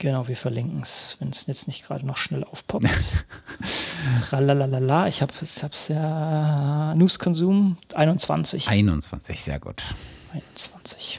Genau, 0.00 0.28
wir 0.28 0.36
verlinken 0.36 0.80
es, 0.80 1.16
wenn 1.20 1.28
es 1.28 1.46
jetzt 1.46 1.66
nicht 1.66 1.84
gerade 1.86 2.06
noch 2.06 2.16
schnell 2.16 2.42
aufpoppt. 2.42 2.88
Tralalala, 4.22 5.08
ich 5.08 5.20
habe 5.20 5.30
es 5.42 5.88
ja 5.88 6.94
News 6.94 7.18
Consum 7.18 7.76
21. 7.94 8.66
21, 8.66 9.42
sehr 9.42 9.60
gut. 9.60 9.84
21. 10.32 11.18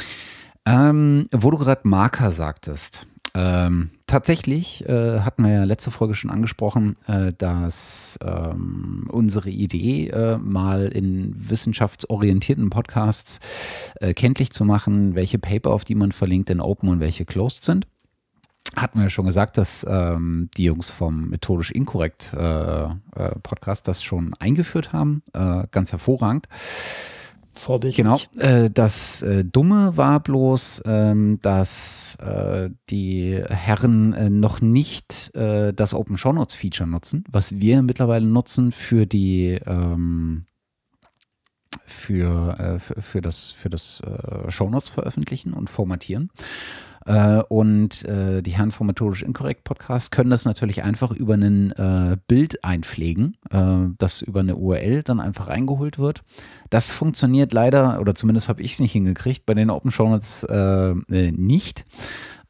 Ähm, 0.66 1.30
wo 1.32 1.52
du 1.52 1.60
gerade 1.60 1.82
Marker 1.84 2.32
sagtest. 2.32 3.06
Ähm, 3.36 3.92
tatsächlich 4.08 4.84
äh, 4.90 5.20
hatten 5.20 5.44
wir 5.44 5.52
ja 5.52 5.64
letzte 5.64 5.92
Folge 5.92 6.16
schon 6.16 6.32
angesprochen, 6.32 6.96
äh, 7.06 7.30
dass 7.38 8.18
ähm, 8.26 9.08
unsere 9.12 9.52
Idee, 9.52 10.08
äh, 10.08 10.40
mal 10.40 10.88
in 10.88 11.36
wissenschaftsorientierten 11.38 12.72
Podcasts 12.72 13.42
äh, 14.00 14.16
kenntlich 14.16 14.52
zu 14.52 14.66
machen, 14.66 15.14
welche 15.14 15.38
Paper, 15.38 15.70
auf 15.70 15.86
die 15.86 15.96
man 15.96 16.12
verlinkt, 16.12 16.50
in 16.50 16.60
Open 16.60 16.90
und 16.90 17.00
welche 17.00 17.26
closed 17.26 17.64
sind 17.64 17.86
hatten 18.76 19.00
wir 19.02 19.10
schon 19.10 19.26
gesagt, 19.26 19.58
dass 19.58 19.86
ähm, 19.88 20.50
die 20.56 20.66
Jungs 20.66 20.92
vom 20.92 21.30
Methodisch 21.30 21.72
Inkorrekt 21.72 22.34
äh, 22.34 22.84
äh, 22.84 22.90
Podcast 23.44 23.88
das 23.88 24.04
schon 24.04 24.34
eingeführt 24.40 24.94
haben. 24.94 25.24
Äh, 25.34 25.68
ganz 25.72 25.92
hervorragend. 25.92 26.48
Vorbildlich. 27.54 27.98
Genau. 27.98 28.18
Äh, 28.38 28.72
das 28.72 29.22
äh, 29.22 29.46
Dumme 29.46 29.96
war 29.96 30.20
bloß, 30.20 30.82
ähm, 30.86 31.38
dass 31.44 32.16
äh, 32.16 32.70
die 32.90 33.40
Herren 33.48 34.40
noch 34.40 34.62
nicht 34.62 35.32
das 35.34 35.94
Open 35.94 36.18
Show 36.18 36.34
Notes 36.34 36.56
Feature 36.56 36.90
nutzen, 36.90 37.24
was 37.30 37.60
wir 37.60 37.82
mittlerweile 37.82 38.26
nutzen 38.26 38.72
für 38.72 39.06
die 39.06 39.60
ähm, 39.66 40.46
für, 41.86 42.80
für, 42.80 43.02
für, 43.02 43.22
das, 43.22 43.52
für 43.52 43.70
das 43.70 44.02
Show 44.48 44.70
Notes 44.70 44.90
veröffentlichen 44.90 45.54
und 45.54 45.70
formatieren. 45.70 46.30
Äh, 47.06 47.42
und 47.50 48.06
äh, 48.06 48.42
die 48.42 48.52
Herren 48.52 48.72
vom 48.72 48.88
Methodisch 48.88 49.24
Inkorrekt 49.24 49.64
Podcast 49.64 50.12
können 50.12 50.30
das 50.30 50.46
natürlich 50.46 50.84
einfach 50.84 51.12
über 51.12 51.36
ein 51.36 51.72
äh, 51.72 52.18
Bild 52.28 52.64
einpflegen, 52.64 53.38
das 53.98 54.22
über 54.22 54.42
eine 54.42 54.56
URL 54.56 55.04
dann 55.04 55.20
einfach 55.20 55.48
eingeholt 55.48 56.00
wird. 56.00 56.24
Das 56.70 56.88
funktioniert 56.88 57.54
leider, 57.54 58.00
oder 58.00 58.16
zumindest 58.16 58.50
habe 58.50 58.62
ich 58.62 58.74
es 58.74 58.80
nicht 58.80 58.94
hingekriegt, 58.94 59.46
bei 59.46 59.54
den 59.54 59.70
Open 59.70 59.92
Show 59.92 60.08
Notes 60.08 60.46
nicht. 61.10 61.86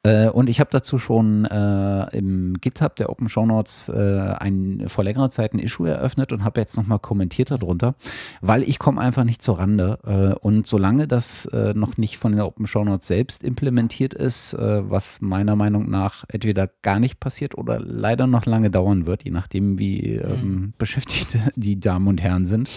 Äh, 0.04 0.30
und 0.30 0.50
ich 0.50 0.60
habe 0.60 0.70
dazu 0.72 0.98
schon 0.98 1.46
äh, 1.46 2.18
im 2.18 2.56
GitHub 2.60 2.96
der 2.96 3.10
Open 3.10 3.30
Show 3.30 3.46
Notes 3.46 3.88
äh, 3.90 4.34
ein, 4.40 4.86
vor 4.88 5.04
längerer 5.04 5.30
Zeit 5.30 5.54
ein 5.54 5.60
Issue 5.60 5.90
eröffnet 5.90 6.32
und 6.32 6.44
habe 6.44 6.60
jetzt 6.60 6.76
nochmal 6.76 6.98
kommentiert 7.00 7.52
darunter, 7.52 7.94
weil 8.42 8.64
ich 8.64 8.80
komme 8.80 9.00
einfach 9.00 9.24
nicht 9.24 9.44
zur 9.44 9.60
Rande. 9.60 10.00
Äh, 10.04 10.40
und 10.40 10.66
solange 10.66 11.08
das 11.08 11.46
äh, 11.46 11.74
noch 11.76 11.98
nicht 11.98 12.18
von 12.18 12.36
der 12.36 12.48
Open 12.48 12.66
Show 12.66 12.84
Notes 12.84 13.08
selbst 13.08 13.44
implementiert 13.44 14.16
ist, 14.16 14.54
äh, 14.54 14.90
was 14.90 15.22
meiner 15.22 15.56
Meinung 15.56 15.90
nach 15.90 16.24
entweder 16.30 16.68
gar 16.82 17.00
nicht 17.00 17.20
passiert 17.20 17.56
oder 17.56 17.80
leider 17.80 18.26
noch 18.26 18.48
lange 18.48 18.72
dauern 18.72 19.06
wird, 19.06 19.24
je 19.24 19.32
nachdem, 19.32 19.78
wie 19.78 20.16
ähm, 20.16 20.42
mhm. 20.42 20.74
beschäftigt 20.80 21.38
die 21.56 21.80
Damen 21.80 22.08
und 22.08 22.22
Herren 22.22 22.48
sind, 22.48 22.70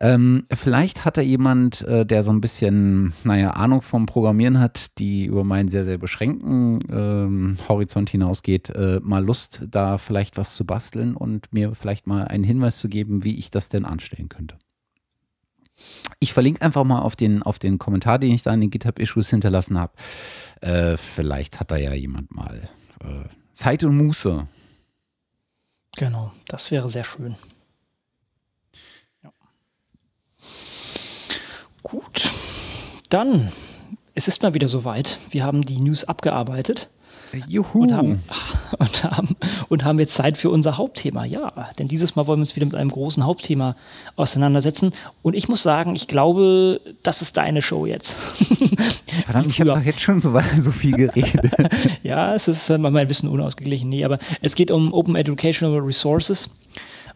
ähm, 0.00 0.46
vielleicht 0.52 1.04
hat 1.04 1.16
da 1.16 1.22
jemand, 1.22 1.82
äh, 1.82 2.04
der 2.04 2.22
so 2.22 2.30
ein 2.30 2.40
bisschen, 2.40 3.14
naja, 3.24 3.50
Ahnung 3.50 3.82
vom 3.82 4.06
Programmieren 4.06 4.58
hat, 4.58 4.98
die 4.98 5.24
über 5.24 5.44
meinen 5.44 5.68
sehr, 5.68 5.84
sehr 5.84 5.98
beschränkten 5.98 6.80
ähm, 6.90 7.56
Horizont 7.68 8.10
hinausgeht, 8.10 8.70
äh, 8.70 9.00
mal 9.02 9.24
Lust, 9.24 9.64
da 9.70 9.98
vielleicht 9.98 10.36
was 10.36 10.54
zu 10.54 10.64
basteln 10.66 11.16
und 11.16 11.52
mir 11.52 11.74
vielleicht 11.74 12.06
mal 12.06 12.26
einen 12.26 12.44
Hinweis 12.44 12.78
zu 12.78 12.88
geben, 12.88 13.24
wie 13.24 13.36
ich 13.36 13.50
das 13.50 13.68
denn 13.68 13.84
anstellen 13.84 14.28
könnte. 14.28 14.58
Ich 16.20 16.32
verlinke 16.32 16.62
einfach 16.62 16.84
mal 16.84 17.00
auf 17.00 17.16
den, 17.16 17.42
auf 17.42 17.58
den 17.58 17.78
Kommentar, 17.78 18.18
den 18.18 18.32
ich 18.32 18.42
da 18.42 18.52
in 18.52 18.60
den 18.60 18.70
GitHub-Issues 18.70 19.30
hinterlassen 19.30 19.78
habe. 19.78 19.92
Äh, 20.60 20.96
vielleicht 20.96 21.60
hat 21.60 21.70
da 21.70 21.76
ja 21.76 21.92
jemand 21.94 22.34
mal 22.34 22.68
äh, 23.02 23.28
Zeit 23.54 23.84
und 23.84 23.96
Muße. 23.96 24.46
Genau, 25.96 26.32
das 26.48 26.70
wäre 26.70 26.88
sehr 26.88 27.04
schön. 27.04 27.36
Gut, 31.88 32.32
dann, 33.10 33.52
es 34.16 34.26
ist 34.26 34.42
mal 34.42 34.54
wieder 34.54 34.66
soweit. 34.66 35.20
Wir 35.30 35.44
haben 35.44 35.62
die 35.62 35.80
News 35.80 36.02
abgearbeitet. 36.02 36.88
Juhu. 37.46 37.82
Und 37.82 37.94
haben, 37.94 38.22
und, 38.80 39.04
haben, 39.04 39.36
und 39.68 39.84
haben 39.84 40.00
jetzt 40.00 40.14
Zeit 40.16 40.36
für 40.36 40.50
unser 40.50 40.78
Hauptthema. 40.78 41.24
Ja, 41.24 41.70
denn 41.78 41.86
dieses 41.86 42.16
Mal 42.16 42.26
wollen 42.26 42.40
wir 42.40 42.42
uns 42.42 42.56
wieder 42.56 42.66
mit 42.66 42.74
einem 42.74 42.90
großen 42.90 43.24
Hauptthema 43.24 43.76
auseinandersetzen. 44.16 44.94
Und 45.22 45.36
ich 45.36 45.48
muss 45.48 45.62
sagen, 45.62 45.94
ich 45.94 46.08
glaube, 46.08 46.80
das 47.04 47.22
ist 47.22 47.36
deine 47.36 47.62
Show 47.62 47.86
jetzt. 47.86 48.14
Verdammt, 49.24 49.46
ich 49.46 49.60
habe 49.60 49.70
doch 49.70 49.80
jetzt 49.80 50.00
schon 50.00 50.20
so, 50.20 50.36
so 50.58 50.72
viel 50.72 50.96
geredet. 50.96 51.52
ja, 52.02 52.34
es 52.34 52.48
ist 52.48 52.68
manchmal 52.68 53.02
ein 53.02 53.08
bisschen 53.08 53.28
unausgeglichen. 53.28 53.88
Nee, 53.88 54.04
aber 54.04 54.18
es 54.42 54.56
geht 54.56 54.72
um 54.72 54.92
Open 54.92 55.14
Educational 55.14 55.78
Resources 55.78 56.50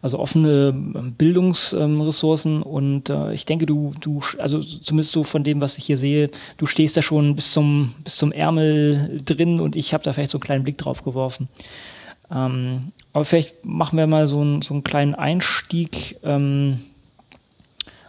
also 0.01 0.19
offene 0.19 0.69
ähm, 0.69 1.13
Bildungsressourcen. 1.17 2.61
und 2.63 3.09
äh, 3.09 3.33
ich 3.33 3.45
denke, 3.45 3.65
du, 3.65 3.93
du, 3.99 4.21
also 4.39 4.61
zumindest 4.61 5.11
so 5.13 5.23
von 5.23 5.43
dem, 5.43 5.61
was 5.61 5.77
ich 5.77 5.85
hier 5.85 5.97
sehe, 5.97 6.29
du 6.57 6.65
stehst 6.65 6.97
da 6.97 7.01
schon 7.01 7.35
bis 7.35 7.51
zum, 7.51 7.93
bis 8.03 8.17
zum 8.17 8.31
Ärmel 8.31 9.19
drin 9.23 9.59
und 9.59 9.75
ich 9.75 9.93
habe 9.93 10.03
da 10.03 10.13
vielleicht 10.13 10.31
so 10.31 10.37
einen 10.37 10.43
kleinen 10.43 10.63
Blick 10.63 10.77
drauf 10.77 11.03
geworfen. 11.03 11.47
Ähm, 12.31 12.87
aber 13.13 13.25
vielleicht 13.25 13.65
machen 13.65 13.97
wir 13.97 14.07
mal 14.07 14.27
so, 14.27 14.41
ein, 14.43 14.61
so 14.61 14.73
einen 14.73 14.83
kleinen 14.83 15.15
Einstieg, 15.15 16.17
ähm, 16.23 16.81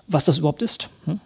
was 0.06 0.24
das 0.24 0.38
überhaupt 0.38 0.62
ist. 0.62 0.88
Hm? 1.04 1.20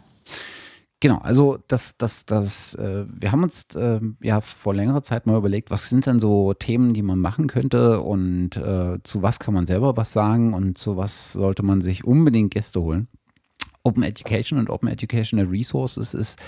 Genau, 1.01 1.18
also 1.18 1.59
das, 1.68 1.97
das, 1.98 2.24
das, 2.24 2.74
äh, 2.77 3.05
wir 3.09 3.31
haben 3.31 3.43
uns 3.43 3.66
äh, 3.74 4.01
ja 4.23 4.40
vor 4.40 4.74
längerer 4.74 5.02
Zeit 5.02 5.27
mal 5.27 5.36
überlegt, 5.36 5.70
was 5.70 5.89
sind 5.90 6.06
denn 6.06 6.18
so 6.18 6.55
Themen, 6.55 6.94
die 6.94 7.02
man 7.02 7.18
machen 7.18 7.48
könnte 7.48 8.01
und 8.01 8.56
äh, 8.56 8.98
zu 9.05 9.20
was 9.20 9.39
kann 9.39 9.52
man 9.52 9.66
selber 9.66 9.97
was 9.98 10.14
sagen 10.14 10.55
und 10.55 10.78
zu 10.78 10.97
was 10.97 11.35
sollte 11.35 11.62
man 11.62 11.82
sich 11.82 12.05
unbedingt 12.05 12.52
Gäste 12.55 12.81
holen. 12.81 13.09
Open 13.87 14.03
Education 14.03 14.59
und 14.59 14.69
Open 14.69 14.89
Educational 14.89 15.47
Resources 15.47 16.13
ist 16.13 16.41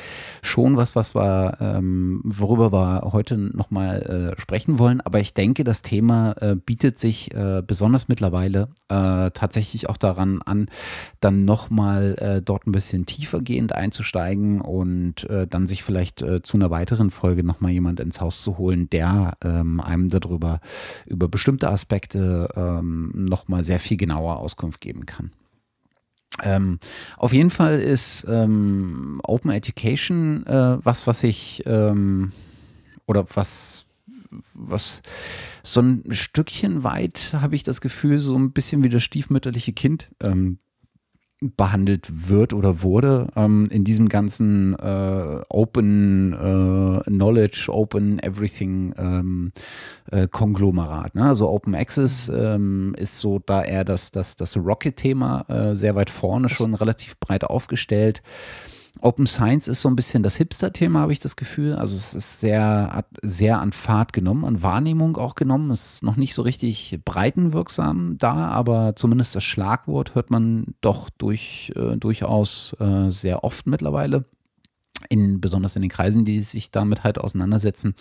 schon 0.43 0.77
was, 0.77 0.97
was 0.97 1.15
wir, 1.15 1.57
ähm, 1.61 2.21
worüber 2.25 2.73
wir 2.73 3.13
heute 3.13 3.39
nochmal 3.39 4.35
äh, 4.37 4.41
sprechen 4.41 4.81
wollen. 4.81 5.01
Aber 5.01 5.21
ich 5.21 5.35
denke, 5.35 5.63
das 5.63 5.83
Thema 5.83 6.33
äh, 6.41 6.57
bietet 6.57 6.99
sich 6.99 7.33
äh, 7.35 7.63
besonders 7.65 8.09
mittlerweile 8.09 8.69
äh, 8.89 9.31
tatsächlich 9.31 9.89
auch 9.89 9.97
daran 9.97 10.43
an, 10.43 10.67
dann 11.21 11.45
nochmal 11.45 12.17
äh, 12.19 12.43
dort 12.43 12.67
ein 12.67 12.73
bisschen 12.73 13.07
tiefergehend 13.07 13.73
einzusteigen 13.73 14.61
und 14.61 15.31
äh, 15.31 15.47
dann 15.47 15.69
sich 15.69 15.85
vielleicht 15.85 16.23
äh, 16.23 16.43
zu 16.43 16.57
einer 16.57 16.71
weiteren 16.71 17.13
Folge 17.13 17.45
nochmal 17.45 17.71
jemand 17.71 18.01
ins 18.01 18.21
Haus 18.21 18.43
zu 18.43 18.59
holen, 18.59 18.91
der 18.91 19.37
ähm, 19.45 19.81
einem 19.81 20.09
darüber, 20.09 20.61
über 21.07 21.29
bestimmte 21.29 21.71
Aspekte 21.71 22.49
ähm, 22.57 23.13
nochmal 23.15 23.63
sehr 23.63 23.79
viel 23.79 23.97
genauer 23.97 24.39
Auskunft 24.39 24.81
geben 24.81 25.07
kann. 25.07 25.31
Ähm, 26.43 26.79
auf 27.17 27.33
jeden 27.33 27.51
Fall 27.51 27.81
ist 27.81 28.27
ähm, 28.29 29.21
Open 29.25 29.51
Education 29.51 30.47
äh, 30.47 30.79
was, 30.85 31.07
was 31.07 31.23
ich 31.25 31.63
ähm, 31.67 32.33
oder 33.07 33.27
was, 33.35 33.87
was 34.55 35.03
so 35.63 35.81
ein 35.81 36.05
Stückchen 36.11 36.85
weit 36.85 37.35
habe 37.35 37.57
ich 37.57 37.63
das 37.63 37.81
Gefühl, 37.81 38.19
so 38.19 38.37
ein 38.37 38.53
bisschen 38.53 38.85
wie 38.85 38.89
das 38.89 39.03
stiefmütterliche 39.03 39.73
Kind. 39.73 40.09
Ähm, 40.21 40.59
behandelt 41.41 42.29
wird 42.29 42.53
oder 42.53 42.83
wurde 42.83 43.29
ähm, 43.37 43.67
in 43.71 43.85
diesem 43.85 44.09
ganzen 44.09 44.75
äh, 44.75 45.41
Open 45.49 46.33
äh, 46.33 47.11
Knowledge, 47.11 47.67
Open 47.69 48.19
Everything 48.19 48.93
ähm, 48.99 49.53
äh, 50.11 50.27
Konglomerat. 50.27 51.15
Ne? 51.15 51.25
Also 51.25 51.49
Open 51.49 51.77
Access 51.77 52.29
ähm, 52.29 52.95
ist 52.99 53.21
so 53.21 53.39
da 53.39 53.63
eher 53.63 53.85
das, 53.85 54.11
das, 54.11 54.35
das 54.35 54.57
Rocket-Thema 54.57 55.45
äh, 55.49 55.77
sehr 55.77 55.95
weit 55.95 56.11
vorne 56.11 56.49
schon 56.49 56.75
relativ 56.75 57.19
breit 57.21 57.45
aufgestellt. 57.45 58.23
Open 59.01 59.27
Science 59.27 59.69
ist 59.69 59.81
so 59.81 59.89
ein 59.89 59.97
bisschen 59.97 60.23
das 60.23 60.37
Hipster-Thema, 60.37 61.01
habe 61.01 61.13
ich 61.13 61.21
das 61.21 61.37
Gefühl. 61.37 61.75
Also 61.75 61.97
es 61.97 62.15
ist 62.15 62.41
sehr, 62.41 62.91
hat 62.93 63.07
sehr 63.23 63.61
an 63.61 63.73
Fahrt 63.73 64.13
genommen, 64.13 64.45
an 64.45 64.63
Wahrnehmung 64.63 65.17
auch 65.17 65.35
genommen. 65.35 65.71
Es 65.71 65.95
ist 65.95 66.03
noch 66.03 66.17
nicht 66.17 66.35
so 66.35 66.43
richtig 66.43 66.99
breitenwirksam 67.05 68.19
da, 68.19 68.49
aber 68.49 68.97
zumindest 68.97 69.35
das 69.37 69.45
Schlagwort 69.45 70.15
hört 70.15 70.31
man 70.31 70.75
doch 70.81 71.11
durch, 71.11 71.73
äh, 71.77 71.97
durchaus 71.97 72.75
äh, 72.81 73.11
sehr 73.11 73.45
oft 73.45 73.67
mittlerweile. 73.67 74.25
In, 75.09 75.41
besonders 75.41 75.77
in 75.77 75.83
den 75.83 75.91
Kreisen, 75.91 76.25
die 76.25 76.41
sich 76.41 76.73
damit 76.73 77.05
halt 77.05 77.19
auseinandersetzen. 77.19 77.95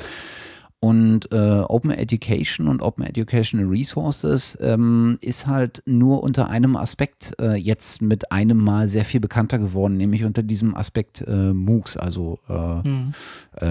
Und 0.80 1.32
äh, 1.32 1.62
Open 1.62 1.90
Education 1.90 2.68
und 2.68 2.84
Open 2.84 3.04
Educational 3.04 3.66
Resources 3.68 4.56
ähm, 4.62 5.18
ist 5.22 5.48
halt 5.48 5.82
nur 5.86 6.22
unter 6.22 6.50
einem 6.50 6.76
Aspekt 6.76 7.34
äh, 7.42 7.56
jetzt 7.56 8.02
mit 8.02 8.32
einem 8.32 8.60
Mal 8.64 8.88
sehr 8.88 9.04
viel 9.04 9.20
bekannter 9.20 9.58
geworden, 9.58 9.98
nämlich 9.98 10.24
unter 10.24 10.44
diesem 10.44 10.76
Aspekt 10.76 11.22
äh, 11.22 11.52
MOOCs, 11.52 11.98
also 11.98 12.40
mhm. 12.48 13.14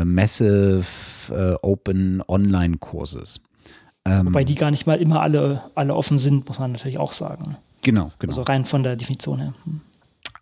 Massive 0.04 0.84
äh, 1.30 1.54
Open 1.62 2.22
Online 2.26 2.78
Courses. 2.78 3.40
Ähm, 4.06 4.26
Wobei 4.26 4.44
die 4.44 4.54
gar 4.54 4.70
nicht 4.70 4.86
mal 4.86 5.00
immer 5.00 5.20
alle, 5.20 5.62
alle 5.74 5.94
offen 5.94 6.18
sind, 6.18 6.48
muss 6.48 6.58
man 6.58 6.72
natürlich 6.72 6.98
auch 6.98 7.12
sagen. 7.12 7.56
Genau, 7.82 8.12
genau. 8.18 8.30
Also 8.32 8.42
rein 8.42 8.64
von 8.64 8.82
der 8.82 8.96
Definition 8.96 9.38
her. 9.38 9.54
Hm. 9.64 9.80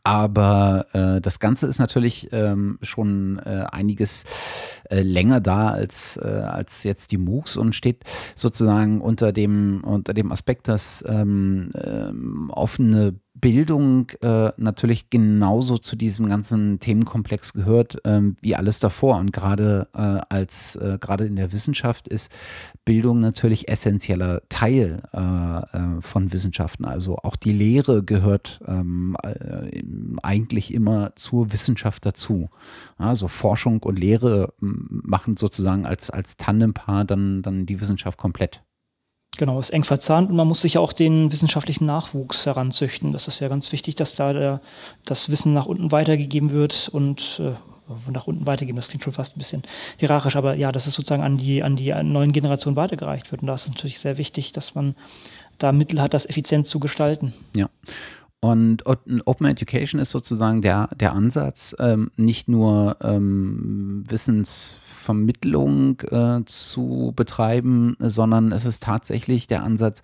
Aber 0.05 0.87
äh, 0.93 1.21
das 1.23 1.39
Ganze 1.39 1.67
ist 1.67 1.79
natürlich 1.79 2.29
ähm, 2.31 2.79
schon 2.83 3.39
äh, 3.39 3.65
einiges 3.73 4.25
äh, 4.91 5.01
länger 5.01 5.41
da 5.41 5.71
als, 5.71 6.19
äh, 6.19 6.27
als 6.27 6.85
jetzt 6.85 7.11
die 7.11 7.17
MOOCs 7.17 7.57
und 7.57 7.75
steht 7.75 8.05
sozusagen 8.37 9.01
unter 9.01 9.33
dem, 9.33 9.83
unter 9.83 10.13
dem 10.13 10.31
Aspekt, 10.31 10.69
dass 10.69 11.03
ähm, 11.09 11.71
ähm, 11.75 12.51
offene 12.51 13.19
Bildung 13.45 14.09
äh, 14.23 14.53
natürlich 14.57 15.11
genauso 15.11 15.77
zu 15.77 15.97
diesem 15.97 16.31
ganzen 16.31 16.81
Themenkomplex 16.81 17.53
gehört 17.53 17.99
ähm, 18.05 18.37
wie 18.41 18.57
alles 18.57 18.79
davor. 18.79 19.19
Und 19.19 19.35
gerade 19.35 19.87
äh, 19.93 20.23
als 20.31 20.77
äh, 20.77 20.97
gerade 20.99 21.27
in 21.27 21.37
der 21.37 21.53
Wissenschaft 21.53 22.09
ist 22.09 22.33
Bildung 22.87 23.21
natürlich 23.21 23.69
essentieller 23.69 24.41
Teil 24.49 25.03
äh, 25.13 25.19
äh, 25.19 26.01
von 26.01 26.33
Wissenschaften. 26.33 26.87
Also 26.87 27.19
auch 27.19 27.37
die 27.37 27.53
Lehre 27.53 28.03
gehört 28.03 28.61
ähm, 28.67 29.15
äh, 29.23 29.83
eigentlich 30.23 30.73
immer 30.73 31.15
zur 31.15 31.53
Wissenschaft 31.53 32.07
dazu. 32.07 32.49
Also 32.97 33.29
Forschung 33.29 33.83
und 33.83 33.99
Lehre 33.99 34.55
machen 34.59 35.37
sozusagen 35.37 35.85
als, 35.85 36.09
als 36.09 36.39
Tandempaar 36.39 37.05
dann, 37.05 37.43
dann 37.43 37.67
die 37.67 37.79
Wissenschaft 37.79 38.17
komplett. 38.17 38.63
Genau, 39.37 39.59
ist 39.59 39.71
eng 39.71 39.85
verzahnt 39.85 40.31
und 40.31 40.37
man 40.37 40.47
muss 40.47 40.61
sich 40.61 40.75
ja 40.75 40.81
auch 40.81 40.93
den 40.93 41.33
wissenschaftlichen 41.33 41.87
Nachwuchs 41.87 42.47
heranzüchten. 42.47 43.13
Das 43.13 43.27
ist 43.27 43.41
ja 43.41 43.49
ganz 43.49 43.73
wichtig, 43.73 43.97
dass 43.97 44.15
da 44.15 44.33
der, 44.33 44.61
das 45.05 45.29
Wissen 45.29 45.53
nach 45.53 45.67
unten 45.67 45.91
weitergegeben 45.93 46.51
wird 46.51 46.89
und 46.93 47.41
äh, 47.43 47.53
nach 48.11 48.27
unten 48.27 48.47
weitergeben, 48.47 48.77
das 48.77 48.89
klingt 48.89 49.05
schon 49.05 49.13
fast 49.13 49.37
ein 49.37 49.39
bisschen 49.39 49.63
hierarchisch, 49.99 50.37
aber 50.37 50.55
ja, 50.55 50.73
dass 50.73 50.87
es 50.87 50.95
sozusagen 50.95 51.23
an 51.23 51.37
die, 51.37 51.63
an 51.63 51.77
die 51.77 51.93
neuen 52.03 52.33
Generationen 52.33 52.77
weitergereicht 52.77 53.31
wird. 53.31 53.43
Und 53.43 53.49
da 53.49 53.55
ist 53.55 53.67
es 53.67 53.73
natürlich 53.73 54.01
sehr 54.01 54.19
wichtig, 54.19 54.53
dass 54.53 54.75
man 54.75 54.95
da 55.59 55.73
Mittel 55.73 56.01
hat, 56.01 56.15
das 56.15 56.27
effizient 56.27 56.67
zu 56.67 56.81
gestalten. 56.81 57.35
Ja. 57.55 57.69
Und 58.45 58.85
Open 58.85 59.47
Education 59.47 59.99
ist 59.99 60.11
sozusagen 60.11 60.61
der, 60.61 60.91
der 60.95 61.15
Ansatz, 61.15 61.75
ähm, 61.79 62.11
nicht 62.19 62.47
nur 62.47 62.99
ähm, 63.01 64.05
Wissensvermittlung 64.07 66.03
äh, 66.03 66.45
zu 66.45 67.15
betreiben, 67.17 67.97
sondern 68.01 68.53
es 68.53 68.67
ist 68.67 68.83
tatsächlich 68.83 69.47
der 69.47 69.63
Ansatz, 69.63 70.03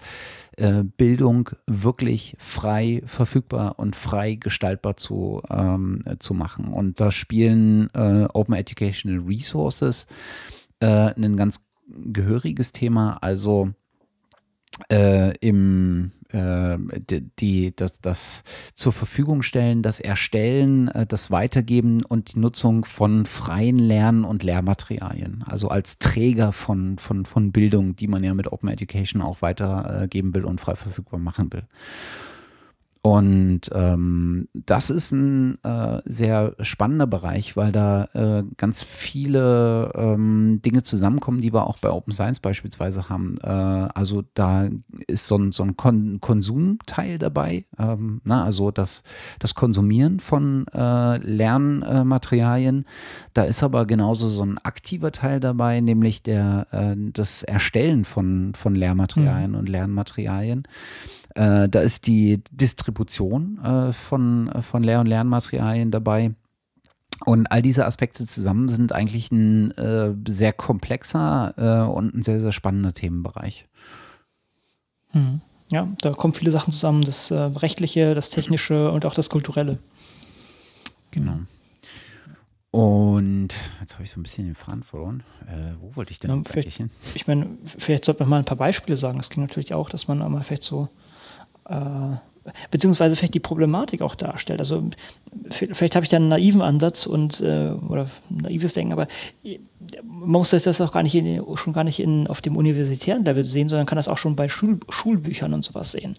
äh, 0.57 0.85
Bildung 0.85 1.51
wirklich 1.67 2.35
frei 2.39 3.03
verfügbar 3.05 3.79
und 3.79 3.95
frei 3.95 4.37
gestaltbar 4.37 4.97
zu, 4.97 5.43
ähm, 5.51 6.03
zu 6.19 6.33
machen. 6.33 6.73
Und 6.73 6.99
da 6.99 7.11
spielen 7.11 7.91
äh, 7.93 8.27
Open 8.33 8.55
Educational 8.55 9.21
Resources 9.21 10.07
äh, 10.79 11.13
ein 11.15 11.37
ganz 11.37 11.61
gehöriges 11.89 12.73
Thema. 12.73 13.19
Also 13.21 13.69
äh, 14.91 15.37
im 15.41 16.13
äh, 16.33 16.79
die, 17.39 17.75
das, 17.75 18.01
das 18.01 18.45
zur 18.75 18.93
Verfügung 18.93 19.43
stellen, 19.43 19.83
das 19.83 20.01
Erstellen, 20.01 20.89
äh, 20.89 21.07
das 21.07 21.31
Weitergeben 21.31 22.05
und 22.05 22.35
die 22.35 22.39
Nutzung 22.39 22.85
von 22.85 23.27
freien 23.27 23.79
Lern- 23.79 24.25
und 24.25 24.43
Lehrmaterialien. 24.43 25.45
Also 25.47 25.69
als 25.69 25.99
Träger 25.99 26.53
von, 26.53 26.99
von, 26.99 27.25
von 27.25 27.53
Bildung, 27.53 27.97
die 27.97 28.09
man 28.09 28.25
ja 28.25 28.35
mit 28.35 28.51
Open 28.53 28.69
Education 28.69 29.23
auch 29.23 29.43
weitergeben 29.43 30.35
will 30.35 30.45
und 30.45 30.61
frei 30.61 30.77
verfügbar 30.77 31.21
machen 31.21 31.53
will. 31.53 31.65
Und 33.03 33.63
ähm, 33.73 34.49
das 34.53 34.91
ist 34.91 35.11
ein 35.13 35.57
äh, 35.65 36.03
sehr 36.05 36.55
spannender 36.61 37.07
Bereich, 37.07 37.57
weil 37.57 37.73
da 37.73 38.05
äh, 38.13 38.45
ganz 38.59 38.83
viele 38.83 39.91
ähm, 39.95 40.61
Dinge 40.63 40.83
zusammenkommen, 40.83 41.41
die 41.41 41.55
wir 41.55 41.67
auch 41.67 41.79
bei 41.79 41.89
Open 41.91 42.13
Science 42.13 42.41
beispielsweise 42.41 43.09
haben. 43.09 43.39
Äh, 43.43 43.49
also 43.49 44.23
da 44.35 44.69
ist 45.07 45.29
so 45.29 45.39
ein, 45.39 45.51
so 45.51 45.63
ein 45.63 45.79
Kon 45.79 46.21
Konsumteil 46.21 47.19
dabei, 47.19 47.65
ähm, 47.79 48.21
na, 48.25 48.45
also 48.45 48.71
das, 48.71 49.03
das 49.39 49.55
Konsumieren 49.55 50.21
von 50.21 50.67
äh, 50.69 51.17
Lernmaterialien. 51.17 52.85
Da 53.33 53.45
ist 53.45 53.63
aber 53.63 53.87
genauso 53.87 54.29
so 54.29 54.45
ein 54.45 54.59
aktiver 54.59 55.11
Teil 55.11 55.41
dabei, 55.41 55.81
nämlich 55.81 56.23
der, 56.23 56.67
äh, 56.71 56.97
das 57.15 57.45
Erstellen 57.45 58.05
von, 58.05 58.53
von 58.55 58.75
Lehrmaterialien 58.75 59.53
mhm. 59.53 59.59
und 59.59 59.69
Lernmaterialien. 59.71 60.65
Äh, 61.35 61.69
da 61.69 61.81
ist 61.81 62.07
die 62.07 62.43
Distribution 62.51 63.59
äh, 63.63 63.93
von, 63.93 64.51
von 64.63 64.83
Lehr- 64.83 65.01
und 65.01 65.07
Lernmaterialien 65.07 65.91
dabei. 65.91 66.33
Und 67.25 67.53
all 67.53 67.63
diese 67.63 67.85
Aspekte 67.85 68.27
zusammen 68.27 68.69
sind 68.69 68.93
eigentlich 68.93 69.31
ein 69.31 69.73
äh, 69.73 70.15
sehr 70.27 70.53
komplexer 70.53 71.55
äh, 71.57 71.91
und 71.91 72.15
ein 72.15 72.23
sehr, 72.23 72.41
sehr 72.41 72.53
spannender 72.53 72.95
Themenbereich. 72.95 73.67
Hm. 75.11 75.41
Ja, 75.71 75.89
da 76.01 76.13
kommen 76.13 76.35
viele 76.35 76.51
Sachen 76.51 76.73
zusammen, 76.73 77.03
das 77.03 77.31
äh, 77.31 77.37
rechtliche, 77.37 78.15
das 78.15 78.31
technische 78.31 78.91
und 78.91 79.05
auch 79.05 79.15
das 79.15 79.31
kulturelle. 79.31 79.79
Genau. 81.11 81.41
Und 82.73 83.49
jetzt 83.81 83.95
habe 83.95 84.05
ich 84.05 84.11
so 84.11 84.19
ein 84.19 84.23
bisschen 84.23 84.47
den 84.47 84.55
Faden 84.55 84.83
verloren. 84.83 85.23
Äh, 85.47 85.75
wo 85.81 85.95
wollte 85.97 86.13
ich 86.13 86.21
denn 86.21 86.31
ja, 86.31 86.37
eigentlich 86.37 86.77
hin? 86.77 86.91
Ich 87.15 87.27
meine, 87.27 87.47
vielleicht 87.65 88.05
sollte 88.05 88.23
man 88.23 88.31
mal 88.31 88.39
ein 88.39 88.45
paar 88.45 88.57
Beispiele 88.57 88.97
sagen. 88.97 89.21
Es 89.21 89.29
ging 89.29 89.43
natürlich 89.43 89.75
auch, 89.75 89.91
dass 89.91 90.09
man 90.09 90.23
einmal 90.23 90.43
vielleicht 90.43 90.63
so 90.63 90.85
äh, 90.85 91.10
beziehungsweise 92.71 93.17
vielleicht 93.17 93.35
die 93.35 93.41
Problematik 93.41 94.03
auch 94.03 94.15
darstellt. 94.15 94.61
Also 94.61 94.85
vielleicht 95.51 95.95
habe 95.95 96.05
ich 96.05 96.11
da 96.11 96.17
einen 96.17 96.29
naiven 96.29 96.63
Ansatz 96.63 97.07
und 97.07 97.41
äh, 97.41 97.73
oder 97.89 98.11
naives 98.29 98.75
Denken, 98.75 98.93
aber 98.93 99.09
man 100.03 100.29
muss 100.31 100.51
das 100.51 100.81
auch 100.81 100.93
gar 100.93 101.03
nicht 101.03 101.15
in, 101.15 101.43
schon 101.57 101.73
gar 101.73 101.85
nicht 101.85 102.01
in, 102.01 102.27
auf 102.27 102.41
dem 102.41 102.57
universitären 102.57 103.25
Level 103.25 103.45
sehen, 103.45 103.69
sondern 103.69 103.87
kann 103.87 103.97
das 103.97 104.09
auch 104.09 104.19
schon 104.19 104.37
bei 104.37 104.49
Schul, 104.49 104.81
Schulbüchern 104.89 105.55
und 105.55 105.65
sowas 105.65 105.93
sehen. 105.93 106.17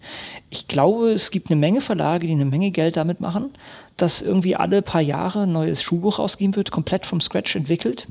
Ich 0.50 0.68
glaube, 0.68 1.12
es 1.12 1.30
gibt 1.30 1.50
eine 1.50 1.58
Menge 1.58 1.80
Verlage, 1.80 2.26
die 2.26 2.32
eine 2.32 2.44
Menge 2.44 2.70
Geld 2.70 2.96
damit 2.96 3.20
machen, 3.20 3.50
dass 3.96 4.22
irgendwie 4.22 4.56
alle 4.56 4.82
paar 4.82 5.00
Jahre 5.02 5.42
ein 5.42 5.52
neues 5.52 5.82
Schulbuch 5.82 6.18
ausgegeben 6.18 6.56
wird, 6.56 6.70
komplett 6.70 7.06
vom 7.06 7.20
Scratch 7.20 7.56
entwickelt 7.56 8.06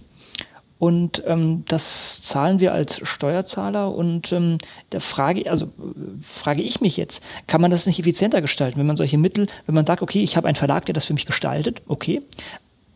und 0.82 1.22
ähm, 1.28 1.64
das 1.68 2.24
zahlen 2.24 2.60
wir 2.60 2.74
als 2.74 3.08
Steuerzahler. 3.08 3.94
Und 3.94 4.32
ähm, 4.32 4.58
da 4.90 5.00
frage, 5.00 5.48
also, 5.48 5.68
frage 6.24 6.64
ich 6.64 6.82
mich 6.82 6.98
jetzt, 6.98 7.22
kann 7.46 7.62
man 7.62 7.70
das 7.70 7.86
nicht 7.86 8.00
effizienter 8.00 8.42
gestalten, 8.42 8.80
wenn 8.80 8.88
man 8.88 8.98
solche 8.98 9.20
Mittel, 9.20 9.46
wenn 9.68 9.76
man 9.76 9.86
sagt, 9.86 10.02
okay, 10.02 10.24
ich 10.24 10.38
habe 10.38 10.48
einen 10.48 10.56
Verlag, 10.56 10.88
der 10.88 10.94
das 10.94 11.06
für 11.06 11.14
mich 11.14 11.28
gestaltet, 11.28 11.84
okay. 11.88 12.24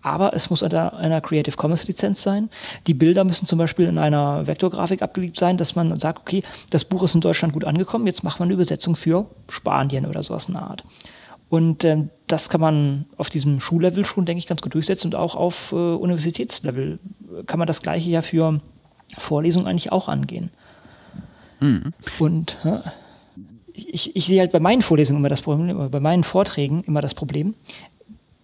Aber 0.02 0.34
es 0.34 0.50
muss 0.50 0.64
unter 0.64 0.96
einer 0.98 1.22
Creative 1.22 1.56
Commons 1.58 1.88
Lizenz 1.88 2.24
sein. 2.24 2.50
Die 2.88 2.96
Bilder 2.96 3.24
müssen 3.24 3.46
zum 3.46 3.60
Beispiel 3.60 3.86
in 3.86 4.00
einer 4.00 4.48
Vektorgrafik 4.48 5.04
abgelegt 5.04 5.38
sein, 5.38 5.58
dass 5.58 5.76
man 5.76 6.00
sagt, 6.00 6.22
okay, 6.22 6.42
das 6.72 6.86
Buch 6.86 7.04
ist 7.04 7.14
in 7.14 7.22
Deutschland 7.22 7.54
gut 7.54 7.66
angekommen, 7.66 8.08
jetzt 8.08 8.24
macht 8.24 8.40
man 8.40 8.48
eine 8.48 8.56
Übersetzung 8.56 8.96
für 8.96 9.28
Spanien 9.48 10.08
oder 10.08 10.24
sowas 10.24 10.48
in 10.48 10.56
der 10.56 10.64
Art. 10.64 10.84
Und 11.50 11.84
ähm, 11.84 12.10
das 12.28 12.50
kann 12.50 12.62
man 12.62 13.06
auf 13.18 13.30
diesem 13.30 13.60
Schullevel 13.60 14.04
schon, 14.04 14.26
denke 14.26 14.40
ich, 14.40 14.48
ganz 14.48 14.62
gut 14.62 14.74
durchsetzen 14.74 15.08
und 15.08 15.16
auch 15.16 15.36
auf 15.36 15.72
äh, 15.72 15.76
Universitätslevel 15.76 17.00
kann 17.46 17.60
man 17.60 17.68
das 17.68 17.82
gleiche 17.82 18.10
ja 18.10 18.22
für 18.22 18.60
Vorlesungen 19.18 19.68
eigentlich 19.68 19.92
auch 19.92 20.10
angehen. 20.10 20.50
Mhm. 21.60 21.94
Und 22.20 22.58
ja, 22.64 22.84
ich, 23.74 24.16
ich 24.16 24.26
sehe 24.26 24.40
halt 24.40 24.52
bei 24.52 24.60
meinen 24.60 24.82
Vorlesungen 24.82 25.20
immer 25.20 25.30
das 25.30 25.42
Problem, 25.42 25.90
bei 25.92 26.00
meinen 26.00 26.24
Vorträgen 26.24 26.84
immer 26.86 27.02
das 27.02 27.14
Problem, 27.14 27.56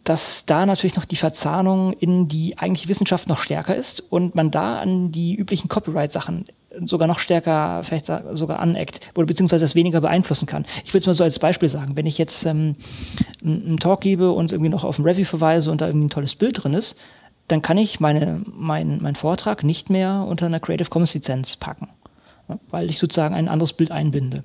dass 0.04 0.46
da 0.46 0.66
natürlich 0.66 0.96
noch 0.96 1.06
die 1.06 1.16
Verzahnung 1.16 1.94
in 1.94 2.28
die 2.28 2.58
eigentliche 2.58 2.90
Wissenschaft 2.90 3.28
noch 3.28 3.40
stärker 3.40 3.76
ist 3.76 4.02
und 4.12 4.36
man 4.36 4.52
da 4.52 4.80
an 4.80 5.12
die 5.12 5.36
üblichen 5.36 5.70
Copyright-Sachen 5.70 6.46
sogar 6.86 7.08
noch 7.08 7.20
stärker, 7.20 7.84
vielleicht 7.84 8.06
sogar 8.34 8.60
aneckt 8.60 9.00
oder 9.16 9.26
beziehungsweise 9.26 9.66
das 9.66 9.76
weniger 9.76 10.02
beeinflussen 10.02 10.46
kann. 10.46 10.66
Ich 10.86 10.94
will 10.94 11.00
es 11.00 11.08
mal 11.08 11.14
so 11.14 11.24
als 11.24 11.40
Beispiel 11.40 11.70
sagen, 11.70 11.96
wenn 11.96 12.06
ich 12.06 12.18
jetzt 12.18 12.46
ähm, 12.46 12.76
einen 13.44 13.80
Talk 13.80 14.02
gebe 14.02 14.32
und 14.32 14.52
irgendwie 14.52 14.70
noch 14.70 14.84
auf 14.84 15.00
ein 15.00 15.04
Review 15.04 15.26
verweise 15.26 15.72
und 15.72 15.82
da 15.82 15.88
irgendwie 15.88 16.08
ein 16.08 16.12
tolles 16.12 16.36
Bild 16.36 16.64
drin 16.64 16.74
ist, 16.74 16.98
dann 17.48 17.62
kann 17.62 17.78
ich 17.78 18.00
meine, 18.00 18.42
mein, 18.46 19.02
meinen 19.02 19.16
Vortrag 19.16 19.64
nicht 19.64 19.90
mehr 19.90 20.26
unter 20.28 20.46
einer 20.46 20.60
Creative 20.60 20.90
Commons 20.90 21.14
Lizenz 21.14 21.58
packen, 21.58 21.90
weil 22.70 22.90
ich 22.90 22.98
sozusagen 22.98 23.36
ein 23.36 23.50
anderes 23.50 23.74
Bild 23.74 23.92
einbinde. 23.92 24.44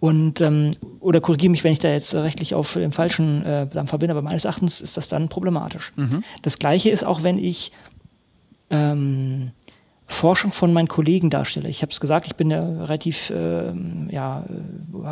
Und, 0.00 0.40
ähm, 0.40 0.72
oder 1.00 1.20
korrigiere 1.20 1.50
mich, 1.50 1.64
wenn 1.64 1.72
ich 1.72 1.78
da 1.78 1.88
jetzt 1.88 2.14
rechtlich 2.14 2.54
auf 2.54 2.74
dem 2.74 2.92
falschen 2.92 3.44
äh, 3.46 3.86
verbinde, 3.86 4.12
aber 4.12 4.22
meines 4.22 4.44
Erachtens 4.44 4.80
ist 4.80 4.96
das 4.96 5.08
dann 5.08 5.28
problematisch. 5.28 5.92
Mhm. 5.96 6.24
Das 6.42 6.58
gleiche 6.58 6.90
ist 6.90 7.04
auch, 7.04 7.22
wenn 7.22 7.38
ich 7.38 7.72
ähm, 8.70 9.52
Forschung 10.06 10.52
von 10.52 10.72
meinen 10.72 10.88
Kollegen 10.88 11.30
darstelle. 11.30 11.68
Ich 11.68 11.80
habe 11.80 11.90
es 11.90 11.98
gesagt, 11.98 12.26
ich 12.26 12.36
bin 12.36 12.50
ja 12.50 12.60
relativ, 12.60 13.30
äh, 13.30 13.72
ja, 14.10 14.44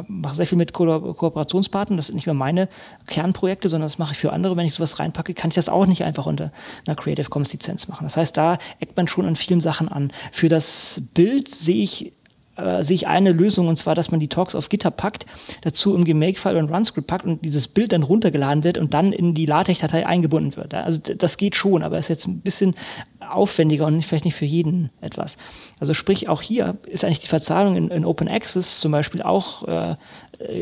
mache 0.06 0.36
sehr 0.36 0.46
viel 0.46 0.58
mit 0.58 0.74
Ko 0.74 1.14
Kooperationspartnern. 1.14 1.96
Das 1.96 2.06
sind 2.08 2.16
nicht 2.16 2.26
mehr 2.26 2.34
meine 2.34 2.68
Kernprojekte, 3.06 3.70
sondern 3.70 3.86
das 3.86 3.98
mache 3.98 4.12
ich 4.12 4.18
für 4.18 4.32
andere. 4.32 4.56
Wenn 4.56 4.66
ich 4.66 4.74
sowas 4.74 4.98
reinpacke, 4.98 5.32
kann 5.32 5.48
ich 5.48 5.54
das 5.54 5.70
auch 5.70 5.86
nicht 5.86 6.04
einfach 6.04 6.26
unter 6.26 6.52
einer 6.86 6.94
Creative 6.94 7.30
Commons 7.30 7.52
Lizenz 7.52 7.88
machen. 7.88 8.04
Das 8.04 8.18
heißt, 8.18 8.36
da 8.36 8.58
eckt 8.80 8.96
man 8.96 9.08
schon 9.08 9.24
an 9.24 9.34
vielen 9.34 9.60
Sachen 9.60 9.88
an. 9.88 10.12
Für 10.30 10.50
das 10.50 11.02
Bild 11.14 11.48
sehe 11.48 11.82
ich 11.82 12.12
äh, 12.56 12.82
sehe 12.82 12.94
ich 12.94 13.06
eine 13.06 13.32
Lösung 13.32 13.68
und 13.68 13.76
zwar, 13.76 13.94
dass 13.94 14.10
man 14.10 14.20
die 14.20 14.28
Talks 14.28 14.54
auf 14.54 14.68
GitHub 14.68 14.96
packt, 14.96 15.26
dazu 15.62 15.94
im 15.94 16.18
Make-File 16.18 16.56
und 16.56 16.70
Run-Script 16.70 17.06
packt 17.06 17.24
und 17.24 17.44
dieses 17.44 17.68
Bild 17.68 17.92
dann 17.92 18.02
runtergeladen 18.02 18.64
wird 18.64 18.78
und 18.78 18.94
dann 18.94 19.12
in 19.12 19.34
die 19.34 19.46
LaTeX-Datei 19.46 20.06
eingebunden 20.06 20.56
wird. 20.56 20.74
Also 20.74 20.98
das 20.98 21.36
geht 21.36 21.56
schon, 21.56 21.82
aber 21.82 21.98
ist 21.98 22.08
jetzt 22.08 22.26
ein 22.26 22.40
bisschen 22.40 22.74
aufwendiger 23.20 23.86
und 23.86 24.02
vielleicht 24.02 24.24
nicht 24.24 24.34
für 24.34 24.44
jeden 24.44 24.90
etwas. 25.00 25.36
Also 25.80 25.94
sprich, 25.94 26.28
auch 26.28 26.42
hier 26.42 26.76
ist 26.86 27.04
eigentlich 27.04 27.20
die 27.20 27.28
Verzahlung 27.28 27.76
in, 27.76 27.90
in 27.90 28.04
Open 28.04 28.28
Access 28.28 28.80
zum 28.80 28.92
Beispiel 28.92 29.22
auch 29.22 29.66
äh, 29.66 29.96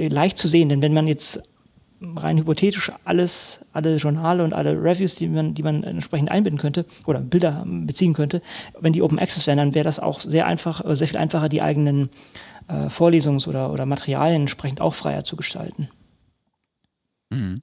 leicht 0.08 0.38
zu 0.38 0.46
sehen, 0.46 0.68
denn 0.68 0.82
wenn 0.82 0.94
man 0.94 1.06
jetzt 1.06 1.42
rein 2.00 2.38
hypothetisch 2.38 2.92
alles, 3.04 3.64
alle 3.72 3.96
Journale 3.96 4.42
und 4.44 4.52
alle 4.52 4.72
Reviews, 4.72 5.14
die 5.14 5.28
man, 5.28 5.54
die 5.54 5.62
man 5.62 5.82
entsprechend 5.82 6.30
einbinden 6.30 6.58
könnte 6.58 6.86
oder 7.06 7.20
Bilder 7.20 7.64
beziehen 7.66 8.14
könnte, 8.14 8.42
wenn 8.78 8.92
die 8.92 9.02
Open 9.02 9.18
Access 9.18 9.46
wären, 9.46 9.58
dann 9.58 9.74
wäre 9.74 9.84
das 9.84 9.98
auch 9.98 10.20
sehr 10.20 10.46
einfach, 10.46 10.82
sehr 10.94 11.08
viel 11.08 11.18
einfacher, 11.18 11.48
die 11.48 11.62
eigenen 11.62 12.08
äh, 12.68 12.86
Vorlesungs- 12.86 13.46
oder, 13.46 13.72
oder 13.72 13.86
Materialien 13.86 14.42
entsprechend 14.42 14.80
auch 14.80 14.94
freier 14.94 15.24
zu 15.24 15.36
gestalten. 15.36 15.88
Mhm. 17.30 17.62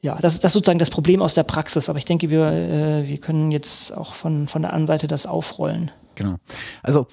Ja, 0.00 0.16
das, 0.16 0.40
das 0.40 0.50
ist 0.50 0.54
sozusagen 0.54 0.80
das 0.80 0.90
Problem 0.90 1.22
aus 1.22 1.34
der 1.34 1.44
Praxis, 1.44 1.88
aber 1.88 1.98
ich 1.98 2.04
denke, 2.04 2.28
wir, 2.28 2.44
äh, 2.46 3.08
wir 3.08 3.18
können 3.18 3.52
jetzt 3.52 3.96
auch 3.96 4.14
von, 4.14 4.48
von 4.48 4.62
der 4.62 4.72
anderen 4.72 4.88
Seite 4.88 5.06
das 5.06 5.26
aufrollen. 5.26 5.92
Genau. 6.16 6.36
Also 6.82 7.06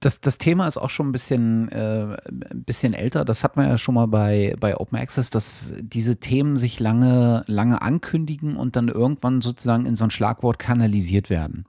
das, 0.00 0.20
das 0.20 0.38
Thema 0.38 0.66
ist 0.66 0.78
auch 0.78 0.90
schon 0.90 1.08
ein 1.08 1.12
bisschen, 1.12 1.68
äh, 1.70 2.16
ein 2.26 2.64
bisschen 2.64 2.94
älter. 2.94 3.24
Das 3.24 3.44
hat 3.44 3.56
man 3.56 3.68
ja 3.68 3.78
schon 3.78 3.94
mal 3.94 4.06
bei, 4.06 4.56
bei 4.58 4.76
Open 4.76 4.98
Access, 4.98 5.30
dass 5.30 5.74
diese 5.78 6.16
Themen 6.16 6.56
sich 6.56 6.80
lange, 6.80 7.44
lange 7.46 7.82
ankündigen 7.82 8.56
und 8.56 8.76
dann 8.76 8.88
irgendwann 8.88 9.42
sozusagen 9.42 9.84
in 9.86 9.96
so 9.96 10.04
ein 10.04 10.10
Schlagwort 10.10 10.58
kanalisiert 10.58 11.28
werden. 11.28 11.66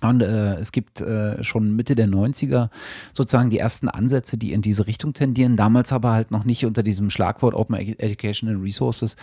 Und 0.00 0.20
äh, 0.20 0.54
es 0.56 0.70
gibt 0.70 1.00
äh, 1.00 1.42
schon 1.42 1.74
Mitte 1.74 1.96
der 1.96 2.06
90er 2.06 2.70
sozusagen 3.12 3.50
die 3.50 3.58
ersten 3.58 3.88
Ansätze, 3.88 4.38
die 4.38 4.52
in 4.52 4.62
diese 4.62 4.86
Richtung 4.86 5.12
tendieren, 5.12 5.56
damals 5.56 5.92
aber 5.92 6.12
halt 6.12 6.30
noch 6.30 6.44
nicht 6.44 6.64
unter 6.66 6.82
diesem 6.82 7.10
Schlagwort 7.10 7.54
Open 7.54 7.74
Educational 7.74 8.56
Resources 8.56 9.16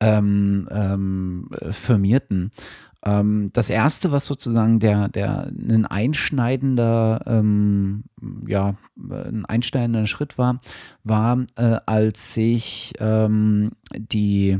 ähm, 0.00 0.68
ähm, 0.72 1.50
firmierten. 1.70 2.50
Ähm, 3.06 3.50
das 3.52 3.70
erste, 3.70 4.10
was 4.10 4.26
sozusagen 4.26 4.80
der, 4.80 5.08
der 5.08 5.46
ein 5.46 5.86
einschneidender, 5.86 7.22
ähm, 7.26 8.04
ja, 8.46 8.74
ein 8.98 9.46
einschneidender 9.46 10.06
Schritt 10.08 10.36
war, 10.38 10.60
war, 11.04 11.46
äh, 11.54 11.78
als 11.86 12.34
sich 12.34 12.94
ähm, 12.98 13.70
die 13.96 14.58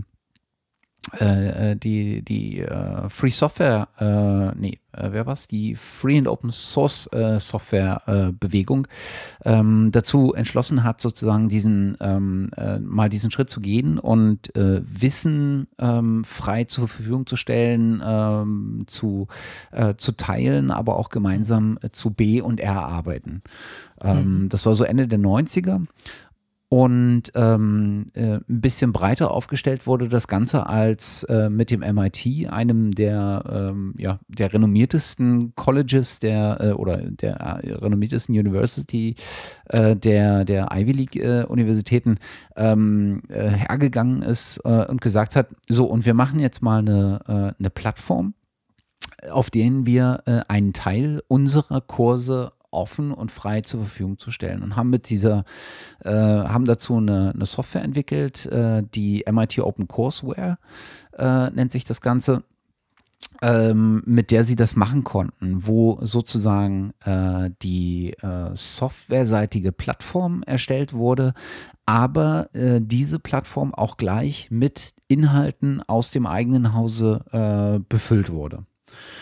äh, 1.21 1.73
äh, 1.73 1.77
die, 1.77 2.23
die 2.23 2.61
äh, 2.61 3.09
Free 3.09 3.31
Software, 3.31 3.89
äh, 3.99 4.59
nee, 4.59 4.81
äh, 4.97 5.13
wer 5.13 5.27
war's? 5.27 5.47
Die 5.47 5.75
Free 5.75 6.19
and 6.19 6.29
Open 6.29 6.51
Source 6.53 7.07
äh, 7.13 7.39
Software 7.41 8.03
äh, 8.07 8.33
Bewegung 8.33 8.87
ähm, 9.45 9.91
dazu 9.93 10.35
entschlossen 10.35 10.85
hat, 10.85 11.01
sozusagen 11.01 11.49
diesen 11.49 11.97
ähm, 12.01 12.51
äh, 12.57 12.79
mal 12.79 13.09
diesen 13.09 13.31
Schritt 13.31 13.51
zu 13.51 13.61
gehen 13.61 13.99
und 13.99 14.55
äh, 14.57 14.83
Wissen 14.85 15.69
ähm, 15.79 16.25
frei 16.25 16.65
zur 16.65 16.89
Verfügung 16.89 17.27
zu 17.27 17.37
stellen, 17.37 18.03
ähm, 18.05 18.85
zu, 18.87 19.29
äh, 19.73 19.95
zu 19.97 20.13
teilen, 20.13 20.71
aber 20.71 20.97
auch 20.97 21.09
gemeinsam 21.09 21.79
zu 21.93 22.11
B 22.11 22.41
und 22.41 22.61
R 22.61 22.83
arbeiten. 22.83 23.43
Ähm, 24.01 24.43
mhm. 24.43 24.49
Das 24.49 24.67
war 24.67 24.75
so 24.75 24.85
Ende 24.85 25.09
der 25.09 25.19
90er 25.19 25.87
und 26.69 27.31
ähm, 27.37 28.07
äh, 28.15 28.39
ein 28.39 28.61
bisschen 28.61 28.93
breiter 28.93 29.31
aufgestellt 29.31 29.87
wurde 29.87 30.09
das 30.09 30.27
Ganze 30.27 30.67
als 30.67 31.23
äh, 31.25 31.49
mit 31.49 31.71
dem 31.71 31.81
MIT, 31.81 32.49
einem 32.51 32.93
der, 32.93 33.45
ähm, 33.49 33.95
ja, 33.99 34.19
der 34.27 34.53
renommiertesten 34.53 35.55
Colleges 35.55 36.19
der 36.19 36.61
äh, 36.61 36.73
oder 36.73 36.97
der 36.97 37.37
äh, 37.37 37.73
renommiertesten 37.75 38.35
University 38.35 39.15
äh, 39.67 39.95
der, 39.95 40.45
der 40.45 40.69
Ivy 40.73 40.93
League 40.93 41.17
äh, 41.17 41.47
ähm, 42.57 43.23
hergegangen 43.29 44.23
ist 44.23 44.59
und 44.59 45.01
gesagt 45.01 45.37
hat, 45.37 45.49
so 45.69 45.87
und 45.87 46.07
wir 46.07 46.15
machen 46.15 46.41
jetzt 46.41 46.63
mal 46.63 46.79
eine, 46.79 47.55
eine 47.59 47.71
Plattform, 47.71 48.35
auf 49.31 49.51
denen 49.51 49.87
wir 49.87 50.23
einen 50.49 50.73
Teil 50.73 51.23
unserer 51.29 51.81
Kurse 51.81 52.53
offen 52.77 53.13
und 53.13 53.33
frei 53.33 53.63
zur 53.63 53.81
Verfügung 53.81 54.19
zu 54.19 54.31
stellen 54.31 54.63
und 54.63 54.77
haben 54.77 54.91
mit 54.91 55.09
dieser, 55.09 55.45
äh, 56.05 56.11
haben 56.11 56.67
dazu 56.67 56.97
eine, 56.97 57.33
eine 57.35 57.47
Software 57.47 57.83
entwickelt, 57.83 58.47
äh, 58.47 58.83
die 58.95 59.25
MIT 59.31 59.59
Open 59.59 59.89
Courseware 59.89 60.59
äh, 61.17 61.51
nennt 61.51 61.73
sich 61.73 61.85
das 61.85 62.01
Ganze. 62.01 62.45
Ähm, 63.43 64.03
mit 64.07 64.31
der 64.31 64.45
sie 64.45 64.57
das 64.57 64.77
machen 64.77 65.05
konnten, 65.05 65.67
wo 65.67 65.99
sozusagen 66.01 66.93
äh, 67.05 67.51
die 67.63 68.13
äh, 68.23 68.51
softwareseitige 68.55 69.73
Plattform 69.73 70.43
erstellt 70.45 70.95
wurde, 70.95 71.35
aber 71.87 72.55
äh, 72.55 72.81
diese 72.81 73.19
Plattform 73.19 73.75
auch 73.75 73.97
gleich 73.97 74.51
mit 74.51 74.95
Inhalten 75.09 75.83
aus 75.87 76.11
dem 76.11 76.27
eigenen 76.27 76.73
Hause 76.73 77.25
äh, 77.33 77.81
befüllt 77.89 78.33
wurde. 78.33 78.65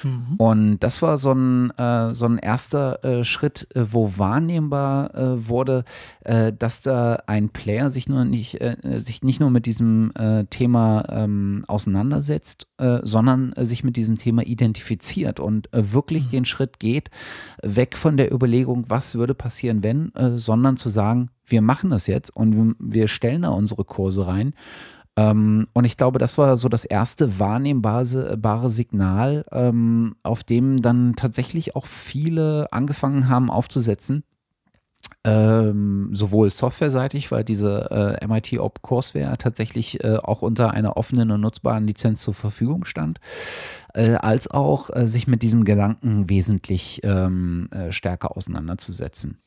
Mhm. 0.03 0.35
Und 0.37 0.79
das 0.81 1.03
war 1.03 1.19
so 1.19 1.33
ein, 1.33 1.71
äh, 1.79 2.15
so 2.15 2.27
ein 2.27 2.39
erster 2.39 3.05
äh, 3.05 3.25
Schritt, 3.25 3.69
äh, 3.75 3.85
wo 3.93 4.13
wahrnehmbar 4.17 5.15
äh, 5.15 5.49
wurde, 5.49 5.85
äh, 6.25 6.53
dass 6.53 6.83
da 6.83 7.23
ein 7.27 7.49
Player 7.49 7.91
sich 7.91 8.09
nur 8.09 8.25
nicht, 8.25 8.59
sich 9.03 9.23
nicht 9.23 9.41
nur 9.41 9.51
mit 9.51 9.67
diesem 9.67 10.13
Thema 10.51 11.05
ähm, 11.09 11.65
auseinandersetzt, 11.67 12.67
sondern 13.03 13.55
sich 13.59 13.85
mit 13.85 13.97
diesem 13.97 14.19
Thema 14.19 14.43
identifiziert 14.43 15.41
und 15.41 15.69
wirklich 15.73 16.27
mhm. 16.27 16.31
den 16.31 16.45
Schritt 16.45 16.79
geht, 16.79 17.11
weg 17.63 17.97
von 17.97 18.17
der 18.17 18.33
Überlegung, 18.33 18.85
was 18.89 19.15
würde 19.15 19.35
passieren, 19.35 19.83
wenn, 19.83 20.13
sondern 20.37 20.77
zu 20.77 20.89
sagen, 20.89 21.31
wir 21.47 21.63
machen 21.63 21.91
das 21.91 22.07
jetzt 22.07 22.35
und 22.35 22.77
wir 22.79 23.09
stellen 23.09 23.43
da 23.43 23.51
unsere 23.51 23.85
Kurse 23.85 24.27
rein 24.27 24.55
ähm, 25.17 25.69
und 25.73 25.85
ich 25.85 25.97
glaube, 25.97 26.19
das 26.19 26.39
war 26.39 26.57
so 26.57 26.69
das 26.69 26.85
erste 26.85 27.39
wahrnehmbare 27.39 28.71
Signal, 28.71 29.45
ähm, 29.53 30.17
auf 30.23 30.43
dem 30.43 30.83
dann 30.83 31.15
tatsächlich 31.15 31.77
auch 31.77 31.87
viele 31.87 32.73
angefangen 32.73 33.29
haben 33.29 33.51
aufzusetzen. 33.51 34.25
Ähm, 35.23 36.11
sowohl 36.13 36.51
softwareseitig, 36.51 37.31
weil 37.31 37.45
diese 37.45 38.19
äh, 38.21 38.27
MIT 38.27 38.59
Op 38.59 38.83
Courseware 38.83 39.39
tatsächlich 39.39 40.03
äh, 40.03 40.17
auch 40.17 40.43
unter 40.43 40.73
einer 40.73 40.97
offenen 40.97 41.31
und 41.31 41.43
nutzbaren 41.43 41.87
Lizenz 41.87 42.23
zur 42.23 42.35
Verfügung 42.35 42.85
stand, 42.85 43.21
äh, 43.95 44.15
als 44.15 44.51
auch 44.51 44.91
äh, 44.95 45.07
sich 45.07 45.27
mit 45.27 45.43
diesem 45.43 45.65
Gedanken 45.65 46.29
wesentlich 46.29 47.01
ähm, 47.05 47.69
äh, 47.71 47.93
stärker 47.93 48.37
auseinanderzusetzen. 48.37 49.39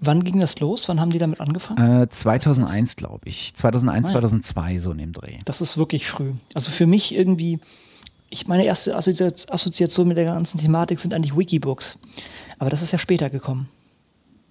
Wann 0.00 0.24
ging 0.24 0.40
das 0.40 0.58
los? 0.60 0.88
Wann 0.88 0.98
haben 0.98 1.10
die 1.10 1.18
damit 1.18 1.40
angefangen? 1.40 2.02
Äh, 2.02 2.08
2001, 2.08 2.96
glaube 2.96 3.28
ich. 3.28 3.54
2001, 3.54 4.06
ah, 4.06 4.08
ja. 4.08 4.14
2002, 4.14 4.78
so 4.78 4.92
in 4.92 4.98
dem 4.98 5.12
Dreh. 5.12 5.38
Das 5.44 5.60
ist 5.60 5.76
wirklich 5.76 6.08
früh. 6.08 6.32
Also 6.54 6.72
für 6.72 6.86
mich 6.86 7.14
irgendwie, 7.14 7.60
ich 8.30 8.46
meine 8.46 8.64
erste 8.64 8.96
Assoziation 8.96 10.08
mit 10.08 10.16
der 10.16 10.24
ganzen 10.24 10.58
Thematik 10.58 11.00
sind 11.00 11.12
eigentlich 11.12 11.36
Wikibooks. 11.36 11.98
Aber 12.58 12.70
das 12.70 12.80
ist 12.80 12.92
ja 12.92 12.98
später 12.98 13.28
gekommen. 13.28 13.68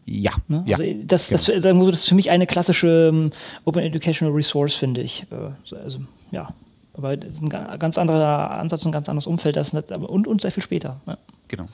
Ja. 0.06 0.34
Ne? 0.48 0.64
ja 0.68 0.78
also 0.78 0.92
das, 1.04 1.30
das, 1.30 1.46
genau. 1.46 1.86
das, 1.86 1.92
das, 1.92 2.00
ist 2.02 2.10
für 2.10 2.16
mich 2.16 2.30
eine 2.30 2.46
klassische 2.46 3.10
um, 3.10 3.32
Open 3.66 3.84
Educational 3.84 4.34
Resource, 4.34 4.76
finde 4.76 5.02
ich. 5.02 5.26
Äh, 5.32 5.76
also, 5.76 6.00
ja. 6.32 6.50
Aber 6.94 7.10
ein 7.10 7.50
ganz 7.80 7.98
anderer 7.98 8.52
Ansatz, 8.52 8.86
ein 8.86 8.92
ganz 8.92 9.08
anderes 9.08 9.26
Umfeld, 9.26 9.56
das 9.56 9.74
und, 9.74 10.28
und 10.28 10.42
sehr 10.42 10.52
viel 10.52 10.64
später. 10.64 11.00
Ja. 11.08 11.18
Genau. 11.48 11.68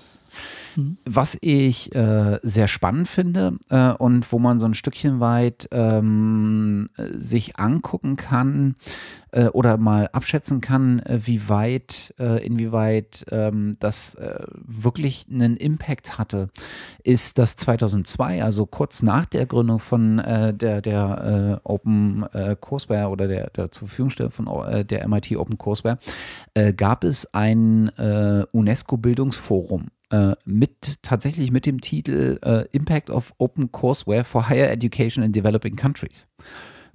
Mhm. 0.76 0.98
Was 1.06 1.38
ich 1.42 1.94
äh, 1.96 2.40
sehr 2.44 2.68
spannend 2.68 3.08
finde 3.08 3.58
äh, 3.70 3.92
und 3.92 4.32
wo 4.32 4.40
man 4.40 4.60
so 4.60 4.66
ein 4.66 4.74
Stückchen 4.74 5.20
weit 5.20 5.68
ähm, 5.72 6.90
sich 7.18 7.58
angucken 7.58 8.16
kann 8.16 8.76
äh, 9.36 9.48
oder 9.48 9.78
mal 9.78 10.10
abschätzen 10.14 10.62
kann, 10.62 11.00
äh, 11.00 11.20
wie 11.26 11.50
weit, 11.50 12.14
äh, 12.18 12.46
inwieweit 12.46 13.26
ähm, 13.32 13.76
das 13.80 14.16
äh, 14.16 14.46
wirklich 14.54 15.28
einen 15.30 15.58
Impact 15.58 16.18
hatte, 16.18 16.50
ist, 17.04 17.38
dass 17.38 17.58
2002, 17.58 18.44
also 18.44 18.66
kurz 18.66 19.04
nach 19.04 19.26
der 19.26 19.46
Gründung 19.46 19.80
von 19.80 20.18
der, 20.18 20.54
der 20.82 21.62
Open 21.64 22.26
Courseware 22.62 23.10
oder 23.10 23.28
der, 23.28 23.50
der 23.50 23.72
zur 23.72 23.88
Verfügungstellung 23.88 24.32
von 24.32 24.46
der 24.88 25.08
MIT 25.08 25.36
Open 25.36 25.58
Courseware, 25.58 26.00
gab 26.76 27.04
es 27.04 27.32
ein 27.34 27.92
UNESCO-Bildungsforum 28.52 29.88
äh, 30.16 30.36
mit 30.46 31.02
tatsächlich 31.02 31.52
mit 31.52 31.66
dem 31.66 31.82
Titel 31.82 32.40
äh, 32.44 32.66
Impact 32.72 33.10
of 33.10 33.34
Open 33.38 33.72
Courseware 33.72 34.24
for 34.24 34.48
Higher 34.50 34.72
Education 34.72 35.24
in 35.24 35.32
Developing 35.32 35.76
Countries 35.76 36.28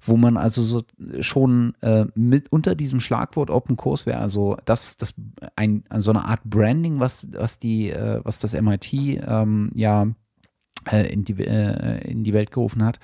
wo 0.02 0.16
man 0.16 0.38
also 0.38 0.62
so 0.62 0.82
schon 1.20 1.74
äh, 1.82 2.06
mit 2.14 2.50
unter 2.50 2.74
diesem 2.74 3.00
Schlagwort 3.00 3.50
Open 3.50 3.76
Courseware, 3.76 4.18
also 4.18 4.56
das, 4.64 4.96
das 4.96 5.12
ein, 5.56 5.84
so 5.98 6.10
eine 6.10 6.24
Art 6.24 6.42
Branding, 6.44 7.00
was, 7.00 7.28
was 7.32 7.58
die, 7.58 7.90
äh, 7.90 8.20
was 8.24 8.38
das 8.38 8.54
MIT 8.54 8.94
ähm, 8.94 9.70
ja 9.74 10.06
äh, 10.90 11.12
in 11.12 11.24
die, 11.24 11.34
äh, 11.44 12.10
in 12.10 12.24
die 12.24 12.32
Welt 12.32 12.50
gerufen 12.50 12.82
hat, 12.82 12.98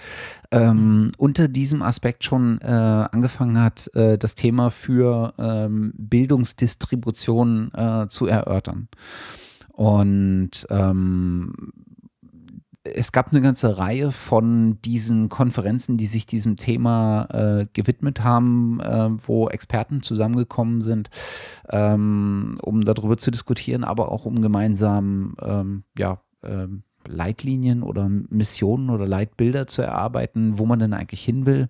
ähm, 0.51 1.13
unter 1.19 1.49
diesem 1.49 1.83
Aspekt 1.83 2.25
schon 2.25 2.61
äh, 2.63 2.67
angefangen 2.67 3.61
hat, 3.61 3.95
äh, 3.95 4.17
das 4.17 4.35
Thema 4.35 4.71
für 4.71 5.35
ähm, 5.39 5.93
Bildungsdistribution 5.97 7.73
äh, 7.75 8.07
zu 8.09 8.27
erörtern. 8.27 8.89
Und 9.77 10.66
ähm, 10.70 11.53
es 12.82 13.12
gab 13.12 13.31
eine 13.31 13.43
ganze 13.43 13.77
Reihe 13.77 14.11
von 14.11 14.81
diesen 14.81 15.28
Konferenzen, 15.28 15.98
die 15.98 16.07
sich 16.07 16.24
diesem 16.24 16.57
Thema 16.57 17.27
äh, 17.31 17.66
gewidmet 17.74 18.24
haben, 18.24 18.81
äh, 18.81 19.11
wo 19.27 19.48
Experten 19.48 20.03
zusammengekommen 20.03 20.81
sind, 20.81 21.11
ähm, 21.69 22.59
um 22.62 22.86
darüber 22.86 23.19
zu 23.19 23.31
diskutieren, 23.31 23.85
aber 23.85 24.11
auch 24.11 24.24
um 24.24 24.40
gemeinsam 24.40 25.36
ähm, 25.43 25.85
ja, 25.98 26.23
äh, 26.40 26.69
Leitlinien 27.07 27.82
oder 27.82 28.09
Missionen 28.09 28.89
oder 28.89 29.07
Leitbilder 29.07 29.66
zu 29.66 29.82
erarbeiten, 29.82 30.59
wo 30.59 30.65
man 30.65 30.78
denn 30.78 30.94
eigentlich 30.94 31.23
hin 31.23 31.44
will. 31.44 31.69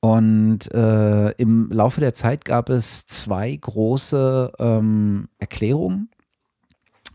Und 0.00 0.72
äh, 0.72 1.30
im 1.32 1.70
Laufe 1.70 2.00
der 2.00 2.14
Zeit 2.14 2.46
gab 2.46 2.70
es 2.70 3.04
zwei 3.04 3.54
große 3.54 4.52
ähm, 4.58 5.28
Erklärungen 5.38 6.08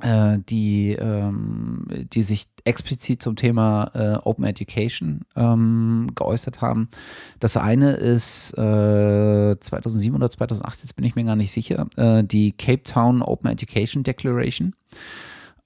die, 0.04 0.92
ähm, 0.92 1.88
die 2.14 2.24
sich 2.24 2.48
explizit 2.66 3.22
zum 3.22 3.36
Thema 3.36 3.92
äh, 3.94 4.18
Open 4.24 4.46
Education 4.46 5.22
ähm, 5.36 6.08
geäußert 6.16 6.62
haben. 6.62 6.90
Das 7.40 7.58
eine 7.58 7.94
ist 7.94 8.52
äh, 8.58 9.60
2007 9.60 10.16
oder 10.16 10.30
2008, 10.30 10.82
jetzt 10.82 10.96
bin 10.96 11.06
ich 11.06 11.16
mir 11.16 11.24
gar 11.24 11.36
nicht 11.36 11.52
sicher, 11.52 11.88
äh, 11.96 12.24
die 12.24 12.52
Cape 12.52 12.84
Town 12.84 13.22
Open 13.22 13.50
Education 13.50 14.04
Declaration 14.04 14.74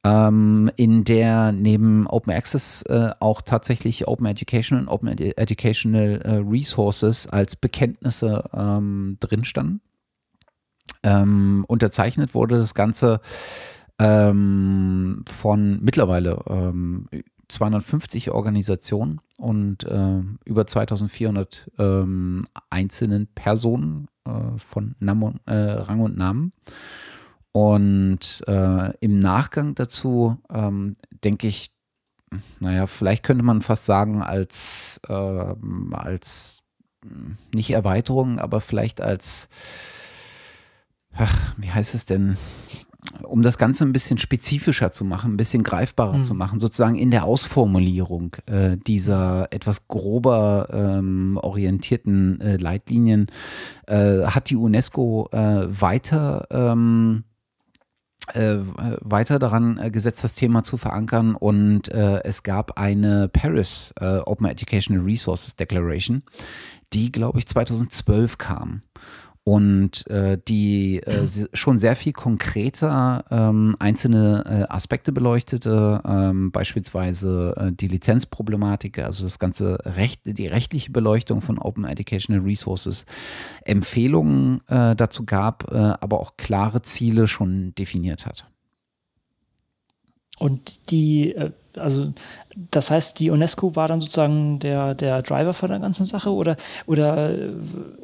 ähm, 0.08 0.72
in 0.76 1.04
der 1.04 1.52
neben 1.52 2.08
Open 2.08 2.34
Access 2.34 2.84
äh, 2.84 3.12
auch 3.20 3.42
tatsächlich 3.42 4.08
Open 4.08 4.26
Education 4.28 4.80
und 4.80 4.88
Open 4.88 5.10
Ed 5.10 5.38
Educational 5.38 6.22
äh, 6.24 6.36
Resources 6.48 7.28
als 7.28 7.56
Bekenntnisse 7.56 8.44
ähm, 8.54 9.18
drin 9.20 9.44
standen. 9.44 9.82
Ähm, 11.04 11.66
unterzeichnet 11.68 12.34
wurde 12.34 12.58
das 12.58 12.74
Ganze 12.74 13.22
ähm, 14.00 15.24
von 15.28 15.80
mittlerweile 15.82 16.44
ähm, 16.48 17.08
250 17.50 18.32
Organisationen 18.32 19.22
und 19.38 19.84
äh, 19.86 20.22
über 20.46 20.68
2400 20.68 21.72
ähm, 21.80 22.46
einzelnen 22.70 23.28
Personen 23.28 24.08
äh, 24.26 24.58
von 24.58 24.96
Nam 25.00 25.40
äh, 25.46 25.54
Rang 25.54 26.02
und 26.02 26.18
Namen. 26.18 26.54
Und 27.52 28.44
äh, 28.48 28.94
im 29.00 29.20
Nachgang 29.20 29.76
dazu 29.76 30.38
ähm, 30.54 30.98
denke 31.24 31.48
ich, 31.48 31.72
naja, 32.60 32.88
vielleicht 32.88 33.24
könnte 33.24 33.44
man 33.44 33.62
fast 33.62 33.86
sagen, 33.86 34.22
als, 34.22 35.00
ähm, 35.08 35.94
als 35.94 36.62
nicht 37.54 37.72
Erweiterung, 37.72 38.40
aber 38.40 38.60
vielleicht 38.60 39.02
als, 39.02 39.50
ach, 41.14 41.56
wie 41.58 41.72
heißt 41.72 41.96
es 41.96 42.06
denn? 42.06 42.38
Um 43.24 43.42
das 43.42 43.58
Ganze 43.58 43.86
ein 43.86 43.94
bisschen 43.94 44.18
spezifischer 44.18 44.92
zu 44.92 45.06
machen, 45.06 45.34
ein 45.34 45.38
bisschen 45.38 45.64
greifbarer 45.64 46.20
mhm. 46.20 46.24
zu 46.24 46.34
machen, 46.34 46.60
sozusagen 46.60 46.96
in 46.96 47.12
der 47.12 47.26
Ausformulierung 47.26 48.36
äh, 48.46 48.78
dieser 48.78 49.48
etwas 49.52 49.88
grober 49.88 50.68
ähm, 50.72 51.40
orientierten 51.42 52.42
äh, 52.42 52.58
Leitlinien, 52.58 53.28
äh, 53.88 54.24
hat 54.24 54.50
die 54.50 54.56
UNESCO 54.56 55.30
äh, 55.32 55.68
weiter 55.70 56.48
ähm, 56.52 57.24
äh, 58.34 58.58
weiter 59.00 59.40
daran 59.40 59.78
äh, 59.78 59.90
gesetzt, 59.90 60.24
das 60.24 60.36
Thema 60.36 60.64
zu 60.64 60.78
verankern 60.78 61.36
und 61.36 61.88
es 61.88 62.44
gab 62.44 62.78
eine 62.78 63.30
Paris 63.30 63.94
Open 64.00 64.48
Educational 64.48 65.04
Resources 65.04 65.56
Declaration, 65.56 66.24
die, 66.94 67.12
glaube 67.12 67.40
ich, 67.40 67.48
2012 67.48 68.38
kam 68.38 68.82
und 69.48 70.06
äh, 70.08 70.38
die 70.46 70.98
äh, 70.98 71.26
schon 71.54 71.80
sehr 71.80 71.96
viel 71.96 72.12
konkreter 72.12 73.24
ähm, 73.32 73.78
einzelne 73.80 74.44
äh, 74.46 74.74
Aspekte 74.74 75.14
beleuchtete, 75.14 76.02
ähm, 76.06 76.52
beispielsweise 76.52 77.56
äh, 77.56 77.72
die 77.72 77.88
Lizenzproblematik, 77.88 79.00
also 79.00 79.24
das 79.24 79.40
ganze 79.40 79.78
Recht, 79.86 80.20
die 80.26 80.48
rechtliche 80.48 80.92
Beleuchtung 80.92 81.40
von 81.40 81.60
Open 81.60 81.86
Educational 81.86 82.42
Resources, 82.42 83.06
Empfehlungen 83.64 84.60
äh, 84.68 84.98
dazu 84.98 85.26
gab, 85.26 85.72
äh, 85.72 85.78
aber 85.78 86.20
auch 86.20 86.36
klare 86.36 86.82
Ziele 86.82 87.30
schon 87.30 87.74
definiert 87.76 88.26
hat. 88.26 88.48
Und 90.40 90.92
die 90.92 91.34
also 91.78 92.14
das 92.72 92.90
heißt, 92.90 93.20
die 93.20 93.30
UNESCO 93.30 93.76
war 93.76 93.88
dann 93.88 94.02
sozusagen 94.02 94.60
der, 94.60 94.96
der 94.96 95.22
Driver 95.22 95.54
von 95.54 95.70
der 95.70 95.80
ganzen 95.80 96.06
Sache 96.06 96.32
oder, 96.32 96.58
oder 96.86 97.34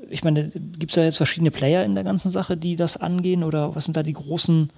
ich 0.10 0.24
meine, 0.24 0.50
gibt 0.50 0.92
es 0.92 0.96
da 0.96 1.04
jetzt 1.04 1.18
verschiedene 1.18 1.52
Player 1.52 1.84
in 1.84 1.96
der 1.96 2.04
ganzen 2.04 2.30
Sache, 2.30 2.58
die 2.58 2.76
das 2.76 2.98
angehen 2.98 3.44
oder 3.44 3.76
was 3.76 3.86
sind 3.86 3.98
da 3.98 4.04
die 4.04 4.14
großen, 4.14 4.72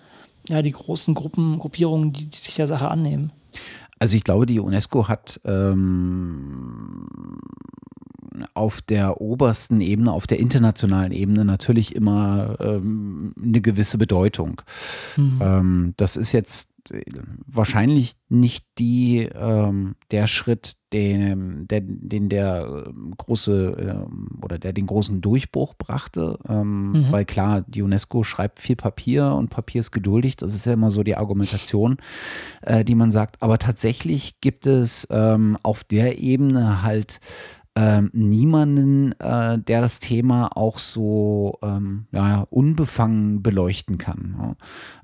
ja, 0.48 0.62
die 0.62 0.72
großen 0.72 1.14
Gruppen, 1.14 1.60
Gruppierungen, 1.60 2.14
die, 2.14 2.30
die 2.30 2.38
sich 2.38 2.56
der 2.56 2.68
Sache 2.68 2.88
annehmen? 2.88 3.32
Also 4.00 4.18
ich 4.18 4.24
glaube, 4.24 4.46
die 4.46 4.60
UNESCO 4.60 5.08
hat 5.08 5.40
ähm, 5.46 7.08
auf 8.54 8.82
der 8.82 9.22
obersten 9.22 9.82
Ebene, 9.82 10.12
auf 10.12 10.28
der 10.28 10.40
internationalen 10.40 11.12
Ebene 11.12 11.46
natürlich 11.46 11.96
immer 11.96 12.58
ähm, 12.60 13.34
eine 13.42 13.62
gewisse 13.62 13.98
Bedeutung. 13.98 14.62
Mhm. 15.18 15.40
Ähm, 15.42 15.94
das 15.98 16.18
ist 16.18 16.32
jetzt 16.32 16.70
wahrscheinlich 17.48 18.16
nicht 18.30 18.66
die, 18.78 19.30
ähm, 19.34 19.96
der 20.12 20.28
Schritt, 20.28 20.76
den 20.94 21.68
der, 21.68 21.82
den 21.82 22.30
der 22.30 22.86
ähm, 22.88 23.14
große 23.18 24.06
ähm, 24.08 24.40
oder 24.42 24.60
der 24.60 24.74
den 24.74 24.86
großen 24.86 25.22
Durchbruch 25.22 25.74
brachte. 25.78 26.40
Ähm, 26.48 26.92
mhm. 26.92 27.12
Weil 27.12 27.26
klar, 27.26 27.64
die 27.68 27.82
UNESCO 27.82 28.24
schreibt 28.24 28.60
viel 28.60 28.76
Papier 28.76 29.34
und 29.34 29.50
Papier 29.50 29.80
ist 29.80 29.92
geduldig. 29.92 30.38
Das 30.38 30.54
ist 30.54 30.66
ja 30.66 30.74
immer 30.74 30.92
so 30.92 31.04
die 31.04 31.16
Argumentation, 31.16 31.98
äh, 32.62 32.86
die 32.86 32.96
man 32.96 33.12
sagt. 33.12 33.42
Aber 33.42 33.58
tatsächlich 33.58 34.40
gibt 34.42 34.66
es 34.68 35.08
ähm, 35.10 35.58
auf 35.64 35.84
der 35.84 36.20
Ebene 36.20 36.84
halt 36.84 37.20
ähm, 37.78 38.10
niemanden, 38.14 39.12
äh, 39.20 39.60
der 39.60 39.82
das 39.82 40.00
Thema 40.00 40.56
auch 40.56 40.80
so 40.80 41.60
ähm, 41.62 42.06
ja, 42.12 42.48
unbefangen 42.50 43.44
beleuchten 43.44 43.98
kann. 43.98 44.56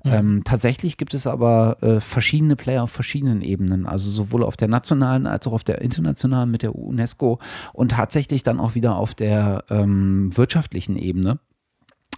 Ja. 0.04 0.20
Mhm. 0.20 0.26
Ähm, 0.36 0.44
tatsächlich 0.44 0.96
gibt 0.96 1.12
es 1.12 1.26
aber 1.26 1.82
äh, 1.82 2.00
verschiedene 2.00 2.56
Player 2.56 2.84
auf 2.84 2.90
verschiedenen 2.90 3.42
Ebenen, 3.42 3.86
also 3.86 4.08
sowohl 4.08 4.42
auf 4.42 4.56
der 4.56 4.68
nationalen 4.68 5.26
als 5.26 5.46
auch 5.46 5.52
auf 5.52 5.64
der 5.64 5.82
internationalen 5.82 6.50
mit 6.50 6.62
der 6.62 6.74
UNESCO 6.74 7.38
und 7.74 7.90
tatsächlich 7.90 8.42
dann 8.42 8.58
auch 8.58 8.74
wieder 8.74 8.96
auf 8.96 9.14
der 9.14 9.64
ähm, 9.68 10.36
wirtschaftlichen 10.36 10.96
Ebene 10.96 11.38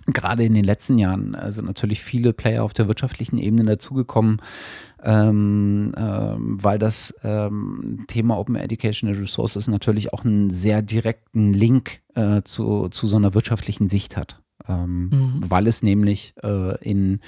gerade 0.06 0.44
in 0.44 0.54
den 0.54 0.64
letzten 0.64 0.98
Jahren 0.98 1.32
sind 1.32 1.36
also 1.36 1.62
natürlich 1.62 2.02
viele 2.02 2.32
Player 2.32 2.62
auf 2.62 2.74
der 2.74 2.88
wirtschaftlichen 2.88 3.38
Ebene 3.38 3.64
dazugekommen, 3.64 4.40
ähm, 5.04 5.92
ähm, 5.96 6.62
weil 6.62 6.78
das 6.78 7.14
ähm, 7.22 8.04
Thema 8.08 8.38
Open 8.38 8.56
Educational 8.56 9.16
Resources 9.16 9.68
natürlich 9.68 10.12
auch 10.12 10.24
einen 10.24 10.50
sehr 10.50 10.80
direkten 10.80 11.52
Link 11.52 12.00
äh, 12.14 12.42
zu, 12.42 12.88
zu 12.88 13.06
so 13.06 13.16
einer 13.16 13.34
wirtschaftlichen 13.34 13.88
Sicht 13.88 14.16
hat. 14.16 14.40
Ähm, 14.66 15.10
mhm. 15.10 15.50
Weil 15.50 15.66
es 15.66 15.82
nämlich 15.82 16.34
äh, 16.42 16.82
in 16.82 17.20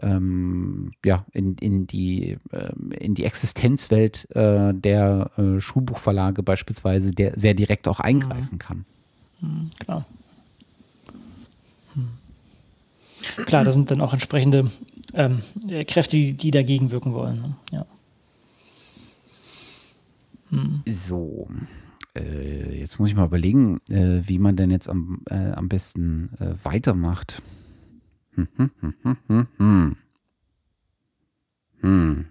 ähm, 0.00 0.92
ja, 1.04 1.24
in, 1.32 1.56
in, 1.56 1.88
die, 1.88 2.38
äh, 2.52 2.72
in 3.00 3.16
die 3.16 3.24
Existenzwelt 3.24 4.30
äh, 4.36 4.72
der 4.72 5.32
äh, 5.36 5.60
Schulbuchverlage 5.60 6.44
beispielsweise 6.44 7.10
der 7.10 7.36
sehr 7.36 7.54
direkt 7.54 7.88
auch 7.88 7.98
eingreifen 7.98 8.48
mhm. 8.52 8.58
kann. 8.58 8.84
Mhm, 9.40 9.70
klar. 9.80 10.06
Klar, 13.46 13.64
da 13.64 13.72
sind 13.72 13.90
dann 13.90 14.00
auch 14.00 14.12
entsprechende 14.12 14.70
ähm, 15.14 15.42
Kräfte, 15.86 16.32
die, 16.34 16.50
dagegen 16.50 16.90
wirken 16.90 17.12
wollen. 17.12 17.40
Ne? 17.40 17.56
Ja. 17.72 17.86
Hm. 20.50 20.82
So. 20.86 21.48
Äh, 22.16 22.78
jetzt 22.80 22.98
muss 22.98 23.08
ich 23.08 23.14
mal 23.14 23.26
überlegen, 23.26 23.80
äh, 23.90 24.22
wie 24.26 24.38
man 24.38 24.56
denn 24.56 24.70
jetzt 24.70 24.88
am, 24.88 25.22
äh, 25.30 25.52
am 25.52 25.68
besten 25.68 26.30
äh, 26.40 26.54
weitermacht. 26.64 27.42
Hm, 28.34 28.48
hm, 28.56 28.70
hm, 28.80 29.16
hm, 29.28 29.46
hm. 29.58 29.96
Hm. 31.80 32.26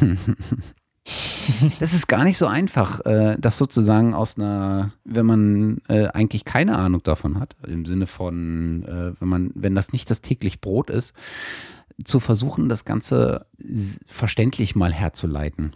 Das 1.80 1.92
ist 1.92 2.06
gar 2.06 2.24
nicht 2.24 2.38
so 2.38 2.46
einfach, 2.46 3.00
äh, 3.04 3.36
das 3.38 3.58
sozusagen 3.58 4.14
aus 4.14 4.38
einer, 4.38 4.92
wenn 5.04 5.26
man 5.26 5.78
äh, 5.88 6.06
eigentlich 6.08 6.44
keine 6.44 6.78
Ahnung 6.78 7.02
davon 7.02 7.40
hat, 7.40 7.56
im 7.66 7.86
Sinne 7.86 8.06
von, 8.06 8.84
äh, 8.84 9.20
wenn 9.20 9.28
man, 9.28 9.50
wenn 9.54 9.74
das 9.74 9.92
nicht 9.92 10.10
das 10.10 10.20
täglich 10.20 10.60
Brot 10.60 10.90
ist, 10.90 11.14
zu 12.04 12.20
versuchen, 12.20 12.68
das 12.68 12.84
Ganze 12.84 13.46
verständlich 14.06 14.74
mal 14.74 14.92
herzuleiten. 14.92 15.74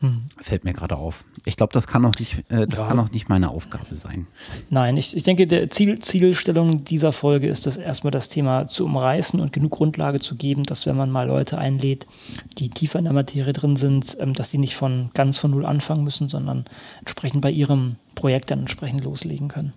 Hm. 0.00 0.22
Fällt 0.38 0.64
mir 0.64 0.72
gerade 0.72 0.96
auf. 0.96 1.24
Ich 1.44 1.56
glaube, 1.56 1.74
das 1.74 1.86
kann 1.86 2.06
auch 2.06 2.18
nicht, 2.18 2.38
äh, 2.48 2.66
das 2.66 2.78
ja. 2.78 2.88
kann 2.88 2.98
auch 2.98 3.10
nicht 3.10 3.28
meine 3.28 3.50
Aufgabe 3.50 3.94
sein. 3.96 4.26
Nein, 4.70 4.96
ich, 4.96 5.14
ich 5.14 5.24
denke, 5.24 5.46
der 5.46 5.68
Ziel, 5.68 5.98
Zielstellung 5.98 6.84
dieser 6.84 7.12
Folge 7.12 7.48
ist 7.48 7.66
es, 7.66 7.76
erstmal 7.76 8.10
das 8.10 8.30
Thema 8.30 8.66
zu 8.66 8.86
umreißen 8.86 9.40
und 9.40 9.52
genug 9.52 9.72
Grundlage 9.72 10.18
zu 10.18 10.36
geben, 10.36 10.62
dass 10.62 10.86
wenn 10.86 10.96
man 10.96 11.10
mal 11.10 11.26
Leute 11.26 11.58
einlädt, 11.58 12.06
die 12.56 12.70
tiefer 12.70 12.98
in 12.98 13.04
der 13.04 13.12
Materie 13.12 13.52
drin 13.52 13.76
sind, 13.76 14.16
ähm, 14.18 14.32
dass 14.32 14.50
die 14.50 14.58
nicht 14.58 14.74
von 14.74 15.10
ganz 15.12 15.36
von 15.36 15.50
null 15.50 15.66
anfangen 15.66 16.02
müssen, 16.02 16.28
sondern 16.28 16.64
entsprechend 17.00 17.42
bei 17.42 17.50
ihrem 17.50 17.96
Projekt 18.14 18.50
dann 18.50 18.60
entsprechend 18.60 19.04
loslegen 19.04 19.48
können. 19.48 19.74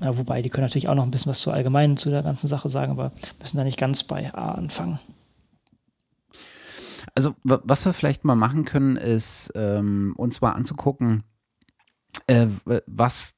Ja, 0.00 0.16
wobei, 0.16 0.40
die 0.40 0.50
können 0.50 0.66
natürlich 0.66 0.88
auch 0.88 0.94
noch 0.94 1.02
ein 1.02 1.10
bisschen 1.10 1.30
was 1.30 1.40
zu 1.40 1.50
allgemein 1.50 1.96
zu 1.96 2.10
der 2.10 2.22
ganzen 2.22 2.46
Sache 2.46 2.68
sagen, 2.68 2.92
aber 2.92 3.10
müssen 3.40 3.56
da 3.56 3.64
nicht 3.64 3.78
ganz 3.78 4.04
bei 4.04 4.32
A 4.32 4.52
anfangen. 4.52 5.00
Also, 7.14 7.34
was 7.42 7.84
wir 7.84 7.92
vielleicht 7.92 8.24
mal 8.24 8.36
machen 8.36 8.64
können, 8.64 8.96
ist 8.96 9.52
ähm, 9.54 10.14
uns 10.16 10.40
mal 10.40 10.52
anzugucken, 10.52 11.24
äh, 12.26 12.46
was 12.86 13.34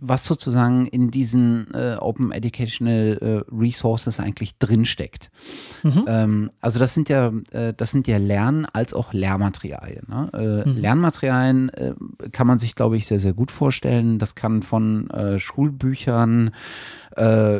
was 0.00 0.24
sozusagen 0.24 0.86
in 0.86 1.10
diesen 1.10 1.72
äh, 1.74 1.96
Open 2.00 2.32
Educational 2.32 3.44
äh, 3.48 3.54
Resources 3.54 4.18
eigentlich 4.20 4.58
drinsteckt. 4.58 5.30
Mhm. 5.82 6.04
Ähm, 6.06 6.50
also 6.60 6.78
das 6.78 6.94
sind 6.94 7.08
ja, 7.08 7.32
äh, 7.52 7.74
das 7.76 7.90
sind 7.90 8.08
ja 8.08 8.18
Lern- 8.18 8.66
als 8.72 8.94
auch 8.94 9.12
Lehrmaterialien. 9.12 10.06
Ne? 10.08 10.30
Äh, 10.32 10.68
mhm. 10.68 10.76
Lernmaterialien 10.76 11.68
äh, 11.70 11.94
kann 12.32 12.46
man 12.46 12.58
sich, 12.58 12.74
glaube 12.74 12.96
ich, 12.96 13.06
sehr, 13.06 13.20
sehr 13.20 13.34
gut 13.34 13.50
vorstellen. 13.50 14.18
Das 14.18 14.34
kann 14.34 14.62
von 14.62 15.08
äh, 15.10 15.38
Schulbüchern 15.38 16.52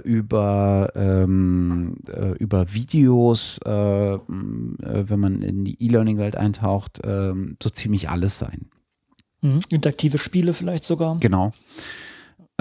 über, 0.04 0.92
ähm, 0.94 1.96
über 2.38 2.72
Videos, 2.72 3.58
wenn 3.64 5.20
man 5.20 5.42
in 5.42 5.64
die 5.64 5.82
E-Learning-Welt 5.84 6.36
eintaucht, 6.36 7.00
ähm, 7.02 7.56
so 7.60 7.68
ziemlich 7.68 8.08
alles 8.08 8.38
sein. 8.38 8.70
Mhm. 9.42 9.58
Interaktive 9.68 10.18
Spiele 10.18 10.54
vielleicht 10.54 10.84
sogar. 10.84 11.18
Genau. 11.18 11.52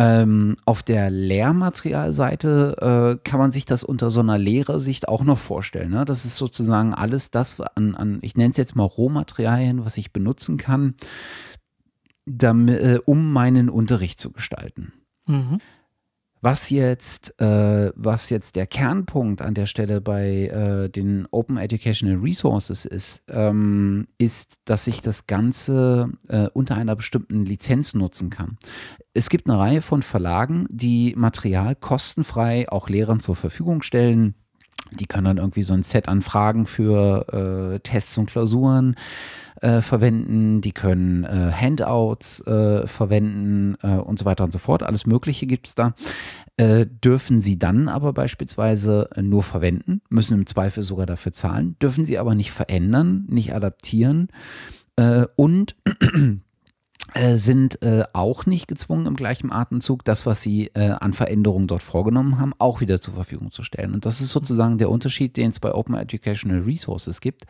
Ähm, 0.02 0.56
auf 0.64 0.82
der 0.82 1.10
Lehrmaterialseite 1.10 3.18
äh, 3.20 3.30
kann 3.30 3.38
man 3.38 3.52
sich 3.52 3.66
das 3.66 3.84
unter 3.84 4.12
so 4.12 4.22
einer 4.22 4.38
Lehrersicht 4.38 5.10
auch 5.10 5.26
noch 5.26 5.38
vorstellen. 5.38 5.92
Ne? 5.92 6.06
Das 6.06 6.24
ist 6.24 6.38
sozusagen 6.38 6.94
alles 6.94 7.32
das 7.32 7.60
an, 7.60 7.96
an 7.96 8.20
ich 8.22 8.38
nenne 8.38 8.52
es 8.52 8.58
jetzt 8.58 8.78
mal 8.78 8.86
Rohmaterialien, 8.86 9.84
was 9.84 9.98
ich 9.98 10.14
benutzen 10.14 10.56
kann, 10.56 10.94
damit, 12.26 12.82
äh, 12.82 13.00
um 13.04 13.34
meinen 13.34 13.70
Unterricht 13.70 14.22
zu 14.22 14.32
gestalten. 14.32 14.94
Mhm. 15.26 15.60
Was 16.41 16.70
jetzt, 16.70 17.40
äh, 17.41 17.91
was 17.95 18.30
jetzt 18.30 18.56
der 18.56 18.66
Kernpunkt 18.66 19.41
an 19.41 19.53
der 19.53 19.66
Stelle 19.66 19.99
bei 19.99 20.48
äh, 20.48 20.90
den 20.90 21.28
Open 21.32 21.57
Educational 21.57 22.18
Resources 22.18 22.86
ist, 22.86 23.22
ähm, 23.28 24.07
ist, 24.18 24.60
dass 24.64 24.88
ich 24.88 25.02
das 25.02 25.28
Ganze 25.28 26.11
äh, 26.30 26.48
unter 26.53 26.76
einer 26.76 26.95
bestimmten 26.95 27.45
Lizenz 27.45 27.94
nutzen 27.94 28.30
kann. 28.30 28.57
Es 29.14 29.30
gibt 29.30 29.49
eine 29.49 29.60
Reihe 29.60 29.82
von 29.82 30.02
Verlagen, 30.02 30.66
die 30.70 31.14
Material 31.18 31.76
kostenfrei 31.76 32.70
auch 32.70 32.88
Lehrern 32.88 33.20
zur 33.20 33.36
Verfügung 33.36 33.82
stellen. 33.82 34.34
Die 34.98 35.07
können 35.07 35.26
dann 35.26 35.38
irgendwie 35.38 35.61
so 35.61 35.74
ein 35.74 35.84
Set 35.84 36.07
an 36.07 36.22
Fragen 36.22 36.66
für 36.66 37.74
äh, 37.74 37.80
Tests 37.82 38.18
und 38.18 38.28
Klausuren 38.28 38.95
äh, 39.61 39.81
verwenden, 39.81 40.61
die 40.61 40.72
können 40.72 41.23
äh, 41.23 41.52
Handouts 41.52 42.40
äh, 42.41 42.88
verwenden 42.88 43.77
äh, 43.81 43.95
und 43.95 44.19
so 44.19 44.26
weiter 44.26 44.44
und 44.44 44.52
so 44.52 44.60
fort. 44.60 44.84
Alles 44.84 45.06
Mögliche 45.06 45.48
gibt 45.48 45.68
es 45.68 45.76
da. 45.76 45.94
Äh, 46.57 46.86
dürfen 46.86 47.40
sie 47.40 47.57
dann 47.57 47.88
aber 47.88 48.14
beispielsweise 48.14 49.10
nur 49.19 49.44
verwenden, 49.44 50.02
müssen 50.10 50.38
im 50.38 50.45
Zweifel 50.45 50.84
sogar 50.84 51.06
dafür 51.06 51.34
zahlen, 51.34 51.76
dürfen 51.81 52.06
sie 52.06 52.18
aber 52.18 52.36
nicht 52.36 52.52
verändern, 52.52 53.26
nicht 53.30 53.53
adaptieren 53.53 54.30
äh, 54.98 55.26
und 55.36 55.76
sind 57.36 57.81
äh, 57.81 58.03
auch 58.14 58.45
nicht 58.45 58.68
gezwungen, 58.68 59.06
im 59.06 59.15
gleichen 59.15 59.52
Atemzug 59.52 60.03
das, 60.06 60.26
was 60.26 60.41
sie 60.41 60.68
äh, 60.73 60.91
an 60.91 61.14
Veränderungen 61.14 61.68
dort 61.68 61.84
vorgenommen 61.84 62.40
haben, 62.40 62.53
auch 62.60 62.81
wieder 62.81 63.02
zur 63.02 63.14
Verfügung 63.14 63.52
zu 63.52 63.64
stellen. 63.64 63.94
Und 63.94 64.06
das 64.06 64.22
ist 64.22 64.30
sozusagen 64.30 64.77
der 64.77 64.90
Unterschied, 64.90 65.38
den 65.38 65.49
es 65.49 65.60
bei 65.60 65.73
Open 65.73 65.95
Educational 65.95 66.61
Resources 66.61 67.22
gibt. 67.22 67.45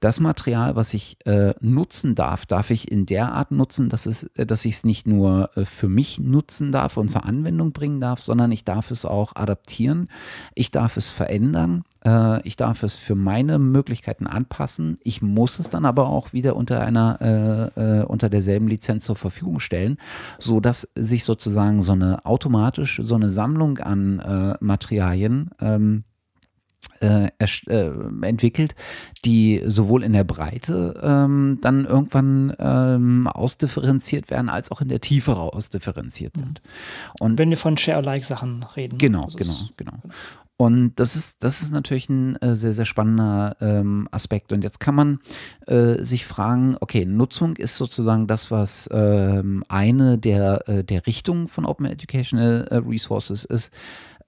Das 0.00 0.20
Material, 0.20 0.76
was 0.76 0.94
ich 0.94 1.18
äh, 1.24 1.54
nutzen 1.60 2.14
darf, 2.14 2.46
darf 2.46 2.70
ich 2.70 2.90
in 2.90 3.06
der 3.06 3.32
Art 3.32 3.50
nutzen, 3.50 3.88
dass, 3.88 4.06
es, 4.06 4.24
äh, 4.34 4.46
dass 4.46 4.64
ich 4.64 4.74
es 4.76 4.84
nicht 4.84 5.06
nur 5.06 5.50
für 5.64 5.88
mich 5.88 6.18
nutzen 6.18 6.72
darf 6.72 6.96
und 6.96 7.10
zur 7.10 7.24
Anwendung 7.24 7.72
bringen 7.72 8.00
darf, 8.00 8.22
sondern 8.22 8.52
ich 8.52 8.64
darf 8.64 8.90
es 8.90 9.04
auch 9.04 9.36
adaptieren, 9.36 10.08
ich 10.54 10.70
darf 10.70 10.96
es 10.96 11.08
verändern 11.08 11.84
äh, 11.95 11.95
ich 12.44 12.56
darf 12.56 12.82
es 12.82 12.94
für 12.94 13.14
meine 13.14 13.58
Möglichkeiten 13.58 14.26
anpassen. 14.26 14.98
Ich 15.02 15.22
muss 15.22 15.58
es 15.58 15.68
dann 15.68 15.84
aber 15.84 16.08
auch 16.08 16.32
wieder 16.32 16.54
unter 16.54 16.80
einer, 16.80 17.18
äh, 17.76 18.00
äh, 18.00 18.04
unter 18.04 18.28
derselben 18.28 18.68
Lizenz 18.68 19.04
zur 19.04 19.16
Verfügung 19.16 19.60
stellen, 19.60 19.98
so 20.38 20.60
dass 20.60 20.88
sich 20.94 21.24
sozusagen 21.24 21.82
so 21.82 21.92
eine 21.92 22.24
automatisch 22.24 23.00
so 23.02 23.14
eine 23.14 23.30
Sammlung 23.30 23.78
an 23.78 24.20
äh, 24.20 24.54
Materialien 24.60 25.50
ähm, 25.60 26.04
äh, 27.00 27.28
äh, 27.66 27.90
entwickelt, 28.22 28.74
die 29.24 29.62
sowohl 29.66 30.02
in 30.02 30.12
der 30.14 30.24
Breite 30.24 30.98
ähm, 31.02 31.58
dann 31.60 31.84
irgendwann 31.84 32.54
ähm, 32.58 33.26
ausdifferenziert 33.26 34.30
werden, 34.30 34.48
als 34.48 34.70
auch 34.70 34.80
in 34.80 34.88
der 34.88 35.00
Tiefe 35.00 35.36
ausdifferenziert 35.36 36.36
sind. 36.36 36.62
Und 37.20 37.38
Wenn 37.38 37.50
wir 37.50 37.58
von 37.58 37.76
Share-alike-Sachen 37.76 38.62
reden. 38.62 38.98
Genau, 38.98 39.28
genau, 39.36 39.56
genau. 39.76 39.98
Und 40.58 40.94
das 40.96 41.16
ist, 41.16 41.36
das 41.40 41.60
ist 41.60 41.70
natürlich 41.70 42.08
ein 42.08 42.36
äh, 42.36 42.56
sehr, 42.56 42.72
sehr 42.72 42.86
spannender 42.86 43.56
ähm, 43.60 44.08
Aspekt. 44.10 44.52
Und 44.52 44.64
jetzt 44.64 44.80
kann 44.80 44.94
man 44.94 45.20
äh, 45.66 46.02
sich 46.02 46.24
fragen, 46.24 46.78
okay, 46.80 47.04
Nutzung 47.04 47.56
ist 47.56 47.76
sozusagen 47.76 48.26
das, 48.26 48.50
was 48.50 48.88
ähm, 48.90 49.64
eine 49.68 50.16
der, 50.16 50.66
äh, 50.66 50.82
der 50.82 51.06
Richtungen 51.06 51.48
von 51.48 51.66
Open 51.66 51.84
Educational 51.84 52.66
äh, 52.70 52.76
Resources 52.76 53.44
ist. 53.44 53.70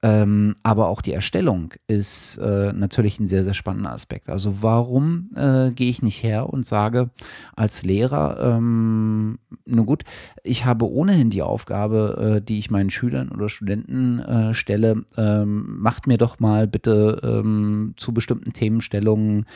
Ähm, 0.00 0.54
aber 0.62 0.88
auch 0.88 1.02
die 1.02 1.12
Erstellung 1.12 1.74
ist 1.88 2.36
äh, 2.38 2.72
natürlich 2.72 3.18
ein 3.18 3.26
sehr, 3.26 3.42
sehr 3.42 3.54
spannender 3.54 3.90
Aspekt. 3.90 4.28
Also 4.28 4.62
warum 4.62 5.30
äh, 5.34 5.72
gehe 5.72 5.90
ich 5.90 6.02
nicht 6.02 6.22
her 6.22 6.48
und 6.48 6.66
sage 6.66 7.10
als 7.56 7.82
Lehrer, 7.82 8.38
ähm, 8.40 9.40
nun 9.64 9.86
gut, 9.86 10.04
ich 10.44 10.64
habe 10.64 10.88
ohnehin 10.88 11.30
die 11.30 11.42
Aufgabe, 11.42 12.36
äh, 12.36 12.40
die 12.40 12.58
ich 12.58 12.70
meinen 12.70 12.90
Schülern 12.90 13.30
oder 13.30 13.48
Studenten 13.48 14.20
äh, 14.20 14.54
stelle, 14.54 15.04
ähm, 15.16 15.80
macht 15.80 16.06
mir 16.06 16.16
doch 16.16 16.38
mal 16.38 16.68
bitte 16.68 17.20
ähm, 17.24 17.94
zu 17.96 18.14
bestimmten 18.14 18.52
Themenstellungen 18.52 19.46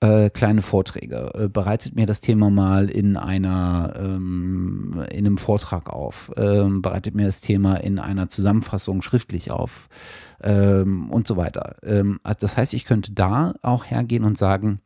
äh, 0.00 0.30
kleine 0.30 0.62
Vorträge. 0.62 1.30
Äh, 1.34 1.48
bereitet 1.48 1.94
mir 1.96 2.06
das 2.06 2.20
Thema 2.20 2.50
mal 2.50 2.90
in 2.90 3.16
einer 3.16 3.94
ähm, 3.98 5.04
in 5.10 5.26
einem 5.26 5.38
Vortrag 5.38 5.88
auf. 5.88 6.30
Ähm, 6.36 6.82
bereitet 6.82 7.14
mir 7.14 7.26
das 7.26 7.40
Thema 7.40 7.76
in 7.76 7.98
einer 7.98 8.28
Zusammenfassung 8.28 9.02
schriftlich 9.02 9.50
auf 9.50 9.88
ähm, 10.42 11.10
und 11.10 11.26
so 11.26 11.36
weiter. 11.36 11.76
Ähm, 11.82 12.20
also 12.22 12.38
das 12.40 12.56
heißt, 12.56 12.74
ich 12.74 12.84
könnte 12.84 13.12
da 13.12 13.54
auch 13.62 13.84
hergehen 13.84 14.24
und 14.24 14.36
sagen, 14.36 14.80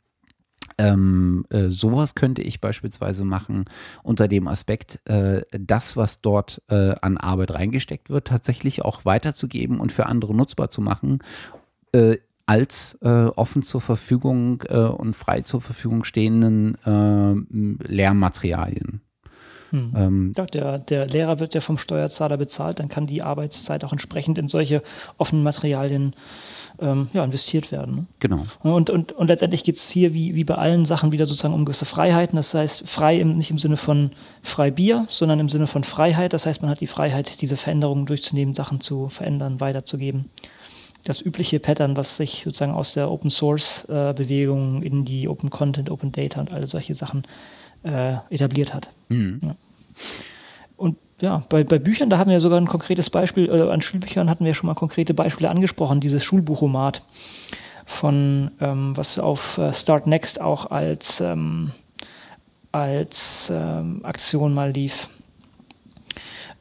ähm, 0.78 1.44
äh, 1.50 1.68
sowas 1.68 2.14
könnte 2.14 2.40
ich 2.40 2.60
beispielsweise 2.60 3.24
machen 3.24 3.64
unter 4.02 4.28
dem 4.28 4.48
Aspekt, 4.48 5.00
äh, 5.06 5.42
das, 5.50 5.96
was 5.96 6.22
dort 6.22 6.62
äh, 6.68 6.94
an 7.02 7.18
Arbeit 7.18 7.50
reingesteckt 7.50 8.08
wird, 8.08 8.28
tatsächlich 8.28 8.82
auch 8.82 9.04
weiterzugeben 9.04 9.78
und 9.78 9.92
für 9.92 10.06
andere 10.06 10.34
nutzbar 10.34 10.70
zu 10.70 10.80
machen, 10.80 11.18
äh, 11.92 12.16
als 12.50 12.98
äh, 13.00 13.08
offen 13.08 13.62
zur 13.62 13.80
Verfügung 13.80 14.64
äh, 14.68 14.76
und 14.76 15.14
frei 15.14 15.42
zur 15.42 15.60
Verfügung 15.60 16.02
stehenden 16.02 16.74
äh, 16.84 17.86
Lehrmaterialien. 17.86 19.02
Hm. 19.70 19.92
Ähm, 19.96 20.34
ja, 20.36 20.46
der, 20.46 20.78
der 20.80 21.06
Lehrer 21.06 21.38
wird 21.38 21.54
ja 21.54 21.60
vom 21.60 21.78
Steuerzahler 21.78 22.36
bezahlt, 22.36 22.80
dann 22.80 22.88
kann 22.88 23.06
die 23.06 23.22
Arbeitszeit 23.22 23.84
auch 23.84 23.92
entsprechend 23.92 24.36
in 24.36 24.48
solche 24.48 24.82
offenen 25.16 25.44
Materialien 25.44 26.16
ähm, 26.80 27.08
ja, 27.12 27.22
investiert 27.22 27.70
werden. 27.70 27.94
Ne? 27.94 28.06
Genau. 28.18 28.46
Und, 28.64 28.90
und, 28.90 29.12
und 29.12 29.28
letztendlich 29.28 29.62
geht 29.62 29.76
es 29.76 29.88
hier 29.88 30.12
wie, 30.12 30.34
wie 30.34 30.42
bei 30.42 30.56
allen 30.56 30.84
Sachen 30.86 31.12
wieder 31.12 31.26
sozusagen 31.26 31.54
um 31.54 31.64
gewisse 31.64 31.84
Freiheiten. 31.84 32.34
Das 32.34 32.52
heißt, 32.52 32.88
frei 32.88 33.20
im, 33.20 33.36
nicht 33.36 33.52
im 33.52 33.58
Sinne 33.58 33.76
von 33.76 34.10
frei 34.42 34.72
Bier, 34.72 35.06
sondern 35.08 35.38
im 35.38 35.48
Sinne 35.48 35.68
von 35.68 35.84
Freiheit. 35.84 36.32
Das 36.32 36.46
heißt, 36.46 36.62
man 36.62 36.70
hat 36.72 36.80
die 36.80 36.88
Freiheit, 36.88 37.40
diese 37.42 37.56
Veränderungen 37.56 38.06
durchzunehmen, 38.06 38.56
Sachen 38.56 38.80
zu 38.80 39.08
verändern, 39.08 39.60
weiterzugeben 39.60 40.30
das 41.04 41.20
übliche 41.20 41.60
Pattern, 41.60 41.96
was 41.96 42.16
sich 42.16 42.42
sozusagen 42.44 42.72
aus 42.72 42.94
der 42.94 43.10
Open 43.10 43.30
Source 43.30 43.84
äh, 43.88 44.12
Bewegung 44.14 44.82
in 44.82 45.04
die 45.04 45.28
Open 45.28 45.50
Content, 45.50 45.90
Open 45.90 46.12
Data 46.12 46.40
und 46.40 46.52
alle 46.52 46.66
solche 46.66 46.94
Sachen 46.94 47.24
äh, 47.82 48.16
etabliert 48.30 48.74
hat. 48.74 48.88
Mhm. 49.08 49.40
Ja. 49.42 49.56
Und 50.76 50.96
ja, 51.20 51.42
bei, 51.48 51.64
bei 51.64 51.78
Büchern, 51.78 52.10
da 52.10 52.18
haben 52.18 52.30
wir 52.30 52.40
sogar 52.40 52.60
ein 52.60 52.66
konkretes 52.66 53.10
Beispiel, 53.10 53.48
äh, 53.48 53.70
an 53.70 53.82
Schulbüchern 53.82 54.30
hatten 54.30 54.44
wir 54.44 54.54
schon 54.54 54.66
mal 54.66 54.74
konkrete 54.74 55.14
Beispiele 55.14 55.50
angesprochen, 55.50 56.00
dieses 56.00 56.24
Schulbuchomat 56.24 57.02
von, 57.86 58.50
ähm, 58.60 58.96
was 58.96 59.18
auf 59.18 59.58
äh, 59.58 59.72
Start 59.72 60.06
Next 60.06 60.40
auch 60.40 60.70
als, 60.70 61.20
ähm, 61.20 61.72
als 62.72 63.52
ähm, 63.54 64.00
Aktion 64.04 64.54
mal 64.54 64.70
lief 64.70 65.08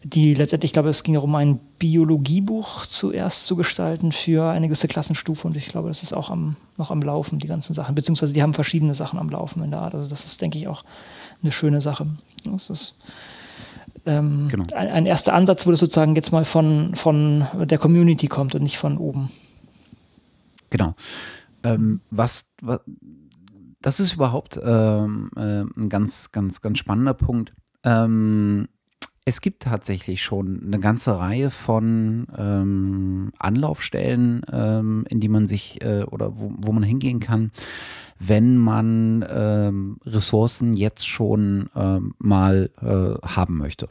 die 0.03 0.34
letztendlich, 0.34 0.69
ich 0.69 0.73
glaube, 0.73 0.89
es 0.89 1.03
ging 1.03 1.15
darum, 1.15 1.35
ein 1.35 1.59
Biologiebuch 1.77 2.85
zuerst 2.85 3.45
zu 3.45 3.55
gestalten 3.55 4.11
für 4.11 4.49
eine 4.49 4.67
gewisse 4.67 4.88
Klassenstufe 4.88 5.45
und 5.47 5.57
ich 5.57 5.67
glaube, 5.67 5.89
das 5.89 6.03
ist 6.03 6.13
auch 6.13 6.30
am, 6.30 6.55
noch 6.77 6.89
am 6.89 7.01
Laufen, 7.01 7.39
die 7.39 7.47
ganzen 7.47 7.73
Sachen, 7.73 7.95
beziehungsweise 7.95 8.34
die 8.34 8.41
haben 8.41 8.53
verschiedene 8.53 8.95
Sachen 8.95 9.19
am 9.19 9.30
Laufen 9.30 9.61
in 9.61 9.71
der 9.71 9.81
Art. 9.81 9.95
Also 9.95 10.09
das 10.09 10.23
ist, 10.23 10.41
denke 10.41 10.57
ich, 10.57 10.67
auch 10.67 10.84
eine 11.41 11.51
schöne 11.51 11.81
Sache. 11.81 12.07
Das 12.45 12.69
ist 12.69 12.95
ähm, 14.05 14.47
genau. 14.49 14.65
ein, 14.73 14.88
ein, 14.88 15.05
erster 15.05 15.34
Ansatz, 15.34 15.67
wo 15.67 15.71
das 15.71 15.81
sozusagen 15.81 16.15
jetzt 16.15 16.31
mal 16.31 16.45
von, 16.45 16.95
von 16.95 17.45
der 17.65 17.77
Community 17.77 18.27
kommt 18.27 18.55
und 18.55 18.63
nicht 18.63 18.77
von 18.77 18.97
oben. 18.97 19.31
Genau. 20.69 20.95
Ähm, 21.63 21.99
was, 22.09 22.45
was, 22.61 22.80
das 23.81 23.99
ist 23.99 24.13
überhaupt 24.13 24.59
ähm, 24.63 25.30
äh, 25.35 25.63
ein 25.77 25.89
ganz, 25.89 26.31
ganz, 26.31 26.61
ganz 26.61 26.77
spannender 26.77 27.13
Punkt. 27.13 27.53
Ähm, 27.84 28.67
es 29.30 29.41
gibt 29.41 29.61
tatsächlich 29.61 30.23
schon 30.23 30.61
eine 30.65 30.80
ganze 30.80 31.18
Reihe 31.19 31.51
von 31.51 32.27
ähm, 32.35 33.31
Anlaufstellen, 33.38 34.41
ähm, 34.51 35.06
in 35.07 35.19
die 35.19 35.30
man 35.30 35.47
sich 35.47 35.81
äh, 35.84 36.03
oder 36.03 36.39
wo, 36.39 36.51
wo, 36.57 36.72
man 36.72 36.81
hingehen 36.81 37.19
kann, 37.19 37.51
wenn 38.18 38.57
man 38.57 39.23
ähm, 39.30 39.97
Ressourcen 40.03 40.73
jetzt 40.73 41.07
schon 41.07 41.69
ähm, 41.76 42.15
mal 42.18 42.72
äh, 42.81 43.26
haben 43.27 43.57
möchte. 43.57 43.88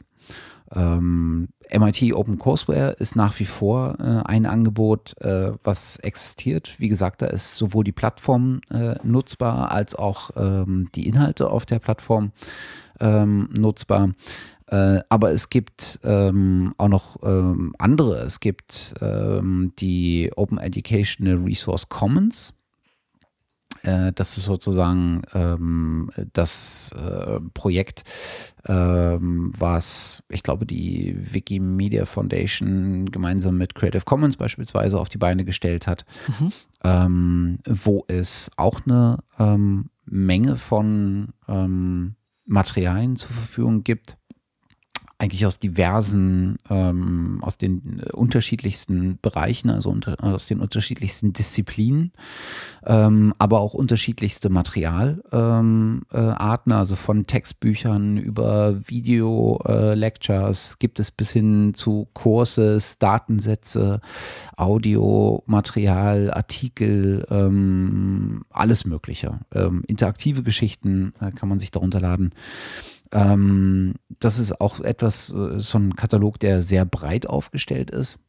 MIT 0.71 2.01
ähm, 2.03 2.13
Open 2.13 2.37
Courseware 2.37 2.91
ist 2.99 3.15
nach 3.15 3.39
wie 3.39 3.45
vor 3.45 3.95
äh, 3.99 4.27
ein 4.27 4.45
Angebot, 4.45 5.19
äh, 5.19 5.53
was 5.63 5.97
existiert. 5.97 6.79
Wie 6.79 6.89
gesagt, 6.89 7.23
da 7.23 7.25
ist 7.25 7.55
sowohl 7.55 7.83
die 7.83 7.91
Plattform 7.91 8.61
äh, 8.69 8.95
nutzbar 9.01 9.71
als 9.71 9.95
auch 9.95 10.29
ähm, 10.35 10.89
die 10.93 11.07
Inhalte 11.07 11.49
auf 11.49 11.65
der 11.65 11.79
Plattform 11.79 12.33
nutzbar. 13.01 14.09
Äh, 14.69 15.01
aber 15.09 15.31
es 15.31 15.49
gibt 15.49 15.99
ähm, 16.03 16.75
auch 16.77 16.89
noch 16.89 17.17
ähm, 17.23 17.73
andere. 17.79 18.19
Es 18.19 18.39
gibt 18.39 18.93
ähm, 19.01 19.73
die 19.79 20.31
Open 20.35 20.59
Educational 20.59 21.37
Resource 21.37 21.89
Commons. 21.89 22.53
Äh, 23.81 24.13
das 24.13 24.37
ist 24.37 24.43
sozusagen 24.43 25.23
ähm, 25.33 26.11
das 26.33 26.91
äh, 26.91 27.39
Projekt, 27.55 28.03
ähm, 28.67 29.53
was 29.57 30.23
ich 30.29 30.43
glaube 30.43 30.67
die 30.67 31.15
Wikimedia 31.17 32.05
Foundation 32.05 33.09
gemeinsam 33.09 33.57
mit 33.57 33.73
Creative 33.73 34.03
Commons 34.05 34.37
beispielsweise 34.37 34.99
auf 34.99 35.09
die 35.09 35.17
Beine 35.17 35.45
gestellt 35.45 35.87
hat, 35.87 36.05
mhm. 36.39 36.51
Ähm, 36.81 37.59
wo 37.65 38.05
es 38.07 38.51
auch 38.55 38.81
eine 38.85 39.17
Menge 40.05 40.55
von 40.55 41.33
Materialien 42.45 43.15
zur 43.17 43.29
Verfügung 43.31 43.83
gibt 43.83 44.18
eigentlich 45.19 45.45
aus 45.45 45.59
diversen, 45.59 46.57
ähm, 46.69 47.39
aus 47.41 47.57
den 47.57 47.99
äh, 47.99 48.11
unterschiedlichsten 48.13 49.19
Bereichen, 49.21 49.69
also 49.69 49.89
unter, 49.89 50.15
aus 50.23 50.47
den 50.47 50.61
unterschiedlichsten 50.61 51.33
Disziplinen, 51.33 52.13
ähm, 52.85 53.33
aber 53.37 53.59
auch 53.59 53.73
unterschiedlichste 53.73 54.49
Materialarten, 54.49 55.21
ähm, 55.33 56.01
äh, 56.13 56.73
also 56.73 56.95
von 56.95 57.27
Textbüchern 57.27 58.15
über 58.15 58.79
Video-Lectures 58.87 60.71
äh, 60.71 60.75
gibt 60.79 61.01
es 61.01 61.11
bis 61.11 61.31
hin 61.31 61.73
zu 61.73 62.07
Courses, 62.13 62.97
Datensätze, 62.97 63.99
Audiomaterial, 64.55 66.31
Artikel, 66.31 67.27
ähm, 67.29 68.45
alles 68.49 68.85
Mögliche. 68.85 69.41
Ähm, 69.53 69.83
interaktive 69.87 70.43
Geschichten 70.43 71.13
äh, 71.19 71.31
kann 71.31 71.49
man 71.49 71.59
sich 71.59 71.71
darunter 71.71 71.99
laden. 71.99 72.31
Ähm, 73.11 73.95
das 74.19 74.39
ist 74.39 74.61
auch 74.61 74.79
etwas, 74.79 75.33
äh, 75.33 75.59
so 75.59 75.77
ein 75.77 75.95
Katalog, 75.95 76.39
der 76.39 76.61
sehr 76.61 76.85
breit 76.85 77.27
aufgestellt 77.27 77.91
ist. 77.91 78.19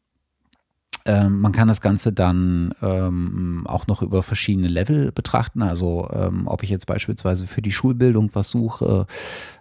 Ähm, 1.05 1.39
man 1.39 1.51
kann 1.51 1.67
das 1.67 1.81
Ganze 1.81 2.13
dann 2.13 2.75
ähm, 2.81 3.63
auch 3.65 3.87
noch 3.87 4.01
über 4.01 4.21
verschiedene 4.21 4.67
Level 4.67 5.11
betrachten. 5.11 5.63
Also 5.63 6.09
ähm, 6.13 6.43
ob 6.45 6.63
ich 6.63 6.69
jetzt 6.69 6.85
beispielsweise 6.85 7.47
für 7.47 7.61
die 7.61 7.71
Schulbildung 7.71 8.29
was 8.33 8.49
suche, 8.49 9.07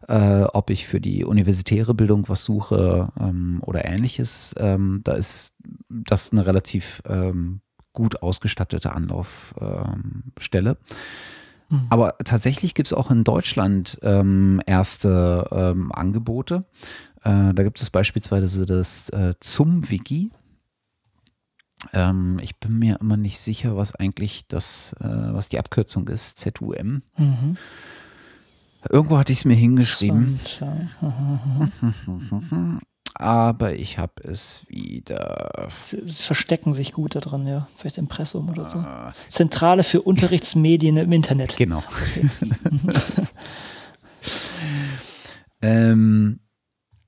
äh, 0.06 0.42
ob 0.42 0.70
ich 0.70 0.86
für 0.86 1.01
die 1.01 1.24
universitäre 1.24 1.94
Bildung 1.94 2.28
was 2.28 2.44
suche 2.44 3.09
ähm, 3.18 3.60
oder 3.62 3.86
ähnliches. 3.86 4.55
Ähm, 4.59 5.01
da 5.05 5.12
ist 5.12 5.55
das 5.88 6.32
eine 6.32 6.44
relativ 6.44 7.02
ähm, 7.06 7.60
gut 7.92 8.22
ausgestattete 8.22 8.92
Anlaufstelle. 8.92 10.76
Mhm. 11.70 11.86
Aber 11.88 12.16
tatsächlich 12.24 12.74
gibt 12.74 12.88
es 12.88 12.92
auch 12.92 13.10
in 13.10 13.24
Deutschland 13.24 13.98
ähm, 14.02 14.60
erste 14.66 15.48
ähm, 15.51 15.92
Angebote. 15.92 16.64
Äh, 17.22 17.55
da 17.55 17.62
gibt 17.62 17.80
es 17.80 17.90
beispielsweise 17.90 18.66
das 18.66 19.09
äh, 19.10 19.34
Zum-Wiki. 19.40 20.30
Ähm, 21.92 22.38
ich 22.42 22.56
bin 22.56 22.78
mir 22.78 22.98
immer 23.01 23.16
nicht 23.16 23.38
sicher, 23.38 23.76
was 23.76 23.94
eigentlich 23.94 24.47
das, 24.48 24.94
äh, 25.01 25.06
was 25.06 25.48
die 25.48 25.59
Abkürzung 25.59 26.09
ist, 26.09 26.38
ZUM. 26.38 27.02
Mhm. 27.16 27.56
Irgendwo 28.88 29.18
hatte 29.18 29.32
ich 29.32 29.40
es 29.40 29.44
mir 29.44 29.55
hingeschrieben. 29.55 30.40
aber 33.20 33.74
ich 33.74 33.98
habe 33.98 34.22
es 34.24 34.64
wieder. 34.68 35.68
Sie, 35.84 36.01
sie, 36.05 36.22
verstecken 36.22 36.74
sich 36.74 36.92
gut 36.92 37.14
da 37.14 37.20
drin, 37.20 37.47
ja. 37.47 37.68
Vielleicht 37.76 37.98
Impressum 37.98 38.48
oder 38.48 38.68
so. 38.68 38.78
Ah. 38.78 39.14
Zentrale 39.28 39.84
für 39.84 40.02
Unterrichtsmedien 40.02 40.97
im 40.97 41.12
Internet. 41.12 41.56
Genau. 41.56 41.82
Okay. 41.88 42.28
ähm, 45.62 46.40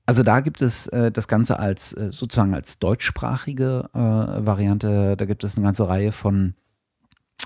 also 0.05 0.13
also 0.13 0.23
da 0.23 0.41
gibt 0.41 0.61
es 0.61 0.87
äh, 0.87 1.11
das 1.11 1.27
Ganze 1.27 1.59
als 1.59 1.93
äh, 1.93 2.11
sozusagen 2.11 2.53
als 2.53 2.77
deutschsprachige 2.77 3.89
äh, 3.93 3.97
Variante. 3.97 5.15
Da 5.17 5.25
gibt 5.25 5.43
es 5.43 5.55
eine 5.55 5.65
ganze 5.65 5.87
Reihe 5.87 6.11
von 6.11 6.55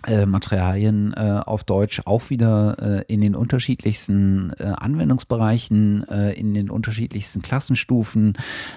äh, 0.05 0.25
Materialien 0.25 1.13
äh, 1.13 1.41
auf 1.45 1.63
Deutsch 1.63 2.01
auch 2.05 2.29
wieder 2.29 2.77
äh, 2.79 3.13
in 3.13 3.21
den 3.21 3.35
unterschiedlichsten 3.35 4.51
äh, 4.57 4.73
Anwendungsbereichen, 4.77 6.07
äh, 6.07 6.33
in 6.33 6.53
den 6.53 6.69
unterschiedlichsten 6.69 7.41
Klassenstufen, 7.41 8.33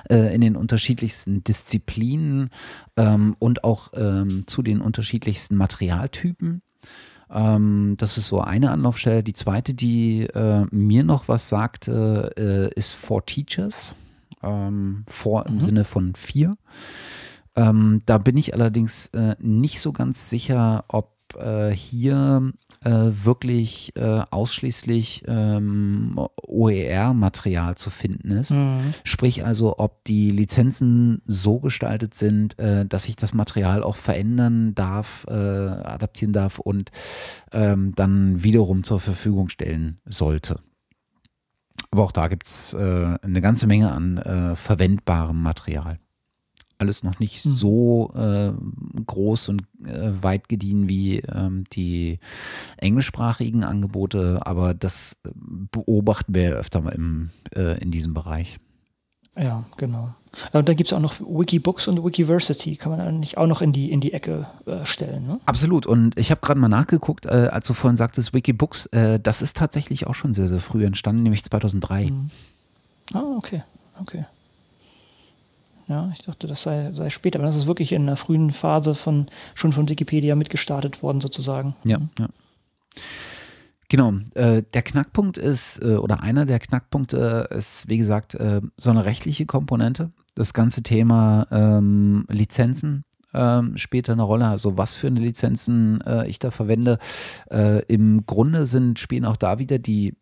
in 0.09 0.41
den 0.41 0.57
unterschiedlichsten 0.57 1.45
Disziplinen 1.45 2.51
ähm, 2.97 3.37
und 3.39 3.65
auch 3.65 3.91
ähm, 3.95 4.45
zu 4.47 4.63
den 4.63 4.81
unterschiedlichsten 4.81 5.57
Materialtypen. 5.57 6.63
Ähm, 7.31 7.95
das 7.99 8.19
ist 8.19 8.27
so 8.27 8.41
eine 8.41 8.71
Anlaufstelle. 8.71 9.23
Die 9.23 9.35
zweite, 9.35 9.75
die 9.75 10.29
mir 10.71 11.05
noch 11.05 11.29
was 11.29 11.49
sagte, 11.49 12.73
ist 12.75 12.93
For 12.93 13.25
Teachers. 13.25 13.95
Ähm, 14.43 15.05
for 15.07 15.47
im 15.47 15.57
mhm. 15.57 15.61
Sinne 15.61 15.85
von 15.85 16.15
vier. 16.15 16.57
Ähm, 17.61 18.01
da 18.07 18.17
bin 18.17 18.39
ich 18.39 18.55
allerdings 18.55 19.09
äh, 19.09 19.37
nicht 19.39 19.81
so 19.81 19.93
ganz 19.93 20.31
sicher, 20.31 20.85
ob 20.89 21.11
äh, 21.37 21.71
hier 21.71 22.53
äh, 22.83 22.91
wirklich 22.91 23.93
äh, 23.97 24.23
ausschließlich 24.31 25.25
ähm, 25.27 26.19
OER-Material 26.43 27.77
zu 27.77 27.91
finden 27.91 28.31
ist. 28.31 28.53
Mhm. 28.53 28.95
Sprich 29.05 29.45
also, 29.45 29.79
ob 29.79 30.05
die 30.05 30.31
Lizenzen 30.31 31.21
so 31.27 31.61
gestaltet 31.61 32.15
sind, 32.15 32.59
äh, 32.59 32.87
dass 32.87 33.09
ich 33.09 33.17
das 33.17 33.35
Material 33.35 33.83
auch 33.83 33.97
verändern 33.97 34.75
darf, 34.75 35.27
äh, 35.29 35.35
adaptieren 35.35 36.33
darf 36.33 36.59
und 36.61 36.91
ähm, 37.53 37.93
dann 37.95 38.43
wiederum 38.43 38.85
zur 38.85 39.01
Verfügung 39.01 39.51
stellen 39.51 39.99
sollte. 40.07 40.61
Aber 41.91 42.05
auch 42.05 42.13
da 42.13 42.29
gibt 42.29 42.47
es 42.47 42.73
eine 42.73 43.41
ganze 43.41 43.67
Menge 43.67 43.91
an 43.91 44.55
verwendbarem 44.55 45.43
Material 45.43 45.99
alles 46.81 47.03
noch 47.03 47.19
nicht 47.19 47.45
mhm. 47.45 47.51
so 47.51 48.13
äh, 48.15 48.53
groß 49.07 49.51
und 49.51 49.63
äh, 49.85 50.11
weit 50.23 50.49
gediehen 50.49 50.89
wie 50.89 51.19
ähm, 51.19 51.65
die 51.73 52.19
englischsprachigen 52.77 53.65
Angebote, 53.65 54.41
aber 54.45 54.75
das 54.75 55.17
beobachten 55.71 56.35
wir 56.35 56.57
öfter 56.57 56.81
mal 56.81 56.95
im, 56.95 57.31
äh, 57.55 57.81
in 57.81 57.91
diesem 57.91 58.15
Bereich. 58.15 58.59
Ja, 59.37 59.65
genau. 59.77 60.15
Und 60.53 60.69
dann 60.69 60.77
gibt 60.77 60.89
es 60.89 60.93
auch 60.93 61.01
noch 61.01 61.19
Wikibooks 61.21 61.89
und 61.89 62.05
Wikiversity, 62.05 62.77
kann 62.77 62.93
man 62.93 63.01
eigentlich 63.01 63.37
auch 63.37 63.47
noch 63.47 63.63
in 63.63 63.73
die, 63.73 63.91
in 63.91 64.01
die 64.01 64.13
Ecke 64.13 64.47
äh, 64.67 64.85
stellen. 64.85 65.27
Ne? 65.27 65.41
Absolut. 65.47 65.87
Und 65.87 66.17
ich 66.19 66.31
habe 66.31 66.41
gerade 66.41 66.61
mal 66.61 66.69
nachgeguckt, 66.69 67.27
äh, 67.27 67.49
als 67.51 67.67
du 67.67 67.75
vorhin 67.75 67.97
sagtest, 67.97 68.33
Wikibooks, 68.33 68.87
äh, 68.87 69.19
das 69.19 69.43
ist 69.43 69.57
tatsächlich 69.57 70.07
auch 70.07 70.15
schon 70.15 70.33
sehr, 70.35 70.47
sehr 70.47 70.61
früh 70.61 70.85
entstanden, 70.85 71.23
nämlich 71.23 71.45
2003. 71.45 72.07
Mhm. 72.07 72.31
Ah, 73.13 73.37
okay, 73.37 73.63
okay. 74.01 74.25
Ja, 75.91 76.09
ich 76.13 76.23
dachte, 76.23 76.47
das 76.47 76.63
sei, 76.63 76.93
sei 76.93 77.11
später, 77.11 77.41
aber 77.41 77.47
das 77.47 77.57
ist 77.57 77.67
wirklich 77.67 77.91
in 77.91 78.03
einer 78.03 78.17
frühen 78.17 78.53
Phase 78.53 78.95
von 78.95 79.27
schon 79.57 79.73
von 79.73 79.89
Wikipedia 79.89 80.37
mitgestartet 80.37 81.03
worden, 81.03 81.21
sozusagen. 81.21 81.75
Ja, 81.85 81.99
ja. 82.17 82.29
Genau. 83.89 84.13
Äh, 84.35 84.63
der 84.73 84.83
Knackpunkt 84.83 85.37
ist, 85.37 85.83
äh, 85.83 85.97
oder 85.97 86.23
einer 86.23 86.47
der 86.47 86.61
Knackpunkte 86.61 87.49
ist, 87.51 87.89
wie 87.89 87.99
gesagt, 87.99 88.37
äh, 88.37 88.61
so 88.77 88.91
eine 88.91 89.05
rechtliche 89.05 89.47
Komponente. 89.47 90.13
Das 90.37 90.55
ganze 90.55 90.85
Thema 90.85 91.49
ähm, 91.51 92.25
Lizenzen 92.29 93.05
ähm, 93.35 93.77
spielt 93.77 94.09
eine 94.09 94.23
Rolle. 94.23 94.47
Also 94.47 94.79
was 94.79 94.95
für 94.95 95.09
eine 95.09 95.19
Lizenzen 95.19 96.01
äh, 96.03 96.29
ich 96.29 96.39
da 96.39 96.53
verwende. 96.53 96.99
Äh, 97.51 97.83
Im 97.87 98.27
Grunde 98.27 98.65
sind, 98.65 99.01
spielen 99.01 99.25
auch 99.25 99.37
da 99.37 99.59
wieder 99.59 99.81
die 99.81 100.15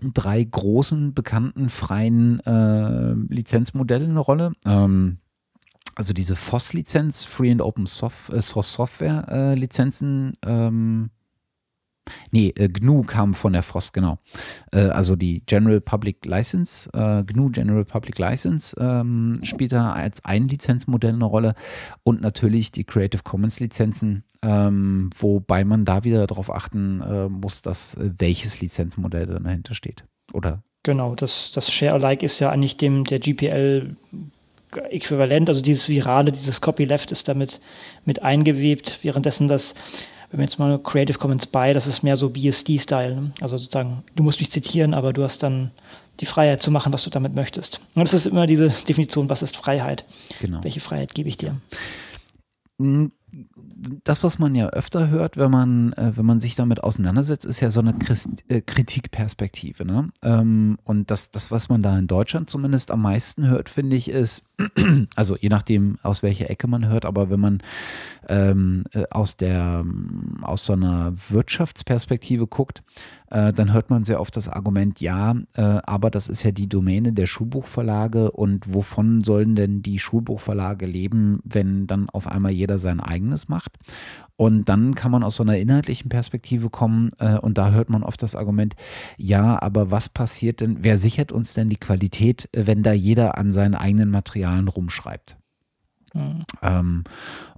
drei 0.00 0.42
großen 0.44 1.14
bekannten 1.14 1.68
freien 1.68 2.40
äh, 2.40 3.12
Lizenzmodelle 3.32 4.04
eine 4.04 4.20
Rolle. 4.20 4.52
Ähm, 4.64 5.18
also 5.94 6.12
diese 6.12 6.36
FOSS-Lizenz, 6.36 7.24
Free 7.24 7.50
and 7.50 7.62
Open 7.62 7.86
Soft, 7.86 8.32
äh, 8.32 8.42
Source 8.42 8.72
Software 8.72 9.26
äh, 9.28 9.54
Lizenzen, 9.54 10.34
ähm, 10.44 11.10
Nee, 12.30 12.52
äh, 12.56 12.68
GNU 12.68 13.02
kam 13.02 13.34
von 13.34 13.52
der 13.52 13.62
FOSS, 13.62 13.92
genau. 13.92 14.18
Äh, 14.72 14.80
also 14.86 15.16
die 15.16 15.42
General 15.46 15.80
Public 15.80 16.24
License, 16.24 16.90
äh, 16.92 17.24
GNU 17.24 17.50
General 17.50 17.84
Public 17.84 18.18
License 18.18 18.76
ähm, 18.78 19.38
spielt 19.42 19.72
da 19.72 19.92
als 19.92 20.24
ein 20.24 20.48
Lizenzmodell 20.48 21.14
eine 21.14 21.24
Rolle 21.24 21.54
und 22.02 22.20
natürlich 22.20 22.72
die 22.72 22.84
Creative 22.84 23.22
Commons 23.22 23.60
Lizenzen, 23.60 24.24
ähm, 24.42 25.10
wobei 25.18 25.64
man 25.64 25.84
da 25.84 26.04
wieder 26.04 26.26
darauf 26.26 26.52
achten 26.52 27.00
äh, 27.00 27.28
muss, 27.28 27.62
dass 27.62 27.94
äh, 27.94 28.10
welches 28.18 28.60
Lizenzmodell 28.60 29.26
dann 29.26 29.44
dahinter 29.44 29.74
steht. 29.74 30.04
Oder? 30.32 30.62
Genau, 30.82 31.14
das, 31.14 31.50
das 31.52 31.72
Share-alike 31.72 32.24
ist 32.24 32.38
ja 32.38 32.50
eigentlich 32.50 32.76
dem 32.76 33.04
der 33.04 33.18
GPL 33.18 33.96
äquivalent, 34.90 35.48
also 35.48 35.62
dieses 35.62 35.88
Virale, 35.88 36.32
dieses 36.32 36.60
Copyleft 36.60 37.12
ist 37.12 37.28
damit 37.28 37.60
mit 38.04 38.22
eingewebt, 38.22 38.98
währenddessen 39.02 39.48
das 39.48 39.74
wenn 40.36 40.44
jetzt 40.44 40.58
mal 40.58 40.78
Creative 40.78 41.18
Commons 41.18 41.46
by, 41.46 41.72
das 41.72 41.86
ist 41.86 42.02
mehr 42.02 42.16
so 42.16 42.30
BSD-Style. 42.30 43.14
Ne? 43.14 43.32
Also 43.40 43.58
sozusagen, 43.58 44.04
du 44.14 44.22
musst 44.22 44.38
mich 44.38 44.50
zitieren, 44.50 44.94
aber 44.94 45.12
du 45.12 45.22
hast 45.22 45.42
dann 45.42 45.70
die 46.20 46.26
Freiheit 46.26 46.62
zu 46.62 46.70
machen, 46.70 46.92
was 46.92 47.04
du 47.04 47.10
damit 47.10 47.34
möchtest. 47.34 47.80
Und 47.94 48.04
das 48.04 48.14
ist 48.14 48.26
immer 48.26 48.46
diese 48.46 48.68
Definition, 48.68 49.28
was 49.28 49.42
ist 49.42 49.56
Freiheit? 49.56 50.04
Genau. 50.40 50.62
Welche 50.62 50.80
Freiheit 50.80 51.14
gebe 51.14 51.28
ich 51.28 51.36
dir? 51.36 51.56
Hm, 52.78 53.12
das, 54.04 54.24
was 54.24 54.38
man 54.38 54.54
ja 54.54 54.68
öfter 54.68 55.08
hört, 55.08 55.36
wenn 55.36 55.50
man, 55.50 55.92
äh, 55.94 56.12
wenn 56.16 56.24
man 56.24 56.40
sich 56.40 56.54
damit 56.56 56.82
auseinandersetzt, 56.82 57.44
ist 57.44 57.60
ja 57.60 57.70
so 57.70 57.80
eine 57.80 57.94
Christ 57.94 58.28
äh, 58.48 58.60
Kritikperspektive. 58.60 59.84
Ne? 59.84 60.10
Ähm, 60.22 60.78
und 60.84 61.10
das, 61.10 61.30
das, 61.30 61.50
was 61.50 61.68
man 61.68 61.82
da 61.82 61.98
in 61.98 62.06
Deutschland 62.06 62.48
zumindest 62.48 62.90
am 62.90 63.02
meisten 63.02 63.46
hört, 63.46 63.68
finde 63.68 63.96
ich, 63.96 64.08
ist, 64.08 64.42
also 65.16 65.36
je 65.36 65.48
nachdem, 65.50 65.98
aus 66.02 66.22
welcher 66.22 66.48
Ecke 66.48 66.66
man 66.66 66.88
hört, 66.88 67.04
aber 67.04 67.28
wenn 67.30 67.40
man 67.40 67.62
ähm, 68.28 68.84
äh, 68.92 69.04
aus 69.10 69.36
der 69.36 69.84
aus 70.42 70.64
so 70.64 70.72
einer 70.72 71.12
Wirtschaftsperspektive 71.28 72.46
guckt, 72.46 72.82
äh, 73.30 73.52
dann 73.52 73.72
hört 73.72 73.90
man 73.90 74.04
sehr 74.04 74.20
oft 74.20 74.36
das 74.36 74.48
Argument, 74.48 75.00
ja, 75.00 75.34
äh, 75.54 75.62
aber 75.62 76.10
das 76.10 76.28
ist 76.28 76.42
ja 76.42 76.52
die 76.52 76.68
Domäne 76.68 77.12
der 77.12 77.26
Schulbuchverlage 77.26 78.30
und 78.30 78.72
wovon 78.72 79.22
sollen 79.24 79.56
denn 79.56 79.82
die 79.82 79.98
Schulbuchverlage 79.98 80.86
leben, 80.86 81.40
wenn 81.44 81.86
dann 81.86 82.08
auf 82.08 82.26
einmal 82.26 82.52
jeder 82.52 82.78
sein 82.78 83.00
eigenes 83.00 83.48
macht? 83.48 83.72
Und 84.36 84.68
dann 84.68 84.94
kann 84.94 85.10
man 85.10 85.22
aus 85.22 85.36
so 85.36 85.42
einer 85.42 85.56
inhaltlichen 85.56 86.10
Perspektive 86.10 86.68
kommen 86.68 87.08
äh, 87.18 87.38
und 87.38 87.56
da 87.56 87.70
hört 87.70 87.88
man 87.88 88.02
oft 88.02 88.22
das 88.22 88.36
Argument, 88.36 88.76
ja, 89.16 89.60
aber 89.62 89.90
was 89.90 90.10
passiert 90.10 90.60
denn, 90.60 90.78
wer 90.82 90.98
sichert 90.98 91.32
uns 91.32 91.54
denn 91.54 91.70
die 91.70 91.78
Qualität, 91.78 92.48
wenn 92.52 92.82
da 92.82 92.92
jeder 92.92 93.38
an 93.38 93.52
seinen 93.52 93.74
eigenen 93.74 94.10
Materialien 94.10 94.68
rumschreibt? 94.68 95.38
Mhm. 96.12 96.44
Ähm, 96.62 97.04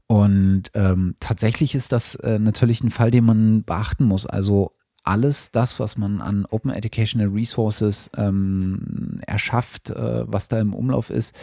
und 0.07 0.65
ähm, 0.75 1.17
tatsächlich 1.21 1.75
ist 1.75 1.93
das 1.93 2.15
äh, 2.15 2.39
natürlich 2.39 2.83
ein 2.83 2.91
Fall, 2.91 3.11
den 3.11 3.25
man 3.25 3.65
beachten 3.65 4.05
muss. 4.05 4.25
Also 4.25 4.73
alles 5.03 5.51
das, 5.51 5.81
was 5.81 5.97
man 5.97 6.21
an 6.21 6.47
Open 6.47 6.71
Educational 6.71 7.29
Resources 7.29 8.11
ähm, 8.17 9.21
erschafft, 9.27 9.91
äh, 9.91 10.25
was 10.27 10.49
da 10.49 10.61
im 10.61 10.75
Umlauf 10.75 11.11
ist, 11.11 11.35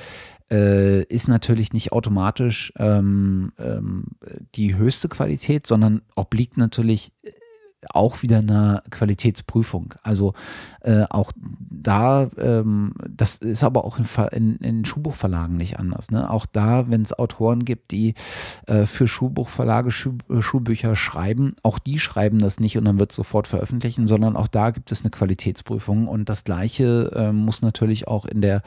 äh, 0.51 1.03
ist 1.03 1.27
natürlich 1.27 1.73
nicht 1.73 1.91
automatisch 1.91 2.71
ähm, 2.77 3.51
ähm, 3.57 4.05
die 4.55 4.75
höchste 4.75 5.09
Qualität, 5.09 5.67
sondern 5.67 6.01
obliegt 6.15 6.57
natürlich 6.57 7.11
auch 7.89 8.23
wieder 8.23 8.39
einer 8.39 8.83
Qualitätsprüfung. 8.89 9.93
Also 10.01 10.33
äh, 10.85 11.05
auch 11.09 11.31
da, 11.85 12.29
ähm, 12.37 12.93
das 13.09 13.37
ist 13.37 13.63
aber 13.63 13.85
auch 13.85 13.97
in, 13.97 14.05
in, 14.31 14.55
in 14.57 14.85
Schulbuchverlagen 14.85 15.57
nicht 15.57 15.79
anders. 15.79 16.11
Ne? 16.11 16.29
Auch 16.29 16.45
da, 16.45 16.89
wenn 16.89 17.01
es 17.01 17.17
Autoren 17.17 17.65
gibt, 17.65 17.91
die 17.91 18.13
äh, 18.67 18.85
für 18.85 19.07
Schulbuchverlage 19.07 19.89
Schu 19.89 20.13
äh, 20.29 20.41
Schulbücher 20.41 20.95
schreiben, 20.95 21.55
auch 21.63 21.79
die 21.79 21.97
schreiben 21.97 22.39
das 22.39 22.59
nicht 22.59 22.77
und 22.77 22.85
dann 22.85 22.99
wird 22.99 23.11
es 23.11 23.15
sofort 23.15 23.47
veröffentlichen, 23.47 24.05
sondern 24.05 24.35
auch 24.35 24.47
da 24.47 24.69
gibt 24.69 24.91
es 24.91 25.01
eine 25.01 25.09
Qualitätsprüfung 25.09 26.07
und 26.07 26.29
das 26.29 26.43
Gleiche 26.43 27.11
äh, 27.15 27.31
muss 27.31 27.63
natürlich 27.63 28.07
auch 28.07 28.25
in 28.25 28.41
der 28.41 28.61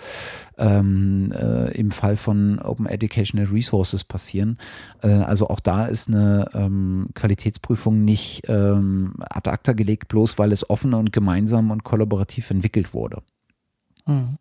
ähm, 0.59 1.33
äh, 1.33 1.71
im 1.79 1.93
Fall 1.93 2.17
von 2.17 2.59
Open 2.59 2.87
Educational 2.87 3.47
Resources 3.47 4.03
passieren. 4.03 4.59
Äh, 5.03 5.09
also 5.09 5.49
auch 5.51 5.61
da 5.61 5.87
ist 5.87 6.09
eine 6.09 6.49
ähm, 6.53 7.11
Qualitätsprüfung 7.15 8.05
nicht 8.05 8.43
ähm, 8.49 9.15
ad 9.21 9.49
acta 9.49 9.73
gelegt, 9.73 10.09
bloß 10.09 10.37
weil 10.39 10.51
es 10.51 10.69
offen 10.69 10.95
und 10.95 11.13
gemeinsam 11.13 11.71
und 11.71 11.85
kollaborativ 11.85 12.08
kollaborativ 12.09 12.51
entwickelt 12.51 12.95
wurde. 12.95 13.23
Mhm. 14.07 14.39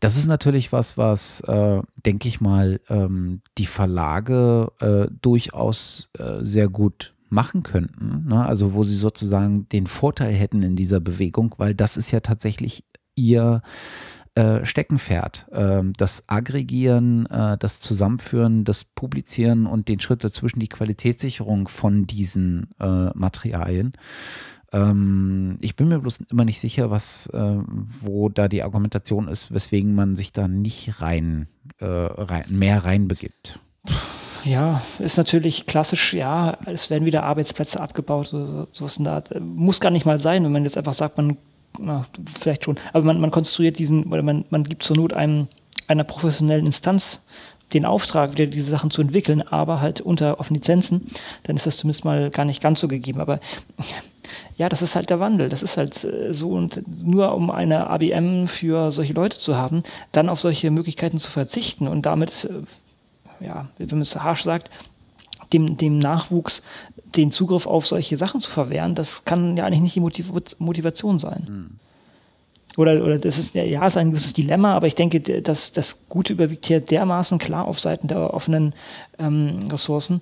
Das 0.00 0.16
ist 0.16 0.26
natürlich 0.26 0.72
was, 0.72 0.98
was, 0.98 1.40
äh, 1.42 1.80
denke 2.04 2.28
ich 2.28 2.40
mal, 2.40 2.80
ähm, 2.88 3.40
die 3.56 3.66
Verlage 3.66 4.72
äh, 4.80 5.06
durchaus 5.22 6.10
äh, 6.18 6.38
sehr 6.44 6.68
gut 6.68 7.14
machen 7.28 7.62
könnten. 7.62 8.26
Ne? 8.26 8.44
Also 8.44 8.74
wo 8.74 8.82
sie 8.82 8.96
sozusagen 8.96 9.68
den 9.68 9.86
Vorteil 9.86 10.34
hätten 10.34 10.64
in 10.64 10.74
dieser 10.74 10.98
Bewegung, 10.98 11.54
weil 11.58 11.74
das 11.74 11.96
ist 11.96 12.10
ja 12.10 12.18
tatsächlich 12.18 12.84
ihr 13.14 13.62
äh, 14.34 14.64
Steckenpferd. 14.64 15.46
Ähm, 15.52 15.92
das 15.96 16.24
Aggregieren, 16.26 17.26
äh, 17.26 17.56
das 17.58 17.78
Zusammenführen, 17.78 18.64
das 18.64 18.82
Publizieren 18.82 19.66
und 19.66 19.86
den 19.86 20.00
Schritt 20.00 20.24
dazwischen, 20.24 20.58
die 20.58 20.68
Qualitätssicherung 20.68 21.68
von 21.68 22.08
diesen 22.08 22.70
äh, 22.80 23.10
Materialien. 23.14 23.92
Ähm, 24.72 25.58
ich 25.60 25.76
bin 25.76 25.88
mir 25.88 25.98
bloß 25.98 26.20
immer 26.30 26.44
nicht 26.44 26.60
sicher, 26.60 26.90
was, 26.90 27.26
äh, 27.28 27.56
wo 27.66 28.28
da 28.28 28.48
die 28.48 28.62
Argumentation 28.62 29.28
ist, 29.28 29.52
weswegen 29.52 29.94
man 29.94 30.16
sich 30.16 30.32
da 30.32 30.48
nicht 30.48 31.00
rein, 31.00 31.48
äh, 31.78 31.86
rein 31.86 32.44
mehr 32.48 32.84
reinbegibt. 32.84 33.58
Ja, 34.44 34.82
ist 34.98 35.18
natürlich 35.18 35.66
klassisch, 35.66 36.14
ja, 36.14 36.56
es 36.66 36.88
werden 36.88 37.04
wieder 37.04 37.24
Arbeitsplätze 37.24 37.80
abgebaut, 37.80 38.28
so, 38.28 38.68
so 38.72 38.84
was 38.84 38.96
da. 38.96 39.22
Muss 39.40 39.80
gar 39.80 39.90
nicht 39.90 40.06
mal 40.06 40.18
sein, 40.18 40.44
wenn 40.44 40.52
man 40.52 40.64
jetzt 40.64 40.78
einfach 40.78 40.94
sagt, 40.94 41.16
man, 41.16 41.36
na, 41.78 42.06
vielleicht 42.38 42.64
schon, 42.64 42.78
aber 42.92 43.04
man, 43.04 43.20
man 43.20 43.30
konstruiert 43.30 43.78
diesen, 43.78 44.04
oder 44.04 44.22
man, 44.22 44.44
man 44.50 44.64
gibt 44.64 44.82
zur 44.82 44.96
Not 44.96 45.12
einem, 45.12 45.48
einer 45.88 46.04
professionellen 46.04 46.66
Instanz 46.66 47.22
den 47.72 47.84
Auftrag, 47.84 48.32
wieder 48.32 48.46
diese 48.46 48.70
Sachen 48.70 48.90
zu 48.90 49.00
entwickeln, 49.00 49.42
aber 49.42 49.80
halt 49.80 50.00
unter 50.00 50.40
auf 50.40 50.50
Lizenzen, 50.50 51.10
dann 51.44 51.56
ist 51.56 51.66
das 51.66 51.76
zumindest 51.76 52.04
mal 52.04 52.30
gar 52.30 52.44
nicht 52.44 52.62
ganz 52.62 52.80
so 52.80 52.88
gegeben. 52.88 53.20
Aber 53.20 53.40
ja, 54.56 54.68
das 54.68 54.82
ist 54.82 54.96
halt 54.96 55.10
der 55.10 55.20
Wandel. 55.20 55.48
Das 55.48 55.62
ist 55.62 55.76
halt 55.76 56.04
äh, 56.04 56.32
so 56.32 56.50
und 56.50 56.82
nur 57.04 57.34
um 57.34 57.50
eine 57.50 57.88
ABM 57.88 58.46
für 58.46 58.90
solche 58.90 59.12
Leute 59.12 59.38
zu 59.38 59.56
haben, 59.56 59.82
dann 60.12 60.28
auf 60.28 60.40
solche 60.40 60.70
Möglichkeiten 60.70 61.18
zu 61.18 61.30
verzichten 61.30 61.88
und 61.88 62.06
damit, 62.06 62.48
äh, 62.50 63.44
ja, 63.44 63.68
wenn 63.78 63.88
man 63.88 64.00
es 64.00 64.16
harsch 64.16 64.42
sagt, 64.42 64.70
dem, 65.52 65.76
dem 65.76 65.98
Nachwuchs 65.98 66.62
den 67.16 67.32
Zugriff 67.32 67.66
auf 67.66 67.86
solche 67.86 68.16
Sachen 68.16 68.40
zu 68.40 68.50
verwehren, 68.50 68.94
das 68.94 69.24
kann 69.24 69.56
ja 69.56 69.64
eigentlich 69.64 69.80
nicht 69.80 69.96
die 69.96 70.00
Motiv 70.00 70.30
Motivation 70.58 71.18
sein. 71.18 71.46
Mhm. 71.48 71.89
Oder, 72.76 73.02
oder 73.02 73.18
das 73.18 73.38
ist 73.38 73.54
ja 73.54 73.86
ist 73.86 73.96
ein 73.96 74.10
gewisses 74.10 74.32
Dilemma, 74.32 74.74
aber 74.74 74.86
ich 74.86 74.94
denke, 74.94 75.20
dass 75.20 75.72
das 75.72 76.08
Gute 76.08 76.32
überwiegt 76.32 76.66
hier 76.66 76.80
dermaßen 76.80 77.38
klar 77.38 77.66
auf 77.66 77.80
Seiten 77.80 78.08
der 78.08 78.32
offenen 78.32 78.74
ähm, 79.18 79.68
Ressourcen. 79.70 80.20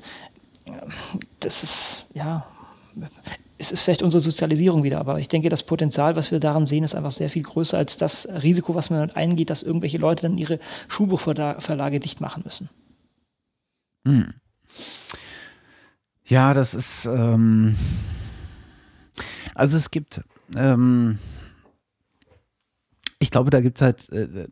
Das 1.41 1.63
ist, 1.63 2.07
ja, 2.15 2.47
es 3.59 3.73
ist 3.73 3.83
vielleicht 3.83 4.03
unsere 4.03 4.21
Sozialisierung 4.23 4.83
wieder, 4.85 4.99
aber 4.99 5.19
ich 5.19 5.29
denke, 5.29 5.49
das 5.49 5.63
Potenzial, 5.63 6.17
was 6.17 6.31
wir 6.31 6.41
daran 6.41 6.65
sehen, 6.65 6.85
ist 6.85 6.95
einfach 6.95 7.11
sehr 7.11 7.29
viel 7.29 7.43
größer 7.43 7.77
als 7.77 7.97
das 7.97 8.27
Risiko, 8.27 8.75
was 8.75 8.91
man 8.91 9.11
eingeht, 9.11 9.51
dass 9.51 9.63
irgendwelche 9.63 9.99
Leute 9.99 10.23
dann 10.23 10.39
ihre 10.39 10.61
Schulbuchverlage 10.89 12.01
dicht 12.01 12.21
machen 12.21 12.43
müssen. 12.45 12.71
Hm. 14.07 14.35
Ja, 16.25 16.55
das 16.55 16.75
ist, 16.75 17.07
ähm, 17.07 17.77
also 19.55 19.77
es 19.77 19.91
gibt, 19.91 20.23
ähm, 20.57 21.19
ich 23.19 23.31
glaube, 23.31 23.51
da 23.51 23.61
gibt 23.61 23.79
es 23.79 23.83
halt 23.83 24.09
äh, 24.11 24.49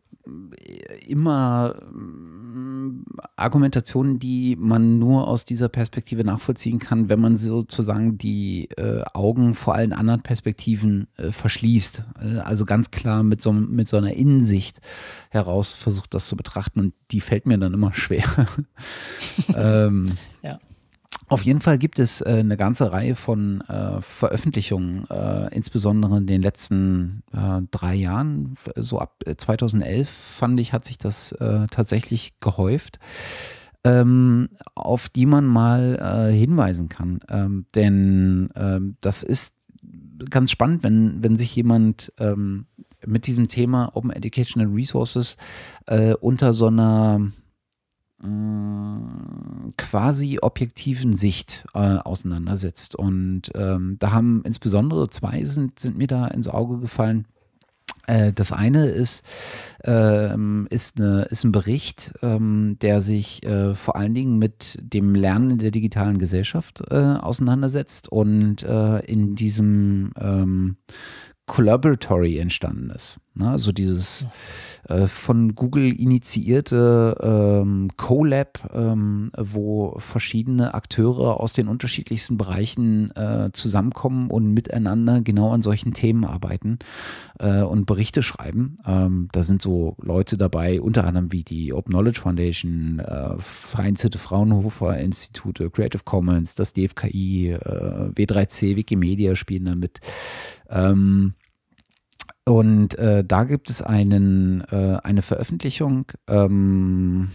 immer 1.07 1.75
äh, 1.77 3.27
Argumentationen, 3.35 4.19
die 4.19 4.55
man 4.59 4.99
nur 4.99 5.27
aus 5.27 5.45
dieser 5.45 5.69
Perspektive 5.69 6.23
nachvollziehen 6.23 6.79
kann, 6.79 7.07
wenn 7.09 7.19
man 7.19 7.37
sozusagen 7.37 8.17
die 8.17 8.69
äh, 8.71 9.03
Augen 9.13 9.53
vor 9.53 9.75
allen 9.75 9.93
anderen 9.93 10.21
Perspektiven 10.21 11.07
äh, 11.17 11.31
verschließt. 11.31 12.03
Äh, 12.21 12.39
also 12.39 12.65
ganz 12.65 12.91
klar 12.91 13.23
mit 13.23 13.41
so, 13.41 13.53
mit 13.53 13.87
so 13.87 13.97
einer 13.97 14.13
Innensicht 14.13 14.81
heraus 15.29 15.73
versucht, 15.73 16.13
das 16.13 16.27
zu 16.27 16.35
betrachten 16.35 16.79
und 16.79 16.93
die 17.11 17.21
fällt 17.21 17.45
mir 17.45 17.57
dann 17.57 17.73
immer 17.73 17.93
schwer. 17.93 18.47
ähm. 19.55 20.17
Auf 21.29 21.43
jeden 21.43 21.59
Fall 21.59 21.77
gibt 21.77 21.99
es 21.99 22.21
äh, 22.21 22.37
eine 22.39 22.55
ganze 22.55 22.93
Reihe 22.93 23.15
von 23.15 23.59
äh, 23.61 24.01
Veröffentlichungen, 24.01 25.09
äh, 25.09 25.53
insbesondere 25.53 26.17
in 26.17 26.25
den 26.25 26.41
letzten 26.41 27.23
äh, 27.33 27.61
drei 27.69 27.95
Jahren. 27.95 28.55
So 28.77 28.99
ab 28.99 29.23
2011 29.25 29.99
äh, 29.99 30.05
fand 30.05 30.59
ich, 30.59 30.71
hat 30.71 30.85
sich 30.85 30.97
das 30.97 31.33
äh, 31.33 31.67
tatsächlich 31.69 32.39
gehäuft, 32.39 32.99
ähm, 33.83 34.47
auf 34.73 35.09
die 35.09 35.25
man 35.25 35.45
mal 35.45 36.31
hinweisen 36.31 36.87
kann. 36.87 37.19
Ähm, 37.27 37.65
denn 37.75 38.49
ähm, 38.55 38.95
das 39.01 39.23
ist 39.23 39.53
ganz 40.29 40.51
spannend, 40.51 40.83
wenn, 40.83 41.21
wenn 41.21 41.37
sich 41.37 41.53
jemand 41.55 42.13
ähm, 42.19 42.67
mit 43.05 43.27
diesem 43.27 43.49
Thema 43.49 43.91
Open 43.95 44.11
Educational 44.11 44.67
Resources 44.73 45.37
unter 46.19 46.53
so 46.53 46.67
einer 46.67 47.31
Quasi 48.19 50.39
objektiven 50.41 51.13
Sicht 51.13 51.67
äh, 51.75 51.97
auseinandersetzt. 51.97 52.95
Und 52.95 53.51
ähm, 53.53 53.97
da 53.99 54.11
haben 54.11 54.41
insbesondere 54.43 55.09
zwei 55.09 55.45
sind, 55.45 55.79
sind 55.79 55.97
mir 55.97 56.07
da 56.07 56.27
ins 56.27 56.47
Auge 56.47 56.79
gefallen. 56.79 57.27
Äh, 58.07 58.33
das 58.33 58.51
eine 58.51 58.87
ist, 58.87 59.23
ähm, 59.83 60.65
ist, 60.71 60.99
eine, 60.99 61.23
ist 61.23 61.43
ein 61.43 61.51
Bericht, 61.51 62.13
ähm, 62.23 62.77
der 62.81 63.01
sich 63.01 63.45
äh, 63.45 63.75
vor 63.75 63.97
allen 63.97 64.15
Dingen 64.15 64.39
mit 64.39 64.79
dem 64.81 65.13
Lernen 65.13 65.51
in 65.51 65.57
der 65.59 65.71
digitalen 65.71 66.17
Gesellschaft 66.17 66.81
äh, 66.89 66.95
auseinandersetzt 66.95 68.09
und 68.09 68.63
äh, 68.63 68.99
in 69.01 69.35
diesem 69.35 70.13
ähm, 70.19 70.77
Collaboratory 71.47 72.37
entstanden 72.37 72.91
ist. 72.91 73.19
Ne? 73.33 73.49
Also 73.49 73.71
dieses 73.71 74.27
äh, 74.89 75.07
von 75.07 75.55
Google 75.55 75.93
initiierte 75.97 77.17
ähm, 77.21 77.89
CoLab, 77.95 78.69
ähm, 78.75 79.31
wo 79.37 79.97
verschiedene 79.97 80.73
Akteure 80.73 81.39
aus 81.39 81.53
den 81.53 81.69
unterschiedlichsten 81.69 82.37
Bereichen 82.37 83.11
äh, 83.15 83.49
zusammenkommen 83.53 84.29
und 84.29 84.53
miteinander 84.53 85.21
genau 85.21 85.51
an 85.51 85.61
solchen 85.61 85.93
Themen 85.93 86.25
arbeiten 86.25 86.79
äh, 87.39 87.61
und 87.61 87.85
Berichte 87.85 88.23
schreiben. 88.23 88.77
Ähm, 88.85 89.29
da 89.31 89.41
sind 89.41 89.61
so 89.61 89.95
Leute 90.01 90.37
dabei, 90.37 90.81
unter 90.81 91.05
anderem 91.05 91.31
wie 91.31 91.43
die 91.43 91.71
Open 91.71 91.93
Knowledge 91.93 92.19
Foundation, 92.19 92.99
äh, 92.99 93.35
Vereinzelte 93.39 94.17
Fraunhofer 94.17 94.97
Institute, 94.97 95.69
Creative 95.69 96.03
Commons, 96.03 96.55
das 96.55 96.73
DFKI, 96.73 97.51
äh, 97.51 98.09
W3C, 98.15 98.75
Wikimedia 98.75 99.35
spielen 99.35 99.65
damit. 99.65 100.01
Ähm, 100.69 101.33
und 102.45 102.97
äh, 102.97 103.23
da 103.25 103.43
gibt 103.43 103.69
es 103.69 103.81
einen, 103.81 104.61
äh, 104.71 104.99
eine 105.03 105.21
Veröffentlichung. 105.21 106.05
Ähm, 106.27 107.29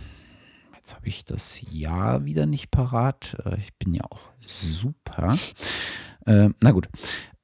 jetzt 0.76 0.96
habe 0.96 1.09
ich 1.09 1.26
das 1.26 1.60
Jahr 1.70 2.24
wieder 2.24 2.46
nicht 2.46 2.70
parat. 2.70 3.36
Äh, 3.44 3.59
ich 3.59 3.74
bin 3.74 3.92
ja 3.92 4.04
auch 4.09 4.20
super. 4.46 5.36
Äh, 6.24 6.48
na 6.62 6.70
gut. 6.70 6.88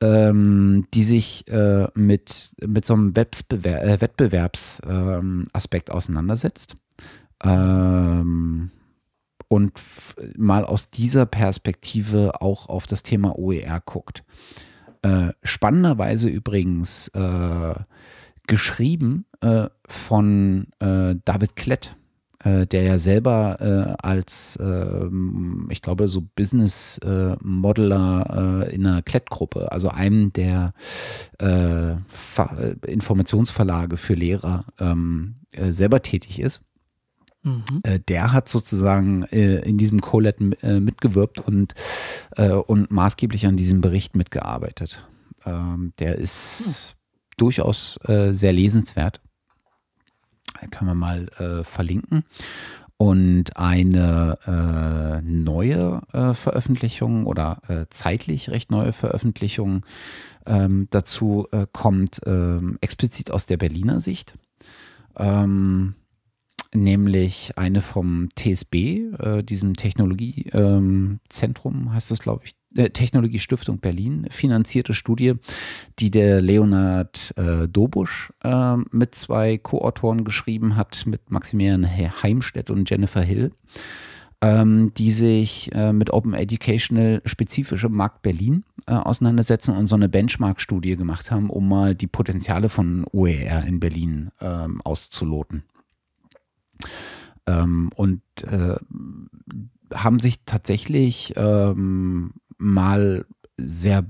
Ähm, 0.01 0.87
die 0.95 1.03
sich 1.05 1.47
äh, 1.49 1.89
mit, 1.95 2.53
mit 2.65 2.87
so 2.87 2.95
einem 2.95 3.13
äh, 3.15 4.01
Wettbewerbsaspekt 4.01 5.91
auseinandersetzt. 5.91 6.77
Ähm, 7.43 8.71
und 9.49 9.73
mal 10.37 10.65
aus 10.65 10.91
dieser 10.91 11.27
Perspektive 11.27 12.41
auch 12.41 12.69
auf 12.69 12.87
das 12.87 13.03
Thema 13.03 13.39
OER 13.39 13.83
guckt. 13.85 14.23
Äh, 15.03 15.33
spannenderweise 15.43 16.29
übrigens 16.29 17.09
äh, 17.09 17.75
geschrieben 18.47 19.27
äh, 19.41 19.69
von 19.87 20.67
äh, 20.81 21.15
David 21.25 21.55
Klett, 21.55 21.97
äh, 22.43 22.67
der 22.67 22.83
ja 22.83 22.99
selber 22.99 23.97
als, 24.03 24.59
ähm, 24.61 25.69
ich 25.71 25.83
glaube, 25.83 26.09
so 26.09 26.27
Business 26.35 26.99
Modeler 27.43 28.69
in 28.73 28.87
einer 28.87 29.03
Klett-Gruppe, 29.03 29.71
also 29.71 29.89
einem 29.89 30.33
der 30.33 30.73
Informationsverlage 32.87 33.97
für 33.97 34.15
Lehrer, 34.15 34.65
ähm, 34.79 35.37
selber 35.71 36.03
tätig 36.03 36.41
ist. 36.41 36.63
Mhm. 37.43 37.81
Äh, 37.83 38.01
der 38.01 38.33
hat 38.33 38.49
sozusagen 38.49 39.25
äh, 39.25 39.61
in 39.61 39.79
diesem 39.79 40.01
Collet 40.01 40.41
äh, 40.63 40.81
mitgewirkt 40.81 41.41
und, 41.41 41.75
und 42.67 42.91
maßgeblich 42.91 43.47
an 43.47 43.57
diesem 43.57 43.81
Bericht 43.81 44.17
mitgearbeitet. 44.17 45.07
Ähm, 45.45 45.93
der 45.99 46.17
ist 46.17 46.65
hm. 46.65 47.17
durchaus 47.37 47.99
sehr 48.05 48.53
lesenswert. 48.53 49.21
Kann 50.71 50.87
man 50.87 50.99
mal 50.99 51.63
verlinken. 51.65 52.25
Und 52.97 53.57
eine 53.57 54.39
äh, 54.45 55.23
neue 55.23 56.03
äh, 56.13 56.35
Veröffentlichung 56.35 57.27
oder 57.27 57.63
äh, 57.69 57.87
zeitlich 57.91 58.51
recht 58.51 58.73
neue 58.73 58.93
Veröffentlichung 58.93 59.87
ähm, 60.47 60.89
dazu 60.91 61.47
kommt 61.73 62.21
ähm, 62.27 62.79
explizit 62.81 63.31
aus 63.31 63.47
der 63.47 63.57
Berliner 63.57 64.01
Sicht. 64.01 64.37
Ähm, 65.17 65.95
nämlich 66.75 67.53
eine 67.57 67.81
vom 67.81 68.29
TSB, 68.37 68.75
äh, 69.19 69.43
diesem 69.43 69.75
Technologiezentrum, 69.75 71.75
ähm, 71.75 71.93
heißt 71.93 72.11
das, 72.11 72.21
glaube 72.21 72.43
ich, 72.45 72.55
äh, 72.77 72.91
Technologiestiftung 72.91 73.79
Berlin, 73.79 74.27
finanzierte 74.31 74.95
Studie, 74.95 75.35
die 75.99 76.11
der 76.11 76.41
Leonard 76.41 77.33
äh, 77.37 77.69
Dobusch 77.69 78.33
äh, 78.45 78.77
mit 78.91 79.15
zwei 79.15 79.59
Co-Autoren 79.59 80.25
geschrieben 80.25 80.77
hat, 80.77 81.05
mit 81.07 81.31
Maximilian 81.31 81.89
Heimstedt 81.89 82.71
und 82.71 82.89
Jennifer 82.89 83.23
Hill. 83.23 83.53
Ähm, 84.41 84.95
die 84.95 85.11
sich 85.11 85.75
äh, 85.75 85.93
mit 85.93 86.11
Open 86.11 86.33
Educational 86.33 87.21
spezifisch 87.25 87.83
im 87.83 87.95
Markt 87.95 88.23
Berlin 88.23 88.63
äh, 88.87 88.93
auseinandersetzen 88.93 89.77
und 89.77 89.89
so 89.89 89.97
eine 89.97 90.09
Benchmark-Studie 90.09 90.95
gemacht 90.95 91.33
haben, 91.33 91.51
um 91.51 91.69
mal 91.69 91.97
die 91.97 92.07
Potenziale 92.07 92.69
von 92.69 93.05
OER 93.11 93.65
in 93.67 93.81
Berlin 93.81 94.31
ähm, 94.41 94.81
auszuloten. 94.83 95.65
Ähm, 97.47 97.91
und 97.95 98.23
äh, 98.43 98.77
haben 99.95 100.21
sich 100.21 100.41
tatsächlich 100.45 101.33
ähm, 101.37 102.33
mal 102.59 103.25
sehr 103.57 104.05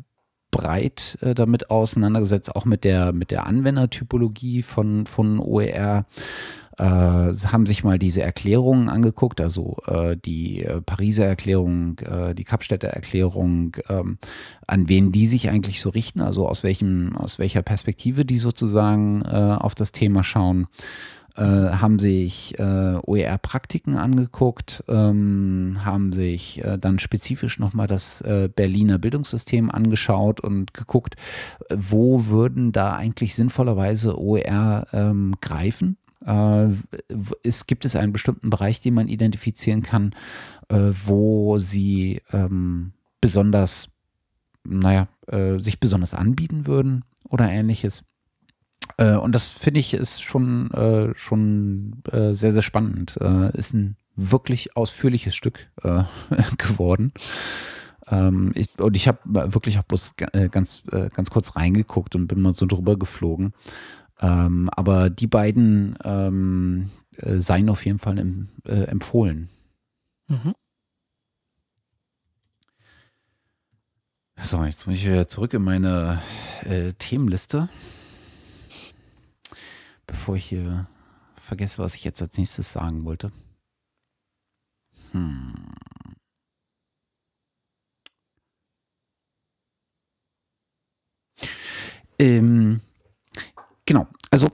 breit 0.51 1.19
äh, 1.21 1.35
damit 1.35 1.71
auseinandergesetzt, 1.71 2.55
auch 2.55 2.65
mit 2.65 2.85
der, 2.85 3.13
mit 3.13 3.31
der 3.31 3.47
Anwendertypologie 3.47 4.63
von, 4.63 5.07
von 5.07 5.39
OER. 5.39 6.07
Äh, 6.79 6.85
haben 6.85 7.67
sich 7.67 7.83
mal 7.83 7.99
diese 7.99 8.23
Erklärungen 8.23 8.89
angeguckt, 8.89 9.41
also 9.41 9.79
äh, 9.87 10.17
die 10.17 10.63
äh, 10.63 10.81
Pariser 10.81 11.27
Erklärung, 11.27 11.99
äh, 11.99 12.37
die 12.37 12.45
Kapstädter 12.45 12.89
Erklärung, 12.89 13.77
ähm, 13.89 14.19
an 14.67 14.89
wen 14.89 15.11
die 15.11 15.27
sich 15.27 15.51
eigentlich 15.51 15.81
so 15.81 15.91
richten, 15.91 16.21
also 16.21 16.47
aus 16.49 16.63
welchem, 16.63 17.17
aus 17.17 17.41
welcher 17.41 17.63
Perspektive 17.63 18.25
die 18.25 18.39
sozusagen 18.39 19.23
äh, 19.23 19.57
auf 19.59 19.75
das 19.75 19.91
Thema 19.91 20.23
schauen 20.23 20.69
äh, 21.39 21.43
haben 21.43 22.01
sich 22.01 22.59
äh, 22.59 22.99
OER-Praktiken 23.07 23.97
angeguckt, 23.97 24.83
ähm, 24.89 25.79
haben 25.85 26.13
sich 26.13 26.65
äh, 26.65 26.79
dann 26.79 26.99
spezifisch 26.99 27.61
nochmal 27.61 27.87
das 27.87 28.21
äh, 28.23 28.49
Berliner 28.55 28.99
Bildungssystem 28.99 29.71
angeschaut 29.71 30.41
und 30.41 30.75
geguckt, 30.75 31.15
wo 31.71 32.27
würden 32.27 32.73
da 32.73 32.97
eigentlich 32.97 33.37
sinnvollerweise 33.37 34.21
OER 34.21 34.89
ähm, 34.93 35.37
greifen. 35.41 35.97
Äh, 36.27 36.71
es 37.45 37.69
gibt 37.69 37.85
es 37.85 37.95
einen 37.95 38.13
bestimmten 38.13 38.51
Bereich, 38.51 38.81
den 38.81 38.95
man 38.95 39.07
identifizieren 39.07 39.83
kann, 39.83 40.17
äh, 40.69 40.91
wo 40.93 41.59
sie 41.59 42.21
ähm, 42.33 42.95
besonders, 43.21 43.89
naja, 44.65 45.09
sich 45.59 45.79
besonders 45.79 46.15
anbieten 46.15 46.67
würden 46.67 47.05
oder 47.29 47.51
ähnliches. 47.51 48.03
Äh, 48.99 49.17
und 49.17 49.33
das 49.33 49.49
finde 49.49 49.81
ich 49.81 49.95
ist 49.95 50.23
schon, 50.23 50.71
äh, 50.73 51.15
schon 51.17 52.03
äh, 52.11 52.35
sehr, 52.35 52.53
sehr 52.53 52.63
spannend. 52.63 53.17
Äh, 53.21 53.57
ist 53.57 53.73
ein 53.73 53.97
wirklich 54.17 54.77
ausführliches 54.77 55.35
Stück 55.35 55.69
äh, 55.83 56.03
geworden. 56.59 57.13
Ähm, 58.09 58.53
ich, 58.55 58.69
und 58.79 58.97
ich 58.97 59.07
habe 59.07 59.19
wirklich 59.53 59.79
auch 59.79 59.85
bloß 59.85 60.15
ganz, 60.51 60.83
ganz 61.15 61.31
kurz 61.31 61.57
reingeguckt 61.57 62.17
und 62.17 62.27
bin 62.27 62.41
mal 62.41 62.53
so 62.53 62.67
drüber 62.67 62.99
geflogen. 62.99 63.53
Ähm, 64.21 64.69
aber 64.73 65.11
die 65.11 65.29
beiden 65.29 65.97
ähm, 66.03 66.91
seien 67.21 67.69
auf 67.69 67.85
jeden 67.85 67.99
Fall 67.99 68.19
im, 68.19 68.49
empfohlen. 68.65 69.51
Mhm. 70.27 70.55
So, 74.41 74.65
jetzt 74.65 74.87
muss 74.87 74.97
ich 74.97 75.05
wieder 75.05 75.29
zurück 75.29 75.53
in 75.53 75.63
meine 75.63 76.23
Themenliste 76.99 77.69
bevor 80.09 80.35
ich 80.35 80.47
hier 80.47 80.89
vergesse, 81.41 81.79
was 81.81 81.95
ich 81.95 82.03
jetzt 82.03 82.21
als 82.21 82.37
nächstes 82.37 82.73
sagen 82.73 83.05
wollte. 83.05 83.31
Hm. 85.13 85.55
Ähm, 92.19 92.81
genau, 93.87 94.09
also 94.31 94.51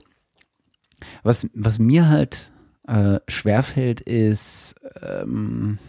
was, 1.23 1.47
was 1.55 1.79
mir 1.79 2.07
halt 2.07 2.51
äh, 2.87 3.19
schwerfällt, 3.27 4.01
ist, 4.01 4.75
ähm, 5.01 5.79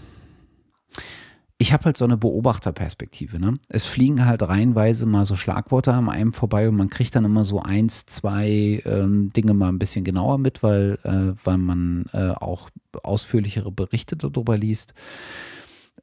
ich 1.59 1.73
habe 1.73 1.87
halt 1.87 1.97
so 1.97 2.05
eine 2.05 2.17
Beobachterperspektive. 2.17 3.39
Ne? 3.41 3.59
Es 3.69 3.85
fliegen 3.85 4.27
halt 4.27 4.43
reihenweise 4.43 5.07
mal 5.07 5.25
so 5.25 5.37
Schlagworte 5.37 5.93
an 5.93 6.09
einem 6.09 6.35
vorbei 6.35 6.69
und 6.69 6.77
man 6.77 6.91
kriegt 6.91 7.17
dann 7.17 7.25
immer 7.25 7.45
so 7.45 7.63
eins, 7.63 8.05
zwei 8.05 8.83
ähm, 8.85 9.33
Dinge 9.33 9.55
mal 9.55 9.69
ein 9.69 9.79
bisschen 9.79 10.05
genauer 10.05 10.39
mit, 10.39 10.63
weil, 10.63 10.99
äh, 11.05 11.35
weil 11.45 11.59
man 11.59 12.07
äh, 12.13 12.31
auch 12.31 12.71
ausführlichere 13.03 13.73
Berichte 13.73 14.17
darüber 14.17 14.59
liest. 14.59 14.93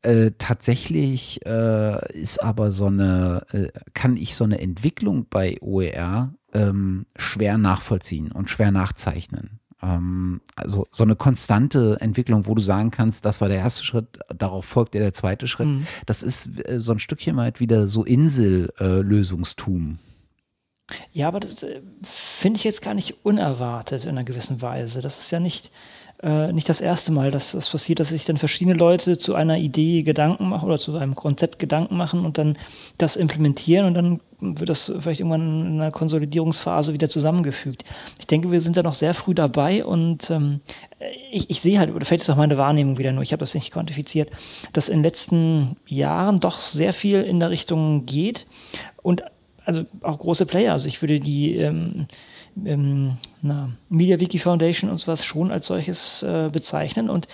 Äh, 0.01 0.31
tatsächlich 0.37 1.45
äh, 1.45 2.19
ist 2.19 2.43
aber 2.43 2.71
so 2.71 2.87
eine, 2.87 3.45
äh, 3.51 3.67
kann 3.93 4.17
ich 4.17 4.35
so 4.35 4.43
eine 4.43 4.59
Entwicklung 4.59 5.27
bei 5.29 5.57
OER 5.61 6.33
ähm, 6.53 7.05
schwer 7.15 7.57
nachvollziehen 7.57 8.31
und 8.31 8.49
schwer 8.49 8.71
nachzeichnen. 8.71 9.59
Ähm, 9.83 10.41
also 10.55 10.87
so 10.91 11.03
eine 11.03 11.15
konstante 11.15 11.97
Entwicklung, 11.99 12.47
wo 12.47 12.55
du 12.55 12.61
sagen 12.61 12.89
kannst, 12.89 13.25
das 13.25 13.41
war 13.41 13.49
der 13.49 13.57
erste 13.57 13.83
Schritt, 13.83 14.07
darauf 14.33 14.65
folgt 14.65 14.93
der 14.93 15.13
zweite 15.13 15.47
Schritt. 15.47 15.67
Mhm. 15.67 15.87
Das 16.05 16.23
ist 16.23 16.49
äh, 16.67 16.79
so 16.79 16.93
ein 16.93 16.99
Stückchen 16.99 17.35
weit 17.35 17.59
wieder 17.59 17.85
so 17.87 18.05
Insellösungstum. 18.05 19.99
Äh, 20.89 20.95
ja, 21.11 21.27
aber 21.27 21.39
das 21.41 21.63
äh, 21.63 21.81
finde 22.01 22.57
ich 22.57 22.63
jetzt 22.63 22.81
gar 22.81 22.93
nicht 22.93 23.25
unerwartet 23.25 24.05
in 24.05 24.11
einer 24.11 24.23
gewissen 24.23 24.61
Weise. 24.61 25.01
Das 25.01 25.17
ist 25.17 25.31
ja 25.31 25.39
nicht 25.39 25.71
äh, 26.23 26.53
nicht 26.53 26.69
das 26.69 26.79
erste 26.79 27.11
Mal, 27.11 27.31
dass 27.31 27.51
das 27.51 27.69
passiert, 27.69 27.99
dass 27.99 28.09
sich 28.09 28.23
dann 28.23 28.37
verschiedene 28.37 28.77
Leute 28.77 29.17
zu 29.17 29.35
einer 29.35 29.57
Idee 29.57 30.03
Gedanken 30.03 30.47
machen 30.47 30.65
oder 30.65 30.79
zu 30.79 30.95
einem 30.95 31.15
Konzept 31.15 31.59
Gedanken 31.59 31.97
machen 31.97 32.25
und 32.25 32.37
dann 32.37 32.57
das 32.97 33.17
implementieren 33.17 33.85
und 33.85 33.93
dann 33.93 34.21
wird 34.39 34.69
das 34.69 34.91
vielleicht 34.99 35.19
irgendwann 35.19 35.65
in 35.65 35.81
einer 35.81 35.91
Konsolidierungsphase 35.91 36.93
wieder 36.93 37.09
zusammengefügt. 37.09 37.83
Ich 38.19 38.27
denke, 38.27 38.51
wir 38.51 38.61
sind 38.61 38.77
da 38.77 38.83
noch 38.83 38.93
sehr 38.93 39.13
früh 39.13 39.33
dabei 39.33 39.83
und 39.83 40.29
ähm, 40.29 40.61
ich, 41.31 41.49
ich 41.49 41.61
sehe 41.61 41.77
halt, 41.77 41.93
oder 41.93 42.05
vielleicht 42.05 42.23
ist 42.23 42.29
auch 42.29 42.37
meine 42.37 42.57
Wahrnehmung 42.57 42.97
wieder 42.97 43.11
nur, 43.11 43.23
ich 43.23 43.33
habe 43.33 43.41
das 43.41 43.53
nicht 43.53 43.71
quantifiziert, 43.71 44.29
dass 44.71 44.87
in 44.87 44.99
den 44.99 45.03
letzten 45.03 45.75
Jahren 45.87 46.39
doch 46.39 46.59
sehr 46.59 46.93
viel 46.93 47.21
in 47.21 47.41
der 47.41 47.49
Richtung 47.49 48.05
geht 48.05 48.47
und 49.01 49.23
also 49.65 49.83
auch 50.01 50.19
große 50.19 50.45
Player, 50.45 50.73
also 50.73 50.87
ich 50.87 51.01
würde 51.01 51.19
die 51.19 51.55
ähm, 51.57 52.07
ähm, 52.65 53.17
na, 53.41 53.69
MediaWiki 53.89 54.39
Foundation 54.39 54.89
und 54.89 54.97
sowas 54.97 55.25
schon 55.25 55.51
als 55.51 55.67
solches 55.67 56.23
äh, 56.23 56.49
bezeichnen 56.51 57.09
und 57.09 57.27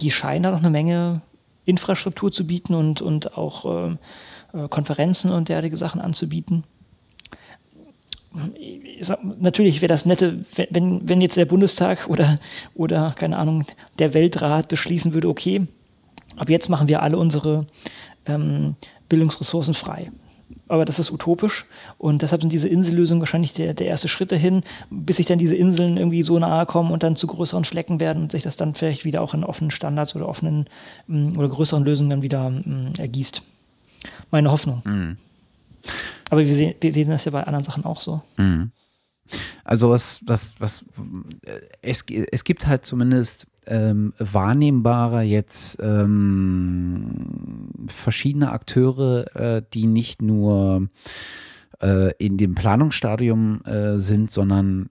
die 0.00 0.10
scheinen 0.10 0.44
da 0.44 0.50
noch 0.50 0.58
eine 0.58 0.70
Menge 0.70 1.22
Infrastruktur 1.64 2.30
zu 2.32 2.46
bieten 2.46 2.74
und, 2.74 3.02
und 3.02 3.36
auch 3.36 3.64
äh, 3.64 3.96
äh 4.52 4.68
Konferenzen 4.68 5.32
und 5.32 5.48
derartige 5.48 5.76
Sachen 5.76 6.00
anzubieten. 6.00 6.64
Sag, 9.00 9.24
natürlich 9.40 9.80
wäre 9.80 9.88
das 9.88 10.04
nette, 10.04 10.44
wenn, 10.70 11.08
wenn 11.08 11.20
jetzt 11.20 11.36
der 11.36 11.46
Bundestag 11.46 12.06
oder, 12.08 12.38
oder, 12.74 13.14
keine 13.16 13.38
Ahnung, 13.38 13.64
der 13.98 14.14
Weltrat 14.14 14.68
beschließen 14.68 15.14
würde, 15.14 15.28
okay, 15.28 15.66
ab 16.36 16.50
jetzt 16.50 16.68
machen 16.68 16.88
wir 16.88 17.02
alle 17.02 17.18
unsere 17.18 17.66
ähm, 18.26 18.76
Bildungsressourcen 19.08 19.74
frei 19.74 20.10
aber 20.68 20.84
das 20.84 20.98
ist 20.98 21.10
utopisch 21.10 21.64
und 21.98 22.22
deshalb 22.22 22.42
sind 22.42 22.52
diese 22.52 22.68
Insellösungen 22.68 23.20
wahrscheinlich 23.20 23.52
der, 23.52 23.74
der 23.74 23.86
erste 23.86 24.08
Schritt 24.08 24.32
dahin, 24.32 24.62
bis 24.90 25.16
sich 25.16 25.26
dann 25.26 25.38
diese 25.38 25.56
Inseln 25.56 25.96
irgendwie 25.96 26.22
so 26.22 26.38
nahe 26.38 26.66
kommen 26.66 26.90
und 26.90 27.02
dann 27.02 27.16
zu 27.16 27.26
größeren 27.26 27.64
Flecken 27.64 28.00
werden 28.00 28.24
und 28.24 28.32
sich 28.32 28.42
das 28.42 28.56
dann 28.56 28.74
vielleicht 28.74 29.04
wieder 29.04 29.22
auch 29.22 29.34
in 29.34 29.44
offenen 29.44 29.70
Standards 29.70 30.16
oder 30.16 30.28
offenen 30.28 30.66
mm, 31.06 31.38
oder 31.38 31.48
größeren 31.48 31.84
Lösungen 31.84 32.10
dann 32.10 32.22
wieder 32.22 32.50
mm, 32.50 32.94
ergießt. 32.98 33.42
Meine 34.30 34.50
Hoffnung. 34.50 34.82
Mhm. 34.84 35.16
Aber 36.30 36.40
wir 36.44 36.52
sehen, 36.52 36.74
wir 36.80 36.92
sehen 36.92 37.10
das 37.10 37.24
ja 37.24 37.30
bei 37.30 37.44
anderen 37.44 37.64
Sachen 37.64 37.84
auch 37.84 38.00
so. 38.00 38.22
Mhm. 38.36 38.72
Also 39.64 39.90
was, 39.90 40.20
was, 40.26 40.54
was, 40.58 40.84
äh, 41.44 41.60
es, 41.82 42.04
es 42.08 42.44
gibt 42.44 42.66
halt 42.66 42.84
zumindest 42.84 43.46
ähm, 43.66 44.12
wahrnehmbarer 44.18 45.22
jetzt 45.22 45.78
ähm, 45.80 47.70
verschiedene 47.88 48.50
Akteure, 48.52 49.36
äh, 49.36 49.62
die 49.72 49.86
nicht 49.86 50.22
nur 50.22 50.88
äh, 51.82 52.12
in 52.18 52.36
dem 52.36 52.54
Planungsstadium 52.54 53.62
äh, 53.64 53.98
sind, 53.98 54.30
sondern 54.30 54.88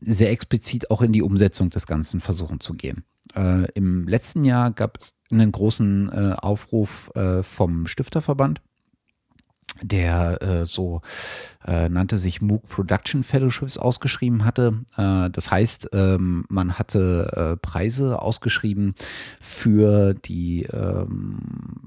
sehr 0.00 0.30
explizit 0.30 0.90
auch 0.90 1.02
in 1.02 1.12
die 1.12 1.22
Umsetzung 1.22 1.70
des 1.70 1.86
Ganzen 1.86 2.20
versuchen 2.20 2.60
zu 2.60 2.74
gehen. 2.74 3.04
Äh, 3.34 3.70
Im 3.72 4.06
letzten 4.06 4.44
Jahr 4.44 4.70
gab 4.70 4.98
es 5.00 5.14
einen 5.30 5.50
großen 5.50 6.10
äh, 6.12 6.34
Aufruf 6.36 7.10
äh, 7.14 7.42
vom 7.42 7.86
Stifterverband 7.86 8.60
der 9.82 10.42
äh, 10.42 10.66
so 10.66 11.02
äh, 11.66 11.88
nannte 11.88 12.18
sich 12.18 12.40
MOOC 12.40 12.68
Production 12.68 13.24
Fellowships 13.24 13.76
ausgeschrieben 13.78 14.44
hatte. 14.44 14.84
Äh, 14.96 15.30
das 15.30 15.50
heißt, 15.50 15.90
ähm, 15.92 16.44
man 16.48 16.78
hatte 16.78 17.54
äh, 17.54 17.56
Preise 17.56 18.20
ausgeschrieben 18.22 18.94
für 19.40 20.14
die, 20.14 20.64
ähm, 20.64 21.38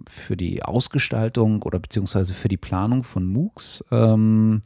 für 0.07 0.35
die 0.37 0.63
Ausgestaltung 0.63 1.63
oder 1.63 1.79
beziehungsweise 1.79 2.33
für 2.33 2.49
die 2.49 2.57
Planung 2.57 3.03
von 3.03 3.25
MOOCs. 3.25 3.83
Ähm, 3.91 4.61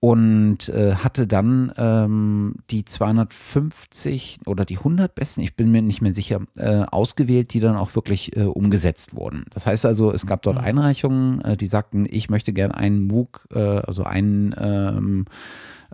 und 0.00 0.68
äh, 0.68 0.94
hatte 0.96 1.26
dann 1.26 1.72
ähm, 1.76 2.56
die 2.70 2.84
250 2.84 4.40
oder 4.46 4.64
die 4.64 4.76
100 4.76 5.14
besten, 5.14 5.40
ich 5.40 5.56
bin 5.56 5.70
mir 5.70 5.82
nicht 5.82 6.02
mehr 6.02 6.12
sicher, 6.12 6.42
äh, 6.56 6.84
ausgewählt, 6.90 7.54
die 7.54 7.60
dann 7.60 7.76
auch 7.76 7.94
wirklich 7.94 8.36
äh, 8.36 8.44
umgesetzt 8.44 9.16
wurden. 9.16 9.44
Das 9.50 9.66
heißt 9.66 9.86
also, 9.86 10.12
es 10.12 10.26
gab 10.26 10.42
dort 10.42 10.58
mhm. 10.58 10.64
Einreichungen, 10.64 11.40
äh, 11.40 11.56
die 11.56 11.66
sagten, 11.66 12.06
ich 12.08 12.28
möchte 12.28 12.52
gerne 12.52 12.76
einen 12.76 13.06
MOOC, 13.06 13.46
äh, 13.52 13.58
also 13.58 14.04
einen 14.04 14.54
ähm, 14.58 15.24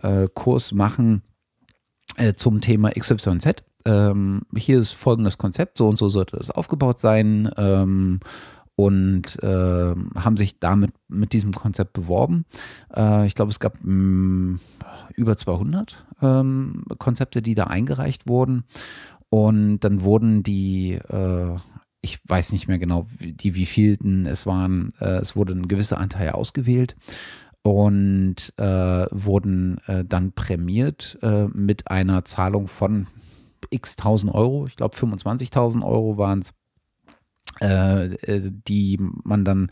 äh, 0.01 0.27
Kurs 0.33 0.71
machen 0.73 1.21
zum 2.35 2.61
Thema 2.61 2.91
XYZ. 2.91 3.63
Ähm, 3.85 4.43
hier 4.55 4.77
ist 4.77 4.91
folgendes 4.91 5.39
Konzept, 5.39 5.79
so 5.79 5.89
und 5.89 5.97
so 5.97 6.09
sollte 6.09 6.37
das 6.37 6.51
aufgebaut 6.51 6.99
sein. 6.99 7.49
Ähm, 7.57 8.19
und 8.75 9.41
äh, 9.43 9.95
haben 10.15 10.37
sich 10.37 10.59
damit 10.59 10.91
mit 11.07 11.33
diesem 11.33 11.53
Konzept 11.53 11.93
beworben. 11.93 12.45
Äh, 12.95 13.27
ich 13.27 13.35
glaube, 13.35 13.51
es 13.51 13.59
gab 13.59 13.77
mh, 13.83 13.91
mm, 13.91 14.59
über 15.15 15.37
200 15.37 16.05
ähm, 16.21 16.83
Konzepte, 16.97 17.41
die 17.41 17.55
da 17.55 17.65
eingereicht 17.65 18.27
wurden. 18.27 18.63
Und 19.29 19.79
dann 19.79 20.01
wurden 20.01 20.43
die 20.43 20.93
äh, 20.93 21.57
ich 22.03 22.19
weiß 22.27 22.51
nicht 22.51 22.67
mehr 22.67 22.77
genau, 22.77 23.07
die 23.19 23.55
wie 23.55 23.65
vielten 23.65 24.25
es 24.25 24.45
waren. 24.45 24.91
Äh, 24.99 25.19
es 25.21 25.35
wurde 25.35 25.53
ein 25.53 25.67
gewisser 25.67 25.97
Anteil 25.97 26.31
ausgewählt 26.31 26.95
und 27.63 28.53
äh, 28.57 29.05
wurden 29.09 29.77
äh, 29.87 30.03
dann 30.03 30.33
prämiert 30.33 31.17
mit 31.53 31.89
einer 31.89 32.25
Zahlung 32.25 32.67
von 32.67 33.07
x 33.69 33.95
tausend 33.95 34.33
Euro. 34.33 34.67
Ich 34.67 34.75
glaube 34.75 34.95
25.000 34.95 35.83
Euro 35.83 36.17
waren 36.17 36.39
es 36.39 36.53
die 37.61 38.99
man 39.23 39.45
dann 39.45 39.69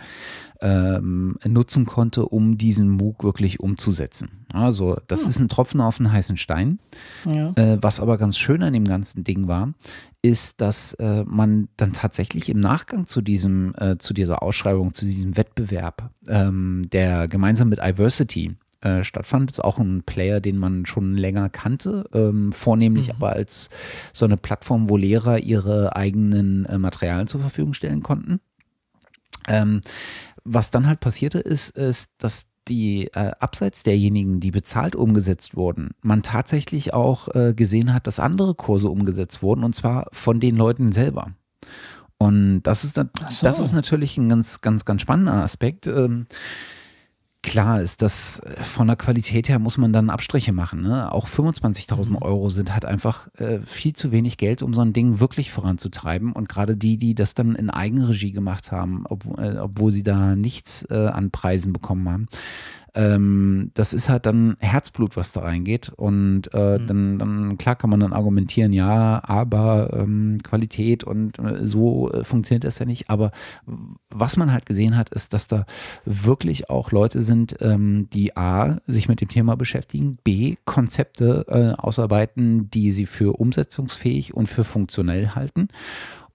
ähm, 0.61 1.37
nutzen 1.45 1.85
konnte, 1.85 2.25
um 2.25 2.57
diesen 2.57 2.89
MOOC 2.89 3.23
wirklich 3.23 3.59
umzusetzen. 3.59 4.45
Also 4.53 4.97
das 5.07 5.21
hm. 5.21 5.29
ist 5.29 5.39
ein 5.39 5.49
Tropfen 5.49 5.81
auf 5.81 5.99
einen 5.99 6.11
heißen 6.11 6.37
Stein. 6.37 6.79
Ja. 7.25 7.51
Äh, 7.55 7.79
was 7.81 7.99
aber 7.99 8.17
ganz 8.17 8.37
schön 8.37 8.63
an 8.63 8.73
dem 8.73 8.85
ganzen 8.85 9.23
Ding 9.23 9.47
war, 9.47 9.73
ist, 10.21 10.61
dass 10.61 10.93
äh, 10.95 11.23
man 11.25 11.67
dann 11.77 11.93
tatsächlich 11.93 12.49
im 12.49 12.59
Nachgang 12.59 13.07
zu 13.07 13.21
diesem, 13.21 13.73
äh, 13.77 13.97
zu 13.97 14.13
dieser 14.13 14.43
Ausschreibung, 14.43 14.93
zu 14.93 15.05
diesem 15.05 15.35
Wettbewerb, 15.35 16.11
ähm, 16.27 16.87
der 16.91 17.27
gemeinsam 17.27 17.69
mit 17.69 17.79
Iversity 17.79 18.55
äh, 18.81 19.03
stattfand. 19.03 19.51
Ist 19.51 19.63
auch 19.63 19.79
ein 19.79 20.03
Player, 20.03 20.41
den 20.41 20.57
man 20.57 20.85
schon 20.85 21.15
länger 21.15 21.49
kannte, 21.49 22.09
ähm, 22.13 22.51
vornehmlich 22.51 23.07
mhm. 23.07 23.15
aber 23.15 23.33
als 23.33 23.69
so 24.13 24.25
eine 24.25 24.37
Plattform, 24.37 24.89
wo 24.89 24.97
Lehrer 24.97 25.39
ihre 25.39 25.95
eigenen 25.95 26.65
äh, 26.65 26.77
Materialien 26.77 27.27
zur 27.27 27.41
Verfügung 27.41 27.73
stellen 27.73 28.03
konnten. 28.03 28.39
Ähm, 29.47 29.81
was 30.43 30.71
dann 30.71 30.87
halt 30.87 30.99
passierte, 30.99 31.39
ist, 31.39 31.69
ist, 31.77 32.11
dass 32.17 32.47
die 32.67 33.07
äh, 33.13 33.31
abseits 33.39 33.83
derjenigen, 33.83 34.39
die 34.39 34.51
bezahlt 34.51 34.95
umgesetzt 34.95 35.55
wurden, 35.55 35.91
man 36.01 36.21
tatsächlich 36.21 36.93
auch 36.93 37.27
äh, 37.35 37.53
gesehen 37.55 37.93
hat, 37.93 38.07
dass 38.07 38.19
andere 38.19 38.55
Kurse 38.55 38.89
umgesetzt 38.89 39.41
wurden 39.41 39.63
und 39.63 39.75
zwar 39.75 40.07
von 40.11 40.39
den 40.39 40.55
Leuten 40.55 40.91
selber. 40.91 41.31
Und 42.17 42.61
das 42.63 42.83
ist, 42.83 42.95
so. 42.95 43.03
das 43.41 43.59
ist 43.59 43.73
natürlich 43.73 44.15
ein 44.17 44.29
ganz, 44.29 44.61
ganz, 44.61 44.85
ganz 44.85 45.01
spannender 45.01 45.43
Aspekt. 45.43 45.87
Ähm, 45.87 46.27
Klar 47.43 47.81
ist 47.81 48.03
das 48.03 48.39
äh, 48.39 48.63
von 48.63 48.85
der 48.85 48.95
Qualität 48.95 49.49
her 49.49 49.57
muss 49.57 49.77
man 49.77 49.91
dann 49.91 50.11
Abstriche 50.11 50.51
machen. 50.51 50.83
Ne? 50.83 51.11
Auch 51.11 51.27
25.000 51.27 52.11
mhm. 52.11 52.17
Euro 52.17 52.49
sind 52.49 52.71
halt 52.71 52.85
einfach 52.85 53.29
äh, 53.37 53.59
viel 53.65 53.93
zu 53.93 54.11
wenig 54.11 54.37
Geld, 54.37 54.61
um 54.61 54.75
so 54.75 54.81
ein 54.81 54.93
Ding 54.93 55.19
wirklich 55.19 55.51
voranzutreiben. 55.51 56.33
Und 56.33 56.49
gerade 56.49 56.77
die, 56.77 56.97
die 56.97 57.15
das 57.15 57.33
dann 57.33 57.55
in 57.55 57.71
Eigenregie 57.71 58.31
gemacht 58.31 58.71
haben, 58.71 59.05
ob, 59.07 59.25
äh, 59.39 59.57
obwohl 59.57 59.91
sie 59.91 60.03
da 60.03 60.35
nichts 60.35 60.85
äh, 60.91 61.07
an 61.07 61.31
Preisen 61.31 61.73
bekommen 61.73 62.07
haben, 62.09 62.27
ähm, 62.93 63.71
das 63.73 63.93
ist 63.93 64.09
halt 64.09 64.25
dann 64.25 64.57
Herzblut, 64.59 65.15
was 65.15 65.31
da 65.31 65.41
reingeht. 65.41 65.89
Und 65.95 66.53
äh, 66.53 66.77
mhm. 66.77 66.87
dann, 66.87 67.19
dann, 67.19 67.57
klar 67.57 67.75
kann 67.75 67.89
man 67.89 67.99
dann 67.99 68.13
argumentieren, 68.13 68.73
ja, 68.73 69.21
aber 69.23 69.91
ähm, 69.93 70.39
Qualität 70.43 71.03
und 71.03 71.39
äh, 71.39 71.67
so 71.67 72.11
äh, 72.11 72.23
funktioniert 72.23 72.63
das 72.63 72.79
ja 72.79 72.85
nicht. 72.85 73.09
Aber 73.09 73.31
was 74.09 74.37
man 74.37 74.51
halt 74.51 74.65
gesehen 74.65 74.97
hat, 74.97 75.09
ist, 75.09 75.33
dass 75.33 75.47
da 75.47 75.65
wirklich 76.05 76.69
auch 76.69 76.91
Leute 76.91 77.21
sind, 77.21 77.55
ähm, 77.61 78.09
die 78.11 78.35
A, 78.35 78.77
sich 78.87 79.07
mit 79.07 79.21
dem 79.21 79.29
Thema 79.29 79.55
beschäftigen, 79.55 80.17
B, 80.23 80.55
Konzepte 80.65 81.45
äh, 81.47 81.81
ausarbeiten, 81.81 82.69
die 82.69 82.91
sie 82.91 83.05
für 83.05 83.39
umsetzungsfähig 83.39 84.33
und 84.33 84.47
für 84.47 84.63
funktionell 84.63 85.29
halten 85.29 85.69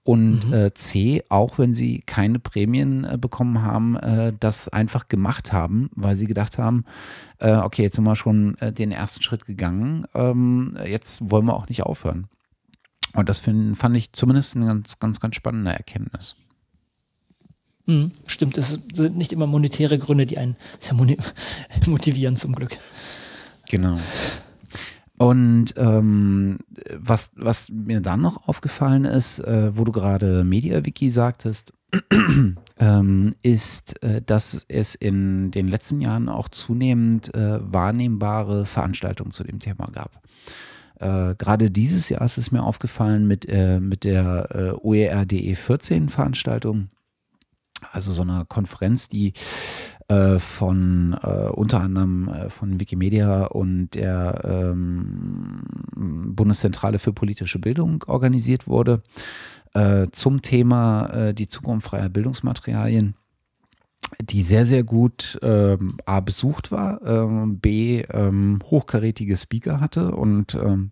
und 0.07 0.47
mhm. 0.47 0.53
äh, 0.53 0.73
C, 0.73 1.21
auch 1.27 1.57
wenn 1.57 1.73
sie 1.73 1.99
keine 1.99 2.39
Prämien 2.39 3.03
äh, 3.03 3.17
bekommen 3.17 3.61
haben, 3.61 3.97
äh, 3.97 4.31
das 4.39 4.69
einfach 4.69 5.09
gemacht 5.09 5.51
haben, 5.51 5.89
weil 5.95 6.15
sie 6.15 6.27
gedacht 6.27 6.57
haben, 6.57 6.85
äh, 7.39 7.57
okay, 7.57 7.81
jetzt 7.81 7.97
sind 7.97 8.05
wir 8.05 8.15
schon 8.15 8.57
äh, 8.59 8.71
den 8.71 8.93
ersten 8.93 9.21
Schritt 9.21 9.45
gegangen, 9.45 10.05
ähm, 10.15 10.77
jetzt 10.85 11.29
wollen 11.29 11.45
wir 11.45 11.55
auch 11.55 11.67
nicht 11.67 11.83
aufhören. 11.83 12.27
Und 13.15 13.27
das 13.27 13.41
find, 13.41 13.77
fand 13.77 13.97
ich 13.97 14.13
zumindest 14.13 14.55
eine 14.55 14.67
ganz, 14.67 14.97
ganz, 14.97 15.19
ganz 15.19 15.35
spannende 15.35 15.73
Erkenntnis. 15.73 16.37
Mhm, 17.85 18.13
stimmt, 18.27 18.57
es 18.57 18.79
sind 18.93 19.17
nicht 19.17 19.33
immer 19.33 19.45
monetäre 19.45 19.99
Gründe, 19.99 20.25
die 20.25 20.37
einen 20.37 20.55
motivieren, 21.85 22.37
zum 22.37 22.55
Glück. 22.55 22.77
Genau. 23.69 23.99
Und 25.17 25.73
ähm, 25.77 26.59
was, 26.95 27.31
was 27.35 27.69
mir 27.69 28.01
dann 28.01 28.21
noch 28.21 28.47
aufgefallen 28.47 29.03
ist, 29.05 29.39
äh, 29.39 29.75
wo 29.75 29.83
du 29.83 29.91
gerade 29.91 30.43
MediaWiki 30.43 31.09
sagtest, 31.09 31.73
ähm, 32.79 33.35
ist, 33.41 34.03
äh, 34.03 34.21
dass 34.21 34.65
es 34.67 34.93
in 34.93 35.49
den 35.49 35.67
letzten 35.67 36.01
Jahren 36.01 36.29
auch 36.29 36.49
zunehmend 36.49 37.33
äh, 37.33 37.59
wahrnehmbare 37.61 38.65
Veranstaltungen 38.65 39.31
zu 39.31 39.43
dem 39.43 39.59
Thema 39.59 39.87
gab. 39.91 40.21
Äh, 40.99 41.35
gerade 41.35 41.71
dieses 41.71 42.09
Jahr 42.09 42.21
ist 42.21 42.37
es 42.37 42.51
mir 42.51 42.63
aufgefallen 42.63 43.27
mit, 43.27 43.47
äh, 43.47 43.79
mit 43.79 44.03
der 44.03 44.49
äh, 44.51 44.85
OERDE 44.85 45.55
14 45.55 46.09
Veranstaltung, 46.09 46.89
also 47.91 48.11
so 48.11 48.23
einer 48.23 48.45
Konferenz, 48.45 49.07
die 49.07 49.33
äh, 50.07 50.39
von 50.39 51.17
äh, 51.21 51.49
unter 51.49 51.81
anderem 51.81 52.29
äh, 52.29 52.49
von 52.49 52.79
Wikimedia 52.79 53.45
und 53.45 53.91
der 53.91 54.41
ähm, 54.45 55.63
Bundeszentrale 55.95 56.99
für 56.99 57.13
politische 57.13 57.59
Bildung 57.59 58.03
organisiert 58.07 58.67
wurde 58.67 59.03
äh, 59.73 60.07
zum 60.11 60.41
Thema 60.41 61.07
äh, 61.07 61.33
die 61.33 61.47
Zukunft 61.47 61.87
freier 61.87 62.09
Bildungsmaterialien 62.09 63.15
die 64.21 64.41
sehr, 64.41 64.65
sehr 64.65 64.83
gut 64.83 65.37
ähm, 65.41 65.97
A 66.05 66.21
besucht 66.21 66.71
war, 66.71 67.01
ähm, 67.05 67.59
B 67.59 68.03
ähm, 68.09 68.59
hochkarätige 68.63 69.35
Speaker 69.35 69.79
hatte 69.81 70.11
und 70.11 70.55
ähm, 70.55 70.91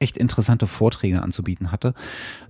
echt 0.00 0.16
interessante 0.16 0.66
Vorträge 0.66 1.22
anzubieten 1.22 1.72
hatte 1.72 1.94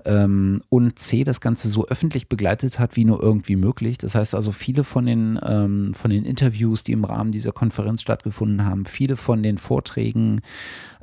ähm, 0.05 0.63
und 0.69 0.99
C 0.99 1.25
das 1.25 1.41
Ganze 1.41 1.69
so 1.69 1.87
öffentlich 1.89 2.29
begleitet 2.29 2.79
hat, 2.79 2.97
wie 2.97 3.05
nur 3.05 3.23
irgendwie 3.23 3.57
möglich. 3.57 3.97
Das 3.99 4.15
heißt 4.15 4.35
also, 4.35 4.53
viele 4.53 4.85
von 4.85 5.07
den, 5.07 5.39
ähm, 5.43 5.95
von 5.95 6.11
den 6.11 6.25
Interviews, 6.25 6.85
die 6.85 6.93
im 6.93 7.05
Rahmen 7.05 7.33
dieser 7.33 7.53
Konferenz 7.53 8.03
stattgefunden 8.03 8.65
haben, 8.65 8.85
viele 8.85 9.17
von 9.17 9.43
den 9.43 9.59
Vorträgen 9.59 10.43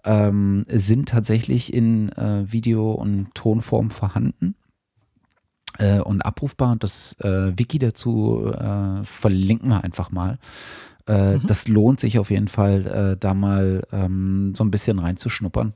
ähm, 0.04 0.66
sind 0.70 1.10
tatsächlich 1.10 1.74
in 1.74 2.10
äh, 2.10 2.52
Video- 2.52 2.92
und 2.92 3.34
Tonform 3.34 3.90
vorhanden 3.90 4.56
äh, 5.80 6.00
und 6.00 6.22
abrufbar. 6.22 6.74
Und 6.74 6.84
das 6.84 7.14
äh, 7.22 7.58
Wiki 7.58 7.80
dazu 7.80 8.52
äh, 8.54 9.04
verlinken 9.04 9.70
wir 9.70 9.84
einfach 9.84 10.12
mal. 10.12 10.38
Äh, 11.08 11.38
mhm. 11.38 11.48
Das 11.48 11.68
lohnt 11.68 12.00
sich 12.00 12.20
auf 12.20 12.30
jeden 12.30 12.48
Fall, 12.48 13.18
da 13.20 13.34
mal 13.34 13.84
ähm, 13.92 14.54
so 14.56 14.64
ein 14.64 14.72
bisschen 14.72 15.00
reinzuschnuppern. 15.00 15.74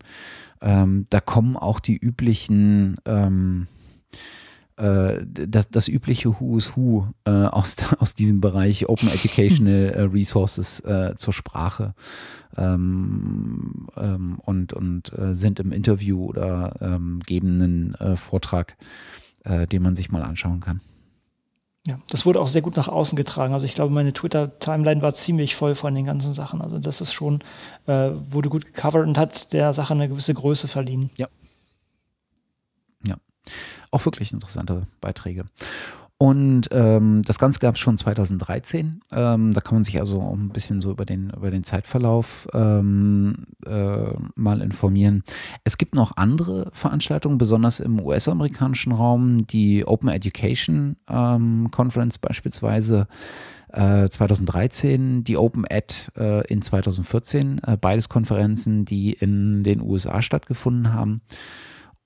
Ähm, 0.62 1.06
da 1.10 1.20
kommen 1.22 1.56
auch 1.56 1.80
die 1.80 1.98
üblichen, 1.98 2.98
ähm, 3.06 3.68
äh, 4.78 5.20
das, 5.24 5.70
das 5.70 5.88
übliche 5.88 6.40
Who's 6.40 6.76
Who 6.76 7.08
äh, 7.26 7.32
aus, 7.32 7.76
aus 8.00 8.16
diesem 8.16 8.42
Bereich 8.42 8.90
Open 8.90 9.10
Educational 9.14 9.90
äh, 9.90 10.02
Resources 10.02 10.80
äh, 10.82 11.16
zur 11.16 11.34
Sprache 11.34 11.94
ähm, 12.58 13.88
ähm, 13.96 14.40
und, 14.44 14.74
und 14.74 15.14
äh, 15.18 15.36
sind 15.36 15.60
im 15.60 15.72
Interview 15.72 16.26
oder 16.26 16.76
ähm, 16.82 17.22
geben 17.26 17.62
einen 17.62 18.18
Vortrag, 18.18 18.78
den 19.46 19.82
man 19.82 19.96
sich 19.96 20.12
mal 20.12 20.22
anschauen 20.22 20.60
kann. 20.60 20.82
Ja, 21.90 21.98
das 22.12 22.24
wurde 22.24 22.40
auch 22.40 22.48
sehr 22.48 22.62
gut 22.62 22.78
nach 22.78 22.88
außen 22.88 23.16
getragen. 23.16 23.56
Also 23.56 23.66
ich 23.66 23.74
glaube, 23.74 23.92
meine 23.92 24.14
Twitter-Timeline 24.14 25.02
war 25.02 25.12
ziemlich 25.16 25.56
voll 25.56 25.74
von 25.74 25.96
den 25.96 26.06
ganzen 26.06 26.36
Sachen. 26.36 26.62
Also 26.62 26.78
das 26.78 27.02
ist 27.02 27.14
schon, 27.14 27.40
äh, 27.88 28.12
wurde 28.30 28.50
gut 28.50 28.68
gecovert 28.68 29.08
und 29.08 29.18
hat 29.18 29.54
der 29.54 29.74
Sache 29.74 29.96
eine 29.96 30.08
gewisse 30.08 30.36
Größe 30.36 30.68
verliehen. 30.68 31.10
Ja. 31.18 31.28
Ja. 33.08 33.16
Auch 33.90 34.06
wirklich 34.06 34.32
interessante 34.32 34.86
Beiträge. 35.02 35.46
Und 36.22 36.68
ähm, 36.72 37.22
das 37.24 37.40
Ganze 37.40 37.60
gab 37.60 37.76
es 37.76 37.80
schon 37.80 37.98
2013. 37.98 39.00
Ähm, 39.14 39.54
da 39.54 39.62
kann 39.62 39.76
man 39.76 39.86
sich 39.86 40.02
also 40.02 40.20
auch 40.22 40.34
ein 40.34 40.50
bisschen 40.50 40.82
so 40.82 40.92
über 40.92 41.06
den, 41.06 41.30
über 41.30 41.50
den 41.50 41.64
Zeitverlauf 41.64 42.46
ähm, 42.54 43.46
äh, 43.66 44.12
mal 44.36 44.62
informieren. 44.62 45.24
Es 45.64 45.78
gibt 45.78 45.96
noch 45.96 46.18
andere 46.18 46.72
Veranstaltungen, 46.74 47.38
besonders 47.38 47.80
im 47.80 48.02
US-amerikanischen 48.02 48.92
Raum, 48.92 49.48
die 49.48 49.88
Open 49.88 50.10
Education 50.10 50.98
ähm, 51.10 51.72
Conference 51.72 52.18
beispielsweise. 52.18 53.08
Äh, 53.72 54.10
2013, 54.10 55.24
die 55.24 55.38
Open 55.38 55.64
Ed 55.64 56.12
äh, 56.18 56.46
in 56.48 56.62
2014, 56.62 57.62
äh, 57.66 57.78
beides 57.78 58.10
Konferenzen, 58.10 58.84
die 58.84 59.14
in 59.14 59.64
den 59.64 59.80
USA 59.80 60.22
stattgefunden 60.22 60.92
haben. 60.92 61.22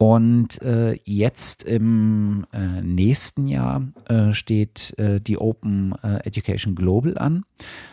Und 0.04 0.62
äh, 0.62 1.00
jetzt 1.06 1.64
im 1.64 2.46
äh, 2.52 2.82
nächsten 2.82 3.48
Jahr 3.48 3.88
äh, 4.10 4.34
steht 4.34 4.94
äh, 5.00 5.22
die 5.22 5.38
Open 5.38 5.96
äh, 6.04 6.18
Education 6.26 6.76
Global 6.76 7.18
an. 7.18 7.46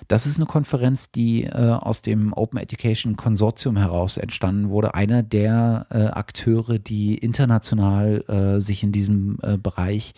Das 0.09 0.27
ist 0.27 0.37
eine 0.37 0.47
Konferenz, 0.47 1.13
die 1.13 1.45
äh, 1.45 1.53
aus 1.53 2.03
dem 2.03 2.33
Open 2.33 2.59
Education 2.59 3.15
Konsortium 3.15 3.77
heraus 3.77 4.17
entstanden 4.17 4.71
wurde. 4.71 4.95
Einer 4.95 5.23
der 5.23 5.87
Akteure, 5.91 6.81
die 6.81 7.17
international 7.17 8.59
sich 8.61 8.83
in 8.83 8.91
diesem 8.91 9.39
Bereich 9.63 10.15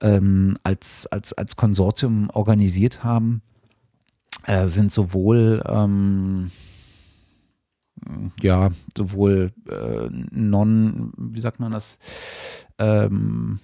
ähm, 0.00 0.56
als, 0.62 1.06
als, 1.08 1.32
als 1.32 1.56
Konsortium 1.56 2.30
organisiert 2.30 3.02
haben, 3.02 3.42
sind 4.66 4.92
sowohl 4.92 5.62
ähm, 5.68 6.50
ja, 8.40 8.70
sowohl 8.96 9.52
äh, 9.68 10.08
non, 10.30 11.12
wie 11.16 11.40
sagt 11.40 11.60
man 11.60 11.72
das, 11.72 11.98
ähm, 12.78 13.60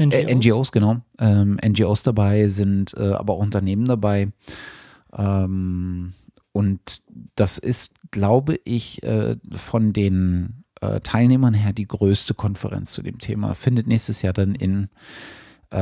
NGOs, 0.00 0.14
äh, 0.14 0.34
NGOs 0.34 0.72
genau. 0.72 1.00
Ähm, 1.18 1.58
NGOs 1.64 2.02
dabei 2.02 2.48
sind 2.48 2.94
äh, 2.96 3.12
aber 3.12 3.34
auch 3.34 3.40
Unternehmen 3.40 3.84
dabei. 3.84 4.28
Ähm, 5.12 6.14
und 6.52 7.02
das 7.34 7.58
ist, 7.58 7.92
glaube 8.10 8.60
ich, 8.64 9.02
äh, 9.02 9.36
von 9.54 9.92
den 9.92 10.64
äh, 10.80 11.00
Teilnehmern 11.00 11.54
her 11.54 11.72
die 11.72 11.86
größte 11.88 12.34
Konferenz 12.34 12.92
zu 12.92 13.02
dem 13.02 13.18
Thema. 13.18 13.54
Findet 13.54 13.86
nächstes 13.86 14.22
Jahr 14.22 14.32
dann 14.32 14.54
in 14.54 14.88
äh, 15.70 15.78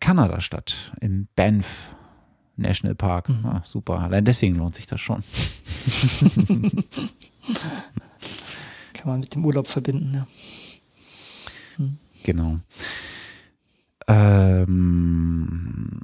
Kanada 0.00 0.40
statt, 0.40 0.92
im 1.00 1.28
Banff 1.34 1.96
National 2.62 2.94
Park. 2.94 3.28
Mhm. 3.28 3.44
Ah, 3.44 3.62
super, 3.64 4.00
allein 4.00 4.24
deswegen 4.24 4.56
lohnt 4.56 4.74
sich 4.74 4.86
das 4.86 5.00
schon. 5.00 5.22
Kann 8.94 9.08
man 9.08 9.20
mit 9.20 9.34
dem 9.34 9.44
Urlaub 9.44 9.66
verbinden, 9.68 10.14
ja. 10.14 10.26
Hm. 11.76 11.98
Genau. 12.22 12.58
Ähm, 14.08 16.00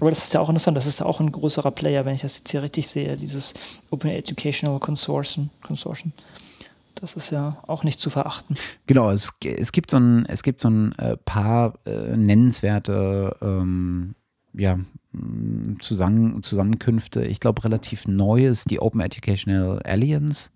aber 0.00 0.10
das 0.10 0.24
ist 0.24 0.34
ja 0.34 0.40
auch 0.40 0.48
interessant, 0.48 0.76
das 0.76 0.86
ist 0.86 1.00
ja 1.00 1.06
auch 1.06 1.20
ein 1.20 1.30
größerer 1.30 1.70
Player, 1.70 2.04
wenn 2.04 2.14
ich 2.14 2.22
das 2.22 2.38
jetzt 2.38 2.50
hier 2.50 2.62
richtig 2.62 2.88
sehe, 2.88 3.16
dieses 3.16 3.54
Open 3.90 4.10
Educational 4.10 4.78
Consortium. 4.80 5.50
Consortium. 5.62 6.12
Das 6.94 7.14
ist 7.14 7.30
ja 7.30 7.58
auch 7.66 7.84
nicht 7.84 8.00
zu 8.00 8.10
verachten. 8.10 8.56
Genau, 8.86 9.10
es, 9.10 9.32
es 9.44 9.72
gibt 9.72 9.90
so 9.90 9.98
ein, 9.98 10.26
es 10.26 10.42
gibt 10.42 10.60
so 10.60 10.70
ein 10.70 10.92
äh, 10.98 11.16
paar 11.16 11.74
äh, 11.84 12.16
nennenswerte 12.16 13.36
ähm, 13.40 14.14
ja, 14.54 14.78
Zusammen 15.80 16.42
Zusammenkünfte. 16.42 17.22
Ich 17.24 17.38
glaube, 17.38 17.64
relativ 17.64 18.08
neu 18.08 18.46
ist 18.46 18.70
die 18.70 18.80
Open 18.80 19.00
Educational 19.02 19.80
Alliance. 19.82 20.50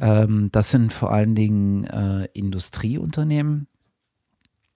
Ähm, 0.00 0.50
das 0.50 0.70
sind 0.70 0.92
vor 0.92 1.12
allen 1.12 1.36
Dingen 1.36 1.84
äh, 1.84 2.28
Industrieunternehmen, 2.32 3.68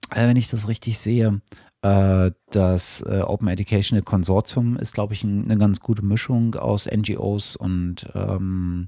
äh, 0.09 0.25
wenn 0.25 0.37
ich 0.37 0.49
das 0.49 0.69
richtig 0.69 0.99
sehe. 0.99 1.41
Äh, 1.81 2.31
das 2.51 3.01
äh, 3.01 3.21
Open 3.21 3.49
Educational 3.49 4.03
Consortium 4.03 4.77
ist, 4.77 4.93
glaube 4.93 5.15
ich, 5.15 5.25
ein, 5.25 5.43
eine 5.43 5.57
ganz 5.57 5.81
gute 5.81 6.05
Mischung 6.05 6.55
aus 6.55 6.87
NGOs 6.89 7.57
und 7.57 8.07
ähm, 8.15 8.87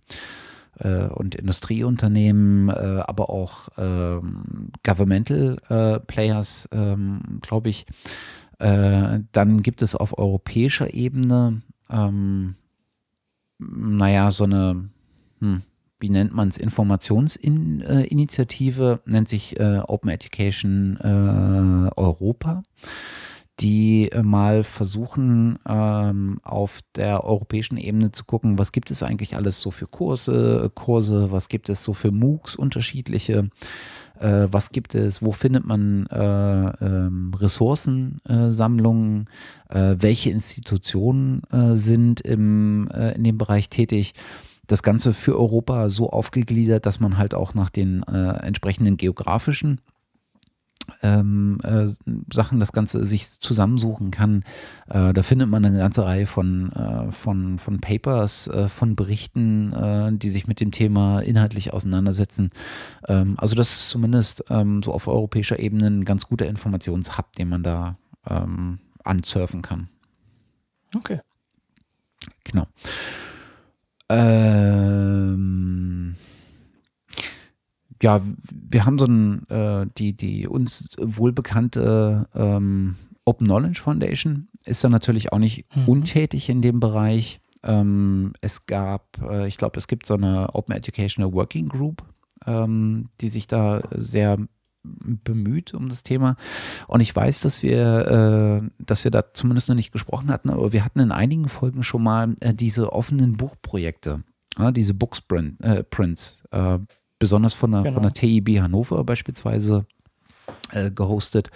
äh, 0.79 1.07
und 1.07 1.35
Industrieunternehmen, 1.35 2.69
aber 2.69 3.29
auch 3.29 3.67
ähm, 3.77 4.71
Governmental 4.83 6.01
Players, 6.07 6.69
ähm, 6.71 7.39
glaube 7.41 7.69
ich. 7.69 7.85
Äh, 8.64 9.19
dann 9.34 9.61
gibt 9.61 9.81
es 9.81 9.94
auf 9.94 10.18
europäischer 10.18 10.94
Ebene, 10.94 11.61
ähm, 11.90 12.56
naja, 13.60 14.31
so 14.31 14.45
eine, 14.45 14.88
hm, 15.40 15.64
wie 15.99 16.10
nennt 16.10 16.34
man 16.34 16.48
es, 16.48 16.56
Informationsinitiative, 16.56 19.02
nennt 19.06 19.27
sich 19.27 19.60
äh, 19.60 19.81
Open 19.85 20.10
Education 20.10 20.98
äh, 21.02 21.90
Europa 21.99 22.64
die 23.60 24.11
äh, 24.11 24.23
mal 24.23 24.64
versuchen, 24.64 25.60
ähm, 25.68 26.40
auf 26.41 26.80
der 26.95 27.23
europäischen 27.23 27.77
Ebene 27.77 28.11
zu 28.11 28.26
gucken, 28.26 28.57
was 28.57 28.72
gibt 28.72 28.90
es 28.90 29.03
eigentlich 29.03 29.35
alles 29.35 29.61
so 29.61 29.69
für 29.69 29.85
Kurse, 29.85 30.72
Kurse, 30.73 31.31
was 31.31 31.49
gibt 31.49 31.69
es 31.69 31.84
so 31.84 31.94
für 31.94 32.10
MOOCs 32.11 32.56
unterschiedliche, 32.56 33.52
äh, 34.19 34.48
was 34.52 34.72
gibt 34.72 34.95
es, 34.95 35.22
wo 35.22 35.31
findet 35.31 35.65
man 35.65 36.06
äh, 36.07 36.18
ähm, 36.18 37.34
Ressourcensammlungen, 37.34 39.30
äh, 39.69 39.95
welche 39.99 40.30
Institutionen 40.30 41.44
äh, 41.52 41.76
sind 41.76 42.22
im, 42.22 42.90
äh, 42.90 43.15
in 43.15 43.23
dem 43.23 43.38
Bereich 43.38 43.69
tätig? 43.69 44.14
Das 44.68 44.81
Ganze 44.81 45.14
für 45.14 45.38
Europa 45.38 45.90
so 45.90 46.10
aufgegliedert, 46.10 46.85
dass 46.85 46.99
man 47.02 47.18
halt 47.18 47.34
auch 47.34 47.53
nach 47.53 47.69
den 47.69 48.03
äh, 48.03 48.45
entsprechenden 48.45 48.95
geografischen 48.98 49.81
ähm, 51.01 51.60
äh, 51.64 51.88
Sachen 52.31 52.60
das 52.60 52.72
Ganze 52.72 53.03
sich 53.03 53.39
zusammensuchen 53.39 54.11
kann. 54.11 54.43
Äh, 54.89 55.14
da 55.14 55.23
findet 55.23 55.49
man 55.49 55.65
eine 55.65 55.80
ganze 55.80 56.05
Reihe 56.05 56.26
von, 56.26 56.72
äh, 56.72 57.11
von, 57.11 57.60
von 57.60 57.80
Papers, 57.80 58.47
äh, 58.47 58.69
von 58.69 58.95
Berichten, 58.95 59.73
äh, 59.73 60.11
die 60.14 60.30
sich 60.30 60.47
mit 60.47 60.60
dem 60.60 60.72
Thema 60.72 61.19
inhaltlich 61.19 61.73
auseinandersetzen. 61.73 62.51
Ähm, 63.07 63.35
also 63.38 63.55
das 63.55 63.72
ist 63.72 63.89
zumindest 63.89 64.45
ähm, 64.49 64.84
so 64.84 64.93
auf 64.93 65.07
europäischer 65.07 65.60
Ebene 65.60 65.88
ein 65.88 66.05
ganz 66.05 66.27
guter 66.27 66.47
Informationshub, 66.47 67.31
den 67.34 67.49
man 67.49 67.64
da 67.64 67.97
ähm, 68.30 68.80
ansurfen 69.03 69.61
kann. 69.61 69.89
Okay. 70.95 71.19
Genau. 72.43 72.65
Ähm, 74.10 75.43
ja, 78.03 78.21
wir 78.51 78.85
haben 78.85 78.99
so 78.99 79.05
ein, 79.05 79.49
äh, 79.49 79.88
die, 79.97 80.13
die 80.13 80.47
uns 80.47 80.89
wohlbekannte 80.99 82.27
ähm, 82.35 82.95
Open 83.25 83.47
Knowledge 83.47 83.81
Foundation 83.81 84.49
ist 84.65 84.84
da 84.84 84.89
natürlich 84.89 85.31
auch 85.31 85.39
nicht 85.39 85.65
mhm. 85.75 85.88
untätig 85.88 86.49
in 86.49 86.61
dem 86.61 86.80
Bereich. 86.80 87.39
Ähm, 87.63 88.34
es 88.41 88.65
gab, 88.65 89.21
äh, 89.21 89.47
ich 89.47 89.57
glaube, 89.57 89.77
es 89.77 89.88
gibt 89.88 90.05
so 90.05 90.15
eine 90.15 90.53
Open 90.53 90.75
Educational 90.75 91.34
Working 91.34 91.69
Group, 91.69 92.03
ähm, 92.45 93.09
die 93.21 93.30
sich 93.30 93.47
da 93.47 93.81
sehr 93.91 94.38
bemüht 94.84 95.73
um 95.73 95.88
das 95.88 96.03
Thema. 96.03 96.35
Und 96.88 96.99
ich 96.99 97.15
weiß, 97.15 97.39
dass 97.39 97.63
wir, 97.63 98.61
äh, 98.61 98.69
dass 98.80 99.05
wir 99.05 99.11
da 99.11 99.34
zumindest 99.34 99.69
noch 99.69 99.75
nicht 99.75 99.93
gesprochen 99.93 100.30
hatten, 100.30 100.49
aber 100.49 100.73
wir 100.73 100.84
hatten 100.84 100.99
in 100.99 101.13
einigen 101.13 101.47
Folgen 101.47 101.84
schon 101.84 102.03
mal 102.03 102.35
äh, 102.41 102.53
diese 102.53 102.91
offenen 102.91 103.38
Buchprojekte, 103.38 104.23
äh, 104.59 104.73
diese 104.73 104.93
Booksprints. 104.93 106.43
Äh, 106.51 106.80
besonders 107.23 107.53
von 107.53 107.71
der, 107.71 107.83
genau. 107.83 107.93
von 107.93 108.03
der 108.03 108.11
TIB 108.11 108.59
Hannover 108.59 109.01
beispielsweise 109.05 109.85
äh, 110.73 110.91
gehostet. 110.91 111.51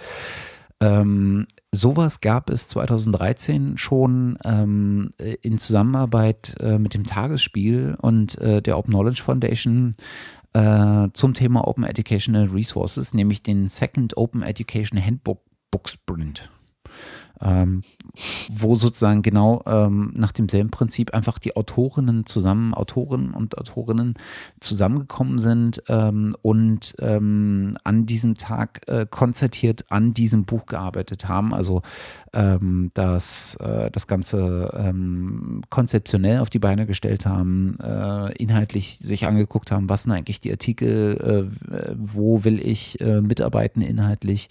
Ähm, 0.79 1.45
sowas 1.73 2.21
gab 2.21 2.49
es 2.49 2.69
2013 2.69 3.77
schon 3.77 4.39
ähm, 4.45 5.11
in 5.41 5.57
Zusammenarbeit 5.57 6.55
äh, 6.61 6.77
mit 6.77 6.93
dem 6.93 7.05
Tagesspiel 7.05 7.97
und 7.99 8.37
äh, 8.37 8.61
der 8.61 8.77
Open 8.77 8.93
Knowledge 8.93 9.21
Foundation 9.21 9.95
äh, 10.53 11.09
zum 11.11 11.33
Thema 11.33 11.67
Open 11.67 11.83
Educational 11.83 12.45
Resources, 12.45 13.13
nämlich 13.13 13.43
den 13.43 13.67
Second 13.67 14.15
Open 14.15 14.43
Education 14.43 15.03
Handbook 15.03 15.41
Book 15.69 15.89
Sprint 15.89 16.49
ähm, 17.41 17.83
wo 18.51 18.75
sozusagen 18.75 19.21
genau 19.21 19.61
ähm, 19.65 20.11
nach 20.15 20.31
demselben 20.31 20.71
Prinzip 20.71 21.13
einfach 21.13 21.39
die 21.39 21.55
Autorinnen 21.55 22.25
zusammen, 22.25 22.73
Autoren 22.73 23.31
und 23.31 23.57
Autorinnen 23.57 24.15
zusammengekommen 24.59 25.39
sind 25.39 25.83
ähm, 25.87 26.35
und 26.41 26.95
ähm, 26.99 27.77
an 27.83 28.05
diesem 28.05 28.35
Tag 28.35 28.81
äh, 28.87 29.05
konzertiert 29.09 29.85
an 29.89 30.13
diesem 30.13 30.45
Buch 30.45 30.65
gearbeitet 30.65 31.27
haben. 31.27 31.53
Also 31.53 31.81
ähm, 32.33 32.91
das, 32.93 33.55
äh, 33.55 33.91
das 33.91 34.07
Ganze 34.07 34.73
ähm, 34.77 35.61
konzeptionell 35.69 36.39
auf 36.39 36.49
die 36.49 36.59
Beine 36.59 36.85
gestellt 36.85 37.25
haben, 37.25 37.75
äh, 37.79 38.33
inhaltlich 38.33 38.99
sich 38.99 39.27
angeguckt 39.27 39.71
haben, 39.71 39.89
was 39.89 40.03
sind 40.03 40.11
eigentlich 40.11 40.39
die 40.39 40.51
Artikel, 40.51 41.49
äh, 41.69 41.93
wo 41.97 42.43
will 42.43 42.59
ich 42.59 42.99
äh, 43.01 43.21
mitarbeiten 43.21 43.81
inhaltlich. 43.81 44.49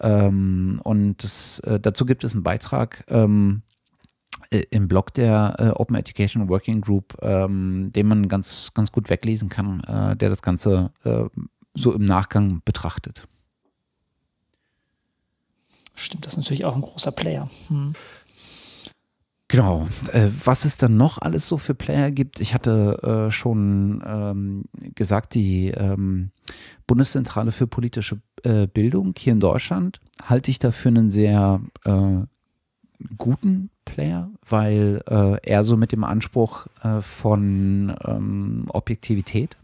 Ähm, 0.00 0.80
und 0.84 1.22
das, 1.22 1.60
äh, 1.60 1.80
dazu 1.80 2.06
gibt 2.06 2.24
es 2.24 2.34
einen 2.34 2.42
Beitrag 2.42 3.04
ähm, 3.08 3.62
äh, 4.50 4.62
im 4.70 4.88
Blog 4.88 5.14
der 5.14 5.56
äh, 5.58 5.68
Open 5.70 5.96
Education 5.96 6.48
Working 6.48 6.80
Group, 6.80 7.16
ähm, 7.22 7.90
den 7.94 8.06
man 8.06 8.28
ganz, 8.28 8.72
ganz 8.74 8.92
gut 8.92 9.10
weglesen 9.10 9.48
kann, 9.48 9.80
äh, 9.84 10.16
der 10.16 10.28
das 10.28 10.42
Ganze 10.42 10.92
äh, 11.04 11.24
so 11.74 11.92
im 11.92 12.04
Nachgang 12.04 12.62
betrachtet. 12.64 13.26
Stimmt, 15.94 16.26
das 16.26 16.34
ist 16.34 16.38
natürlich 16.38 16.64
auch 16.64 16.74
ein 16.74 16.82
großer 16.82 17.12
Player. 17.12 17.48
Hm. 17.68 17.94
Genau. 19.48 19.88
Äh, 20.12 20.28
was 20.44 20.64
es 20.64 20.76
dann 20.76 20.96
noch 20.96 21.18
alles 21.18 21.48
so 21.48 21.56
für 21.56 21.74
Player 21.74 22.10
gibt, 22.10 22.40
ich 22.40 22.52
hatte 22.52 23.26
äh, 23.28 23.30
schon 23.30 24.02
ähm, 24.04 24.64
gesagt, 24.94 25.34
die 25.34 25.68
ähm, 25.68 26.30
Bundeszentrale 26.86 27.52
für 27.52 27.68
politische 27.68 28.20
äh, 28.42 28.66
Bildung 28.66 29.14
hier 29.16 29.32
in 29.34 29.40
Deutschland 29.40 30.00
halte 30.24 30.50
ich 30.50 30.58
dafür 30.58 30.90
einen 30.90 31.10
sehr 31.10 31.60
äh, 31.84 32.18
guten 33.16 33.70
Player, 33.84 34.30
weil 34.48 35.02
äh, 35.06 35.36
er 35.42 35.62
so 35.62 35.76
mit 35.76 35.92
dem 35.92 36.02
Anspruch 36.02 36.66
äh, 36.82 37.00
von 37.02 37.94
ähm, 38.04 38.64
Objektivität, 38.68 39.56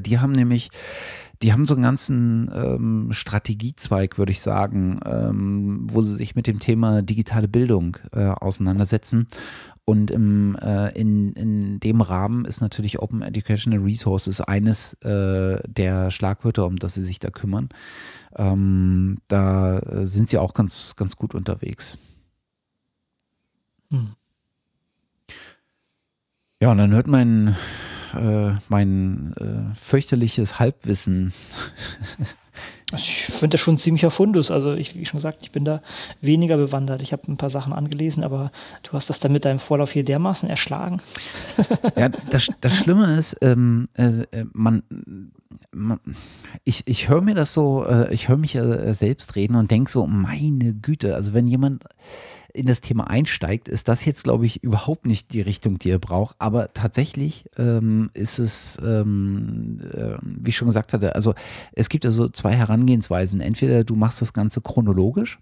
die 0.00 0.18
haben 0.18 0.32
nämlich 0.32 0.70
die 1.42 1.52
haben 1.52 1.64
so 1.64 1.74
einen 1.74 1.82
ganzen 1.82 2.50
ähm, 2.54 3.08
Strategiezweig, 3.12 4.18
würde 4.18 4.32
ich 4.32 4.40
sagen, 4.40 5.00
ähm, 5.06 5.86
wo 5.90 6.02
sie 6.02 6.14
sich 6.14 6.34
mit 6.34 6.46
dem 6.46 6.58
Thema 6.58 7.02
digitale 7.02 7.48
Bildung 7.48 7.96
äh, 8.12 8.26
auseinandersetzen. 8.26 9.26
Und 9.86 10.10
im, 10.10 10.56
äh, 10.56 10.90
in, 10.90 11.32
in 11.32 11.80
dem 11.80 12.00
Rahmen 12.02 12.44
ist 12.44 12.60
natürlich 12.60 13.00
Open 13.00 13.22
Educational 13.22 13.80
Resources 13.80 14.40
eines 14.40 14.92
äh, 15.02 15.60
der 15.66 16.10
Schlagwörter, 16.10 16.66
um 16.66 16.76
das 16.76 16.94
sie 16.94 17.02
sich 17.02 17.18
da 17.18 17.30
kümmern. 17.30 17.70
Ähm, 18.36 19.18
da 19.28 19.78
äh, 19.78 20.06
sind 20.06 20.30
sie 20.30 20.38
auch 20.38 20.54
ganz, 20.54 20.94
ganz 20.94 21.16
gut 21.16 21.34
unterwegs. 21.34 21.98
Hm. 23.90 24.10
Ja, 26.60 26.70
und 26.70 26.78
dann 26.78 26.92
hört 26.92 27.06
mein 27.06 27.56
äh, 28.14 28.52
mein 28.68 29.34
äh, 29.38 29.74
fürchterliches 29.74 30.58
Halbwissen 30.58 31.32
also 32.92 33.04
ich 33.04 33.24
finde 33.24 33.54
das 33.54 33.60
schon 33.60 33.74
ein 33.74 33.78
ziemlicher 33.78 34.10
Fundus. 34.10 34.50
Also 34.50 34.74
ich, 34.74 34.96
wie 34.96 35.06
schon 35.06 35.18
gesagt, 35.18 35.38
ich 35.42 35.52
bin 35.52 35.64
da 35.64 35.82
weniger 36.20 36.56
bewandert. 36.56 37.02
Ich 37.02 37.12
habe 37.12 37.30
ein 37.30 37.36
paar 37.36 37.50
Sachen 37.50 37.72
angelesen, 37.72 38.24
aber 38.24 38.50
du 38.82 38.92
hast 38.92 39.10
das 39.10 39.20
dann 39.20 39.32
mit 39.32 39.44
deinem 39.44 39.60
Vorlauf 39.60 39.92
hier 39.92 40.04
dermaßen 40.04 40.48
erschlagen. 40.48 41.00
ja, 41.96 42.08
das, 42.08 42.48
das 42.60 42.76
Schlimme 42.76 43.16
ist, 43.16 43.36
ähm, 43.42 43.88
äh, 43.94 44.22
äh 44.32 44.44
man, 44.52 44.82
man, 45.72 46.00
ich, 46.64 46.82
ich 46.86 47.08
höre 47.08 47.20
mir 47.20 47.34
das 47.34 47.54
so, 47.54 47.84
äh, 47.84 48.12
ich 48.12 48.28
höre 48.28 48.36
mich 48.36 48.58
selbst 48.90 49.36
reden 49.36 49.54
und 49.54 49.70
denke 49.70 49.90
so, 49.90 50.06
meine 50.06 50.74
Güte, 50.74 51.14
also 51.14 51.32
wenn 51.32 51.46
jemand 51.46 51.84
in 52.54 52.66
das 52.66 52.80
Thema 52.80 53.08
einsteigt, 53.08 53.68
ist 53.68 53.88
das 53.88 54.04
jetzt, 54.04 54.24
glaube 54.24 54.46
ich, 54.46 54.62
überhaupt 54.62 55.06
nicht 55.06 55.32
die 55.32 55.40
Richtung, 55.40 55.78
die 55.78 55.90
er 55.90 55.98
braucht. 55.98 56.36
Aber 56.38 56.72
tatsächlich 56.72 57.44
ähm, 57.56 58.10
ist 58.14 58.38
es, 58.38 58.78
ähm, 58.84 59.80
äh, 59.92 60.14
wie 60.22 60.50
ich 60.50 60.56
schon 60.56 60.68
gesagt 60.68 60.92
hatte, 60.92 61.14
also 61.14 61.34
es 61.72 61.88
gibt 61.88 62.04
ja 62.04 62.10
so 62.10 62.28
zwei 62.28 62.54
Herangehensweisen. 62.54 63.40
Entweder 63.40 63.84
du 63.84 63.96
machst 63.96 64.20
das 64.20 64.32
Ganze 64.32 64.60
chronologisch 64.60 65.38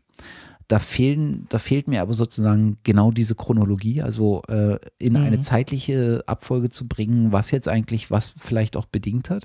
da 0.69 0.79
fehlen, 0.79 1.47
da 1.49 1.59
fehlt 1.59 1.89
mir 1.89 2.03
aber 2.03 2.13
sozusagen 2.13 2.77
genau 2.85 3.11
diese 3.11 3.35
Chronologie, 3.35 4.03
also 4.03 4.43
äh, 4.49 4.79
in 4.99 5.15
mhm. 5.15 5.23
eine 5.23 5.41
zeitliche 5.41 6.23
Abfolge 6.27 6.69
zu 6.69 6.87
bringen, 6.87 7.33
was 7.33 7.51
jetzt 7.51 7.69
eigentlich 7.69 8.11
was 8.11 8.35
vielleicht 8.37 8.77
auch 8.77 8.85
bedingt 8.85 9.31
hat. 9.31 9.45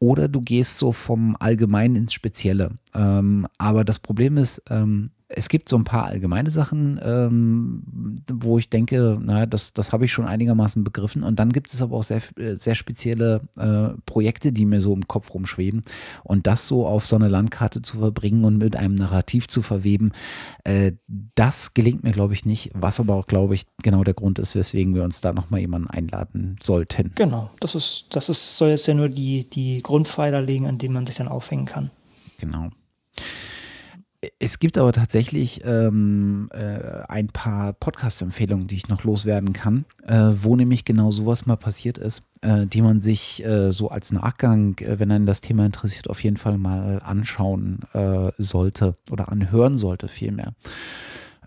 Oder 0.00 0.26
du 0.26 0.40
gehst 0.40 0.78
so 0.78 0.90
vom 0.90 1.36
Allgemeinen 1.38 1.94
ins 1.94 2.12
Spezielle. 2.12 2.72
Ähm, 2.92 3.46
aber 3.56 3.84
das 3.84 4.00
Problem 4.00 4.36
ist, 4.36 4.60
ähm, 4.68 5.10
es 5.30 5.50
gibt 5.50 5.68
so 5.68 5.76
ein 5.76 5.84
paar 5.84 6.06
allgemeine 6.06 6.50
Sachen, 6.50 6.98
ähm, 7.02 8.22
wo 8.30 8.58
ich 8.58 8.70
denke, 8.70 9.18
naja, 9.20 9.44
das, 9.44 9.74
das 9.74 9.92
habe 9.92 10.06
ich 10.06 10.12
schon 10.12 10.24
einigermaßen 10.24 10.82
begriffen. 10.84 11.22
Und 11.22 11.38
dann 11.38 11.52
gibt 11.52 11.72
es 11.72 11.82
aber 11.82 11.98
auch 11.98 12.02
sehr, 12.02 12.22
sehr 12.54 12.74
spezielle 12.74 13.42
äh, 13.56 13.90
Projekte, 14.06 14.52
die 14.52 14.64
mir 14.64 14.80
so 14.80 14.94
im 14.94 15.06
Kopf 15.06 15.34
rumschweben. 15.34 15.82
Und 16.24 16.46
das 16.46 16.66
so 16.66 16.86
auf 16.86 17.06
so 17.06 17.14
eine 17.14 17.28
Landkarte 17.28 17.82
zu 17.82 17.98
verbringen 17.98 18.44
und 18.44 18.56
mit 18.56 18.76
einem 18.76 18.94
Narrativ 18.94 19.48
zu 19.48 19.60
verweben, 19.60 20.12
äh, 20.64 20.92
das 21.34 21.74
gelingt 21.74 22.04
mir, 22.04 22.12
glaube 22.12 22.32
ich, 22.32 22.46
nicht. 22.46 22.70
Was 22.72 22.98
aber 22.98 23.14
auch, 23.14 23.26
glaube 23.26 23.54
ich, 23.54 23.66
genau 23.82 24.04
der 24.04 24.14
Grund 24.14 24.38
ist, 24.38 24.54
weswegen 24.54 24.94
wir 24.94 25.04
uns 25.04 25.20
da 25.20 25.34
nochmal 25.34 25.60
jemanden 25.60 25.90
einladen 25.90 26.56
sollten. 26.62 27.12
Genau, 27.16 27.50
das 27.60 27.74
ist, 27.74 28.06
das 28.10 28.30
ist, 28.30 28.56
soll 28.56 28.70
jetzt 28.70 28.86
ja 28.86 28.94
nur 28.94 29.10
die, 29.10 29.48
die 29.48 29.82
Grundpfeiler 29.82 30.40
legen, 30.40 30.66
an 30.66 30.78
denen 30.78 30.94
man 30.94 31.06
sich 31.06 31.16
dann 31.16 31.28
aufhängen 31.28 31.66
kann. 31.66 31.90
Genau. 32.40 32.70
Es 34.40 34.58
gibt 34.58 34.78
aber 34.78 34.92
tatsächlich 34.92 35.62
ähm, 35.64 36.48
äh, 36.52 37.04
ein 37.08 37.28
paar 37.28 37.72
Podcast-Empfehlungen, 37.72 38.66
die 38.66 38.74
ich 38.74 38.88
noch 38.88 39.04
loswerden 39.04 39.52
kann, 39.52 39.84
äh, 40.04 40.30
wo 40.34 40.56
nämlich 40.56 40.84
genau 40.84 41.12
sowas 41.12 41.46
mal 41.46 41.56
passiert 41.56 41.98
ist, 41.98 42.24
äh, 42.40 42.66
die 42.66 42.82
man 42.82 43.00
sich 43.00 43.44
äh, 43.44 43.70
so 43.70 43.90
als 43.90 44.10
Nachgang, 44.10 44.76
äh, 44.78 44.98
wenn 44.98 45.12
einen 45.12 45.26
das 45.26 45.40
Thema 45.40 45.64
interessiert, 45.64 46.10
auf 46.10 46.24
jeden 46.24 46.36
Fall 46.36 46.58
mal 46.58 46.98
anschauen 47.04 47.82
äh, 47.92 48.32
sollte 48.38 48.96
oder 49.08 49.30
anhören 49.30 49.78
sollte 49.78 50.08
vielmehr. 50.08 50.52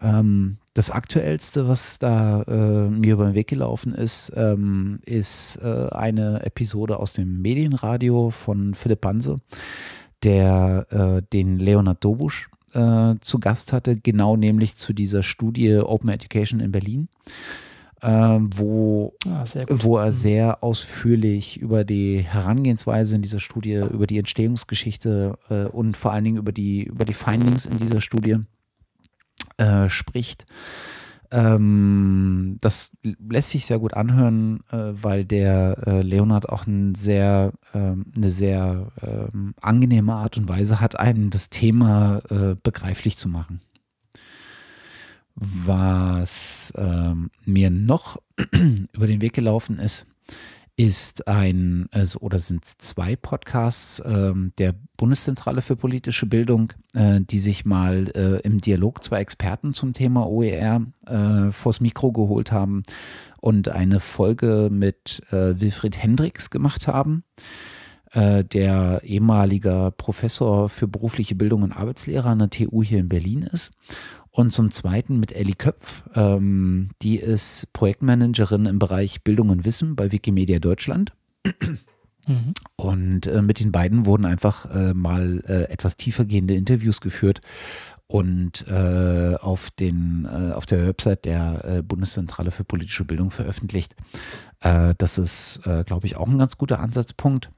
Ähm, 0.02 0.57
das 0.73 0.91
Aktuellste, 0.91 1.68
was 1.68 1.99
da 1.99 2.45
mir 2.48 3.14
über 3.15 3.26
den 3.26 3.35
Weg 3.35 3.48
gelaufen 3.48 3.93
ist, 3.93 4.31
ähm, 4.38 5.02
ist 5.06 5.61
eine 5.61 6.45
Episode 6.45 6.98
aus 6.98 7.11
dem 7.11 7.41
Medienradio 7.41 8.30
von 8.30 8.73
Philipp 8.73 9.02
Banse 9.02 9.41
der 10.23 11.22
den 11.34 11.57
Leonard 11.57 12.06
Dobusch 12.06 12.48
äh, 12.73 13.15
zu 13.19 13.39
Gast 13.39 13.73
hatte, 13.73 13.98
genau 13.98 14.35
nämlich 14.35 14.76
zu 14.76 14.93
dieser 14.93 15.23
Studie 15.23 15.77
Open 15.77 16.10
Education 16.10 16.60
in 16.60 16.72
Berlin. 16.72 17.10
Äh, 18.02 18.10
wo, 18.10 19.14
ah, 19.27 19.43
wo 19.69 19.98
er 19.98 20.07
mhm. 20.07 20.11
sehr 20.11 20.64
ausführlich 20.64 21.60
über 21.60 21.84
die 21.84 22.22
Herangehensweise 22.22 23.15
in 23.15 23.22
dieser 23.22 23.39
Studie, 23.39 23.76
über 23.76 24.07
die 24.07 24.18
Entstehungsgeschichte 24.18 25.38
äh, 25.52 25.65
und 25.65 25.95
vor 25.95 26.11
allen 26.11 26.23
Dingen 26.23 26.38
über 26.38 26.52
die, 26.52 26.84
über 26.84 27.06
die 27.06 27.14
Findings 27.14 27.68
in 27.68 27.77
dieser 27.77 28.02
Studie 28.02 28.38
äh, 29.57 29.88
spricht. 29.88 30.48
Ähm, 31.32 32.58
das 32.60 32.91
lässt 33.02 33.52
sich 33.52 33.66
sehr 33.66 33.80
gut 33.80 33.94
anhören, 33.94 34.62
äh, 34.72 34.91
weil 34.91 35.24
der 35.24 35.78
äh, 35.88 36.02
Leonard 36.02 36.49
auch 36.49 36.68
ein 36.68 36.94
sehr, 36.94 37.53
ähm, 37.74 38.08
eine 38.14 38.32
sehr 38.32 38.91
ähm, 39.02 39.56
angenehme 39.62 40.14
Art 40.14 40.38
und 40.38 40.49
Weise 40.49 40.82
hat, 40.82 40.99
einen 40.99 41.30
das 41.30 41.49
Thema 41.49 42.22
äh, 42.30 42.56
begreiflich 42.62 43.16
zu 43.16 43.30
machen. 43.30 43.62
Was 45.36 46.74
ähm, 46.76 47.32
mir 47.45 47.70
noch 47.70 48.22
über 48.91 49.08
den 49.08 49.22
Weg 49.22 49.32
gelaufen 49.32 49.80
ist, 49.80 50.08
ist 50.77 51.27
ein, 51.27 51.88
also, 51.91 52.19
oder 52.19 52.39
sind 52.39 52.65
zwei 52.65 53.15
Podcasts 53.15 54.02
ähm, 54.06 54.53
der 54.57 54.73
Bundeszentrale 54.98 55.61
für 55.61 55.76
politische 55.76 56.26
Bildung, 56.26 56.73
äh, 56.93 57.22
die 57.22 57.39
sich 57.39 57.65
mal 57.65 58.10
äh, 58.15 58.39
im 58.41 58.61
Dialog 58.61 59.03
zwei 59.03 59.19
Experten 59.19 59.73
zum 59.73 59.93
Thema 59.93 60.27
OER 60.27 60.81
äh, 61.06 61.52
vors 61.52 61.81
Mikro 61.81 62.11
geholt 62.11 62.52
haben 62.52 62.84
und 63.39 63.69
eine 63.69 63.99
Folge 63.99 64.69
mit 64.72 65.22
äh, 65.31 65.60
Wilfried 65.60 66.02
Hendricks 66.02 66.49
gemacht 66.49 66.88
haben 66.88 67.23
äh, 68.11 68.43
der 68.43 69.02
ehemaliger 69.03 69.91
Professor 69.91 70.69
für 70.69 70.88
berufliche 70.88 71.35
Bildung 71.35 71.64
und 71.64 71.72
Arbeitslehre 71.72 72.30
an 72.30 72.39
der 72.39 72.49
TU 72.49 72.84
hier 72.84 72.99
in 72.99 73.10
Berlin 73.10 73.43
ist 73.43 73.72
und 74.32 74.52
zum 74.52 74.72
Zweiten 74.72 75.20
mit 75.20 75.34
Ellie 75.34 75.56
Köpf, 75.56 76.03
ähm, 76.16 76.90
die 77.02 77.18
ist 77.18 77.72
Projektmanagerin 77.74 78.66
im 78.66 78.80
Bereich 78.80 79.24
Bildung 79.24 79.49
und 79.49 79.66
Wissen 79.66 79.95
bei 79.95 80.12
Wikimedia 80.12 80.60
Deutschland. 80.60 81.14
Mhm. 82.28 82.53
Und 82.76 83.28
äh, 83.28 83.41
mit 83.41 83.60
den 83.60 83.72
beiden 83.72 84.06
wurden 84.06 84.26
einfach 84.26 84.70
äh, 84.74 84.94
mal 84.94 85.44
äh, 85.48 85.64
etwas 85.72 85.98
tiefergehende 85.98 86.53
Interviews 86.53 87.02
geführt 87.02 87.41
und 88.08 88.68
äh, 88.68 89.36
auf, 89.40 89.72
den, 89.72 90.26
äh, 90.26 90.53
auf 90.53 90.66
der 90.66 90.86
Website 90.86 91.26
der 91.26 91.66
äh, 91.66 91.82
Bundeszentrale 91.82 92.52
für 92.52 92.64
politische 92.64 93.06
Bildung 93.06 93.32
veröffentlicht. 93.32 93.95
das 94.60 95.18
ist, 95.18 95.62
glaube 95.64 96.06
ich, 96.06 96.18
auch 96.18 96.28
ein 96.28 96.38
ganz 96.38 96.56
guter 96.56 96.80
Ansatzpunkt. 96.80 97.49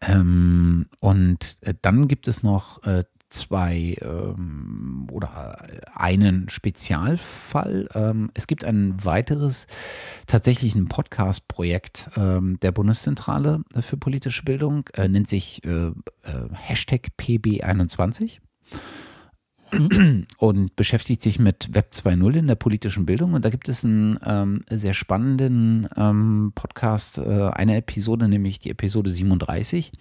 Ähm, 0.00 0.86
und 1.00 1.58
dann 1.82 2.08
gibt 2.08 2.28
es 2.28 2.42
noch 2.42 2.80
zwei 3.28 3.96
ähm, 4.00 5.06
oder 5.10 5.56
einen 5.94 6.48
Spezialfall. 6.48 7.88
Ähm, 7.94 8.30
es 8.34 8.46
gibt 8.46 8.64
ein 8.64 9.04
weiteres 9.04 9.66
tatsächlich 10.26 10.74
ein 10.74 10.88
Podcast-Projekt 10.88 12.10
ähm, 12.16 12.58
der 12.60 12.72
Bundeszentrale 12.72 13.62
für 13.80 13.96
politische 13.96 14.44
Bildung, 14.44 14.88
äh, 14.94 15.08
nennt 15.08 15.28
sich 15.28 15.64
äh, 15.64 15.88
äh, 15.88 15.92
Hashtag 16.52 17.08
PB21. 17.18 18.38
und 20.38 20.76
beschäftigt 20.76 21.22
sich 21.22 21.38
mit 21.38 21.74
Web 21.74 21.90
2.0 21.92 22.34
in 22.34 22.46
der 22.46 22.54
politischen 22.54 23.06
Bildung. 23.06 23.34
Und 23.34 23.44
da 23.44 23.50
gibt 23.50 23.68
es 23.68 23.84
einen 23.84 24.18
ähm, 24.24 24.64
sehr 24.70 24.94
spannenden 24.94 25.88
ähm, 25.96 26.52
Podcast, 26.54 27.18
äh, 27.18 27.50
eine 27.52 27.76
Episode, 27.76 28.28
nämlich 28.28 28.58
die 28.58 28.70
Episode 28.70 29.10
37, 29.10 29.92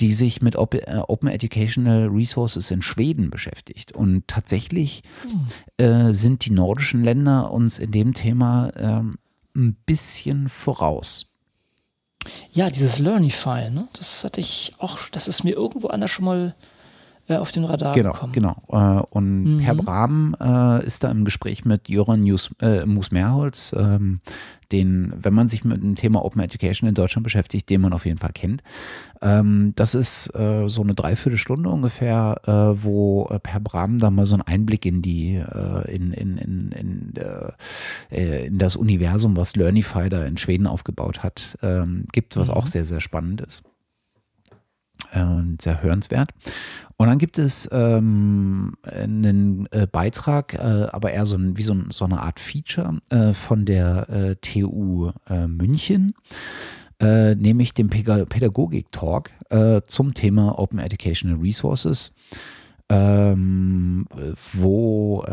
die 0.00 0.12
sich 0.12 0.42
mit 0.42 0.56
Op 0.56 0.74
äh, 0.74 1.02
Open 1.06 1.28
Educational 1.28 2.08
Resources 2.08 2.70
in 2.70 2.82
Schweden 2.82 3.30
beschäftigt. 3.30 3.92
Und 3.92 4.26
tatsächlich 4.26 5.02
äh, 5.76 6.12
sind 6.12 6.44
die 6.46 6.50
nordischen 6.50 7.02
Länder 7.02 7.50
uns 7.50 7.78
in 7.78 7.90
dem 7.90 8.14
Thema 8.14 8.72
ähm, 8.76 9.16
ein 9.54 9.74
bisschen 9.86 10.48
voraus. 10.48 11.30
Ja, 12.50 12.70
dieses 12.70 12.98
Learnify, 12.98 13.70
ne? 13.70 13.88
das 13.92 14.24
hatte 14.24 14.40
ich 14.40 14.74
auch, 14.78 14.98
das 15.10 15.28
ist 15.28 15.44
mir 15.44 15.54
irgendwo 15.54 15.88
anders 15.88 16.10
schon 16.10 16.24
mal 16.24 16.54
äh, 17.26 17.36
auf 17.36 17.52
den 17.52 17.64
Radar 17.64 17.94
genau, 17.94 18.12
gekommen. 18.12 18.32
Genau, 18.32 18.62
äh, 18.68 19.02
und 19.10 19.44
mhm. 19.44 19.60
Herr 19.60 19.74
Brahm 19.74 20.36
äh, 20.38 20.84
ist 20.84 21.04
da 21.04 21.10
im 21.10 21.24
Gespräch 21.24 21.64
mit 21.64 21.88
Jöran 21.88 22.20
Mus-Merholz, 22.20 23.74
ähm, 23.78 24.20
den, 24.72 25.12
wenn 25.16 25.32
man 25.32 25.48
sich 25.48 25.64
mit 25.64 25.82
dem 25.82 25.94
Thema 25.94 26.22
Open 26.22 26.42
Education 26.42 26.86
in 26.86 26.94
Deutschland 26.94 27.24
beschäftigt, 27.24 27.70
den 27.70 27.80
man 27.80 27.94
auf 27.94 28.04
jeden 28.04 28.18
Fall 28.18 28.32
kennt. 28.34 28.62
Ähm, 29.22 29.72
das 29.76 29.94
ist 29.94 30.24
so 30.24 30.82
eine 30.82 30.94
Dreiviertelstunde 30.94 31.70
ungefähr, 31.70 32.40
äh, 32.44 32.82
wo 32.82 33.30
Herr 33.44 33.60
Brahm 33.60 33.98
da 33.98 34.10
mal 34.10 34.26
so 34.26 34.34
einen 34.34 34.42
Einblick 34.42 34.84
in 34.84 35.00
die, 35.00 35.42
in, 35.86 36.12
in, 36.12 36.38
in, 36.38 36.72
in, 36.72 37.12
in, 38.10 38.58
das 38.58 38.76
Universum, 38.76 39.36
was 39.36 39.56
Learnify 39.56 40.08
da 40.08 40.24
in 40.24 40.36
Schweden 40.36 40.66
aufgebaut 40.66 41.22
hat, 41.22 41.56
ähm, 41.62 42.06
gibt, 42.12 42.36
was 42.36 42.48
mhm. 42.48 42.54
auch 42.54 42.66
sehr, 42.66 42.84
sehr 42.84 43.00
spannend 43.00 43.40
ist 43.42 43.62
sehr 45.60 45.82
hörenswert. 45.82 46.30
Und 46.96 47.08
dann 47.08 47.18
gibt 47.18 47.38
es 47.38 47.68
ähm, 47.72 48.74
einen 48.82 49.66
äh, 49.72 49.86
Beitrag, 49.90 50.54
äh, 50.54 50.58
aber 50.92 51.12
eher 51.12 51.26
so, 51.26 51.36
ein, 51.36 51.56
wie 51.56 51.62
so, 51.62 51.74
ein, 51.74 51.86
so, 51.90 52.04
eine 52.04 52.20
Art 52.20 52.38
Feature 52.38 53.00
äh, 53.08 53.32
von 53.32 53.64
der 53.64 54.08
äh, 54.08 54.36
TU 54.36 55.10
äh, 55.28 55.46
München, 55.46 56.14
äh, 57.00 57.34
nämlich 57.34 57.74
dem 57.74 57.88
Pädagogik-Talk 57.88 59.30
zum 59.86 60.14
Thema 60.14 60.58
Open 60.58 60.80
Educational 60.80 61.38
Resources, 61.38 62.12
ähm, 62.88 64.06
wo 64.52 65.24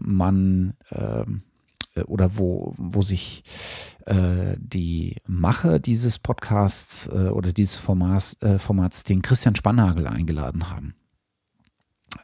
man 0.00 0.74
ähm, 0.92 1.42
äh, 1.42 1.53
oder 2.02 2.36
wo, 2.36 2.74
wo 2.76 3.02
sich 3.02 3.44
äh, 4.06 4.56
die 4.58 5.16
Macher 5.26 5.78
dieses 5.78 6.18
Podcasts 6.18 7.06
äh, 7.06 7.28
oder 7.28 7.52
dieses 7.52 7.76
Formats, 7.76 8.36
äh, 8.42 8.58
Formats 8.58 9.04
den 9.04 9.22
Christian 9.22 9.54
Spannagel 9.54 10.06
eingeladen 10.06 10.70
haben. 10.70 10.94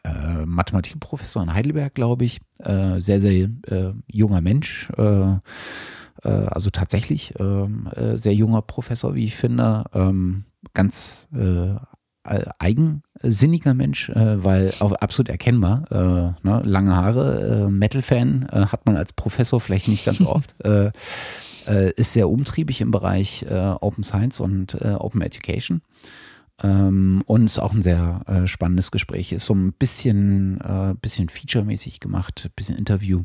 Äh, 0.04 0.46
Mathematikprofessor 0.46 1.42
in 1.42 1.54
Heidelberg, 1.54 1.94
glaube 1.94 2.24
ich. 2.24 2.40
Äh, 2.58 3.00
sehr, 3.00 3.20
sehr 3.20 3.32
äh, 3.32 3.92
junger 4.06 4.40
Mensch. 4.40 4.90
Äh, 4.96 5.36
also 6.22 6.68
tatsächlich 6.68 7.32
ähm, 7.38 7.88
sehr 8.16 8.34
junger 8.34 8.60
Professor, 8.60 9.14
wie 9.14 9.24
ich 9.24 9.36
finde. 9.36 9.84
Ähm, 9.94 10.44
ganz 10.74 11.28
eigensinniger 12.22 13.74
Mensch, 13.74 14.10
weil 14.14 14.72
auch 14.80 14.92
absolut 14.92 15.30
erkennbar. 15.30 15.84
Ne? 16.42 16.62
Lange 16.64 16.94
Haare, 16.94 17.68
Metal-Fan 17.70 18.48
hat 18.50 18.84
man 18.84 18.96
als 18.96 19.12
Professor 19.12 19.60
vielleicht 19.60 19.88
nicht 19.88 20.04
ganz 20.04 20.20
oft. 20.20 20.54
ist 21.96 22.12
sehr 22.12 22.28
umtriebig 22.28 22.82
im 22.82 22.90
Bereich 22.90 23.46
Open 23.48 24.04
Science 24.04 24.40
und 24.40 24.74
Open 24.82 25.22
Education. 25.22 25.80
Ähm, 26.62 27.22
und 27.26 27.46
ist 27.46 27.58
auch 27.58 27.72
ein 27.72 27.82
sehr 27.82 28.20
äh, 28.26 28.46
spannendes 28.46 28.90
Gespräch. 28.90 29.32
Ist 29.32 29.46
so 29.46 29.54
ein 29.54 29.72
bisschen, 29.72 30.60
äh, 30.60 30.94
bisschen 31.00 31.28
featuremäßig 31.28 32.00
gemacht, 32.00 32.50
bisschen 32.54 32.76
Interview. 32.76 33.22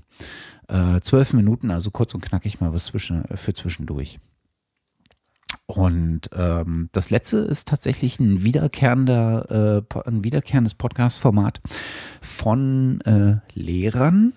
Äh, 0.67 1.01
zwölf 1.01 1.33
Minuten, 1.33 1.69
also 1.71 1.91
kurz 1.91 2.13
und 2.13 2.21
knackig 2.21 2.61
mal 2.61 2.73
was 2.73 2.85
zwischen, 2.85 3.23
für 3.35 3.53
zwischendurch. 3.53 4.19
Und 5.67 6.29
ähm, 6.35 6.89
das 6.91 7.09
letzte 7.09 7.37
ist 7.39 7.67
tatsächlich 7.67 8.19
ein 8.19 8.43
wiederkehrender, 8.43 9.83
äh, 9.83 9.99
ein 10.07 10.23
wiederkehrendes 10.23 10.75
Podcast-Format 10.75 11.59
von 12.21 13.01
äh, 13.01 13.37
Lehrern. 13.53 14.33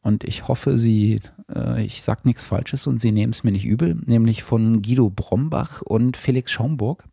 Und 0.00 0.24
ich 0.24 0.48
hoffe, 0.48 0.78
Sie, 0.78 1.20
äh, 1.54 1.84
ich 1.84 2.00
sage 2.02 2.22
nichts 2.24 2.44
Falsches 2.46 2.86
und 2.86 2.98
Sie 2.98 3.12
nehmen 3.12 3.32
es 3.32 3.44
mir 3.44 3.52
nicht 3.52 3.66
übel, 3.66 3.98
nämlich 4.06 4.42
von 4.42 4.80
Guido 4.80 5.10
Brombach 5.10 5.82
und 5.82 6.16
Felix 6.16 6.50
Schaumburg 6.50 7.04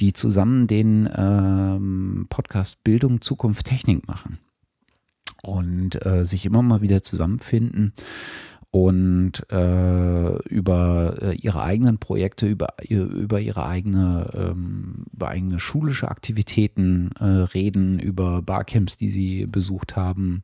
die 0.00 0.12
zusammen 0.12 0.66
den 0.66 1.08
ähm, 1.12 2.26
Podcast 2.28 2.82
Bildung, 2.84 3.20
Zukunft, 3.20 3.66
Technik 3.66 4.06
machen 4.06 4.38
und 5.42 6.04
äh, 6.06 6.24
sich 6.24 6.46
immer 6.46 6.62
mal 6.62 6.82
wieder 6.82 7.02
zusammenfinden 7.02 7.92
und 8.70 9.32
äh, 9.50 10.36
über 10.48 11.16
äh, 11.22 11.34
ihre 11.36 11.62
eigenen 11.62 11.98
Projekte, 11.98 12.46
über, 12.46 12.74
über 12.88 13.40
ihre 13.40 13.66
eigene, 13.66 14.30
ähm, 14.34 15.06
über 15.12 15.28
eigene 15.28 15.58
schulische 15.58 16.08
Aktivitäten 16.08 17.12
äh, 17.18 17.24
reden, 17.24 17.98
über 17.98 18.42
Barcamps, 18.42 18.98
die 18.98 19.08
sie 19.08 19.46
besucht 19.46 19.96
haben 19.96 20.42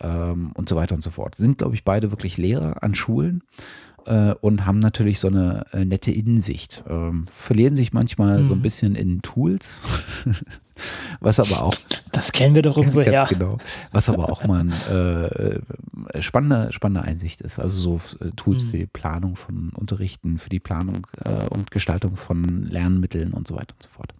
ähm, 0.00 0.52
und 0.54 0.68
so 0.68 0.76
weiter 0.76 0.94
und 0.94 1.02
so 1.02 1.10
fort. 1.10 1.34
Sind, 1.36 1.58
glaube 1.58 1.74
ich, 1.74 1.84
beide 1.84 2.10
wirklich 2.10 2.38
Lehrer 2.38 2.82
an 2.82 2.94
Schulen 2.94 3.42
äh, 4.06 4.34
und 4.40 4.64
haben 4.64 4.78
natürlich 4.78 5.20
so 5.20 5.28
eine 5.28 5.66
äh, 5.72 5.84
nette 5.84 6.10
Innensicht. 6.10 6.82
Ähm, 6.88 7.26
verlieren 7.34 7.76
sich 7.76 7.92
manchmal 7.92 8.42
mhm. 8.42 8.48
so 8.48 8.54
ein 8.54 8.58
mhm. 8.58 8.62
bisschen 8.62 8.94
in 8.94 9.20
Tools, 9.22 9.82
was 11.20 11.40
aber 11.40 11.62
auch. 11.62 11.74
Das 12.12 12.32
kennen 12.32 12.54
wir 12.54 12.62
doch 12.62 12.76
irgendwo 12.76 13.00
her. 13.00 13.26
Genau. 13.28 13.58
Was 13.90 14.08
aber 14.08 14.30
auch 14.30 14.44
mal 14.44 14.60
eine 14.60 15.62
äh, 16.12 16.22
spannende, 16.22 16.72
spannende 16.72 17.02
Einsicht 17.02 17.40
ist. 17.40 17.58
Also 17.58 18.00
so 18.00 18.24
äh, 18.24 18.30
Tools 18.36 18.64
mhm. 18.64 18.70
für 18.70 18.78
die 18.78 18.86
Planung 18.86 19.36
von 19.36 19.70
Unterrichten, 19.70 20.38
für 20.38 20.50
die 20.50 20.60
Planung 20.60 21.06
äh, 21.24 21.46
und 21.48 21.70
Gestaltung 21.70 22.16
von 22.16 22.64
Lernmitteln 22.64 23.32
und 23.32 23.48
so 23.48 23.54
weiter 23.56 23.74
und 23.74 23.82
so 23.82 23.88
fort. 23.90 24.12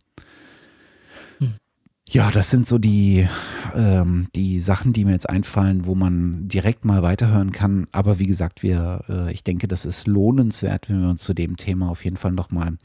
Ja, 2.12 2.30
das 2.30 2.50
sind 2.50 2.68
so 2.68 2.76
die, 2.76 3.26
ähm, 3.74 4.26
die 4.34 4.60
Sachen, 4.60 4.92
die 4.92 5.06
mir 5.06 5.12
jetzt 5.12 5.30
einfallen, 5.30 5.86
wo 5.86 5.94
man 5.94 6.46
direkt 6.46 6.84
mal 6.84 7.02
weiterhören 7.02 7.52
kann. 7.52 7.86
Aber 7.90 8.18
wie 8.18 8.26
gesagt, 8.26 8.62
wir, 8.62 9.04
äh, 9.08 9.32
ich 9.32 9.44
denke, 9.44 9.66
das 9.66 9.86
ist 9.86 10.06
lohnenswert, 10.06 10.90
wenn 10.90 11.00
wir 11.00 11.08
uns 11.08 11.22
zu 11.22 11.32
dem 11.32 11.56
Thema 11.56 11.88
auf 11.88 12.04
jeden 12.04 12.18
Fall 12.18 12.32
nochmal 12.32 12.76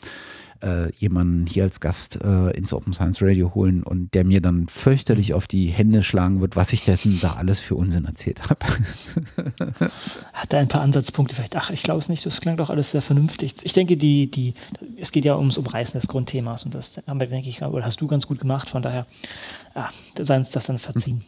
äh, 0.62 0.92
jemanden 0.98 1.46
hier 1.46 1.64
als 1.64 1.80
Gast 1.80 2.20
äh, 2.24 2.52
ins 2.52 2.74
Open 2.74 2.94
Science 2.94 3.22
Radio 3.22 3.54
holen 3.54 3.84
und 3.84 4.14
der 4.14 4.24
mir 4.24 4.42
dann 4.42 4.68
fürchterlich 4.68 5.34
auf 5.34 5.48
die 5.48 5.68
Hände 5.68 6.04
schlagen 6.04 6.42
wird, 6.42 6.56
was 6.56 6.74
ich 6.74 6.86
denn 6.86 6.98
da 7.22 7.34
alles 7.34 7.60
für 7.60 7.76
Unsinn 7.76 8.06
erzählt 8.06 8.50
habe. 8.50 8.60
Hat 10.34 10.54
er 10.54 10.60
ein 10.60 10.68
paar 10.68 10.82
Ansatzpunkte 10.82 11.36
vielleicht? 11.36 11.56
Ach, 11.56 11.70
ich 11.70 11.84
glaube 11.84 12.00
es 12.00 12.10
nicht, 12.10 12.26
das 12.26 12.42
klang 12.42 12.58
doch 12.58 12.70
alles 12.70 12.92
sehr 12.92 13.02
vernünftig. 13.02 13.56
Ich 13.64 13.74
denke, 13.74 13.98
die, 13.98 14.30
die, 14.30 14.54
es 14.98 15.12
geht 15.12 15.26
ja 15.26 15.38
ums 15.38 15.58
Umreißen 15.58 16.00
des 16.00 16.08
Grundthemas 16.08 16.64
und 16.64 16.74
das 16.74 17.02
haben 17.08 17.20
wir, 17.20 17.28
denke 17.28 17.50
ich, 17.50 17.62
oder 17.62 17.86
hast 17.86 18.02
du 18.02 18.08
ganz 18.08 18.28
gut 18.28 18.40
gemacht, 18.40 18.70
von 18.70 18.82
daher, 18.82 19.06
ja, 19.76 19.90
sei 20.20 20.38
uns 20.38 20.50
das 20.50 20.66
dann 20.66 20.80
verziehen. 20.80 21.24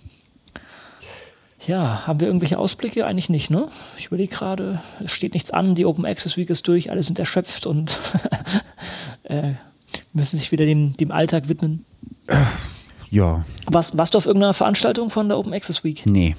Ja, 1.67 2.07
haben 2.07 2.19
wir 2.19 2.27
irgendwelche 2.27 2.57
Ausblicke? 2.57 3.05
Eigentlich 3.05 3.29
nicht, 3.29 3.49
ne? 3.49 3.69
Ich 3.97 4.07
überlege 4.07 4.33
gerade, 4.33 4.81
es 5.03 5.11
steht 5.11 5.33
nichts 5.33 5.51
an, 5.51 5.75
die 5.75 5.85
Open 5.85 6.05
Access 6.05 6.37
Week 6.37 6.49
ist 6.49 6.67
durch, 6.67 6.89
alle 6.89 7.03
sind 7.03 7.19
erschöpft 7.19 7.65
und 7.65 7.99
äh, 9.23 9.53
müssen 10.13 10.37
sich 10.37 10.51
wieder 10.51 10.65
dem, 10.65 10.93
dem 10.93 11.11
Alltag 11.11 11.49
widmen. 11.49 11.85
Ja. 13.09 13.43
Warst, 13.65 13.97
warst 13.97 14.13
du 14.13 14.17
auf 14.17 14.25
irgendeiner 14.25 14.53
Veranstaltung 14.53 15.09
von 15.09 15.27
der 15.27 15.37
Open 15.37 15.53
Access 15.53 15.83
Week? 15.83 16.05
Nee. 16.05 16.35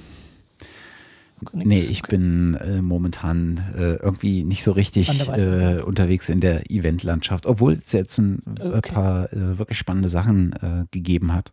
Nix. 1.53 1.67
Nee, 1.67 1.79
ich 1.79 2.03
okay. 2.03 2.17
bin 2.17 2.53
äh, 2.55 2.81
momentan 2.81 3.57
äh, 3.75 3.93
irgendwie 3.95 4.43
nicht 4.43 4.63
so 4.63 4.73
richtig 4.73 5.27
äh, 5.27 5.81
unterwegs 5.81 6.29
in 6.29 6.39
der 6.39 6.69
Eventlandschaft, 6.69 7.47
obwohl 7.47 7.81
es 7.83 7.91
jetzt 7.93 8.19
ein 8.19 8.43
okay. 8.59 8.93
paar 8.93 9.33
äh, 9.33 9.57
wirklich 9.57 9.79
spannende 9.79 10.07
Sachen 10.07 10.53
äh, 10.53 10.85
gegeben 10.91 11.33
hat. 11.33 11.51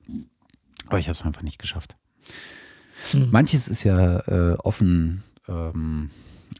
Aber 0.88 0.98
ich 0.98 1.06
habe 1.06 1.14
es 1.14 1.24
einfach 1.24 1.42
nicht 1.42 1.58
geschafft. 1.58 1.96
Hm. 3.12 3.30
Manches 3.30 3.68
ist 3.68 3.84
ja 3.84 4.18
äh, 4.20 4.56
offen 4.58 5.22
ähm, 5.48 6.10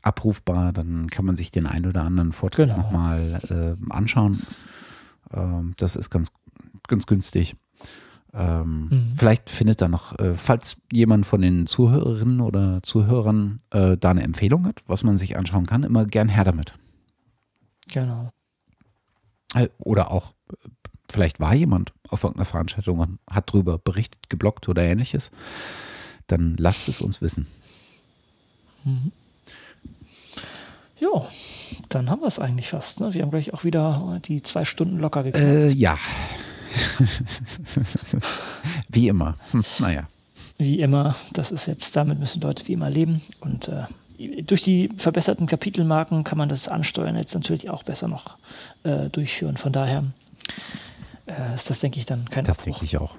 abrufbar, 0.03 0.73
dann 0.73 1.09
kann 1.11 1.25
man 1.25 1.37
sich 1.37 1.51
den 1.51 1.67
einen 1.67 1.87
oder 1.87 2.03
anderen 2.03 2.33
Vortrag 2.33 2.69
genau. 2.69 2.79
nochmal 2.79 3.41
äh, 3.51 3.93
anschauen. 3.93 4.43
Ähm, 5.33 5.75
das 5.77 5.97
ist 5.97 6.11
ganz, 6.11 6.33
ganz 6.87 7.07
günstig. 7.07 7.57
Ähm, 8.35 8.89
mhm. 8.91 9.13
Vielleicht 9.17 9.51
findet 9.51 9.81
da 9.81 9.89
noch, 9.89 10.19
äh, 10.19 10.35
falls 10.35 10.77
jemand 10.93 11.27
von 11.27 11.41
den 11.41 11.67
Zuhörerinnen 11.67 12.41
oder 12.41 12.83
Zuhörern 12.83 13.61
äh, 13.71 13.97
da 13.97 14.11
eine 14.11 14.23
Empfehlung 14.23 14.67
hat, 14.67 14.83
was 14.87 15.03
man 15.03 15.19
sich 15.19 15.37
anschauen 15.37 15.67
kann, 15.67 15.83
immer 15.83 16.05
gern 16.05 16.29
her 16.29 16.45
damit. 16.45 16.75
Genau. 17.89 18.31
Äh, 19.55 19.69
oder 19.79 20.11
auch, 20.11 20.35
vielleicht 21.11 21.41
war 21.41 21.55
jemand 21.55 21.95
auf 22.09 22.23
irgendeiner 22.23 22.45
Veranstaltung 22.45 22.99
und 22.99 23.19
hat 23.29 23.51
drüber 23.51 23.79
berichtet, 23.79 24.29
geblockt 24.29 24.69
oder 24.69 24.83
ähnliches 24.83 25.31
dann 26.29 26.57
lasst 26.57 26.89
es 26.89 27.01
uns 27.01 27.21
wissen. 27.21 27.47
Mhm. 28.85 29.13
Ja, 31.01 31.29
dann 31.89 32.11
haben 32.11 32.21
wir 32.21 32.27
es 32.27 32.39
eigentlich 32.39 32.69
fast. 32.71 33.01
Ne? 33.01 33.15
Wir 33.15 33.23
haben 33.23 33.31
gleich 33.31 33.55
auch 33.55 33.65
wieder 33.65 34.21
die 34.25 34.43
zwei 34.43 34.65
Stunden 34.65 34.99
locker 34.99 35.23
gekriegt. 35.23 35.45
Äh, 35.45 35.69
ja. 35.69 35.99
wie 38.89 39.09
immer. 39.09 39.37
Hm, 39.53 39.65
naja. 39.79 40.09
Wie 40.59 40.81
immer. 40.81 41.15
Das 41.33 41.53
ist 41.53 41.67
jetzt, 41.67 41.95
damit 41.95 42.19
müssen 42.19 42.41
Leute 42.41 42.67
wie 42.67 42.73
immer 42.73 42.91
leben. 42.91 43.23
Und 43.41 43.69
äh, 43.69 43.85
durch 44.43 44.63
die 44.63 44.91
verbesserten 44.97 45.47
Kapitelmarken 45.47 46.25
kann 46.25 46.39
man 46.39 46.49
das 46.49 46.67
Ansteuern 46.67 47.17
jetzt 47.17 47.35
natürlich 47.35 47.71
auch 47.71 47.85
besser 47.85 48.09
noch 48.09 48.37
äh, 48.83 49.09
durchführen. 49.09 49.57
Von 49.57 49.73
daher 49.73 50.05
äh, 51.27 51.55
ist 51.55 51.71
das, 51.71 51.79
denke 51.79 52.01
ich, 52.01 52.07
dann 52.07 52.29
kein 52.29 52.45
Das 52.45 52.59
denke 52.59 52.85
ich 52.85 52.99
auch. 52.99 53.15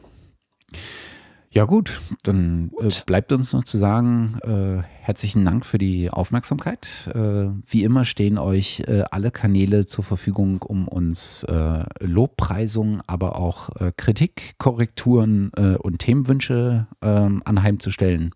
Ja 1.52 1.66
gut, 1.66 2.02
dann 2.22 2.72
äh, 2.78 2.84
gut. 2.84 3.00
Äh, 3.00 3.04
bleibt 3.06 3.32
uns 3.32 3.54
noch 3.54 3.64
zu 3.64 3.78
sagen, 3.78 4.38
äh, 4.44 4.84
herzlichen 5.02 5.44
Dank 5.46 5.66
für 5.66 5.80
die 5.80 6.12
Aufmerksamkeit. 6.12 6.88
Äh, 7.08 7.50
wie 7.66 7.84
immer 7.84 8.06
stehen 8.06 8.38
euch 8.38 8.82
äh, 8.82 9.04
alle 9.10 9.32
Kanäle 9.32 9.88
zur 9.88 10.04
Verfügung, 10.04 10.62
um 10.62 10.88
uns 10.88 11.44
äh, 11.44 11.86
Lobpreisungen, 12.02 13.02
aber 13.08 13.36
auch 13.36 13.70
Kritik, 13.98 14.56
Korrekturen 14.58 15.50
und 15.50 16.00
Themenwünsche 16.00 16.88
ähm, 17.02 17.42
anheimzustellen. 17.46 18.32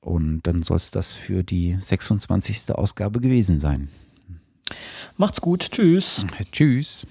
Und 0.00 0.42
dann 0.42 0.62
soll 0.62 0.76
es 0.76 0.90
das 0.90 1.14
für 1.14 1.42
die 1.42 1.76
26. 1.78 2.72
Ausgabe 2.74 3.20
gewesen 3.20 3.60
sein. 3.60 3.88
Macht's 5.16 5.40
gut. 5.40 5.70
Tschüss. 5.70 6.24
Tschüss. 6.52 7.06